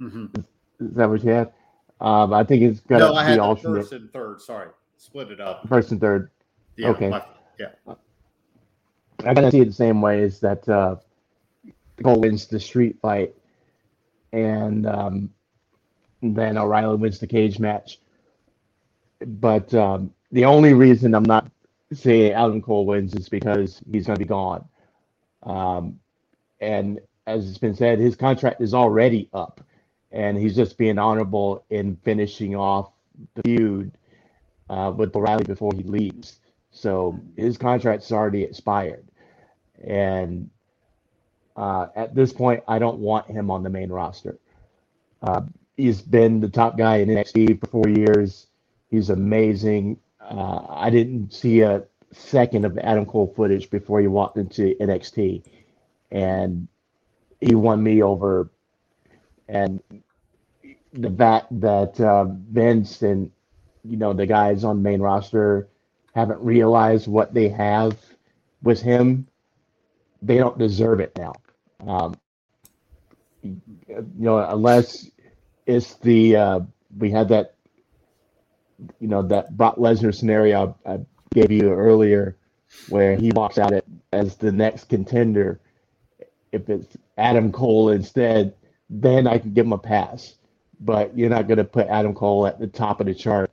Mm-hmm. 0.00 0.26
Is, 0.38 0.90
is, 0.90 0.94
that 0.96 1.10
what 1.10 1.24
you 1.24 1.30
had? 1.30 1.52
Um, 2.00 2.32
I 2.32 2.44
think 2.44 2.62
it's 2.62 2.80
gonna 2.80 3.06
no, 3.06 3.14
I 3.14 3.24
be 3.24 3.30
had 3.30 3.38
alternate. 3.40 3.80
first 3.80 3.92
and 3.92 4.12
third. 4.12 4.40
Sorry, 4.40 4.68
split 4.98 5.30
it 5.30 5.40
up. 5.40 5.66
First 5.68 5.92
and 5.92 6.00
third. 6.00 6.30
Yeah, 6.76 6.88
okay. 6.90 7.08
My, 7.08 7.24
yeah. 7.58 7.68
I 9.20 9.34
kind 9.34 9.46
of 9.46 9.52
see 9.52 9.60
it 9.60 9.66
the 9.66 9.72
same 9.72 10.02
way. 10.02 10.20
Is 10.20 10.40
that 10.40 10.68
uh, 10.68 10.96
Cole 12.02 12.20
wins 12.20 12.46
the 12.46 12.60
street 12.60 12.98
fight, 13.00 13.34
and 14.32 14.86
um, 14.86 15.30
then 16.22 16.58
O'Reilly 16.58 16.96
wins 16.96 17.18
the 17.18 17.26
cage 17.26 17.58
match. 17.58 17.98
But 19.24 19.72
um, 19.74 20.12
the 20.30 20.44
only 20.44 20.74
reason 20.74 21.14
I'm 21.14 21.24
not 21.24 21.50
saying 21.92 22.32
Adam 22.32 22.60
Cole 22.60 22.86
wins 22.86 23.14
is 23.14 23.28
because 23.28 23.80
he's 23.90 24.06
going 24.06 24.16
to 24.16 24.24
be 24.24 24.28
gone. 24.28 24.68
Um, 25.42 25.98
and 26.60 27.00
as 27.26 27.48
it's 27.48 27.58
been 27.58 27.74
said, 27.74 27.98
his 27.98 28.14
contract 28.14 28.60
is 28.60 28.74
already 28.74 29.28
up, 29.32 29.60
and 30.12 30.36
he's 30.36 30.54
just 30.54 30.78
being 30.78 30.98
honorable 30.98 31.64
in 31.70 31.96
finishing 32.04 32.54
off 32.54 32.92
the 33.34 33.42
feud 33.42 33.97
uh, 34.70 34.92
with 34.96 35.14
O'Reilly 35.16 35.44
before 35.44 35.72
he 35.74 35.82
leaves. 35.82 36.40
So 36.70 37.18
his 37.36 37.58
contract's 37.58 38.12
already 38.12 38.42
expired, 38.42 39.06
and 39.82 40.50
uh, 41.56 41.86
at 41.96 42.14
this 42.14 42.32
point, 42.32 42.62
I 42.68 42.78
don't 42.78 42.98
want 42.98 43.26
him 43.26 43.50
on 43.50 43.62
the 43.62 43.70
main 43.70 43.90
roster. 43.90 44.38
Uh, 45.22 45.42
he's 45.76 46.02
been 46.02 46.40
the 46.40 46.48
top 46.48 46.78
guy 46.78 46.96
in 46.98 47.08
NXT 47.08 47.60
for 47.60 47.66
four 47.66 47.88
years. 47.88 48.46
He's 48.90 49.10
amazing. 49.10 49.98
Uh, 50.20 50.66
I 50.68 50.90
didn't 50.90 51.32
see 51.32 51.60
a 51.62 51.84
second 52.12 52.64
of 52.64 52.78
Adam 52.78 53.06
Cole 53.06 53.32
footage 53.36 53.70
before 53.70 54.00
he 54.00 54.06
walked 54.06 54.38
into 54.38 54.74
NXT, 54.80 55.42
and 56.10 56.68
he 57.40 57.54
won 57.54 57.82
me 57.82 58.02
over. 58.02 58.50
And 59.48 59.82
the 60.92 61.10
fact 61.10 61.48
that 61.60 62.00
uh, 62.00 62.24
Vince 62.24 63.02
and 63.02 63.30
you 63.84 63.96
know 63.96 64.12
the 64.12 64.26
guys 64.26 64.64
on 64.64 64.82
main 64.82 65.00
roster 65.00 65.68
haven't 66.14 66.40
realized 66.40 67.06
what 67.06 67.32
they 67.34 67.48
have 67.48 67.96
with 68.62 68.80
him, 68.80 69.26
they 70.22 70.36
don't 70.36 70.58
deserve 70.58 71.00
it 71.00 71.16
now. 71.16 71.34
Um, 71.86 72.14
you 73.42 73.60
know, 74.16 74.38
unless 74.38 75.08
it's 75.66 75.94
the 75.96 76.36
uh, 76.36 76.60
we 76.96 77.10
had 77.10 77.28
that 77.28 77.54
you 79.00 79.08
know 79.08 79.22
that 79.22 79.56
Brock 79.56 79.76
Lesnar 79.76 80.14
scenario 80.14 80.76
I, 80.84 80.94
I 80.94 80.98
gave 81.32 81.52
you 81.52 81.72
earlier, 81.72 82.36
where 82.88 83.16
he 83.16 83.30
walks 83.32 83.58
out 83.58 83.72
as 84.12 84.36
the 84.36 84.52
next 84.52 84.88
contender. 84.88 85.60
If 86.50 86.68
it's 86.68 86.96
Adam 87.18 87.52
Cole 87.52 87.90
instead, 87.90 88.54
then 88.88 89.26
I 89.26 89.38
can 89.38 89.52
give 89.52 89.66
him 89.66 89.72
a 89.72 89.78
pass. 89.78 90.34
But 90.80 91.16
you're 91.16 91.28
not 91.28 91.48
going 91.48 91.58
to 91.58 91.64
put 91.64 91.88
Adam 91.88 92.14
Cole 92.14 92.46
at 92.46 92.58
the 92.58 92.66
top 92.66 93.00
of 93.00 93.06
the 93.06 93.14
chart 93.14 93.50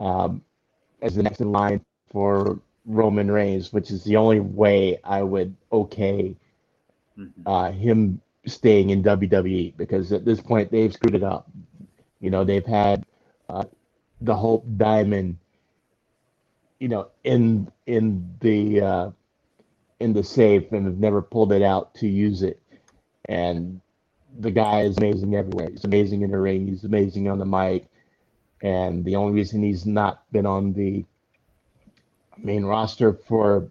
um, 0.00 0.42
as 1.02 1.14
the 1.14 1.22
next 1.22 1.40
in 1.40 1.52
line 1.52 1.84
for 2.10 2.60
Roman 2.86 3.30
Reigns, 3.30 3.72
which 3.72 3.90
is 3.90 4.04
the 4.04 4.16
only 4.16 4.40
way 4.40 4.98
I 5.04 5.22
would 5.22 5.54
okay 5.72 6.34
uh, 7.46 7.70
him 7.72 8.20
staying 8.46 8.90
in 8.90 9.02
WWE 9.02 9.76
because 9.76 10.12
at 10.12 10.24
this 10.24 10.40
point 10.40 10.70
they've 10.70 10.92
screwed 10.92 11.14
it 11.14 11.22
up. 11.22 11.50
You 12.20 12.30
know, 12.30 12.44
they've 12.44 12.64
had 12.66 13.04
uh, 13.48 13.64
the 14.20 14.34
Hope 14.34 14.64
Diamond, 14.76 15.38
you 16.78 16.88
know, 16.88 17.08
in 17.24 17.70
in 17.86 18.34
the 18.40 18.80
uh, 18.80 19.10
in 20.00 20.12
the 20.12 20.24
safe 20.24 20.72
and 20.72 20.86
have 20.86 20.98
never 20.98 21.22
pulled 21.22 21.52
it 21.52 21.62
out 21.62 21.94
to 21.96 22.08
use 22.08 22.42
it. 22.42 22.60
And 23.28 23.80
the 24.38 24.50
guy 24.50 24.82
is 24.82 24.96
amazing 24.98 25.34
everywhere. 25.34 25.70
He's 25.70 25.84
amazing 25.84 26.22
in 26.22 26.30
the 26.30 26.38
ring. 26.38 26.66
He's 26.66 26.84
amazing 26.84 27.28
on 27.28 27.38
the 27.38 27.46
mic. 27.46 27.86
And 28.62 29.04
the 29.04 29.16
only 29.16 29.32
reason 29.32 29.62
he's 29.62 29.86
not 29.86 30.30
been 30.32 30.46
on 30.46 30.72
the 30.72 31.04
main 32.36 32.64
roster 32.64 33.12
for 33.12 33.70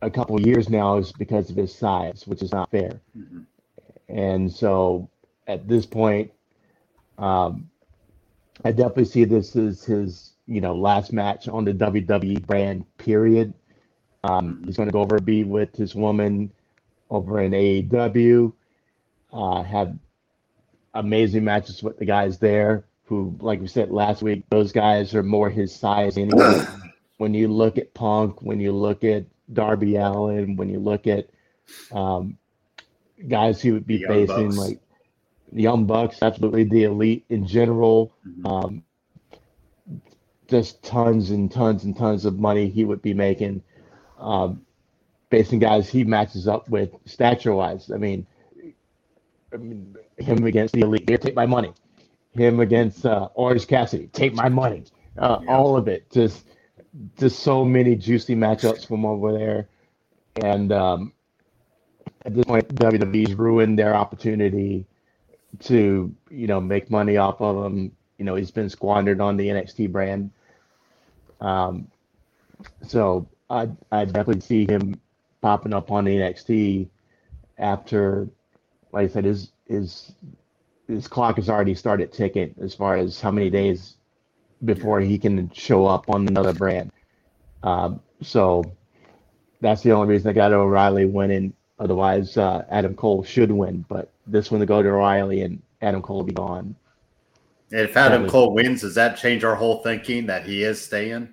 a 0.00 0.10
couple 0.10 0.40
years 0.40 0.68
now 0.68 0.96
is 0.96 1.12
because 1.12 1.50
of 1.50 1.56
his 1.56 1.74
size, 1.74 2.26
which 2.26 2.42
is 2.42 2.52
not 2.52 2.70
fair. 2.70 3.00
Mm-hmm. 3.16 3.42
And 4.08 4.52
so 4.52 5.08
at 5.46 5.68
this 5.68 5.86
point, 5.86 6.32
um, 7.18 7.70
I 8.64 8.72
definitely 8.72 9.06
see 9.06 9.24
this 9.24 9.56
as 9.56 9.84
his, 9.84 10.32
you 10.46 10.60
know, 10.60 10.74
last 10.74 11.12
match 11.12 11.48
on 11.48 11.64
the 11.64 11.72
WWE 11.72 12.44
brand. 12.46 12.84
Period. 12.98 13.54
Um, 14.24 14.62
he's 14.64 14.76
going 14.76 14.88
to 14.88 14.92
go 14.92 15.00
over 15.00 15.18
be 15.18 15.44
with 15.44 15.74
his 15.74 15.94
woman 15.94 16.52
over 17.10 17.40
in 17.40 17.52
AEW. 17.52 18.52
Uh, 19.32 19.62
have 19.62 19.96
amazing 20.94 21.44
matches 21.44 21.82
with 21.82 21.98
the 21.98 22.04
guys 22.04 22.38
there. 22.38 22.84
Who, 23.12 23.36
like 23.40 23.60
we 23.60 23.66
said 23.66 23.90
last 23.90 24.22
week, 24.22 24.44
those 24.48 24.72
guys 24.72 25.14
are 25.14 25.22
more 25.22 25.50
his 25.50 25.74
size 25.76 26.16
anyway. 26.16 26.64
when 27.18 27.34
you 27.34 27.46
look 27.46 27.76
at 27.76 27.92
Punk, 27.92 28.40
when 28.40 28.58
you 28.58 28.72
look 28.72 29.04
at 29.04 29.26
Darby 29.52 29.96
Allin, 29.96 30.56
when 30.56 30.70
you 30.70 30.78
look 30.78 31.06
at 31.06 31.28
um, 31.92 32.38
guys 33.28 33.60
who 33.60 33.74
would 33.74 33.86
be 33.86 33.96
Young 33.98 34.08
facing 34.08 34.46
Bucks. 34.46 34.56
like 34.56 34.80
Young 35.52 35.84
Bucks, 35.84 36.22
absolutely 36.22 36.64
the 36.64 36.84
elite 36.84 37.26
in 37.28 37.46
general. 37.46 38.14
Mhm. 38.26 38.50
Um, 38.50 38.82
just 40.48 40.82
tons 40.82 41.32
and 41.32 41.52
tons 41.52 41.84
and 41.84 41.94
tons 41.94 42.24
of 42.24 42.38
money 42.38 42.70
he 42.70 42.86
would 42.86 43.02
be 43.02 43.12
making, 43.12 43.62
um, 44.18 44.64
on 45.30 45.58
guys 45.58 45.86
he 45.86 46.02
matches 46.02 46.48
up 46.48 46.66
with 46.70 46.96
stature 47.04 47.54
wise. 47.54 47.90
I 47.90 47.98
mean, 47.98 48.26
I 49.52 49.58
mean, 49.58 49.96
him 50.16 50.46
against 50.46 50.72
the 50.72 50.80
elite 50.80 51.06
here, 51.06 51.18
take 51.18 51.36
my 51.36 51.44
money. 51.44 51.74
Him 52.34 52.60
against 52.60 53.04
uh, 53.06 53.28
Orange 53.34 53.66
Cassidy, 53.66 54.08
take 54.08 54.34
my 54.34 54.48
money. 54.48 54.84
Uh, 55.18 55.40
Yeah. 55.42 55.54
All 55.54 55.76
of 55.76 55.88
it, 55.88 56.10
just 56.10 56.46
just 57.18 57.40
so 57.40 57.64
many 57.64 57.96
juicy 57.96 58.34
matchups 58.34 58.86
from 58.86 59.04
over 59.04 59.32
there, 59.32 59.68
and 60.42 60.72
um, 60.72 61.12
at 62.24 62.34
this 62.34 62.44
point, 62.44 62.68
WWE's 62.74 63.34
ruined 63.34 63.78
their 63.78 63.94
opportunity 63.94 64.86
to 65.60 66.14
you 66.30 66.46
know 66.46 66.60
make 66.60 66.90
money 66.90 67.16
off 67.18 67.40
of 67.40 67.64
him. 67.66 67.92
You 68.18 68.24
know, 68.24 68.34
he's 68.36 68.50
been 68.50 68.68
squandered 68.70 69.20
on 69.20 69.36
the 69.36 69.48
NXT 69.48 69.90
brand. 69.92 70.30
Um, 71.40 71.88
so 72.86 73.28
I 73.50 73.68
I 73.90 74.04
definitely 74.06 74.40
see 74.40 74.66
him 74.66 75.00
popping 75.42 75.74
up 75.74 75.90
on 75.90 76.04
the 76.04 76.12
NXT 76.16 76.88
after, 77.58 78.28
like 78.92 79.10
I 79.10 79.12
said, 79.12 79.24
his 79.24 79.52
his 79.68 80.12
his 80.88 81.08
clock 81.08 81.36
has 81.36 81.48
already 81.48 81.74
started 81.74 82.12
ticking 82.12 82.54
as 82.60 82.74
far 82.74 82.96
as 82.96 83.20
how 83.20 83.30
many 83.30 83.50
days 83.50 83.96
before 84.64 85.00
he 85.00 85.18
can 85.18 85.50
show 85.52 85.86
up 85.86 86.08
on 86.08 86.26
another 86.28 86.52
brand. 86.52 86.92
Um, 87.62 88.00
so 88.20 88.64
that's 89.60 89.82
the 89.82 89.92
only 89.92 90.08
reason 90.08 90.30
I 90.30 90.32
got 90.32 90.52
O'Reilly 90.52 91.06
winning. 91.06 91.54
Otherwise, 91.78 92.36
uh, 92.36 92.64
Adam 92.70 92.94
Cole 92.94 93.24
should 93.24 93.50
win, 93.50 93.84
but 93.88 94.10
this 94.26 94.50
one 94.50 94.60
to 94.60 94.66
go 94.66 94.82
to 94.82 94.88
O'Reilly 94.88 95.42
and 95.42 95.60
Adam 95.80 96.02
Cole 96.02 96.18
will 96.18 96.24
be 96.24 96.32
gone. 96.32 96.76
And 97.72 97.80
if 97.80 97.96
Adam 97.96 98.24
was- 98.24 98.30
Cole 98.30 98.52
wins, 98.54 98.82
does 98.82 98.94
that 98.94 99.16
change 99.16 99.42
our 99.42 99.56
whole 99.56 99.82
thinking 99.82 100.26
that 100.26 100.44
he 100.46 100.62
is 100.62 100.80
staying? 100.80 101.30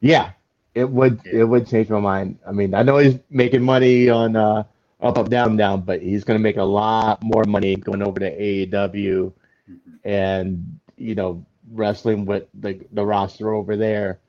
Yeah, 0.00 0.30
it 0.74 0.88
would 0.88 1.20
Yeah. 1.24 1.40
it 1.40 1.44
would 1.44 1.66
change 1.68 1.88
my 1.88 2.00
mind. 2.00 2.38
I 2.46 2.52
mean, 2.52 2.74
I 2.74 2.82
know 2.82 2.98
he's 2.98 3.18
making 3.30 3.62
money 3.62 4.08
on 4.08 4.34
uh, 4.36 4.64
up 5.04 5.18
up 5.18 5.28
down 5.28 5.56
down, 5.56 5.82
but 5.82 6.00
he's 6.02 6.24
going 6.24 6.38
to 6.38 6.42
make 6.42 6.56
a 6.56 6.62
lot 6.62 7.22
more 7.22 7.44
money 7.44 7.76
going 7.76 8.02
over 8.02 8.18
to 8.20 8.30
AEW 8.40 9.32
Mhm. 9.70 9.78
and 10.04 10.78
you 10.96 11.14
know 11.14 11.44
wrestling 11.72 12.24
with 12.26 12.44
the 12.54 12.78
the 12.92 13.04
roster 13.04 13.54
over 13.54 13.76
there 13.76 14.20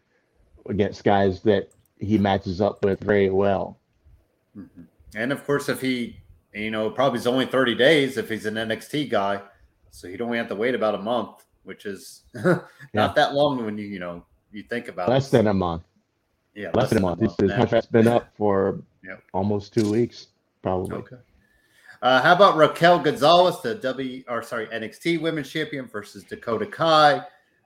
against 0.68 1.04
guys 1.04 1.42
that 1.42 1.70
he 2.00 2.18
matches 2.18 2.62
up 2.62 2.84
with 2.84 3.00
very 3.02 3.30
well. 3.30 3.78
Mhm. 4.58 4.86
And 5.16 5.32
of 5.32 5.46
course, 5.46 5.70
if 5.70 5.80
he, 5.82 6.18
you 6.54 6.72
know, 6.72 6.90
probably 6.90 7.20
is 7.20 7.28
only 7.28 7.46
30 7.46 7.76
days 7.76 8.18
if 8.18 8.30
he's 8.30 8.46
an 8.46 8.56
NXT 8.58 9.10
guy. 9.10 9.42
So 9.92 10.08
he'd 10.10 10.22
only 10.22 10.38
have 10.38 10.50
to 10.50 10.56
wait 10.56 10.76
about 10.76 10.96
a 10.96 10.98
month, 10.98 11.46
which 11.64 11.86
is 11.86 12.24
not 12.34 12.68
Yeah. 12.94 13.14
that 13.16 13.34
long 13.34 13.64
when 13.64 13.78
you, 13.78 13.86
you 13.86 14.00
know, 14.00 14.26
you 14.52 14.64
think 14.64 14.88
about 14.90 15.08
Less 15.10 15.28
it. 15.30 15.32
than 15.38 15.48
a 15.48 15.54
month. 15.54 15.84
yeah, 16.54 16.72
Less 16.74 16.90
than 16.90 16.98
a 17.00 17.02
month. 17.02 17.20
His, 17.22 17.34
his 17.40 17.52
contract's 17.52 17.90
been 17.90 18.08
up 18.08 18.28
for 18.36 18.82
Yep. 19.04 19.22
almost 19.34 19.74
two 19.74 19.90
weeks, 19.92 20.28
probably. 20.66 20.96
Okay. 20.98 21.18
Uh, 22.02 22.20
how 22.24 22.34
about 22.34 22.58
Raquel 22.58 22.98
Gonzalez, 22.98 23.62
the 23.62 23.76
W 23.76 24.24
or 24.28 24.42
sorry 24.42 24.66
NXT 24.68 25.22
Women's 25.22 25.52
Champion 25.52 25.86
versus 25.86 26.24
Dakota 26.24 26.66
Kai? 26.66 27.22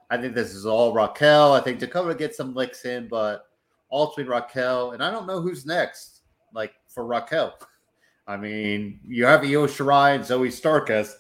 I 0.10 0.18
think 0.18 0.36
this 0.36 0.54
is 0.54 0.66
all 0.66 0.94
Raquel. 0.94 1.54
I 1.54 1.62
think 1.62 1.80
Dakota 1.80 2.14
gets 2.14 2.36
some 2.36 2.54
licks 2.54 2.84
in, 2.84 3.08
but 3.08 3.46
ultimately 3.90 4.30
Raquel, 4.30 4.92
and 4.92 5.02
I 5.02 5.12
don't 5.12 5.28
know 5.28 5.40
who's 5.40 5.66
next. 5.66 6.24
Like 6.54 6.74
for 6.90 7.06
Raquel, 7.06 7.58
I 8.28 8.36
mean, 8.36 9.00
you 9.08 9.26
have 9.26 9.44
Io 9.44 9.66
Shirai 9.66 10.16
and 10.16 10.24
Zoey 10.24 10.52
Stark 10.52 10.90
as 10.90 11.16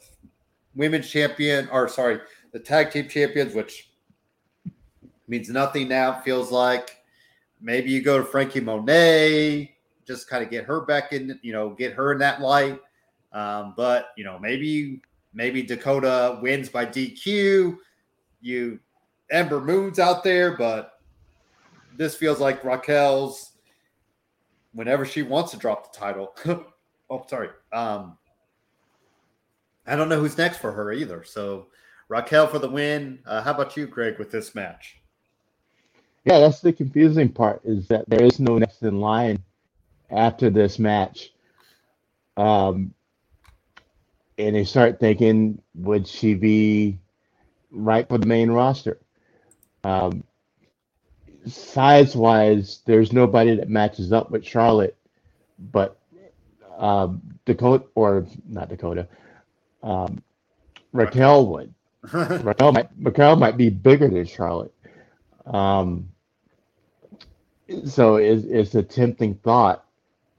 Women's 0.76 1.10
Champion, 1.10 1.70
or 1.72 1.88
sorry, 1.88 2.20
the 2.52 2.60
Tag 2.60 2.92
Team 2.92 3.08
Champions, 3.08 3.56
which 3.56 3.92
means 5.30 5.48
nothing 5.50 5.88
now. 5.88 6.20
Feels 6.20 6.52
like 6.52 6.98
maybe 7.62 7.90
you 7.90 8.02
go 8.02 8.18
to 8.18 8.26
Frankie 8.26 8.60
Monet, 8.60 9.78
just 10.10 10.28
kind 10.28 10.44
of 10.44 10.50
get 10.50 10.66
her 10.66 10.82
back 10.82 11.14
in, 11.14 11.40
you 11.44 11.54
know, 11.54 11.70
get 11.70 11.94
her 11.94 12.12
in 12.12 12.18
that 12.18 12.42
light. 12.42 12.80
Um, 13.32 13.76
but 13.78 14.08
you 14.18 14.24
know, 14.24 14.40
maybe 14.40 15.02
maybe 15.34 15.62
Dakota 15.62 16.40
wins 16.42 16.68
by 16.68 16.86
DQ. 16.86 17.78
You 18.42 18.80
Ember 19.30 19.62
Moon's 19.62 20.00
out 20.00 20.24
there, 20.24 20.58
but 20.58 20.94
this 21.96 22.16
feels 22.16 22.40
like 22.40 22.64
Raquel's 22.64 23.52
whenever 24.74 25.06
she 25.06 25.22
wants 25.22 25.52
to 25.52 25.58
drop 25.58 25.94
the 25.94 26.00
title. 26.00 26.36
oh, 27.10 27.26
sorry. 27.28 27.50
Um, 27.72 28.18
I 29.86 29.96
don't 29.96 30.10
know 30.10 30.20
who's 30.20 30.38
next 30.40 30.58
for 30.58 30.72
her 30.72 30.92
either. 30.92 31.24
So 31.24 31.68
Raquel 32.08 32.48
for 32.48 32.58
the 32.58 32.70
win. 32.70 33.20
Uh, 33.28 33.44
how 33.44 33.52
about 33.52 33.78
you, 33.78 33.86
Greg, 33.86 34.18
with 34.18 34.32
this 34.32 34.56
match? 34.56 34.98
Yeah, 36.26 36.40
that's 36.40 36.62
the 36.62 36.74
confusing 36.74 37.30
part 37.30 37.62
is 37.64 37.88
that 37.90 38.10
there 38.10 38.24
is 38.24 38.40
no 38.40 38.58
next 38.58 38.82
in 38.82 39.00
line 39.00 39.44
after 40.10 40.50
this 40.50 40.80
match. 40.80 41.32
Um, 42.38 42.94
and 44.38 44.56
they 44.56 44.64
start 44.64 45.00
thinking, 45.00 45.62
would 45.76 46.08
she 46.08 46.34
be 46.34 47.00
right 47.72 48.08
for 48.08 48.18
the 48.18 48.26
main 48.26 48.50
roster? 48.50 49.00
Um, 49.84 50.24
size 51.46 52.16
wise, 52.16 52.82
there's 52.86 53.12
nobody 53.12 53.56
that 53.56 53.70
matches 53.70 54.14
up 54.14 54.32
with 54.32 54.46
Charlotte, 54.46 54.96
but 55.58 55.98
um, 56.78 57.22
Dakota 57.46 57.86
or 57.96 58.26
not 58.48 58.70
Dakota, 58.70 59.08
um, 59.84 60.24
Raquel 60.94 61.48
would. 61.48 61.74
Raquel 62.14 62.72
might 62.72 62.90
Raquel 63.02 63.36
might 63.36 63.58
be 63.58 63.70
bigger 63.70 64.08
than 64.08 64.26
Charlotte. 64.26 64.74
Um, 65.46 66.10
so 67.86 68.16
it's, 68.16 68.46
it's 68.46 68.76
a 68.76 68.84
tempting 68.84 69.36
thought, 69.36 69.86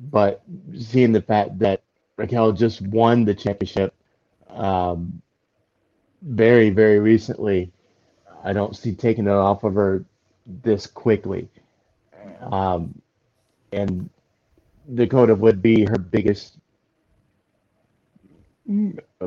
but 0.01 0.43
seeing 0.79 1.13
the 1.13 1.23
fact 1.23 1.59
that 1.59 1.83
Raquel 2.17 2.53
just 2.53 2.81
won 2.83 3.25
the 3.25 3.35
championship 3.35 3.95
um, 4.49 5.21
very, 6.23 6.71
very 6.71 6.99
recently, 6.99 7.73
I 8.43 8.53
don't 8.53 8.77
see 8.77 8.95
taking 8.95 9.27
it 9.27 9.31
off 9.31 9.65
of 9.65 9.75
her 9.75 10.05
this 10.47 10.87
quickly. 10.87 11.49
Um, 12.41 13.01
and 13.73 14.09
Dakota 14.95 15.35
would 15.35 15.63
be 15.63 15.85
her 15.85 15.99
biggest, 15.99 16.59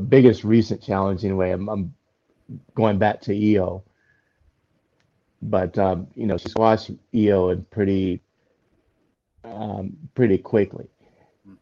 biggest 0.10 0.44
recent 0.44 0.82
challenge 0.82 1.24
anyway. 1.24 1.52
I'm, 1.52 1.70
I'm 1.70 1.94
going 2.76 2.98
back 2.98 3.22
to 3.22 3.56
Io 3.56 3.84
but 5.50 5.78
um, 5.78 6.08
you 6.16 6.26
know 6.26 6.38
she 6.38 6.50
squashed 6.50 6.92
Io 7.16 7.50
and 7.50 7.70
pretty 7.70 8.22
um, 9.44 9.96
pretty 10.16 10.38
quickly. 10.38 10.88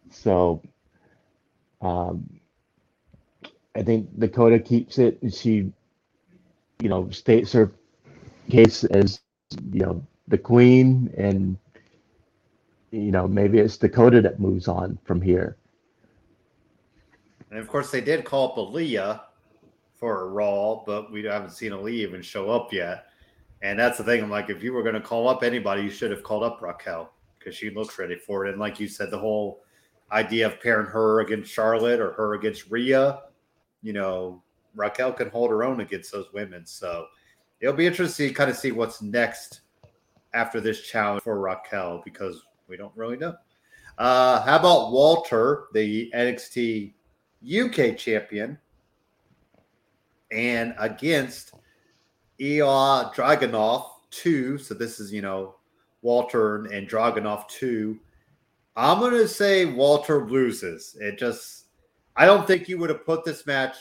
So 0.10 0.62
um, 1.82 2.30
I 3.76 3.82
think 3.84 4.20
Dakota 4.20 4.60
keeps 4.60 4.98
it. 4.98 5.20
She 5.34 5.72
you 6.82 6.90
know 6.90 7.10
states 7.10 7.52
her 7.54 7.72
case 8.50 8.84
as 8.84 9.22
you 9.72 9.82
know 9.82 10.06
the 10.28 10.38
queen, 10.38 11.14
and 11.18 11.58
you 12.92 13.12
know 13.12 13.28
maybe 13.28 13.60
it's 13.60 13.78
Dakota 13.78 14.22
that 14.22 14.40
moves 14.40 14.68
on 14.68 14.98
from 15.04 15.22
here. 15.22 15.58
And 17.50 17.60
of 17.60 17.68
course, 17.68 17.92
they 17.92 18.02
did 18.02 18.24
call 18.24 18.52
up 18.52 18.56
Aliyah 18.56 19.22
for 19.96 20.24
a 20.24 20.28
Raw, 20.28 20.84
but 20.86 21.12
we 21.12 21.24
haven't 21.24 21.52
seen 21.52 21.72
Aliyah 21.72 21.92
even 21.92 22.22
show 22.22 22.50
up 22.50 22.72
yet. 22.72 23.08
And 23.62 23.78
that's 23.78 23.98
the 23.98 24.04
thing. 24.04 24.24
I'm 24.24 24.32
like, 24.32 24.50
if 24.50 24.64
you 24.64 24.74
were 24.74 24.82
going 24.82 24.96
to 24.96 25.02
call 25.02 25.28
up 25.28 25.44
anybody, 25.44 25.84
you 25.84 25.92
should 25.92 26.10
have 26.10 26.24
called 26.24 26.44
up 26.44 26.62
Raquel 26.62 27.14
because 27.42 27.56
she 27.56 27.70
looks 27.70 27.98
ready 27.98 28.16
for 28.16 28.46
it. 28.46 28.52
And 28.52 28.60
like 28.60 28.80
you 28.80 28.88
said, 28.88 29.12
the 29.12 29.18
whole 29.18 29.64
idea 30.12 30.46
of 30.46 30.60
pairing 30.62 30.88
her 30.88 31.22
against 31.22 31.52
Charlotte 31.52 32.00
or 32.00 32.12
her 32.14 32.34
against 32.34 32.70
Rhea, 32.70 33.22
you 33.82 33.94
know, 33.94 34.42
Raquel 34.76 35.14
can 35.14 35.30
hold 35.30 35.50
her 35.50 35.64
own 35.64 35.82
against 35.82 36.12
those 36.12 36.32
women. 36.34 36.66
So 36.66 37.08
it'll 37.60 37.76
be 37.76 37.88
interesting 37.88 38.30
to 38.30 38.34
kind 38.34 38.50
of 38.50 38.58
see 38.58 38.72
what's 38.72 39.02
next 39.02 39.62
after 40.34 40.62
this 40.62 40.82
challenge 40.82 41.24
for 41.24 41.40
Raquel 41.40 42.02
because 42.06 42.44
we 42.68 42.78
don't 42.78 42.96
really 42.96 43.18
know. 43.18 43.36
Uh, 43.98 44.42
how 44.44 44.58
about 44.58 44.92
Walter, 44.92 45.66
the 45.74 46.12
NXT 46.16 46.94
UK 47.44 47.98
champion, 47.98 48.58
and 50.32 50.74
against 50.80 51.54
Ilya 52.40 53.12
Dragunov 53.14 53.86
two. 54.12 54.58
So 54.58 54.74
this 54.74 55.00
is 55.00 55.12
you 55.12 55.22
know 55.22 55.56
Walter 56.02 56.66
and 56.66 56.90
Dragunov 56.90 57.48
too. 57.48 58.00
I'm 58.76 59.00
gonna 59.00 59.28
say 59.28 59.66
Walter 59.66 60.26
loses. 60.28 60.98
It 61.00 61.18
just 61.18 61.66
I 62.16 62.26
don't 62.26 62.48
think 62.48 62.68
you 62.68 62.78
would 62.78 62.90
have 62.90 63.06
put 63.06 63.24
this 63.24 63.46
match 63.46 63.76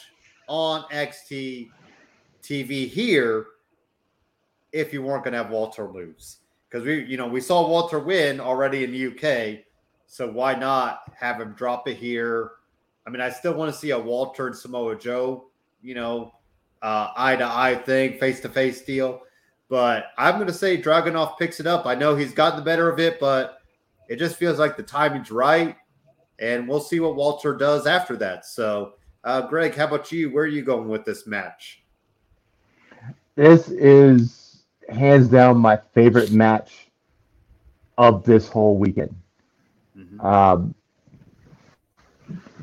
on 0.49 0.85
XT 0.91 1.71
TV 2.43 2.89
here 2.89 3.47
if 4.73 4.93
you 4.93 5.03
weren't 5.03 5.25
gonna 5.25 5.39
have 5.39 5.51
Walter 5.51 5.89
lose. 5.89 6.39
Because 6.69 6.87
we 6.87 7.05
you 7.05 7.17
know 7.17 7.29
we 7.29 7.41
saw 7.41 7.67
Walter 7.67 7.99
win 7.99 8.41
already 8.41 8.85
in 8.85 8.93
the 8.93 9.07
UK. 9.07 9.65
So 10.07 10.31
why 10.31 10.55
not 10.55 11.03
have 11.19 11.41
him 11.41 11.53
drop 11.53 11.87
it 11.89 11.97
here? 11.97 12.53
I 13.07 13.11
mean, 13.11 13.21
I 13.21 13.31
still 13.31 13.55
want 13.55 13.73
to 13.73 13.79
see 13.79 13.91
a 13.91 13.99
Walter 13.99 14.49
and 14.49 14.57
Samoa 14.57 14.97
Joe, 14.97 15.47
you 15.83 15.95
know, 15.95 16.33
uh, 16.83 17.09
eye 17.17 17.37
to 17.37 17.45
eye 17.45 17.77
thing, 17.77 18.19
face 18.19 18.41
to 18.41 18.49
face 18.49 18.83
deal. 18.83 19.23
But 19.71 20.07
I'm 20.19 20.35
going 20.35 20.49
to 20.49 20.53
say 20.53 20.83
Dragunov 20.83 21.39
picks 21.39 21.61
it 21.61 21.67
up. 21.67 21.87
I 21.87 21.95
know 21.95 22.17
he's 22.17 22.33
gotten 22.33 22.59
the 22.59 22.65
better 22.65 22.91
of 22.91 22.99
it, 22.99 23.21
but 23.21 23.63
it 24.09 24.17
just 24.17 24.35
feels 24.37 24.59
like 24.59 24.77
the 24.77 24.83
timing's 24.83 25.31
right. 25.31 25.77
And 26.41 26.69
we'll 26.69 26.81
see 26.81 26.99
what 26.99 27.15
Walter 27.15 27.55
does 27.57 27.87
after 27.87 28.17
that. 28.17 28.45
So, 28.45 28.95
uh, 29.23 29.43
Greg, 29.43 29.77
how 29.77 29.87
about 29.87 30.11
you? 30.11 30.31
Where 30.33 30.43
are 30.43 30.49
you 30.49 30.63
going 30.63 30.89
with 30.89 31.05
this 31.05 31.25
match? 31.25 31.85
This 33.37 33.69
is 33.69 34.65
hands 34.89 35.29
down 35.29 35.59
my 35.59 35.79
favorite 35.95 36.33
match 36.33 36.91
of 37.97 38.25
this 38.25 38.49
whole 38.49 38.77
weekend. 38.77 39.15
Mm-hmm. 39.97 40.21
Um, 40.27 40.75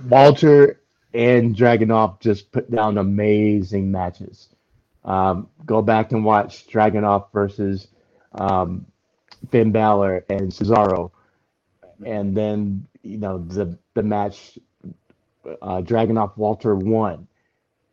Walter 0.10 0.82
and 1.14 1.56
Dragunov 1.56 2.20
just 2.20 2.52
put 2.52 2.70
down 2.70 2.98
amazing 2.98 3.90
matches. 3.90 4.50
Um, 5.08 5.50
go 5.66 5.82
back 5.82 6.12
and 6.12 6.26
watch 6.26 6.68
Dragunov 6.68 7.32
versus 7.34 7.88
um, 8.34 8.86
Finn 9.52 9.72
Balor 9.72 10.26
and 10.30 10.52
Cesaro, 10.52 11.12
and 12.06 12.36
then 12.38 12.88
you 13.04 13.18
know 13.18 13.40
the 13.40 13.80
the 13.96 14.04
match 14.04 14.60
uh, 15.62 15.82
Dragunov 15.82 16.38
Walter 16.38 16.76
won. 16.76 17.28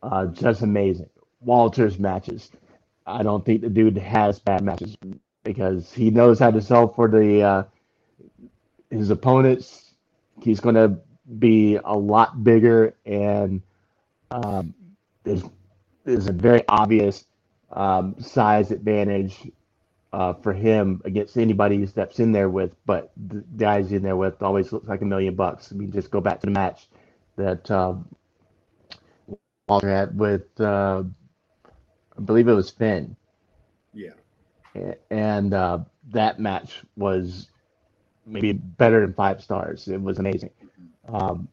Uh, 0.03 0.27
just 0.27 0.61
amazing. 0.61 1.09
Walter's 1.41 1.97
matches. 1.97 2.51
I 3.07 3.23
don't 3.23 3.45
think 3.45 3.61
the 3.61 3.69
dude 3.69 3.97
has 3.97 4.39
bad 4.39 4.63
matches 4.63 4.97
because 5.43 5.93
he 5.93 6.11
knows 6.11 6.39
how 6.39 6.51
to 6.51 6.61
sell 6.61 6.87
for 6.93 7.07
the 7.07 7.41
uh, 7.43 7.63
his 8.89 9.09
opponents. 9.09 9.93
He's 10.41 10.59
going 10.59 10.75
to 10.75 10.99
be 11.39 11.77
a 11.83 11.95
lot 11.95 12.43
bigger, 12.43 12.95
and 13.05 13.61
um, 14.31 14.73
there's 15.23 15.43
there's 16.05 16.27
a 16.29 16.33
very 16.33 16.63
obvious 16.69 17.25
um, 17.73 18.15
size 18.19 18.71
advantage 18.71 19.51
uh, 20.13 20.33
for 20.33 20.53
him 20.53 21.01
against 21.05 21.37
anybody 21.37 21.79
he 21.79 21.87
steps 21.87 22.19
in 22.19 22.31
there 22.31 22.49
with. 22.49 22.71
But 22.85 23.11
the 23.17 23.43
guys 23.57 23.91
in 23.91 24.03
there 24.03 24.17
with 24.17 24.41
always 24.41 24.71
looks 24.73 24.87
like 24.89 25.01
a 25.01 25.05
million 25.05 25.35
bucks. 25.35 25.71
I 25.71 25.75
mean, 25.75 25.91
just 25.91 26.11
go 26.11 26.21
back 26.21 26.41
to 26.41 26.47
the 26.47 26.51
match 26.51 26.87
that 27.37 27.69
um, 27.71 28.07
Walter 29.67 29.89
had 29.89 30.17
with, 30.17 30.45
uh, 30.59 31.03
I 32.17 32.21
believe 32.21 32.47
it 32.47 32.53
was 32.53 32.71
Finn. 32.71 33.15
Yeah. 33.93 34.11
And 35.11 35.53
uh, 35.53 35.79
that 36.11 36.39
match 36.39 36.83
was 36.97 37.49
maybe 38.25 38.53
better 38.53 39.01
than 39.01 39.13
five 39.13 39.41
stars. 39.43 39.87
It 39.87 40.01
was 40.01 40.19
amazing. 40.19 40.51
Um, 41.07 41.49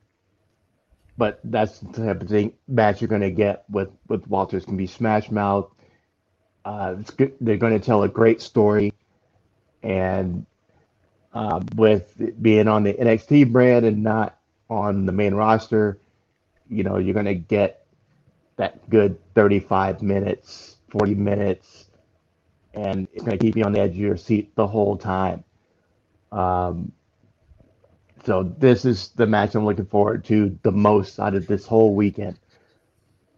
but 1.16 1.40
that's 1.44 1.78
the 1.80 2.05
type 2.06 2.22
of 2.22 2.28
thing 2.28 2.52
match 2.68 3.01
you're 3.01 3.09
going 3.09 3.20
to 3.22 3.30
get 3.30 3.64
with 3.70 3.90
with 4.09 4.26
Walters. 4.28 4.64
Can 4.64 4.76
be 4.76 4.86
smash 4.86 5.30
mouth. 5.30 5.70
Uh, 6.64 6.97
it's 7.01 7.10
good. 7.10 7.34
They're 7.40 7.56
going 7.56 7.78
to 7.78 7.84
tell 7.84 8.02
a 8.02 8.09
great 8.09 8.40
story, 8.40 8.93
and 9.82 10.47
uh, 11.34 11.60
with 11.76 12.14
being 12.43 12.68
on 12.68 12.82
the 12.82 12.94
NXT 12.94 13.51
brand 13.52 13.84
and 13.84 14.02
not 14.02 14.39
on 14.70 15.06
the 15.06 15.12
main 15.12 15.34
roster, 15.34 15.98
you 16.68 16.82
know, 16.82 16.98
you're 16.98 17.14
going 17.14 17.26
to 17.26 17.34
get 17.34 17.86
that 18.56 18.89
good 18.89 19.18
35 19.34 20.02
minutes, 20.02 20.76
40 20.90 21.14
minutes, 21.14 21.86
and 22.74 23.09
it's 23.12 23.24
going 23.24 23.39
to 23.39 23.44
keep 23.44 23.56
you 23.56 23.64
on 23.64 23.72
the 23.72 23.80
edge 23.80 23.90
of 23.90 23.97
your 23.97 24.16
seat 24.16 24.55
the 24.55 24.66
whole 24.66 24.97
time. 24.97 25.44
Um, 26.30 26.93
so 28.24 28.54
this 28.58 28.84
is 28.84 29.08
the 29.10 29.26
match 29.26 29.54
I'm 29.54 29.64
looking 29.64 29.86
forward 29.86 30.24
to 30.26 30.56
the 30.62 30.72
most 30.72 31.18
out 31.18 31.34
of 31.34 31.46
this 31.46 31.66
whole 31.66 31.94
weekend, 31.94 32.38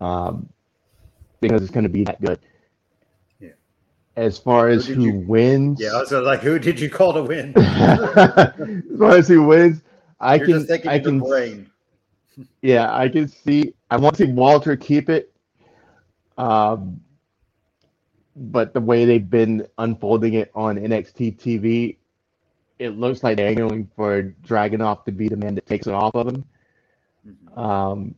um, 0.00 0.48
because 1.40 1.62
it's 1.62 1.70
going 1.70 1.84
to 1.84 1.90
be 1.90 2.04
that 2.04 2.20
good. 2.20 2.38
Yeah. 3.40 3.50
As 4.16 4.38
far 4.38 4.68
as 4.68 4.86
who, 4.86 4.94
who 4.94 5.02
you, 5.04 5.12
wins, 5.26 5.80
yeah, 5.80 5.94
I 5.94 6.00
was 6.00 6.12
like, 6.12 6.40
who 6.40 6.58
did 6.58 6.78
you 6.78 6.90
call 6.90 7.12
to 7.14 7.22
win? 7.22 7.54
as 7.56 8.98
far 8.98 9.16
as 9.16 9.28
who 9.28 9.42
wins, 9.42 9.82
I 10.20 10.36
You're 10.36 10.64
can, 10.64 10.88
I 10.88 10.98
can, 10.98 11.20
brain. 11.20 11.70
yeah, 12.62 12.94
I 12.94 13.08
can 13.08 13.28
see. 13.28 13.74
I 13.90 13.96
want 13.96 14.16
to 14.16 14.26
see 14.26 14.32
Walter 14.32 14.76
keep 14.76 15.08
it. 15.08 15.32
Um, 16.36 17.00
but 18.36 18.74
the 18.74 18.80
way 18.80 19.04
they've 19.04 19.30
been 19.30 19.66
unfolding 19.78 20.34
it 20.34 20.50
on 20.54 20.76
NXT 20.76 21.38
TV, 21.38 21.96
it 22.78 22.90
looks 22.90 23.22
like 23.22 23.36
they're 23.36 23.54
going 23.54 23.88
for 23.96 24.34
Dragunov 24.46 25.04
to 25.04 25.12
be 25.12 25.28
the 25.28 25.36
man 25.36 25.54
that 25.54 25.66
takes 25.66 25.86
it 25.86 25.94
off 25.94 26.14
of 26.14 26.28
him. 26.28 26.44
Mm-hmm. 27.26 27.58
Um, 27.58 28.14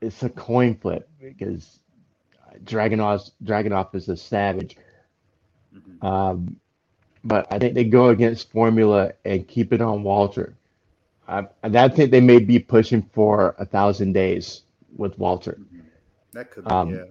it's 0.00 0.22
a 0.22 0.28
coin 0.28 0.76
flip 0.76 1.08
because 1.20 1.78
Dragunov 2.64 3.30
Dragunov 3.42 3.94
is 3.94 4.08
a 4.08 4.16
savage. 4.16 4.76
Mm-hmm. 5.74 6.06
Um, 6.06 6.60
but 7.24 7.46
I 7.50 7.58
think 7.58 7.74
they 7.74 7.84
go 7.84 8.10
against 8.10 8.50
formula 8.50 9.12
and 9.24 9.48
keep 9.48 9.72
it 9.72 9.80
on 9.80 10.02
Walter. 10.02 10.54
I, 11.26 11.46
I 11.62 11.88
think 11.88 12.10
they 12.10 12.20
may 12.20 12.38
be 12.38 12.58
pushing 12.58 13.02
for 13.14 13.54
a 13.58 13.64
thousand 13.64 14.12
days 14.12 14.62
with 14.94 15.18
Walter. 15.18 15.58
Mm-hmm. 15.58 15.80
That 16.34 16.50
could 16.50 16.64
be, 16.64 16.70
um, 16.70 16.90
yeah. 16.90 17.04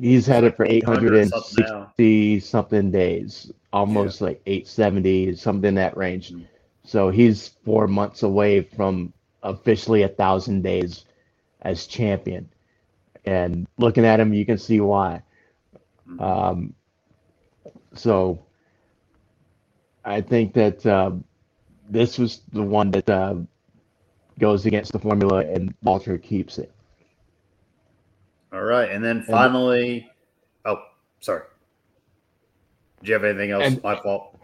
He's 0.00 0.26
had 0.26 0.44
it 0.44 0.56
for 0.56 0.64
860 0.64 2.40
something 2.40 2.90
days, 2.90 3.50
almost 3.72 4.20
yeah. 4.20 4.28
like 4.28 4.42
870, 4.46 5.36
something 5.36 5.68
in 5.68 5.74
that 5.76 5.96
range. 5.96 6.32
Mm-hmm. 6.32 6.44
So 6.84 7.10
he's 7.10 7.48
four 7.64 7.88
months 7.88 8.22
away 8.22 8.62
from 8.62 9.12
officially 9.42 10.02
a 10.02 10.08
thousand 10.08 10.62
days 10.62 11.04
as 11.62 11.86
champion. 11.86 12.48
And 13.24 13.66
looking 13.78 14.04
at 14.04 14.20
him, 14.20 14.32
you 14.32 14.46
can 14.46 14.58
see 14.58 14.80
why. 14.80 15.22
Mm-hmm. 16.08 16.22
Um, 16.22 16.74
so 17.94 18.44
I 20.04 20.20
think 20.20 20.54
that 20.54 20.86
uh, 20.86 21.12
this 21.88 22.18
was 22.18 22.42
the 22.52 22.62
one 22.62 22.90
that 22.92 23.08
uh, 23.10 23.36
goes 24.38 24.66
against 24.66 24.92
the 24.92 24.98
formula, 24.98 25.44
and 25.44 25.74
Walter 25.82 26.18
keeps 26.18 26.58
it. 26.58 26.72
All 28.52 28.62
right, 28.62 28.90
and 28.90 29.04
then 29.04 29.22
finally, 29.22 30.10
and, 30.64 30.76
oh, 30.76 30.82
sorry. 31.20 31.42
Do 33.02 33.08
you 33.08 33.12
have 33.12 33.24
anything 33.24 33.50
else? 33.50 33.64
And, 33.64 33.82
My 33.82 33.96
fault. 34.00 34.38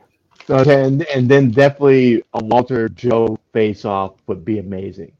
Okay, 0.50 0.84
and, 0.84 1.02
and 1.04 1.28
then 1.28 1.50
definitely 1.50 2.22
a 2.34 2.44
Walter 2.44 2.88
Joe 2.88 3.38
face 3.52 3.84
off 3.84 4.14
would 4.26 4.44
be 4.44 4.58
amazing. 4.58 5.12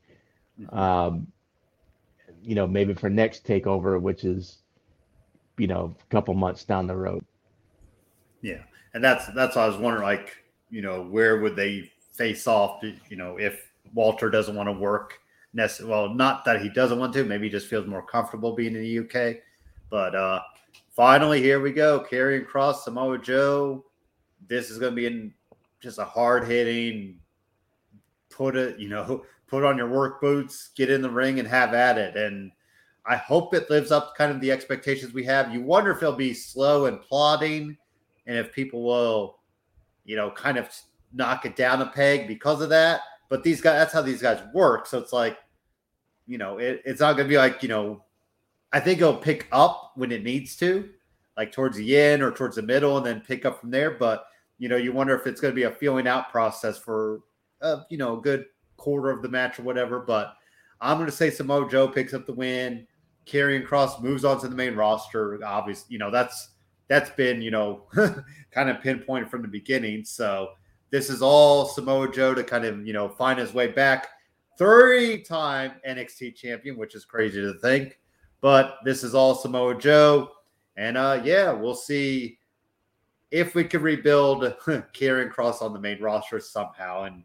Um, 0.71 1.29
you 2.43 2.55
know, 2.55 2.67
maybe 2.67 2.93
for 2.93 3.09
next 3.09 3.47
takeover, 3.47 4.01
which 4.01 4.25
is, 4.25 4.59
you 5.59 5.69
know, 5.69 5.95
a 5.99 6.11
couple 6.11 6.35
months 6.35 6.65
down 6.65 6.89
the 6.89 6.97
road. 6.97 7.25
Yeah, 8.43 8.63
and 8.95 9.03
that's 9.03 9.27
that's 9.29 9.57
I 9.57 9.67
was 9.67 9.77
wondering, 9.77 10.03
like, 10.03 10.37
you 10.71 10.83
know, 10.83 11.03
where 11.03 11.41
would 11.41 11.55
they 11.55 11.93
face 12.13 12.49
off? 12.49 12.83
You 12.83 13.17
know, 13.17 13.39
if 13.39 13.71
Walter 13.95 14.29
doesn't 14.29 14.57
want 14.57 14.69
to 14.69 14.73
work 14.73 15.21
well, 15.55 16.09
not 16.15 16.45
that 16.45 16.63
he 16.63 16.69
doesn't 16.69 16.99
want 16.99 17.13
to. 17.15 17.25
Maybe 17.25 17.47
he 17.47 17.51
just 17.51 17.69
feels 17.69 17.87
more 17.87 18.03
comfortable 18.03 18.55
being 18.55 18.75
in 18.75 18.83
the 18.83 18.99
UK. 19.01 19.37
But 19.91 20.15
uh, 20.15 20.41
finally, 20.91 21.43
here 21.43 21.61
we 21.61 21.73
go. 21.73 22.05
Karrion 22.11 22.47
Kross, 22.47 22.83
Samoa 22.83 23.19
Joe. 23.19 23.85
This 24.49 24.71
is 24.71 24.79
going 24.79 24.93
to 24.93 24.97
be 24.97 25.07
in 25.07 25.33
just 25.81 25.99
a 25.99 26.05
hard 26.05 26.47
hitting. 26.47 27.19
Put 28.31 28.57
it, 28.57 28.79
you 28.79 28.89
know, 28.89 29.25
put 29.47 29.65
on 29.65 29.77
your 29.77 29.91
work 29.91 30.21
boots, 30.21 30.71
get 30.75 30.91
in 30.91 31.03
the 31.03 31.11
ring, 31.11 31.39
and 31.39 31.47
have 31.47 31.75
at 31.75 31.99
it. 31.99 32.17
And 32.17 32.51
I 33.05 33.17
hope 33.17 33.53
it 33.55 33.69
lives 33.69 33.91
up 33.91 34.15
kind 34.17 34.33
of 34.33 34.41
the 34.41 34.51
expectations 34.51 35.13
we 35.13 35.25
have. 35.25 35.53
You 35.53 35.61
wonder 35.61 35.91
if 35.91 35.99
it'll 35.99 36.15
be 36.15 36.33
slow 36.33 36.87
and 36.87 37.01
plodding, 37.01 37.77
and 38.27 38.39
if 38.39 38.53
people 38.53 38.83
will, 38.83 39.41
you 40.05 40.17
know, 40.17 40.31
kind 40.31 40.57
of 40.57 40.71
knock 41.13 41.45
it 41.45 41.57
down 41.57 41.83
a 41.83 41.87
peg 41.87 42.27
because 42.27 42.63
of 42.63 42.71
that. 42.71 43.01
But 43.29 43.43
these 43.43 43.61
guys, 43.61 43.79
that's 43.79 43.93
how 43.93 44.03
these 44.03 44.23
guys 44.23 44.41
work. 44.55 44.87
So 44.87 44.99
it's 44.99 45.13
like, 45.13 45.39
you 46.33 46.39
know, 46.39 46.57
it, 46.57 46.81
it's 46.87 47.01
not 47.01 47.13
going 47.13 47.29
to 47.29 47.33
be 47.33 47.37
like, 47.37 47.63
you 47.63 47.69
know, 47.69 48.03
I 48.73 48.81
think 48.81 49.01
it'll 49.01 49.15
pick 49.15 49.47
up 49.53 49.93
when 49.97 50.11
it 50.11 50.25
needs 50.25 50.57
to, 50.57 50.89
like 51.37 51.53
towards 51.53 51.77
the 51.77 51.95
end 51.95 52.23
or 52.23 52.33
towards 52.33 52.57
the 52.57 52.63
middle, 52.63 52.97
and 52.97 53.05
then 53.05 53.21
pick 53.21 53.45
up 53.45 53.61
from 53.61 53.71
there. 53.71 53.91
But, 53.91 54.25
you 54.59 54.71
know, 54.71 54.77
you 54.77 54.93
wonder 54.93 55.15
if 55.15 55.27
it's 55.27 55.43
going 55.43 55.53
to 55.53 55.57
be 55.57 55.65
a 55.65 55.71
feeling 55.71 56.09
out 56.09 56.31
process 56.31 56.79
for, 56.79 57.21
uh, 57.61 57.83
you 57.91 57.99
know, 57.99 58.19
a 58.19 58.23
good 58.23 58.47
quarter 58.79 59.11
of 59.11 59.21
the 59.21 59.29
match 59.29 59.59
or 59.59 59.63
whatever. 59.65 60.01
But 60.01 60.35
I'm 60.81 60.97
going 60.97 61.11
to 61.11 61.15
say 61.15 61.29
Samoa 61.29 61.69
Joe 61.69 61.87
picks 61.87 62.15
up 62.15 62.25
the 62.25 62.33
win. 62.33 62.87
Karrion 63.27 63.67
Kross 63.67 64.03
moves 64.03 64.25
on 64.25 64.41
to 64.41 64.49
the 64.49 64.57
main 64.57 64.75
roster. 64.75 65.39
Obviously, 65.45 65.93
you 65.93 65.99
know, 65.99 66.11
that's 66.11 66.53
that's 66.89 67.11
been, 67.11 67.43
you 67.43 67.51
know, 67.51 67.83
kind 68.51 68.71
of 68.71 68.81
pinpointed 68.81 69.31
from 69.31 69.43
the 69.43 69.49
beginning. 69.49 70.05
So 70.07 70.53
this 70.91 71.11
is 71.11 71.21
all 71.21 71.67
Samoa 71.67 72.11
Joe 72.11 72.35
to 72.35 72.43
kind 72.43 72.65
of, 72.65 72.87
you 72.87 72.95
know, 72.95 73.11
find 73.11 73.39
his 73.39 73.53
way 73.53 73.67
back. 73.67 74.09
Three 74.59 75.23
time 75.23 75.73
NXT 75.89 76.37
champion, 76.37 76.77
which 76.77 76.95
is 76.95 77.05
crazy 77.05 77.41
to 77.41 77.55
think. 77.61 77.99
But 78.41 78.79
this 78.85 79.03
is 79.03 79.15
all 79.15 79.35
Samoa 79.35 79.79
Joe. 79.79 80.31
And 80.77 80.97
uh, 80.97 81.21
yeah, 81.25 81.53
we'll 81.53 81.75
see 81.75 82.39
if 83.31 83.55
we 83.55 83.65
can 83.65 83.83
rebuild 83.83 84.43
Karrion 84.95 85.33
Kross 85.33 85.63
on 85.63 85.73
the 85.73 85.81
main 85.81 86.01
roster 86.01 86.41
somehow 86.41 87.05
and 87.05 87.25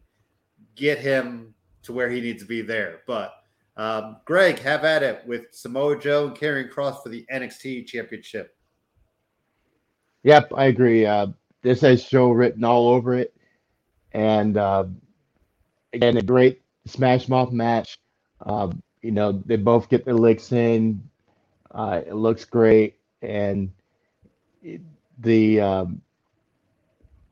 get 0.74 0.98
him 0.98 1.54
to 1.82 1.92
where 1.92 2.10
he 2.10 2.20
needs 2.20 2.42
to 2.42 2.48
be 2.48 2.62
there. 2.62 3.00
But 3.06 3.34
um, 3.76 4.16
Greg, 4.24 4.58
have 4.60 4.84
at 4.84 5.02
it 5.02 5.22
with 5.26 5.46
Samoa 5.52 5.98
Joe 5.98 6.28
and 6.28 6.36
Karrion 6.36 6.70
Kross 6.70 7.02
for 7.02 7.10
the 7.10 7.24
NXT 7.32 7.86
Championship. 7.86 8.56
Yep, 10.24 10.52
I 10.56 10.66
agree. 10.66 11.06
Uh, 11.06 11.28
this 11.62 11.80
has 11.82 12.04
Joe 12.04 12.30
written 12.30 12.64
all 12.64 12.88
over 12.88 13.14
it, 13.14 13.34
and 14.12 14.56
uh, 14.56 14.84
again, 15.92 16.16
a 16.16 16.22
great 16.22 16.60
Smash 16.88 17.28
Mouth 17.28 17.52
match. 17.52 17.98
Uh, 18.44 18.70
you 19.02 19.10
know, 19.10 19.32
they 19.32 19.56
both 19.56 19.88
get 19.88 20.04
their 20.04 20.14
licks 20.14 20.52
in. 20.52 21.02
Uh, 21.70 22.00
it 22.06 22.14
looks 22.14 22.44
great, 22.44 22.96
and 23.22 23.70
it, 24.62 24.80
the 25.18 25.60
um, 25.60 26.00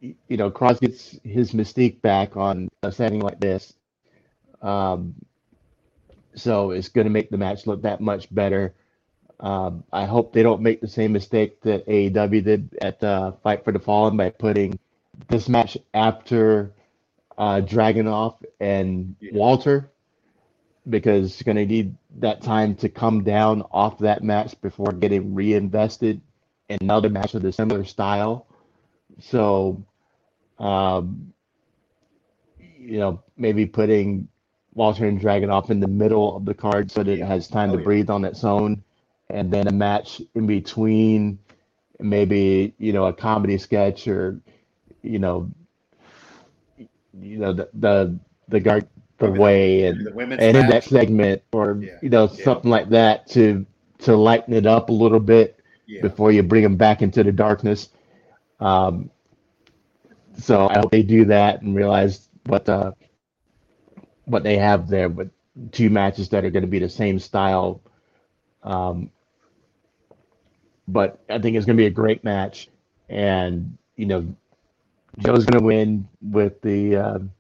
you 0.01 0.37
know 0.37 0.51
Kross 0.51 0.81
gets 0.81 1.19
his 1.25 1.53
mystique 1.53 2.01
back 2.03 2.37
on 2.37 2.69
a 2.83 2.93
setting 2.93 3.21
like 3.21 3.41
this. 3.41 3.75
Um, 4.63 5.15
so 6.35 6.71
it's 6.71 6.89
going 6.89 7.07
to 7.07 7.11
make 7.11 7.31
the 7.31 7.39
match 7.39 7.67
look 7.67 7.83
that 7.83 8.01
much 8.01 8.33
better. 8.35 8.75
Um, 9.41 9.85
I 9.93 10.07
hope 10.07 10.33
they 10.33 10.43
don't 10.43 10.63
make 10.63 10.81
the 10.81 10.89
same 10.89 11.13
mistake 11.13 11.61
that 11.63 11.87
AEW 11.87 12.45
did 12.45 12.79
at 12.81 13.01
the 13.01 13.35
Fight 13.43 13.65
for 13.65 13.73
the 13.73 13.79
Fallen 13.79 14.17
by 14.17 14.31
putting 14.31 14.79
this 15.29 15.49
match 15.49 15.77
after 15.95 16.73
uh, 17.39 17.61
Dragunov 17.61 18.37
and 18.61 19.17
Yeah. 19.21 19.33
Walter, 19.33 19.91
because 20.89 21.39
you're 21.41 21.53
going 21.55 21.67
to 21.69 21.73
need 21.75 21.97
that 22.19 22.43
time 22.43 22.75
to 22.77 22.89
come 22.89 23.25
down 23.25 23.63
off 23.73 23.99
that 23.99 24.23
match 24.23 24.61
before 24.61 24.93
getting 24.93 25.35
reinvested 25.35 26.21
in 26.69 26.79
another 26.81 27.09
match 27.11 27.35
of 27.35 27.45
a 27.45 27.53
similar 27.53 27.85
style. 27.85 28.47
So, 29.21 29.85
um, 30.59 31.33
you 32.59 32.99
know, 32.99 33.23
maybe 33.37 33.67
putting 33.67 34.29
Walter 34.75 35.07
and 35.07 35.21
Dragunov 35.21 35.71
in 35.71 35.81
the 35.81 35.89
middle 35.89 36.37
of 36.37 36.45
the 36.45 36.55
card 36.55 36.91
so 36.91 37.03
that 37.03 37.11
it 37.13 37.25
has 37.25 37.49
time 37.49 37.71
Oh, 37.71 37.73
to 37.73 37.79
yeah. 37.79 37.85
breathe 37.85 38.11
on 38.11 38.25
its 38.25 38.45
own, 38.45 38.83
and 39.31 39.51
then 39.53 39.67
a 39.67 39.73
match 39.73 40.21
in 40.35 40.47
between, 40.47 41.39
maybe 41.99 42.75
you 42.79 42.93
know 42.93 43.07
a 43.07 43.13
comedy 43.13 43.59
sketch 43.59 44.07
or 44.07 44.41
you 45.03 45.19
know, 45.19 45.51
you 47.21 47.39
know 47.39 47.53
the 47.53 47.69
the 47.75 48.19
the 48.49 48.61
guard 48.61 48.87
the 49.19 49.31
Maybe 49.31 49.39
way 49.39 49.85
and 49.85 50.07
the 50.07 50.13
and 50.39 50.57
in 50.57 50.67
that 50.67 50.85
segment 50.85 51.43
or 51.53 51.79
Yeah. 51.81 51.99
you 52.01 52.11
know 52.11 52.27
Yeah. 52.33 52.45
something 52.45 52.71
like 52.71 52.89
that 52.91 53.27
to 53.29 53.67
to 54.01 54.17
lighten 54.17 54.55
it 54.55 54.67
up 54.67 54.91
a 54.91 54.93
little 54.93 55.21
bit 55.21 55.61
yeah. 55.87 56.01
before 56.01 56.33
you 56.33 56.43
bring 56.43 56.63
them 56.63 56.77
back 56.77 57.03
into 57.03 57.23
the 57.23 57.33
darkness. 57.33 57.89
Um, 58.61 59.11
so 60.39 60.69
I 60.69 60.79
hope 60.79 60.91
they 60.91 61.03
do 61.03 61.25
that 61.27 61.63
and 61.63 61.75
realize 61.75 62.29
what 62.47 62.69
uh, 62.69 62.93
what 64.25 64.43
they 64.43 64.57
have 64.57 64.89
there 64.89 65.09
with 65.09 65.31
two 65.73 65.91
matches 65.91 66.29
that 66.31 66.45
are 66.45 66.51
going 66.51 66.63
to 66.63 66.69
be 66.69 66.79
the 66.79 66.89
same 66.89 67.19
style. 67.19 67.81
Um, 68.63 69.11
but 70.89 71.21
I 71.29 71.39
think 71.39 71.57
it's 71.57 71.67
going 71.67 71.77
to 71.77 71.81
be 71.83 71.87
a 71.87 71.91
great 71.91 72.25
match, 72.25 72.69
and 73.09 73.77
you 73.97 74.07
know, 74.07 74.35
Joe's 75.19 75.47
going 75.47 75.61
to 75.61 75.65
win 75.65 76.09
with 76.21 76.61
the 76.61 76.97
um, 76.97 77.33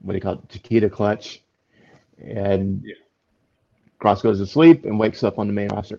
what 0.00 0.12
do 0.12 0.16
you 0.16 0.22
call 0.22 0.34
it, 0.34 0.48
Coquina 0.48 0.90
clutch, 0.90 1.42
and 2.18 2.82
Yeah. 2.84 2.94
Kross 4.00 4.22
goes 4.22 4.38
to 4.38 4.46
sleep 4.46 4.84
and 4.84 4.98
wakes 4.98 5.24
up 5.24 5.38
on 5.38 5.48
the 5.48 5.52
main 5.52 5.68
roster. 5.68 5.98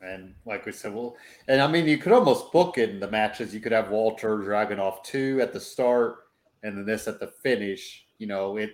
And 0.00 0.34
like 0.44 0.66
we 0.66 0.72
said, 0.72 0.92
well, 0.92 1.16
and 1.46 1.60
I 1.60 1.68
mean, 1.68 1.86
you 1.86 1.96
could 1.96 2.12
almost 2.12 2.50
book 2.50 2.76
in 2.76 2.98
the 2.98 3.08
matches. 3.08 3.54
You 3.54 3.60
could 3.60 3.70
have 3.72 3.90
Walter 3.90 4.38
Dragunov 4.38 5.04
two 5.04 5.40
at 5.40 5.52
the 5.52 5.60
start, 5.60 6.24
and 6.64 6.76
then 6.76 6.84
this 6.84 7.06
at 7.06 7.20
the 7.20 7.28
finish. 7.28 8.04
You 8.18 8.26
know, 8.26 8.56
it 8.56 8.72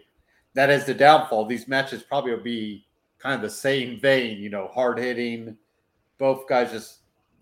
that 0.54 0.70
is 0.70 0.86
the 0.86 0.94
downfall. 0.94 1.44
These 1.44 1.68
matches 1.68 2.02
probably 2.02 2.32
will 2.32 2.42
be 2.42 2.86
kind 3.18 3.34
of 3.34 3.42
the 3.42 3.54
same 3.54 4.00
vein. 4.00 4.38
You 4.38 4.48
know, 4.48 4.68
hard 4.68 4.98
hitting, 4.98 5.56
both 6.16 6.48
guys 6.48 6.72
just 6.72 7.00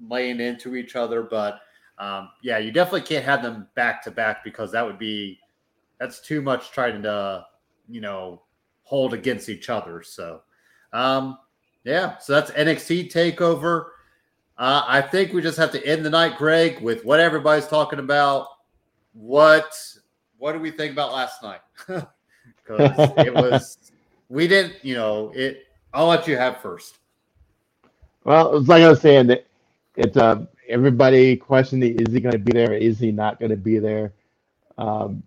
laying 0.09 0.41
into 0.41 0.75
each 0.75 0.97
other. 0.97 1.23
But 1.23 1.61
um, 1.99 2.31
yeah, 2.43 2.59
you 2.59 2.73
definitely 2.73 3.03
can't 3.03 3.25
have 3.25 3.43
them 3.43 3.67
back 3.75 4.03
to 4.05 4.11
back 4.11 4.45
because 4.45 4.73
that 4.73 4.85
would 4.85 4.99
be 4.99 5.39
that's 5.99 6.21
too 6.21 6.43
much 6.43 6.71
trying 6.71 7.03
to 7.03 7.47
you 7.89 8.01
know 8.01 8.43
hold 8.83 9.15
against 9.15 9.49
each 9.49 9.71
other. 9.71 10.03
So. 10.03 10.43
Um, 10.93 11.39
yeah, 11.87 12.19
so 12.19 12.33
that's 12.33 12.51
NXT 12.51 13.13
takeover. 13.13 13.91
Uh, 14.59 14.83
I 14.87 15.01
think 15.01 15.33
we 15.33 15.41
just 15.41 15.59
have 15.59 15.71
to 15.73 15.87
end 15.87 16.05
the 16.05 16.11
night, 16.11 16.37
Greg, 16.37 16.81
with 16.81 17.05
what 17.05 17.21
everybody's 17.21 17.69
talking 17.69 18.01
about. 18.01 18.49
What 19.13 19.73
what 20.39 20.53
do 20.53 20.59
we 20.59 20.71
think 20.71 20.93
about 20.93 21.13
last 21.13 21.43
night? 21.43 21.61
Because 22.65 23.11
it 23.19 23.33
was 23.35 23.79
we 24.29 24.49
didn't, 24.49 24.75
you 24.83 24.97
know, 24.97 25.31
it. 25.37 25.67
I'll 25.95 26.09
let 26.09 26.27
you 26.27 26.37
have 26.37 26.61
first. 26.61 26.99
Well, 28.25 28.57
it's 28.57 28.69
like 28.69 28.83
I 28.83 28.89
was 28.89 29.01
saying 29.01 29.29
that 29.29 29.47
it's 29.97 30.17
uh 30.17 30.47
everybody 30.69 31.37
questioning 31.37 31.99
is 32.01 32.13
he 32.13 32.21
going 32.21 32.33
to 32.33 32.39
be 32.39 32.53
there? 32.53 32.73
Is 32.75 32.99
he 32.99 33.13
not 33.13 33.39
going 33.39 33.51
to 33.51 33.57
be 33.57 33.79
there? 33.79 34.13
Um, 34.79 35.23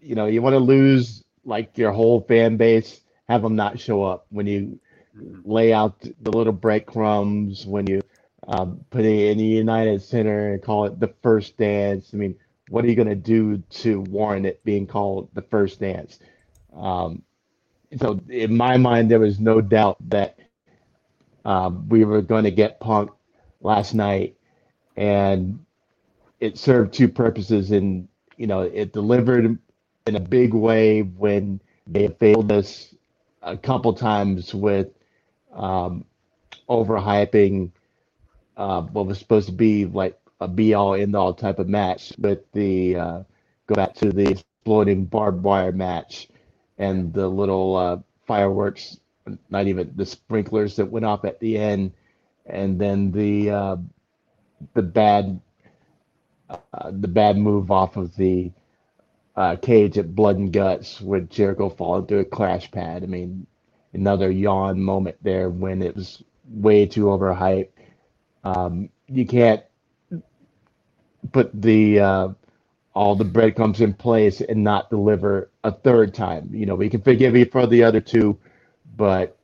you 0.00 0.14
know, 0.14 0.26
you 0.26 0.42
want 0.42 0.54
to 0.54 0.58
lose 0.60 1.22
like 1.44 1.76
your 1.78 1.92
whole 1.92 2.20
fan 2.22 2.56
base, 2.56 3.00
have 3.28 3.42
them 3.42 3.56
not 3.56 3.80
show 3.80 4.02
up 4.02 4.26
when 4.30 4.46
you 4.46 4.78
lay 5.44 5.72
out 5.72 6.00
the 6.00 6.30
little 6.30 6.52
breadcrumbs, 6.52 7.66
when 7.66 7.86
you 7.86 8.00
um, 8.48 8.84
put 8.90 9.04
it 9.04 9.30
in 9.30 9.38
the 9.38 9.44
United 9.44 10.02
Center 10.02 10.52
and 10.52 10.62
call 10.62 10.86
it 10.86 11.00
the 11.00 11.12
first 11.22 11.56
dance. 11.56 12.10
I 12.12 12.16
mean, 12.16 12.36
what 12.68 12.84
are 12.84 12.88
you 12.88 12.96
going 12.96 13.08
to 13.08 13.14
do 13.14 13.58
to 13.58 14.00
warrant 14.02 14.46
it 14.46 14.64
being 14.64 14.86
called 14.86 15.28
the 15.34 15.42
first 15.42 15.80
dance? 15.80 16.18
Um, 16.74 17.22
so, 18.00 18.20
in 18.28 18.56
my 18.56 18.76
mind, 18.76 19.10
there 19.10 19.20
was 19.20 19.38
no 19.38 19.60
doubt 19.60 19.96
that 20.10 20.38
um, 21.44 21.88
we 21.88 22.04
were 22.04 22.22
going 22.22 22.44
to 22.44 22.50
get 22.50 22.80
Punk 22.80 23.10
last 23.60 23.94
night, 23.94 24.36
and 24.96 25.64
it 26.40 26.58
served 26.58 26.94
two 26.94 27.08
purposes. 27.08 27.70
And 27.70 28.08
you 28.36 28.46
know, 28.46 28.62
it 28.62 28.92
delivered 28.92 29.58
in 30.06 30.16
a 30.16 30.20
big 30.20 30.52
way 30.54 31.02
when 31.02 31.60
they 31.86 32.08
failed 32.08 32.50
us 32.52 32.94
a 33.42 33.56
couple 33.56 33.92
times 33.92 34.54
with 34.54 34.88
um, 35.52 36.04
overhyping 36.68 37.70
uh, 38.56 38.82
what 38.82 39.06
was 39.06 39.18
supposed 39.18 39.46
to 39.46 39.52
be 39.52 39.84
like 39.84 40.18
a 40.40 40.48
be 40.48 40.74
all 40.74 40.94
end 40.94 41.14
all 41.14 41.32
type 41.32 41.58
of 41.58 41.68
match 41.68 42.12
with 42.18 42.40
the 42.52 42.96
uh, 42.96 43.22
go 43.66 43.74
back 43.74 43.94
to 43.94 44.10
the 44.10 44.30
exploding 44.30 45.04
barbed 45.04 45.42
wire 45.42 45.72
match 45.72 46.28
and 46.78 47.12
the 47.12 47.28
little 47.28 47.76
uh, 47.76 47.96
fireworks, 48.26 48.98
not 49.50 49.66
even 49.66 49.92
the 49.96 50.06
sprinklers 50.06 50.76
that 50.76 50.86
went 50.86 51.04
off 51.04 51.24
at 51.24 51.38
the 51.40 51.56
end, 51.56 51.92
and 52.46 52.80
then 52.80 53.12
the 53.12 53.50
uh, 53.50 53.76
the 54.74 54.82
bad 54.82 55.40
uh, 56.50 56.90
the 56.90 57.08
bad 57.08 57.36
move 57.36 57.70
off 57.70 57.96
of 57.96 58.14
the 58.16 58.50
uh, 59.36 59.56
cage 59.56 59.98
at 59.98 60.14
Blood 60.14 60.36
and 60.38 60.52
Guts 60.52 61.00
with 61.00 61.30
Jericho 61.30 61.68
falling 61.68 62.06
through 62.06 62.20
a 62.20 62.24
crash 62.24 62.70
pad. 62.70 63.02
I 63.02 63.06
mean, 63.06 63.46
another 63.92 64.30
yawn 64.30 64.80
moment 64.80 65.16
there 65.22 65.50
when 65.50 65.82
it 65.82 65.94
was 65.96 66.22
way 66.48 66.86
too 66.86 67.06
overhyped. 67.06 67.68
Um, 68.44 68.90
you 69.08 69.26
can't 69.26 69.62
put 71.32 71.50
the 71.60 72.00
uh, 72.00 72.28
all 72.94 73.16
the 73.16 73.24
breadcrumbs 73.24 73.80
in 73.80 73.94
place 73.94 74.40
and 74.40 74.62
not 74.62 74.90
deliver 74.90 75.50
a 75.64 75.72
third 75.72 76.14
time. 76.14 76.48
You 76.52 76.66
know, 76.66 76.74
we 76.74 76.88
can 76.88 77.02
forgive 77.02 77.34
you 77.34 77.46
for 77.46 77.66
the 77.66 77.82
other 77.82 78.00
two, 78.00 78.38
but 78.96 79.36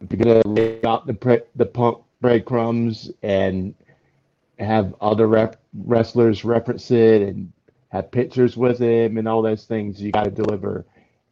if 0.00 0.12
you're 0.12 0.42
gonna 0.42 0.48
lay 0.48 0.80
out 0.84 1.06
the 1.06 1.14
pre- 1.14 1.42
the 1.56 1.66
punk 1.66 1.98
breadcrumbs 2.20 3.10
and 3.22 3.74
have 4.58 4.94
other 5.00 5.26
rep- 5.26 5.60
wrestlers 5.74 6.44
reference 6.44 6.90
it 6.90 7.22
and 7.22 7.52
have 7.90 8.10
pictures 8.10 8.56
with 8.56 8.78
him 8.78 9.18
and 9.18 9.28
all 9.28 9.42
those 9.42 9.64
things, 9.64 10.00
you 10.00 10.12
got 10.12 10.24
to 10.24 10.30
deliver. 10.30 10.84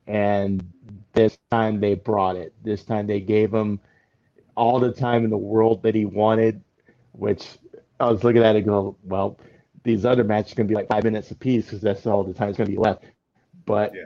And 0.07 0.65
this 1.13 1.37
time 1.51 1.81
they 1.81 1.95
brought 1.95 2.37
it. 2.37 2.53
This 2.65 2.85
time 2.85 3.07
they 3.07 3.21
gave 3.21 3.53
him 3.53 3.81
all 4.57 4.81
the 4.81 4.93
time 4.93 5.25
in 5.25 5.31
the 5.31 5.37
world 5.37 5.83
that 5.83 5.95
he 5.95 6.05
wanted, 6.05 6.63
which 7.13 7.47
I 8.01 8.11
was 8.11 8.25
looking 8.25 8.43
at 8.43 8.55
it 8.57 8.61
and 8.61 8.67
go, 8.67 8.97
well, 9.05 9.39
these 9.85 10.05
other 10.05 10.25
matches 10.25 10.53
are 10.53 10.57
going 10.57 10.69
to 10.69 10.73
be 10.73 10.75
like 10.77 10.89
five 10.89 11.05
minutes 11.05 11.31
apiece 11.31 11.65
because 11.67 11.81
that's 11.81 12.07
all 12.07 12.23
the 12.25 12.35
time 12.35 12.49
it's 12.49 12.59
going 12.59 12.69
to 12.71 12.77
be 12.77 12.81
left. 12.81 13.05
But 13.65 13.95
Yeah. 13.95 14.05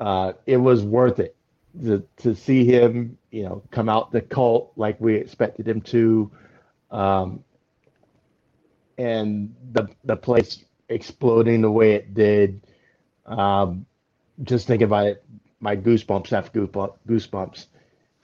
uh, 0.00 0.32
it 0.46 0.56
was 0.56 0.82
worth 0.84 1.18
it 1.20 1.36
to, 1.84 2.04
to 2.18 2.34
see 2.34 2.64
him, 2.64 3.16
you 3.30 3.44
know, 3.44 3.62
come 3.70 3.88
out 3.88 4.12
the 4.12 4.20
cult 4.20 4.72
like 4.76 5.00
we 5.00 5.14
expected 5.14 5.66
him 5.66 5.80
to. 5.82 6.30
Um, 6.90 7.44
and 8.98 9.54
the 9.72 9.88
the 10.04 10.16
place 10.16 10.64
exploding 10.88 11.62
the 11.62 11.70
way 11.70 11.92
it 11.92 12.14
did. 12.14 12.60
Um, 13.26 13.86
just 14.44 14.66
thinking 14.66 14.86
about 14.86 15.06
it, 15.06 15.24
my 15.60 15.76
goosebumps 15.76 16.28
have 16.30 16.52
goosebumps. 16.52 17.66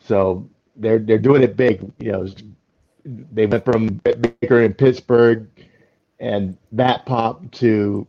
So 0.00 0.48
they're 0.76 0.98
they're 0.98 1.18
doing 1.18 1.42
it 1.42 1.56
big. 1.56 1.80
You 1.98 2.12
know, 2.12 2.28
they 3.04 3.46
went 3.46 3.64
from 3.64 4.00
Baker 4.04 4.62
in 4.62 4.74
Pittsburgh 4.74 5.48
and 6.20 6.56
that 6.72 7.06
pop 7.06 7.50
to 7.52 8.06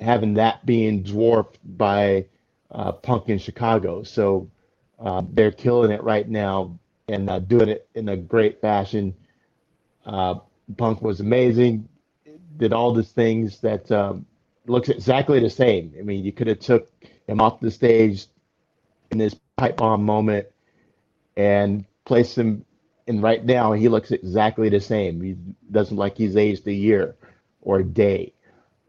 having 0.00 0.34
that 0.34 0.64
being 0.66 1.02
dwarfed 1.02 1.58
by 1.78 2.26
uh, 2.70 2.92
Punk 2.92 3.28
in 3.28 3.38
Chicago. 3.38 4.02
So 4.02 4.50
uh, 4.98 5.22
they're 5.32 5.52
killing 5.52 5.90
it 5.90 6.02
right 6.02 6.28
now 6.28 6.78
and 7.08 7.30
uh, 7.30 7.38
doing 7.40 7.68
it 7.68 7.88
in 7.94 8.08
a 8.10 8.16
great 8.16 8.60
fashion. 8.60 9.14
Uh, 10.04 10.36
Punk 10.76 11.02
was 11.02 11.20
amazing, 11.20 11.88
did 12.56 12.72
all 12.72 12.92
these 12.94 13.12
things 13.12 13.60
that 13.60 13.90
um, 13.90 14.26
looks 14.66 14.88
exactly 14.88 15.40
the 15.40 15.50
same. 15.50 15.94
I 15.98 16.02
mean, 16.02 16.24
you 16.24 16.32
could 16.32 16.46
have 16.46 16.60
took 16.60 16.90
him 17.26 17.40
off 17.40 17.60
the 17.60 17.70
stage 17.70 18.26
in 19.10 19.18
this 19.18 19.34
pipe 19.56 19.76
bomb 19.76 20.04
moment 20.04 20.46
and 21.36 21.84
placed 22.04 22.36
him 22.36 22.64
in 23.06 23.20
right 23.20 23.44
now. 23.44 23.72
He 23.72 23.88
looks 23.88 24.10
exactly 24.10 24.68
the 24.68 24.80
same. 24.80 25.20
He 25.20 25.36
doesn't 25.70 25.96
like 25.96 26.16
he's 26.16 26.36
aged 26.36 26.66
a 26.66 26.72
year 26.72 27.16
or 27.62 27.80
a 27.80 27.84
day. 27.84 28.32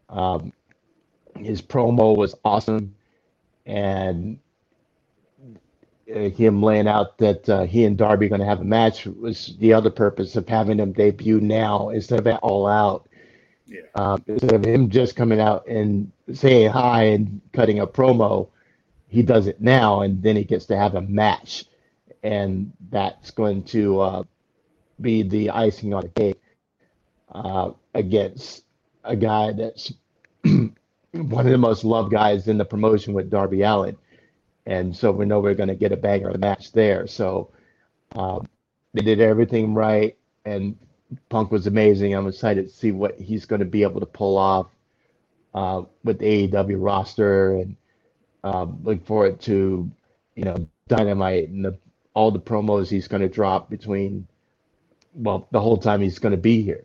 Um, 0.08 0.52
his 1.36 1.62
promo 1.62 2.16
was 2.16 2.34
awesome, 2.44 2.94
and 3.66 4.38
uh, 6.14 6.30
him 6.30 6.62
laying 6.62 6.88
out 6.88 7.18
that 7.18 7.48
uh, 7.48 7.64
he 7.64 7.84
and 7.84 7.96
Darby 7.98 8.28
going 8.28 8.40
to 8.40 8.46
have 8.46 8.60
a 8.60 8.64
match 8.64 9.06
was 9.06 9.54
the 9.58 9.72
other 9.72 9.90
purpose 9.90 10.36
of 10.36 10.48
having 10.48 10.78
him 10.78 10.92
debut 10.92 11.40
now 11.40 11.90
instead 11.90 12.26
of 12.26 12.38
all 12.42 12.66
out. 12.66 13.07
Yeah. 13.68 13.82
Um, 13.96 14.24
instead 14.28 14.54
of 14.54 14.64
him 14.66 14.90
just 14.90 15.16
coming 15.16 15.40
out 15.40 15.68
and 15.68 16.12
saying 16.34 16.70
hi 16.70 17.04
and 17.04 17.42
cutting 17.52 17.80
a 17.80 17.88
promo, 17.88 18.50
he 19.08 19.22
does 19.22 19.48
it 19.48 19.60
now, 19.60 20.02
and 20.02 20.22
then 20.22 20.36
he 20.36 20.44
gets 20.44 20.66
to 20.66 20.78
have 20.78 20.96
a 20.96 21.02
match, 21.02 21.66
and 22.22 22.72
that's 22.90 23.30
going 23.32 23.64
to 23.64 24.00
uh, 24.00 24.24
be 25.00 25.22
the 25.22 25.50
icing 25.50 25.94
on 25.94 26.02
the 26.04 26.08
cake 26.10 26.42
uh, 27.32 27.70
against 27.94 28.64
a 29.04 29.16
guy 29.16 29.52
that's 29.52 29.92
one 30.44 30.74
of 31.46 31.46
the 31.52 31.58
most 31.58 31.84
loved 31.84 32.12
guys 32.12 32.48
in 32.48 32.58
the 32.58 32.64
promotion 32.66 33.14
with 33.14 33.30
Darby 33.30 33.62
Allin, 33.62 33.96
And 34.66 34.96
so 34.96 35.12
we 35.12 35.26
know 35.26 35.40
we're 35.40 35.54
going 35.54 35.70
to 35.70 35.76
get 35.76 35.92
a 35.92 35.98
banger 35.98 36.36
match 36.38 36.72
there. 36.72 37.06
So 37.08 37.52
um, 38.14 38.48
they 38.94 39.02
did 39.02 39.20
everything 39.20 39.74
right, 39.74 40.16
and 40.46 40.76
Punk 41.28 41.50
was 41.50 41.66
amazing. 41.66 42.14
I'm 42.14 42.26
excited 42.26 42.68
to 42.68 42.74
see 42.74 42.92
what 42.92 43.18
he's 43.20 43.46
going 43.46 43.60
to 43.60 43.66
be 43.66 43.82
able 43.82 44.00
to 44.00 44.06
pull 44.06 44.36
off 44.36 44.66
uh, 45.54 45.82
with 46.04 46.18
the 46.18 46.48
AEW 46.48 46.76
roster, 46.78 47.54
and 47.54 47.76
um, 48.44 48.80
look 48.82 49.04
forward 49.06 49.40
to 49.42 49.90
you 50.34 50.44
know 50.44 50.68
Dynamite 50.88 51.48
and 51.48 51.64
the, 51.64 51.78
all 52.14 52.30
the 52.30 52.40
promos 52.40 52.88
he's 52.88 53.08
going 53.08 53.22
to 53.22 53.28
drop 53.28 53.70
between 53.70 54.26
well 55.14 55.48
the 55.50 55.60
whole 55.60 55.78
time 55.78 56.00
he's 56.00 56.18
going 56.18 56.32
to 56.32 56.36
be 56.36 56.62
here. 56.62 56.84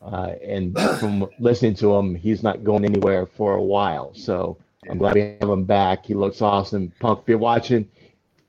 Uh, 0.00 0.34
and 0.44 0.78
from 1.00 1.28
listening 1.38 1.74
to 1.76 1.94
him, 1.94 2.14
he's 2.14 2.42
not 2.42 2.64
going 2.64 2.84
anywhere 2.84 3.26
for 3.26 3.54
a 3.54 3.62
while. 3.62 4.12
So 4.14 4.58
I'm 4.90 4.98
glad 4.98 5.14
we 5.14 5.36
have 5.40 5.48
him 5.48 5.64
back. 5.64 6.06
He 6.06 6.14
looks 6.14 6.42
awesome. 6.42 6.92
Punk, 6.98 7.20
if 7.22 7.28
you're 7.28 7.38
watching, 7.38 7.88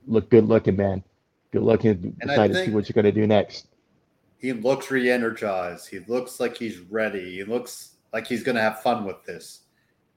look 0.07 0.29
good 0.29 0.47
looking, 0.47 0.75
man. 0.75 1.03
Good 1.51 1.61
looking. 1.61 2.15
Excited 2.21 2.53
to 2.53 2.65
see 2.65 2.71
what 2.71 2.89
you're 2.89 3.01
going 3.01 3.13
to 3.13 3.21
do 3.21 3.27
next. 3.27 3.67
He 4.43 4.51
looks 4.51 4.91
re-energized. 4.91 5.87
He 5.87 5.99
looks 5.99 6.41
like 6.41 6.57
he's 6.57 6.79
ready. 6.79 7.35
He 7.35 7.45
looks 7.45 7.93
like 8.11 8.27
he's 8.27 8.43
going 8.43 8.57
to 8.57 8.61
have 8.61 8.81
fun 8.81 9.05
with 9.05 9.23
this. 9.23 9.61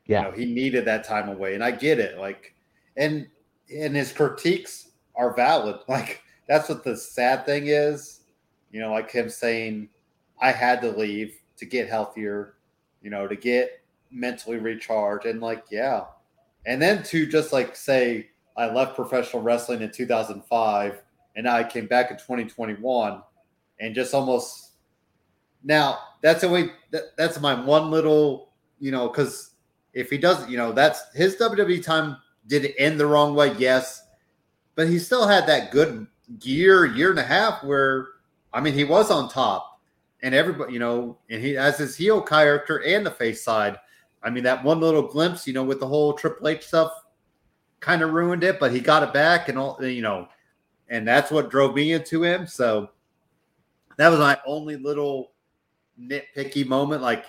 Yeah. 0.06 0.24
You 0.24 0.24
know, 0.24 0.36
he 0.36 0.44
needed 0.46 0.84
that 0.84 1.04
time 1.04 1.28
away, 1.28 1.54
and 1.54 1.62
I 1.62 1.70
get 1.70 2.00
it. 2.00 2.18
Like, 2.18 2.56
and 2.96 3.28
and 3.72 3.94
his 3.94 4.12
critiques 4.12 4.90
are 5.14 5.32
valid. 5.32 5.76
Like, 5.88 6.22
that's 6.48 6.68
what 6.68 6.82
the 6.82 6.96
sad 6.96 7.46
thing 7.46 7.68
is. 7.68 8.22
You 8.72 8.80
know, 8.80 8.90
like 8.90 9.12
him 9.12 9.30
saying, 9.30 9.90
"I 10.42 10.50
had 10.50 10.80
to 10.80 10.90
leave 10.90 11.36
to 11.58 11.64
get 11.64 11.88
healthier," 11.88 12.56
you 13.02 13.10
know, 13.10 13.28
to 13.28 13.36
get 13.36 13.80
mentally 14.10 14.58
recharged, 14.58 15.26
and 15.26 15.40
like, 15.40 15.66
yeah, 15.70 16.02
and 16.66 16.82
then 16.82 17.04
to 17.04 17.26
just 17.26 17.52
like 17.52 17.76
say, 17.76 18.30
"I 18.56 18.66
left 18.72 18.96
professional 18.96 19.44
wrestling 19.44 19.82
in 19.82 19.92
2005, 19.92 21.00
and 21.36 21.44
now 21.44 21.54
I 21.54 21.62
came 21.62 21.86
back 21.86 22.10
in 22.10 22.16
2021," 22.16 23.22
and 23.80 23.94
just 23.94 24.14
almost 24.14 24.72
now 25.64 25.98
that's 26.22 26.40
the 26.40 26.48
way 26.48 26.70
that, 26.90 27.16
that's 27.16 27.40
my 27.40 27.54
one 27.54 27.90
little, 27.90 28.52
you 28.78 28.90
know, 28.90 29.08
because 29.08 29.50
if 29.92 30.10
he 30.10 30.18
doesn't, 30.18 30.50
you 30.50 30.56
know, 30.56 30.72
that's 30.72 31.02
his 31.14 31.36
WWE 31.36 31.82
time 31.82 32.16
did 32.46 32.64
it 32.64 32.74
end 32.78 33.00
the 33.00 33.06
wrong 33.06 33.34
way, 33.34 33.54
yes, 33.58 34.02
but 34.74 34.88
he 34.88 34.98
still 34.98 35.26
had 35.26 35.46
that 35.46 35.70
good 35.70 36.06
year, 36.42 36.84
year 36.84 37.10
and 37.10 37.18
a 37.18 37.24
half 37.24 37.64
where, 37.64 38.08
I 38.52 38.60
mean, 38.60 38.74
he 38.74 38.84
was 38.84 39.10
on 39.10 39.28
top, 39.28 39.80
and 40.22 40.34
everybody, 40.34 40.72
you 40.72 40.78
know, 40.78 41.18
and 41.30 41.42
he 41.42 41.52
has 41.52 41.78
his 41.78 41.96
heel 41.96 42.20
character 42.22 42.82
and 42.82 43.04
the 43.04 43.10
face 43.10 43.42
side. 43.44 43.76
I 44.22 44.30
mean, 44.30 44.44
that 44.44 44.64
one 44.64 44.80
little 44.80 45.02
glimpse, 45.02 45.46
you 45.46 45.52
know, 45.52 45.64
with 45.64 45.80
the 45.80 45.86
whole 45.86 46.12
Triple 46.12 46.48
H 46.48 46.66
stuff, 46.66 46.92
kind 47.80 48.02
of 48.02 48.12
ruined 48.12 48.42
it, 48.44 48.58
but 48.58 48.72
he 48.72 48.80
got 48.80 49.02
it 49.02 49.12
back, 49.12 49.48
and 49.48 49.58
all, 49.58 49.82
you 49.84 50.02
know, 50.02 50.28
and 50.88 51.06
that's 51.06 51.30
what 51.30 51.50
drove 51.50 51.74
me 51.74 51.92
into 51.92 52.22
him. 52.22 52.46
So 52.46 52.90
that 53.96 54.08
was 54.08 54.18
my 54.18 54.38
only 54.46 54.76
little 54.76 55.32
nitpicky 56.00 56.66
moment. 56.66 57.02
Like 57.02 57.24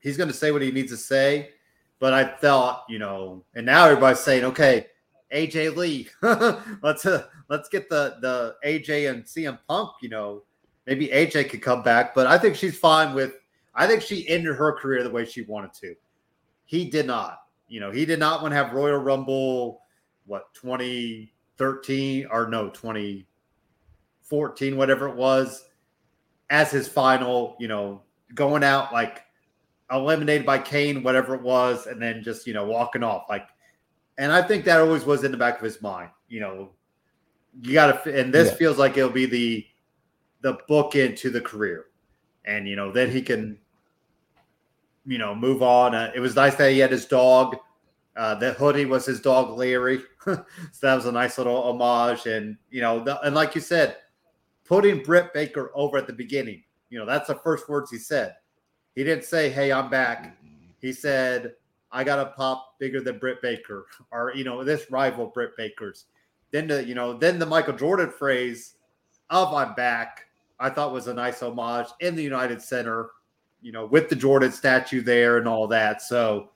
he's 0.00 0.16
going 0.16 0.28
to 0.28 0.34
say 0.34 0.50
what 0.50 0.62
he 0.62 0.70
needs 0.70 0.92
to 0.92 0.96
say, 0.96 1.50
but 1.98 2.12
I 2.12 2.24
thought, 2.24 2.84
you 2.88 2.98
know, 2.98 3.44
and 3.54 3.66
now 3.66 3.86
everybody's 3.86 4.20
saying, 4.20 4.44
okay, 4.44 4.86
AJ 5.32 5.76
Lee, 5.76 6.08
let's 6.82 7.06
uh, 7.06 7.26
let's 7.48 7.68
get 7.68 7.88
the 7.88 8.16
the 8.20 8.56
AJ 8.64 9.10
and 9.10 9.24
CM 9.24 9.58
Punk. 9.68 9.90
You 10.00 10.08
know, 10.08 10.42
maybe 10.86 11.08
AJ 11.08 11.50
could 11.50 11.62
come 11.62 11.82
back, 11.82 12.14
but 12.14 12.26
I 12.26 12.38
think 12.38 12.56
she's 12.56 12.78
fine 12.78 13.14
with. 13.14 13.34
I 13.74 13.86
think 13.86 14.02
she 14.02 14.28
ended 14.28 14.56
her 14.56 14.72
career 14.72 15.04
the 15.04 15.10
way 15.10 15.24
she 15.24 15.42
wanted 15.42 15.72
to. 15.74 15.94
He 16.64 16.90
did 16.90 17.06
not. 17.06 17.42
You 17.68 17.80
know, 17.80 17.90
he 17.90 18.06
did 18.06 18.18
not 18.18 18.42
want 18.42 18.52
to 18.52 18.56
have 18.56 18.72
Royal 18.72 18.98
Rumble. 18.98 19.82
What 20.26 20.52
2013 20.54 22.26
or 22.30 22.48
no 22.48 22.68
2014, 22.68 24.76
whatever 24.76 25.08
it 25.08 25.16
was, 25.16 25.64
as 26.50 26.70
his 26.70 26.88
final. 26.88 27.56
You 27.58 27.68
know, 27.68 28.02
going 28.34 28.64
out 28.64 28.92
like 28.92 29.22
eliminated 29.90 30.44
by 30.46 30.58
Kane, 30.58 31.02
whatever 31.02 31.34
it 31.34 31.42
was, 31.42 31.86
and 31.86 32.00
then 32.00 32.22
just 32.22 32.46
you 32.46 32.54
know 32.54 32.64
walking 32.64 33.02
off 33.02 33.24
like. 33.28 33.46
And 34.18 34.32
I 34.32 34.42
think 34.42 34.64
that 34.64 34.80
always 34.80 35.04
was 35.04 35.22
in 35.22 35.30
the 35.30 35.38
back 35.38 35.58
of 35.58 35.62
his 35.64 35.80
mind. 35.80 36.10
You 36.28 36.40
know, 36.40 36.70
you 37.62 37.72
got 37.72 38.02
to, 38.04 38.20
and 38.20 38.34
this 38.34 38.48
Yeah. 38.48 38.54
feels 38.56 38.76
like 38.76 38.96
it'll 38.96 39.10
be 39.10 39.26
the 39.26 39.66
the 40.40 40.58
book 40.68 40.94
into 40.96 41.30
the 41.30 41.40
career, 41.40 41.86
and 42.44 42.66
you 42.68 42.74
know 42.76 42.90
then 42.92 43.10
he 43.10 43.22
can, 43.22 43.58
you 45.06 45.18
know, 45.18 45.34
move 45.34 45.62
on. 45.62 45.94
Uh, 45.94 46.10
it 46.14 46.20
was 46.20 46.34
nice 46.36 46.54
that 46.56 46.72
he 46.72 46.78
had 46.78 46.90
his 46.90 47.06
dog. 47.06 47.56
Uh, 48.16 48.34
the 48.34 48.52
hoodie 48.54 48.84
was 48.86 49.06
his 49.06 49.20
dog 49.20 49.56
Larry, 49.56 50.00
so 50.24 50.44
that 50.82 50.96
was 50.96 51.06
a 51.06 51.12
nice 51.12 51.38
little 51.38 51.62
homage. 51.62 52.26
And 52.26 52.56
you 52.70 52.80
know, 52.80 53.02
the, 53.02 53.20
and 53.22 53.34
like 53.34 53.54
you 53.54 53.60
said, 53.60 53.96
putting 54.68 55.02
Britt 55.02 55.32
Baker 55.32 55.70
over 55.74 55.96
at 55.96 56.06
the 56.06 56.12
beginning. 56.12 56.62
You 56.90 56.98
know, 56.98 57.06
that's 57.06 57.28
the 57.28 57.34
first 57.36 57.68
words 57.68 57.90
he 57.90 57.98
said. 57.98 58.34
He 58.94 59.02
didn't 59.02 59.24
say, 59.24 59.50
"Hey, 59.50 59.72
I'm 59.72 59.90
back." 59.90 60.24
Mm-hmm. 60.24 60.70
He 60.80 60.92
said, 60.92 61.54
"I 61.90 62.04
got 62.04 62.18
a 62.18 62.32
pop 62.32 62.78
bigger 62.78 63.00
than 63.00 63.18
Britt 63.18 63.42
Baker," 63.42 63.86
or 64.12 64.32
you 64.34 64.44
know, 64.44 64.62
this 64.62 64.90
rival 64.90 65.26
Britt 65.26 65.56
Baker's. 65.56 66.06
Then 66.50 66.68
the 66.68 66.84
you 66.84 66.94
know, 66.94 67.14
then 67.14 67.38
the 67.38 67.46
Michael 67.46 67.76
Jordan 67.76 68.10
phrase 68.10 68.74
of 69.30 69.52
"I'm 69.54 69.74
back," 69.74 70.26
I 70.60 70.70
thought 70.70 70.92
was 70.92 71.08
a 71.08 71.14
nice 71.14 71.42
homage 71.42 71.88
in 72.00 72.14
the 72.14 72.22
United 72.22 72.62
Center. 72.62 73.10
You 73.60 73.72
know, 73.72 73.86
with 73.86 74.08
the 74.08 74.16
Jordan 74.16 74.52
statue 74.52 75.02
there 75.02 75.38
and 75.38 75.48
all 75.48 75.66
that. 75.66 76.00
So 76.00 76.50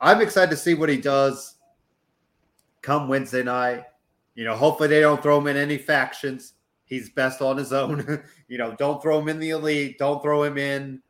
I'm 0.00 0.20
excited 0.20 0.50
to 0.50 0.56
see 0.56 0.74
what 0.74 0.88
he 0.88 0.96
does 0.96 1.54
come 2.82 3.06
Wednesday 3.06 3.44
night. 3.44 3.84
You 4.34 4.44
know, 4.44 4.56
hopefully 4.56 4.88
they 4.88 5.00
don't 5.00 5.22
throw 5.22 5.38
him 5.38 5.46
in 5.46 5.56
any 5.56 5.78
factions. 5.78 6.54
He's 6.88 7.10
best 7.10 7.40
on 7.42 7.56
his 7.56 7.72
own. 7.72 8.22
you 8.48 8.58
know, 8.58 8.74
don't 8.76 9.00
throw 9.02 9.18
him 9.18 9.28
in 9.28 9.38
the 9.38 9.50
elite. 9.50 9.98
Don't 9.98 10.22
throw 10.22 10.42
him 10.42 10.56
in, 10.58 11.00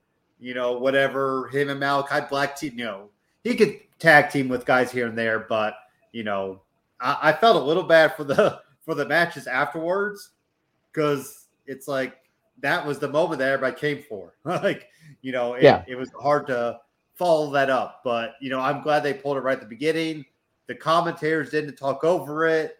you 0.40 0.54
know, 0.54 0.72
whatever 0.78 1.48
him 1.48 1.70
and 1.70 1.80
Malakai 1.80 2.28
Black 2.28 2.56
team. 2.56 2.78
You 2.78 2.84
know, 2.84 3.10
he 3.44 3.54
could 3.54 3.78
tag 3.98 4.30
team 4.30 4.48
with 4.48 4.66
guys 4.66 4.90
here 4.90 5.06
and 5.06 5.16
there, 5.16 5.40
but 5.40 5.74
you 6.12 6.24
know, 6.24 6.62
I, 7.00 7.18
I 7.22 7.32
felt 7.32 7.56
a 7.56 7.64
little 7.64 7.82
bad 7.84 8.16
for 8.16 8.24
the 8.24 8.60
for 8.84 8.94
the 8.94 9.06
matches 9.06 9.46
afterwards 9.46 10.30
because 10.92 11.46
it's 11.66 11.86
like 11.86 12.16
that 12.60 12.84
was 12.84 12.98
the 12.98 13.08
moment 13.08 13.38
that 13.38 13.52
everybody 13.52 13.78
came 13.78 14.02
for. 14.08 14.34
like, 14.44 14.88
you 15.22 15.30
know, 15.30 15.54
it, 15.54 15.62
Yeah. 15.62 15.84
it 15.86 15.94
was 15.94 16.10
hard 16.20 16.46
to 16.48 16.80
follow 17.14 17.50
that 17.52 17.70
up. 17.70 18.00
But 18.02 18.34
you 18.40 18.50
know, 18.50 18.60
I'm 18.60 18.82
glad 18.82 19.02
they 19.02 19.14
pulled 19.14 19.36
it 19.36 19.40
right 19.40 19.54
at 19.54 19.60
the 19.60 19.66
beginning. 19.68 20.24
The 20.66 20.74
commentators 20.74 21.50
didn't 21.50 21.76
talk 21.76 22.04
over 22.04 22.46
it, 22.46 22.78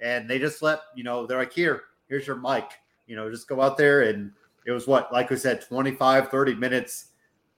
and 0.00 0.28
they 0.28 0.38
just 0.38 0.62
let 0.62 0.80
you 0.96 1.04
know 1.04 1.26
they're 1.26 1.38
like, 1.38 1.52
"Here, 1.52 1.82
here's 2.12 2.26
your 2.26 2.36
mic. 2.36 2.64
You 3.06 3.16
know, 3.16 3.30
just 3.30 3.48
go 3.48 3.60
out 3.60 3.76
there." 3.78 4.02
And 4.02 4.32
it 4.66 4.72
was 4.72 4.86
what, 4.86 5.12
like 5.12 5.30
we 5.30 5.36
said, 5.36 5.62
25, 5.62 6.28
30 6.28 6.54
minutes 6.54 7.06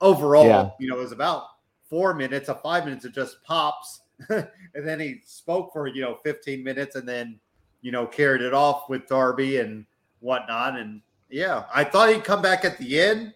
overall. 0.01 0.47
Yeah. 0.47 0.71
You 0.79 0.89
know, 0.89 0.97
it 0.97 1.03
was 1.03 1.13
about 1.13 1.45
four 1.91 2.15
minutes 2.15 2.49
of 2.49 2.63
five 2.63 2.85
minutes 2.85 3.05
of 3.05 3.13
just 3.13 3.43
pops, 3.43 4.03
and 4.29 4.49
then 4.75 5.01
he 5.01 5.21
spoke 5.25 5.73
for 5.73 5.87
you 5.87 6.03
know 6.03 6.17
15 6.23 6.63
minutes, 6.63 6.97
and 6.97 7.09
then 7.09 7.39
you 7.83 7.91
know 7.93 8.07
carried 8.07 8.43
it 8.43 8.55
off 8.55 8.89
with 8.89 9.07
Darby 9.09 9.59
and 9.59 9.85
whatnot. 10.21 10.79
And 10.79 11.01
yeah, 11.29 11.65
I 11.75 11.85
thought 11.85 12.11
he'd 12.11 12.25
come 12.25 12.43
back 12.43 12.65
at 12.65 12.79
the 12.79 13.01
end 13.01 13.35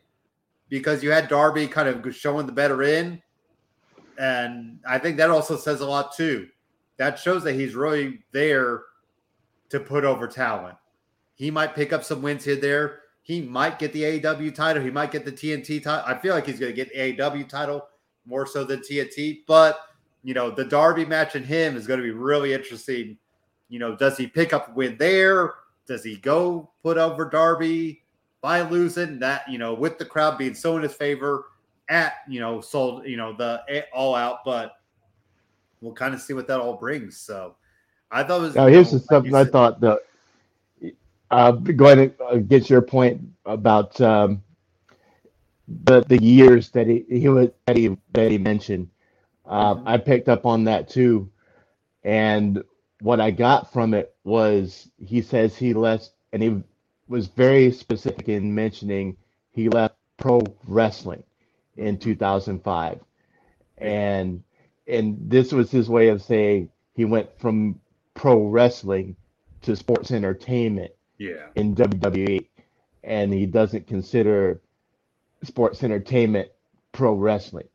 because 0.69 1.03
you 1.03 1.11
had 1.11 1.29
Darby 1.29 1.67
kind 1.67 1.89
of 1.89 2.15
showing 2.15 2.47
the 2.47 2.53
better 2.53 2.83
end. 2.83 3.23
And 4.19 4.81
I 4.87 4.99
think 4.99 5.17
that 5.17 5.31
also 5.31 5.57
says 5.57 5.81
a 5.81 5.87
lot 5.87 6.15
too. 6.15 6.49
that 6.97 7.19
shows 7.19 7.45
that 7.45 7.55
he's 7.55 7.75
really 7.75 8.21
there 8.33 8.83
to 9.71 9.81
put 9.81 10.05
over 10.05 10.27
talent. 10.27 10.77
He 11.39 11.53
might 11.53 11.75
pick 11.75 11.93
up 11.93 12.03
some 12.03 12.21
wins 12.21 12.45
here 12.45 12.57
there. 12.57 13.01
He 13.23 13.41
might 13.41 13.79
get 13.79 13.93
the 13.93 14.03
AEW 14.03 14.55
title. 14.55 14.83
He 14.83 14.91
might 14.91 15.13
get 15.13 15.25
the 15.25 15.33
TNT 15.33 15.83
title. 15.83 16.05
I 16.05 16.19
feel 16.19 16.35
like 16.35 16.47
he's 16.47 16.59
going 16.59 16.75
to 16.75 16.77
get 16.77 16.93
the 16.93 17.15
AEW 17.15 17.49
title 17.49 17.87
more 18.27 18.45
so 18.45 18.65
than 18.65 18.81
TNT. 18.81 19.41
But 19.47 19.81
you 20.25 20.35
know, 20.35 20.51
the 20.51 20.65
Darby 20.65 21.05
match 21.05 21.37
and 21.37 21.47
him 21.47 21.77
is 21.77 21.87
going 21.87 22.01
to 22.01 22.05
be 22.05 22.11
really 22.11 22.53
interesting. 22.53 23.17
You 23.69 23.79
know, 23.79 23.95
does 23.95 24.17
he 24.17 24.27
pick 24.27 24.53
up 24.53 24.69
a 24.69 24.73
win 24.73 24.97
there? 24.99 25.55
Does 25.87 26.03
he 26.03 26.17
go 26.17 26.71
put 26.83 26.99
over 26.99 27.31
Darby 27.31 28.03
by 28.41 28.63
losing 28.63 29.21
that? 29.21 29.49
You 29.49 29.59
know, 29.59 29.75
with 29.75 29.99
the 29.99 30.05
crowd 30.05 30.39
being 30.39 30.55
so 30.55 30.77
in 30.77 30.83
his 30.83 30.95
favor 30.95 31.47
at 31.89 32.15
you 32.29 32.41
know 32.41 32.61
sold 32.61 33.07
you 33.07 33.17
know 33.17 33.33
the 33.33 33.63
all 33.93 34.15
out, 34.15 34.45
but 34.45 34.73
we'll 35.81 35.95
kind 35.95 36.15
of 36.15 36.21
see 36.21 36.33
what 36.33 36.49
that 36.49 36.61
all 36.61 36.77
brings. 36.77 37.17
So 37.17 37.55
I 38.11 38.23
thought 38.25 38.41
it 38.41 38.43
was. 38.43 38.55
Now 38.55 38.67
here's 38.67 38.93
know, 38.93 38.99
something 38.99 39.33
like 39.33 39.49
I 39.49 39.51
thought 39.51 39.81
the. 39.81 40.01
Uh, 41.31 41.53
going 41.53 42.11
to 42.11 42.25
uh, 42.25 42.37
get 42.37 42.71
your 42.71 42.81
point 42.81 43.21
about 43.45 44.01
um, 44.01 44.43
the 45.85 46.01
the 46.05 46.23
years 46.23 46.71
that 46.71 46.87
he 46.87 47.05
he 47.09 47.29
was 47.29 47.51
that 47.67 47.77
he 47.77 47.97
that 48.13 48.31
he 48.31 48.39
mentioned. 48.39 48.89
Uh, 49.45 49.75
mm-hmm. 49.75 49.89
I 49.89 49.99
picked 49.99 50.29
up 50.31 50.47
on 50.47 50.65
that 50.65 50.89
too, 50.89 51.31
and 52.03 52.63
what 53.01 53.21
I 53.21 53.31
got 53.31 53.73
from 53.73 53.93
it 53.93 54.15
was 54.25 54.89
he 54.97 55.21
says 55.21 55.55
he 55.55 55.75
left, 55.75 56.13
and 56.33 56.43
he 56.43 56.63
was 57.09 57.27
very 57.27 57.73
specific 57.73 58.29
in 58.29 58.55
mentioning 58.55 59.17
he 59.51 59.69
left 59.69 59.97
pro 60.17 60.41
wrestling 60.67 61.23
in 61.77 61.99
2005, 61.99 63.01
and 63.77 64.43
and 64.87 65.19
this 65.21 65.53
was 65.53 65.71
his 65.71 65.91
way 65.91 66.09
of 66.09 66.23
saying 66.23 66.71
he 66.95 67.05
went 67.05 67.29
from 67.39 67.79
pro 68.15 68.47
wrestling 68.47 69.15
to 69.61 69.77
sports 69.77 70.11
entertainment 70.11 70.93
yeah. 71.19 71.47
in 71.55 71.75
WWE, 71.75 72.47
and 73.05 73.33
he 73.33 73.47
doesn't 73.47 73.87
consider 73.87 74.61
sports 75.43 75.83
entertainment 75.83 76.49
pro 76.93 77.13
wrestling. 77.13 77.69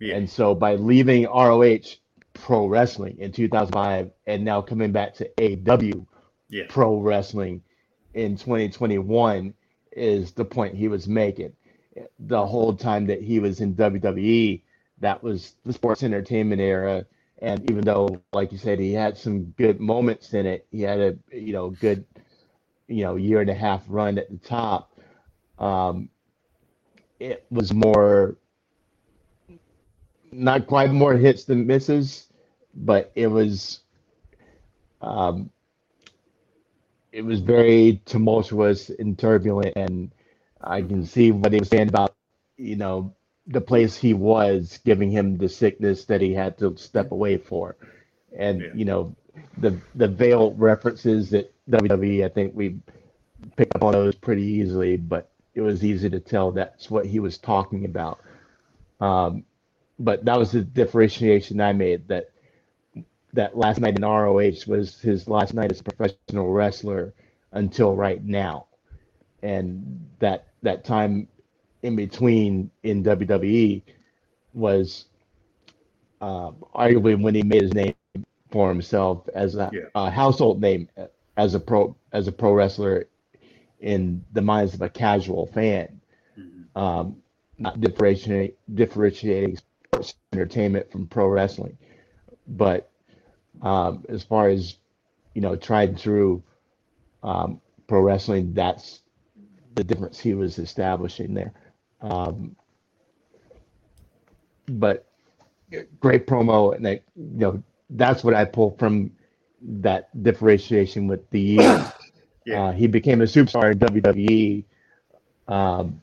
Yeah. 0.00 0.16
And 0.16 0.28
so 0.30 0.54
by 0.54 0.76
leaving 0.76 1.24
ROH 1.24 1.96
pro 2.32 2.66
wrestling 2.66 3.18
in 3.18 3.32
2005 3.32 4.10
and 4.26 4.44
now 4.44 4.62
coming 4.62 4.92
back 4.92 5.14
to 5.14 5.28
AW 5.38 6.06
yeah. 6.48 6.64
pro 6.68 6.98
wrestling 6.98 7.62
in 8.14 8.36
2021 8.36 9.54
is 9.92 10.32
the 10.32 10.44
point 10.44 10.74
he 10.74 10.88
was 10.88 11.08
making. 11.08 11.52
The 12.18 12.46
whole 12.46 12.74
time 12.74 13.06
that 13.06 13.22
he 13.22 13.40
was 13.40 13.60
in 13.60 13.74
WWE, 13.74 14.62
that 15.00 15.22
was 15.22 15.54
the 15.64 15.72
sports 15.72 16.02
entertainment 16.02 16.60
era. 16.60 17.04
And 17.42 17.68
even 17.70 17.84
though, 17.84 18.22
like 18.32 18.52
you 18.52 18.58
said, 18.58 18.78
he 18.78 18.92
had 18.92 19.16
some 19.16 19.46
good 19.56 19.80
moments 19.80 20.32
in 20.34 20.46
it, 20.46 20.66
he 20.70 20.82
had 20.82 21.00
a 21.00 21.16
you 21.32 21.52
know 21.52 21.70
good 21.70 22.04
you 22.90 23.04
know 23.04 23.16
year 23.16 23.40
and 23.40 23.50
a 23.50 23.54
half 23.54 23.82
run 23.88 24.18
at 24.18 24.30
the 24.30 24.38
top. 24.38 24.92
Um, 25.58 26.10
it 27.20 27.46
was 27.50 27.72
more 27.72 28.36
not 30.32 30.66
quite 30.66 30.90
more 30.92 31.14
hits 31.14 31.44
than 31.44 31.66
misses, 31.66 32.26
but 32.74 33.12
it 33.14 33.28
was 33.28 33.80
um, 35.00 35.50
it 37.12 37.22
was 37.24 37.40
very 37.40 38.02
tumultuous 38.04 38.90
and 38.90 39.18
turbulent, 39.18 39.74
and 39.76 40.12
I 40.60 40.82
can 40.82 41.04
see 41.06 41.32
what 41.32 41.52
he 41.52 41.60
was 41.60 41.68
saying 41.68 41.88
about 41.88 42.14
you 42.56 42.76
know 42.76 43.14
the 43.46 43.60
place 43.60 43.96
he 43.96 44.14
was 44.14 44.78
giving 44.84 45.10
him 45.10 45.36
the 45.36 45.48
sickness 45.48 46.04
that 46.06 46.20
he 46.20 46.32
had 46.34 46.58
to 46.58 46.76
step 46.76 47.12
away 47.12 47.38
for, 47.38 47.76
and 48.36 48.60
yeah. 48.60 48.68
you 48.74 48.84
know 48.84 49.16
the 49.58 49.78
the 49.94 50.08
veil 50.08 50.52
references 50.54 51.30
that 51.30 51.52
WWE 51.70 52.24
I 52.24 52.28
think 52.28 52.54
we 52.54 52.80
picked 53.56 53.74
up 53.76 53.82
on 53.82 53.92
those 53.92 54.14
pretty 54.14 54.42
easily, 54.42 54.96
but 54.96 55.30
it 55.54 55.60
was 55.60 55.84
easy 55.84 56.08
to 56.10 56.20
tell 56.20 56.52
that's 56.52 56.90
what 56.90 57.06
he 57.06 57.20
was 57.20 57.38
talking 57.38 57.84
about. 57.84 58.20
Um, 59.00 59.44
but 59.98 60.24
that 60.24 60.38
was 60.38 60.52
the 60.52 60.62
differentiation 60.62 61.60
I 61.60 61.72
made 61.72 62.08
that 62.08 62.30
that 63.32 63.56
last 63.56 63.80
night 63.80 63.96
in 63.96 64.02
ROH 64.02 64.66
was 64.66 65.00
his 65.00 65.28
last 65.28 65.54
night 65.54 65.70
as 65.70 65.80
a 65.80 65.84
professional 65.84 66.50
wrestler 66.52 67.14
until 67.52 67.94
right 67.94 68.22
now, 68.24 68.66
and 69.42 70.08
that 70.18 70.48
that 70.62 70.84
time 70.84 71.28
in 71.82 71.96
between 71.96 72.70
in 72.82 73.02
WWE 73.02 73.82
was 74.52 75.06
uh, 76.20 76.50
arguably 76.74 77.20
when 77.20 77.34
he 77.34 77.42
made 77.42 77.62
his 77.62 77.74
name 77.74 77.94
for 78.50 78.68
himself 78.68 79.28
as 79.34 79.54
a, 79.56 79.70
yeah. 79.72 79.80
a, 79.94 80.10
household 80.10 80.60
name 80.60 80.88
as 81.36 81.54
a 81.54 81.60
pro 81.60 81.96
as 82.12 82.28
a 82.28 82.32
pro 82.32 82.52
wrestler 82.52 83.06
in 83.80 84.24
the 84.32 84.42
minds 84.42 84.74
of 84.74 84.82
a 84.82 84.88
casual 84.88 85.46
fan. 85.46 86.00
Mm-hmm. 86.38 86.78
Um, 86.78 87.16
not 87.58 87.80
differentiating 87.80 88.56
differentiating 88.74 89.58
sports 89.92 90.14
entertainment 90.32 90.90
from 90.90 91.06
pro 91.06 91.26
wrestling, 91.28 91.76
but 92.46 92.90
um, 93.62 94.04
as 94.08 94.24
far 94.24 94.48
as 94.48 94.76
you 95.34 95.40
know, 95.40 95.56
tried 95.56 95.98
through 95.98 96.42
um, 97.22 97.60
pro 97.86 98.00
wrestling, 98.00 98.52
that's 98.52 99.00
the 99.74 99.84
difference 99.84 100.18
he 100.18 100.34
was 100.34 100.58
establishing 100.58 101.34
there. 101.34 101.52
Um, 102.00 102.56
but 104.68 105.06
great 106.00 106.26
promo, 106.26 106.74
and 106.74 106.84
that 106.84 107.02
you 107.16 107.38
know 107.38 107.62
that's 107.90 108.24
what 108.24 108.34
I 108.34 108.44
pull 108.44 108.76
from 108.78 109.12
that 109.62 110.10
differentiation 110.22 111.06
with 111.06 111.28
the 111.30 111.40
years. 111.40 111.92
yeah. 112.46 112.64
uh, 112.64 112.72
he 112.72 112.86
became 112.86 113.20
a 113.20 113.24
superstar 113.24 113.72
in 113.72 113.78
WWE 113.78 114.64
um, 115.48 116.00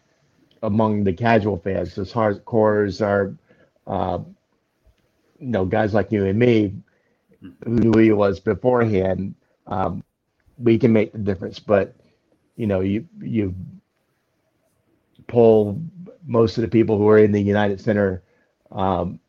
among 0.64 1.04
the 1.04 1.14
casual 1.14 1.58
fans. 1.58 1.98
As 1.98 2.12
hardcores 2.14 3.02
are, 3.06 3.36
uh, 3.88 4.20
you 5.40 5.48
know, 5.48 5.66
guys 5.66 5.94
like 5.94 6.12
you 6.12 6.26
and 6.26 6.38
me 6.38 6.74
who 7.66 7.98
he 7.98 8.12
was 8.12 8.40
beforehand. 8.40 9.36
Um, 9.68 10.04
we 10.58 10.78
can 10.78 10.92
make 10.94 11.12
the 11.12 11.20
difference, 11.20 11.60
but 11.60 11.96
you 12.56 12.68
know, 12.68 12.82
you 12.82 13.08
you 13.20 13.54
poll 15.28 15.82
most 16.26 16.58
of 16.58 16.62
the 16.64 16.68
people 16.68 16.98
who 16.98 17.08
are 17.10 17.20
in 17.20 17.32
the 17.32 17.42
United 17.42 17.80
Center, 17.80 18.24
um, 18.72 19.20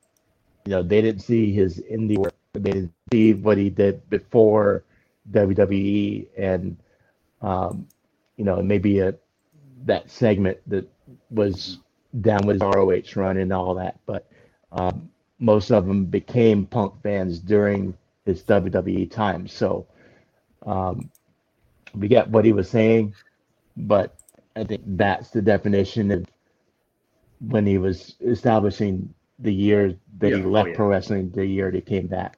you 0.65 0.71
know, 0.73 0.83
they 0.83 1.01
didn't 1.03 1.23
see 1.23 1.53
his 1.53 1.81
indie 1.91 2.19
work. 2.19 2.35
They 2.59 2.73
didn't 2.73 2.95
see 3.13 3.35
what 3.35 3.59
he 3.59 3.71
did 3.71 4.09
before 4.11 4.85
WWE, 5.31 6.27
and 6.37 6.77
um, 7.43 7.87
you 8.37 8.45
know, 8.45 8.63
maybe 8.63 9.01
a 9.01 9.15
that 9.85 10.11
segment 10.11 10.59
that 10.67 10.89
was 11.31 11.79
down 12.21 12.47
with 12.47 12.61
his 12.61 12.63
ROH 12.63 13.21
run 13.21 13.37
and 13.37 13.53
all 13.53 13.75
that. 13.75 13.99
But 14.07 14.29
um, 14.73 15.11
most 15.39 15.71
of 15.71 15.87
them 15.87 16.05
became 16.05 16.67
Punk 16.67 16.95
fans 17.03 17.39
during 17.39 17.97
his 18.25 18.43
WWE 18.43 19.11
time. 19.11 19.47
So 19.47 19.87
um, 20.67 21.11
we 21.95 22.09
get 22.09 22.29
what 22.29 22.45
he 22.45 22.53
was 22.53 22.69
saying, 22.69 23.15
but 23.77 24.17
I 24.57 24.65
think 24.65 24.83
that's 24.87 25.31
the 25.31 25.43
definition 25.43 26.11
of 26.11 26.27
when 27.41 27.65
he 27.67 27.79
was 27.79 28.17
establishing 28.21 29.15
the 29.39 29.53
year 29.53 29.97
that 30.19 30.31
yeah, 30.31 30.37
he 30.39 30.43
left 30.43 30.67
oh, 30.67 30.71
yeah. 30.71 30.77
pro 30.77 30.87
wrestling, 30.89 31.31
the 31.31 31.47
year 31.47 31.71
that 31.71 31.77
he 31.77 31.81
came 31.81 32.09
back. 32.09 32.38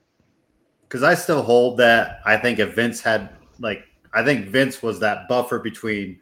Because 0.90 1.04
I 1.04 1.14
still 1.14 1.40
hold 1.40 1.78
that. 1.78 2.20
I 2.26 2.36
think 2.36 2.58
if 2.58 2.74
Vince 2.74 3.00
had 3.00 3.30
like, 3.60 3.84
I 4.12 4.24
think 4.24 4.48
Vince 4.48 4.82
was 4.82 4.98
that 4.98 5.28
buffer 5.28 5.60
between 5.60 6.18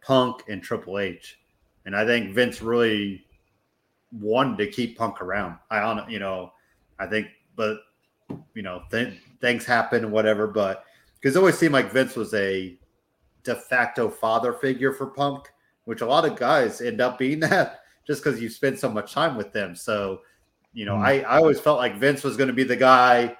Punk 0.00 0.44
and 0.48 0.62
Triple 0.62 1.00
H, 1.00 1.40
and 1.84 1.96
I 1.96 2.06
think 2.06 2.32
Vince 2.32 2.62
really 2.62 3.26
wanted 4.12 4.56
to 4.58 4.70
keep 4.70 4.96
Punk 4.96 5.20
around. 5.20 5.58
I 5.68 5.80
on 5.80 6.08
you 6.08 6.20
know, 6.20 6.52
I 7.00 7.06
think, 7.06 7.26
but 7.56 7.80
you 8.54 8.62
know, 8.62 8.82
th- 8.92 9.14
things 9.40 9.64
happen 9.64 10.04
and 10.04 10.12
whatever. 10.12 10.46
But 10.46 10.84
because 11.16 11.34
it 11.34 11.40
always 11.40 11.58
seemed 11.58 11.74
like 11.74 11.90
Vince 11.90 12.14
was 12.14 12.32
a 12.34 12.78
de 13.42 13.56
facto 13.56 14.08
father 14.08 14.52
figure 14.52 14.92
for 14.92 15.06
Punk, 15.08 15.48
which 15.86 16.02
a 16.02 16.06
lot 16.06 16.24
of 16.24 16.36
guys 16.36 16.80
end 16.80 17.00
up 17.00 17.18
being 17.18 17.40
that 17.40 17.80
just 18.06 18.22
because 18.22 18.40
you 18.40 18.48
spend 18.48 18.78
so 18.78 18.90
much 18.90 19.12
time 19.12 19.36
with 19.36 19.52
them. 19.52 19.74
So, 19.74 20.20
you 20.72 20.84
know, 20.84 20.94
mm. 20.94 21.04
I, 21.04 21.20
I 21.20 21.38
always 21.38 21.60
felt 21.60 21.78
like 21.78 21.98
Vince 21.98 22.22
was 22.22 22.36
going 22.36 22.48
to 22.48 22.54
be 22.54 22.64
the 22.64 22.76
guy. 22.76 23.36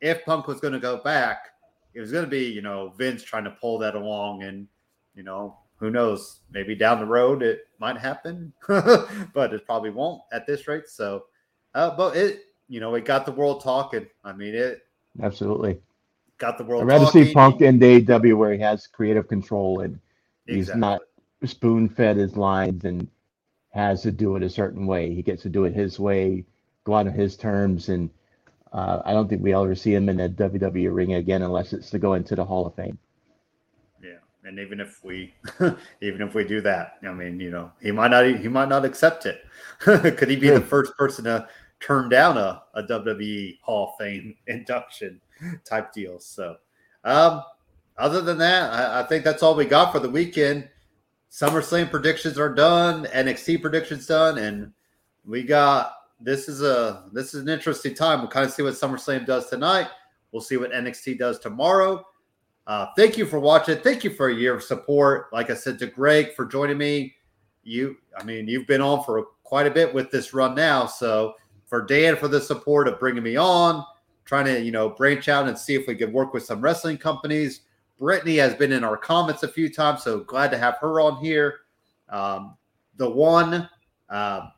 If 0.00 0.24
Punk 0.24 0.46
was 0.46 0.60
going 0.60 0.74
to 0.74 0.80
go 0.80 0.98
back, 0.98 1.48
it 1.94 2.00
was 2.00 2.12
going 2.12 2.24
to 2.24 2.30
be, 2.30 2.44
you 2.44 2.62
know, 2.62 2.92
Vince 2.96 3.22
trying 3.22 3.44
to 3.44 3.50
pull 3.50 3.78
that 3.78 3.94
along. 3.94 4.42
And, 4.42 4.68
you 5.14 5.22
know, 5.22 5.56
who 5.76 5.90
knows? 5.90 6.40
Maybe 6.52 6.74
down 6.74 6.98
the 6.98 7.06
road 7.06 7.42
it 7.42 7.66
might 7.78 7.98
happen, 7.98 8.52
but 8.68 9.52
it 9.52 9.66
probably 9.66 9.90
won't 9.90 10.22
at 10.32 10.46
this 10.46 10.68
rate. 10.68 10.88
So, 10.88 11.24
uh, 11.74 11.96
but 11.96 12.16
it, 12.16 12.42
you 12.68 12.80
know, 12.80 12.94
it 12.94 13.04
got 13.04 13.26
the 13.26 13.32
world 13.32 13.62
talking. 13.62 14.06
I 14.24 14.32
mean, 14.32 14.54
it 14.54 14.82
absolutely 15.22 15.80
got 16.38 16.58
the 16.58 16.64
world. 16.64 16.82
I'd 16.82 16.86
rather 16.86 17.04
talking. 17.06 17.24
see 17.26 17.32
Punk 17.34 17.60
in 17.60 17.78
AEW 17.78 18.36
where 18.36 18.52
he 18.52 18.58
has 18.60 18.86
creative 18.86 19.28
control 19.28 19.80
and 19.80 19.98
he's 20.46 20.74
not 20.74 21.00
spoon 21.44 21.88
fed 21.88 22.16
his 22.16 22.36
lines 22.36 22.84
and 22.84 23.08
has 23.70 24.02
to 24.02 24.10
do 24.10 24.36
it 24.36 24.42
a 24.42 24.50
certain 24.50 24.86
way. 24.86 25.14
He 25.14 25.22
gets 25.22 25.42
to 25.42 25.48
do 25.48 25.64
it 25.64 25.74
his 25.74 26.00
way, 26.00 26.44
go 26.84 26.94
out 26.94 27.06
on 27.06 27.12
his 27.12 27.36
terms, 27.36 27.88
and 27.88 28.10
uh, 28.72 29.02
I 29.04 29.12
don't 29.12 29.28
think 29.28 29.42
we 29.42 29.54
ever 29.54 29.74
see 29.74 29.94
him 29.94 30.08
in 30.08 30.20
a 30.20 30.28
WWE 30.28 30.94
ring 30.94 31.14
again 31.14 31.42
unless 31.42 31.72
it's 31.72 31.90
to 31.90 31.98
go 31.98 32.14
into 32.14 32.34
the 32.34 32.44
Hall 32.44 32.66
of 32.66 32.74
Fame. 32.74 32.98
Yeah, 34.02 34.18
and 34.44 34.58
even 34.58 34.80
if 34.80 35.02
we, 35.04 35.34
even 36.00 36.22
if 36.22 36.34
we 36.34 36.44
do 36.44 36.60
that, 36.62 36.98
I 37.02 37.12
mean, 37.12 37.40
you 37.40 37.50
know, 37.50 37.72
he 37.80 37.90
might 37.90 38.08
not, 38.08 38.26
he 38.26 38.48
might 38.48 38.68
not 38.68 38.84
accept 38.84 39.26
it. 39.26 39.42
Could 39.78 40.28
he 40.28 40.36
be 40.36 40.50
the 40.50 40.60
first 40.60 40.96
person 40.96 41.24
to 41.24 41.48
turn 41.80 42.08
down 42.08 42.36
a, 42.36 42.62
a 42.74 42.82
WWE 42.82 43.58
Hall 43.62 43.90
of 43.90 44.04
Fame 44.04 44.34
induction 44.46 45.20
type 45.64 45.92
deal? 45.92 46.18
So, 46.18 46.56
um, 47.04 47.42
other 47.96 48.20
than 48.20 48.38
that, 48.38 48.72
I, 48.72 49.00
I 49.00 49.02
think 49.04 49.24
that's 49.24 49.42
all 49.42 49.54
we 49.54 49.64
got 49.64 49.92
for 49.92 50.00
the 50.00 50.10
weekend. 50.10 50.68
SummerSlam 51.30 51.90
predictions 51.90 52.38
are 52.38 52.54
done, 52.54 53.04
NXT 53.06 53.60
predictions 53.60 54.06
done, 54.06 54.38
and 54.38 54.72
we 55.26 55.42
got 55.42 55.97
this 56.20 56.48
is 56.48 56.62
a 56.62 57.04
this 57.12 57.34
is 57.34 57.42
an 57.42 57.48
interesting 57.48 57.94
time. 57.94 58.20
We'll 58.20 58.28
kind 58.28 58.46
of 58.46 58.52
see 58.52 58.62
what 58.62 58.74
SummerSlam 58.74 59.26
does 59.26 59.48
tonight. 59.48 59.88
We'll 60.32 60.42
see 60.42 60.56
what 60.56 60.72
NXT 60.72 61.18
does 61.18 61.38
tomorrow. 61.38 62.04
Uh, 62.66 62.88
thank 62.96 63.16
you 63.16 63.24
for 63.24 63.40
watching. 63.40 63.78
Thank 63.78 64.04
you 64.04 64.10
for 64.10 64.28
a 64.28 64.34
year 64.34 64.54
of 64.54 64.62
support. 64.62 65.32
Like 65.32 65.48
I 65.48 65.54
said 65.54 65.78
to 65.78 65.86
Greg 65.86 66.34
for 66.34 66.44
joining 66.44 66.76
me. 66.76 67.14
You, 67.62 67.96
I 68.18 68.24
mean, 68.24 68.46
you've 68.46 68.66
been 68.66 68.80
on 68.80 69.04
for 69.04 69.24
quite 69.42 69.66
a 69.66 69.70
bit 69.70 69.92
with 69.92 70.10
this 70.10 70.34
run 70.34 70.54
now. 70.54 70.86
So 70.86 71.34
for 71.66 71.84
Dan 71.84 72.16
for 72.16 72.28
the 72.28 72.40
support 72.40 72.88
of 72.88 72.98
bringing 72.98 73.22
me 73.22 73.36
on, 73.36 73.84
trying 74.24 74.46
to 74.46 74.60
you 74.60 74.72
know 74.72 74.90
branch 74.90 75.28
out 75.28 75.48
and 75.48 75.56
see 75.56 75.74
if 75.74 75.86
we 75.86 75.94
could 75.94 76.12
work 76.12 76.34
with 76.34 76.44
some 76.44 76.60
wrestling 76.60 76.98
companies. 76.98 77.62
Brittany 77.98 78.36
has 78.36 78.54
been 78.54 78.72
in 78.72 78.84
our 78.84 78.96
comments 78.96 79.42
a 79.42 79.48
few 79.48 79.72
times, 79.72 80.02
so 80.02 80.20
glad 80.20 80.50
to 80.50 80.58
have 80.58 80.76
her 80.80 81.00
on 81.00 81.16
here. 81.24 81.60
Um, 82.08 82.56
the 82.96 83.08
one. 83.08 83.68
Uh, 84.08 84.48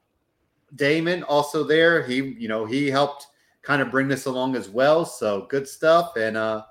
Damon 0.77 1.23
also 1.25 1.65
there. 1.65 2.03
He, 2.03 2.17
you 2.17 2.49
know, 2.49 2.65
he 2.65 2.91
helped 2.91 3.29
kind 3.63 3.83
of 3.83 3.91
bring 3.91 4.09
this 4.09 4.27
along 4.27 4.57
as 4.57 4.69
well. 4.69 5.05
So 5.05 5.47
good 5.49 5.69
stuff. 5.69 6.17
And 6.17 6.37
uh 6.37 6.65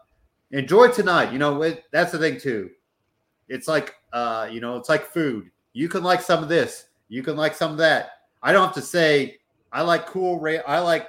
enjoy 0.52 0.90
tonight. 0.90 1.32
You 1.32 1.40
know, 1.40 1.62
it, 1.62 1.84
that's 1.92 2.12
the 2.12 2.18
thing 2.18 2.40
too. 2.40 2.72
It's 3.48 3.68
like 3.68 3.96
uh, 4.14 4.48
you 4.52 4.62
know, 4.62 4.78
it's 4.78 4.90
like 4.90 5.06
food. 5.06 5.52
You 5.74 5.88
can 5.88 6.04
like 6.04 6.22
some 6.22 6.42
of 6.42 6.50
this, 6.50 6.86
you 7.10 7.24
can 7.24 7.36
like 7.36 7.56
some 7.56 7.72
of 7.72 7.78
that. 7.78 8.12
I 8.42 8.52
don't 8.52 8.66
have 8.66 8.76
to 8.76 8.82
say 8.82 9.40
I 9.72 9.82
like 9.82 10.08
cool 10.08 10.40
ranch, 10.40 10.64
I 10.68 10.80
like 10.80 11.08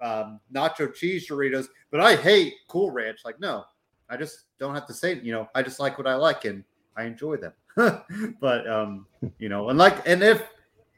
um, 0.00 0.40
nacho 0.52 0.94
cheese 0.94 1.28
Doritos, 1.28 1.68
but 1.90 2.00
I 2.00 2.16
hate 2.16 2.54
cool 2.68 2.90
ranch. 2.90 3.20
Like, 3.24 3.40
no, 3.40 3.64
I 4.08 4.16
just 4.16 4.44
don't 4.58 4.74
have 4.74 4.86
to 4.86 4.94
say, 4.94 5.20
you 5.20 5.32
know, 5.32 5.48
I 5.54 5.62
just 5.62 5.80
like 5.80 5.98
what 5.98 6.06
I 6.06 6.14
like 6.14 6.44
and 6.44 6.64
I 6.96 7.04
enjoy 7.04 7.36
them. 7.36 7.52
but 8.40 8.68
um, 8.68 9.06
you 9.38 9.48
know, 9.48 9.68
and 9.68 9.78
like 9.78 10.06
and 10.06 10.22
if 10.22 10.42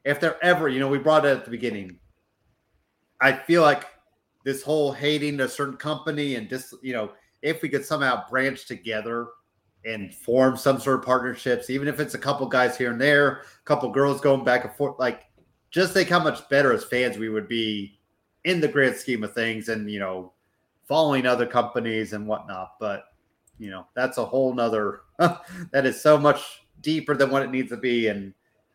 if 0.05 0.21
they're 0.21 0.43
ever, 0.45 0.69
you 0.69 0.81
know, 0.81 0.89
we 0.89 0.99
brought 0.99 1.25
it 1.25 1.37
at 1.37 1.45
the 1.45 1.51
beginning. 1.51 1.99
I 3.21 3.33
feel 3.33 3.63
like 3.63 3.87
this 4.45 4.63
whole 4.63 4.93
hating 4.93 5.41
a 5.41 5.49
certain 5.49 5.77
company 5.77 6.37
and 6.37 6.49
just, 6.49 6.75
you 6.83 6.93
know, 6.93 7.13
if 7.43 7.63
we 7.63 7.69
could 7.69 7.85
somehow 7.85 8.29
branch 8.29 8.67
together 8.67 9.29
and 9.85 10.15
form 10.15 10.57
some 10.57 10.81
sort 10.81 10.99
of 10.99 11.05
partnerships, 11.05 11.71
even 11.71 11.89
if 11.89 12.01
it's 12.01 12.15
a 12.15 12.19
couple 12.19 12.47
guys 12.47 12.77
here 12.77 12.91
and 12.91 13.01
there, 13.01 13.31
a 13.31 13.65
couple 13.65 13.91
girls 13.91 14.21
going 14.21 14.45
back 14.45 14.65
and 14.65 14.75
forth, 14.75 14.99
like 14.99 15.25
just 15.71 15.93
think 15.93 16.09
how 16.09 16.23
much 16.23 16.49
better 16.49 16.73
as 16.73 16.85
fans 16.85 17.19
we 17.19 17.29
would 17.29 17.49
be 17.49 17.99
in 18.45 18.61
the 18.61 18.69
grand 18.69 18.97
scheme 18.97 19.23
of 19.25 19.35
things 19.35 19.69
and, 19.69 19.91
you 19.91 19.99
know, 19.99 20.33
following 20.89 21.27
other 21.27 21.47
companies 21.47 22.13
and 22.15 22.27
whatnot. 22.27 22.73
But, 22.81 23.05
you 23.59 23.71
know, 23.71 23.87
that's 23.95 24.19
a 24.19 24.25
whole 24.25 24.55
nother, 24.55 25.03
that 25.19 25.85
is 25.87 26.01
so 26.01 26.19
much 26.19 26.63
deeper 26.81 27.15
than 27.15 27.31
what 27.31 27.43
it 27.43 27.51
needs 27.51 27.69
to 27.71 27.77
be. 27.77 28.09
And, 28.09 28.33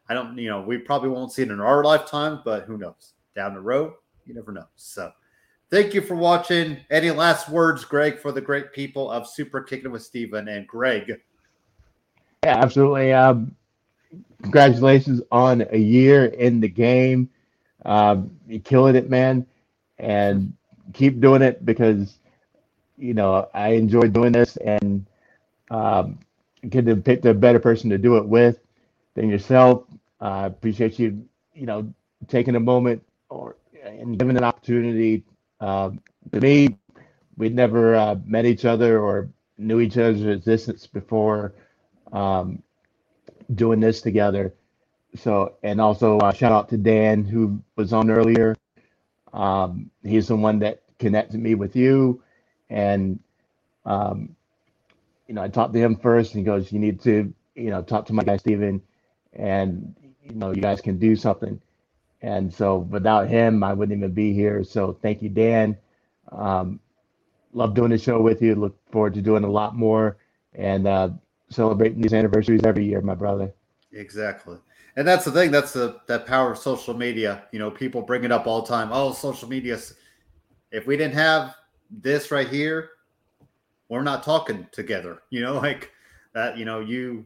I 0.07 0.13
don't, 0.13 0.37
you 0.37 0.49
know, 0.49 0.61
we 0.61 0.77
probably 0.77 1.09
won't 1.09 1.31
see 1.31 1.41
it 1.41 1.51
in 1.51 1.59
our 1.59 1.83
lifetime, 1.83 2.41
but 2.45 2.63
who 2.65 2.77
knows? 2.77 3.13
Down 3.35 3.53
the 3.53 3.61
road, 3.61 3.93
you 4.25 4.33
never 4.33 4.51
know. 4.51 4.65
So, 4.75 5.11
thank 5.69 5.93
you 5.93 6.01
for 6.01 6.15
watching. 6.15 6.77
Any 6.89 7.11
last 7.11 7.49
words, 7.49 7.83
Greg, 7.83 8.19
for 8.19 8.31
the 8.31 8.41
great 8.41 8.71
people 8.71 9.09
of 9.09 9.27
Super 9.27 9.61
Kicking 9.61 9.91
with 9.91 10.03
Steven 10.03 10.47
and 10.47 10.67
Greg? 10.67 11.19
Yeah, 12.43 12.57
absolutely. 12.57 13.11
Um, 13.11 13.55
congratulations 14.41 15.21
on 15.31 15.65
a 15.71 15.77
year 15.77 16.25
in 16.25 16.59
the 16.59 16.69
game. 16.69 17.29
Um, 17.83 18.31
you're 18.47 18.59
killing 18.59 18.95
it, 18.95 19.09
man, 19.09 19.45
and 19.97 20.53
keep 20.93 21.19
doing 21.19 21.41
it 21.41 21.65
because 21.65 22.19
you 22.97 23.13
know 23.13 23.49
I 23.53 23.69
enjoy 23.69 24.07
doing 24.07 24.31
this 24.31 24.57
and 24.57 25.05
um, 25.71 26.19
get 26.69 26.85
to 26.85 26.95
pick 26.95 27.21
the 27.21 27.33
better 27.33 27.59
person 27.59 27.89
to 27.89 27.97
do 27.97 28.17
it 28.17 28.27
with 28.27 28.59
than 29.15 29.29
yourself. 29.29 29.83
I 30.19 30.43
uh, 30.43 30.47
appreciate 30.47 30.99
you, 30.99 31.27
you 31.53 31.65
know, 31.65 31.93
taking 32.27 32.55
a 32.55 32.59
moment 32.59 33.03
or 33.29 33.57
and 33.83 34.17
giving 34.17 34.37
an 34.37 34.43
opportunity. 34.43 35.23
Uh, 35.59 35.91
to 36.31 36.41
me, 36.41 36.77
we'd 37.37 37.55
never 37.55 37.95
uh, 37.95 38.15
met 38.25 38.45
each 38.45 38.65
other 38.65 38.99
or 38.99 39.29
knew 39.57 39.79
each 39.79 39.97
other's 39.97 40.23
existence 40.25 40.87
before 40.87 41.53
um, 42.11 42.61
doing 43.53 43.79
this 43.79 44.01
together. 44.01 44.53
So, 45.15 45.55
and 45.63 45.79
also 45.79 46.17
uh, 46.19 46.33
shout 46.33 46.51
out 46.51 46.69
to 46.69 46.77
Dan 46.77 47.23
who 47.23 47.61
was 47.75 47.93
on 47.93 48.09
earlier. 48.09 48.55
Um, 49.33 49.91
he's 50.03 50.27
the 50.27 50.35
one 50.35 50.59
that 50.59 50.83
connected 50.99 51.39
me 51.39 51.55
with 51.55 51.75
you, 51.75 52.21
and 52.69 53.19
um, 53.85 54.35
you 55.27 55.35
know, 55.35 55.41
I 55.41 55.47
talked 55.49 55.73
to 55.73 55.79
him 55.79 55.97
first, 55.97 56.33
and 56.33 56.39
he 56.39 56.45
goes, 56.45 56.71
"You 56.71 56.79
need 56.79 57.01
to, 57.01 57.33
you 57.55 57.69
know, 57.69 57.81
talk 57.81 58.05
to 58.07 58.13
my 58.13 58.23
guy 58.23 58.37
Steven 58.37 58.81
and 59.33 59.95
you 60.27 60.35
know 60.35 60.51
you 60.51 60.61
guys 60.61 60.81
can 60.81 60.97
do 60.97 61.15
something. 61.15 61.59
And 62.21 62.53
so 62.53 62.77
without 62.77 63.27
him, 63.27 63.63
I 63.63 63.73
wouldn't 63.73 63.97
even 63.97 64.11
be 64.11 64.33
here. 64.33 64.63
So 64.63 64.97
thank 65.01 65.21
you, 65.21 65.29
Dan. 65.29 65.77
Um, 66.31 66.79
love 67.53 67.73
doing 67.73 67.91
the 67.91 67.97
show 67.97 68.21
with 68.21 68.41
you. 68.41 68.55
Look 68.55 68.75
forward 68.91 69.13
to 69.13 69.21
doing 69.21 69.43
a 69.43 69.49
lot 69.49 69.75
more 69.75 70.17
and 70.53 70.87
uh, 70.87 71.09
celebrating 71.49 72.01
these 72.01 72.13
anniversaries 72.13 72.63
every 72.63 72.85
year, 72.85 73.01
my 73.01 73.15
brother. 73.15 73.53
Exactly. 73.91 74.57
And 74.95 75.07
that's 75.07 75.25
the 75.25 75.31
thing. 75.31 75.51
That's 75.51 75.73
the 75.73 75.99
that 76.07 76.25
power 76.25 76.53
of 76.53 76.57
social 76.57 76.93
media. 76.93 77.43
You 77.51 77.59
know, 77.59 77.69
people 77.69 78.01
bring 78.01 78.23
it 78.23 78.31
up 78.31 78.47
all 78.47 78.61
the 78.61 78.67
time. 78.67 78.89
Oh, 78.91 79.13
social 79.13 79.49
media. 79.49 79.77
If 80.71 80.87
we 80.87 80.97
didn't 80.97 81.15
have 81.15 81.55
this 81.89 82.31
right 82.31 82.47
here, 82.47 82.91
we're 83.89 84.03
not 84.03 84.23
talking 84.23 84.67
together. 84.71 85.21
You 85.29 85.41
know, 85.41 85.53
like 85.59 85.91
that. 86.33 86.57
You 86.57 86.65
know, 86.65 86.79
you 86.79 87.25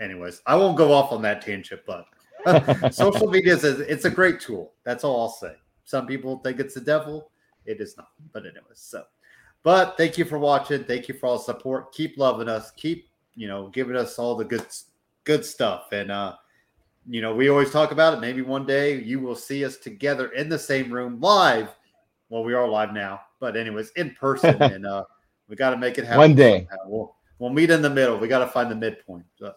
anyways, 0.00 0.42
I 0.46 0.56
won't 0.56 0.76
go 0.76 0.92
off 0.92 1.12
on 1.12 1.22
that 1.22 1.42
tangent, 1.42 1.82
but 1.86 2.06
social 2.94 3.28
media 3.28 3.54
is 3.54 3.64
a, 3.64 3.80
it's 3.90 4.04
a 4.04 4.10
great 4.10 4.40
tool. 4.40 4.72
That's 4.84 5.04
all 5.04 5.20
I'll 5.20 5.28
say. 5.28 5.54
Some 5.84 6.06
people 6.06 6.38
think 6.38 6.60
it's 6.60 6.74
the 6.74 6.80
devil. 6.80 7.30
It 7.66 7.80
is 7.80 7.96
not. 7.96 8.08
But 8.32 8.44
anyways, 8.44 8.78
so 8.78 9.04
but 9.62 9.96
thank 9.96 10.16
you 10.16 10.24
for 10.24 10.38
watching. 10.38 10.84
Thank 10.84 11.08
you 11.08 11.14
for 11.14 11.26
all 11.26 11.38
the 11.38 11.44
support. 11.44 11.92
Keep 11.92 12.16
loving 12.16 12.48
us. 12.48 12.70
Keep, 12.72 13.08
you 13.34 13.46
know, 13.46 13.68
giving 13.68 13.96
us 13.96 14.18
all 14.18 14.34
the 14.34 14.44
good 14.44 14.66
good 15.24 15.44
stuff. 15.44 15.88
And 15.92 16.10
uh, 16.10 16.36
you 17.08 17.20
know, 17.20 17.34
we 17.34 17.48
always 17.48 17.70
talk 17.70 17.92
about 17.92 18.14
it. 18.14 18.20
Maybe 18.20 18.42
one 18.42 18.66
day 18.66 19.00
you 19.00 19.20
will 19.20 19.36
see 19.36 19.64
us 19.64 19.76
together 19.76 20.28
in 20.28 20.48
the 20.48 20.58
same 20.58 20.90
room 20.90 21.20
live. 21.20 21.68
Well, 22.28 22.44
we 22.44 22.54
are 22.54 22.66
live 22.66 22.92
now, 22.92 23.20
but 23.40 23.56
anyways, 23.56 23.90
in 23.96 24.14
person. 24.14 24.60
and 24.62 24.86
uh 24.86 25.04
we 25.50 25.56
got 25.56 25.70
to 25.70 25.76
make 25.76 25.98
it 25.98 26.04
happen. 26.04 26.18
One 26.18 26.34
day. 26.36 26.68
We'll, 26.86 27.16
we'll 27.40 27.50
meet 27.50 27.70
in 27.70 27.82
the 27.82 27.90
middle. 27.90 28.16
We 28.16 28.28
got 28.28 28.38
to 28.38 28.46
find 28.46 28.70
the 28.70 28.76
midpoint. 28.76 29.24
So, 29.36 29.52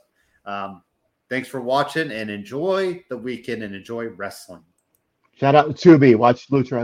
um, 0.46 0.84
thanks 1.30 1.48
for 1.48 1.62
watching 1.62 2.12
and 2.12 2.30
enjoy 2.30 3.04
the 3.10 3.18
weekend 3.18 3.64
and 3.64 3.76
enjoy 3.76 4.08
wrestling. 4.08 4.64
Shout 5.36 5.56
out 5.56 5.76
to 5.76 5.98
Tubi. 5.98 6.16
Watch 6.16 6.48
Lucha 6.50 6.72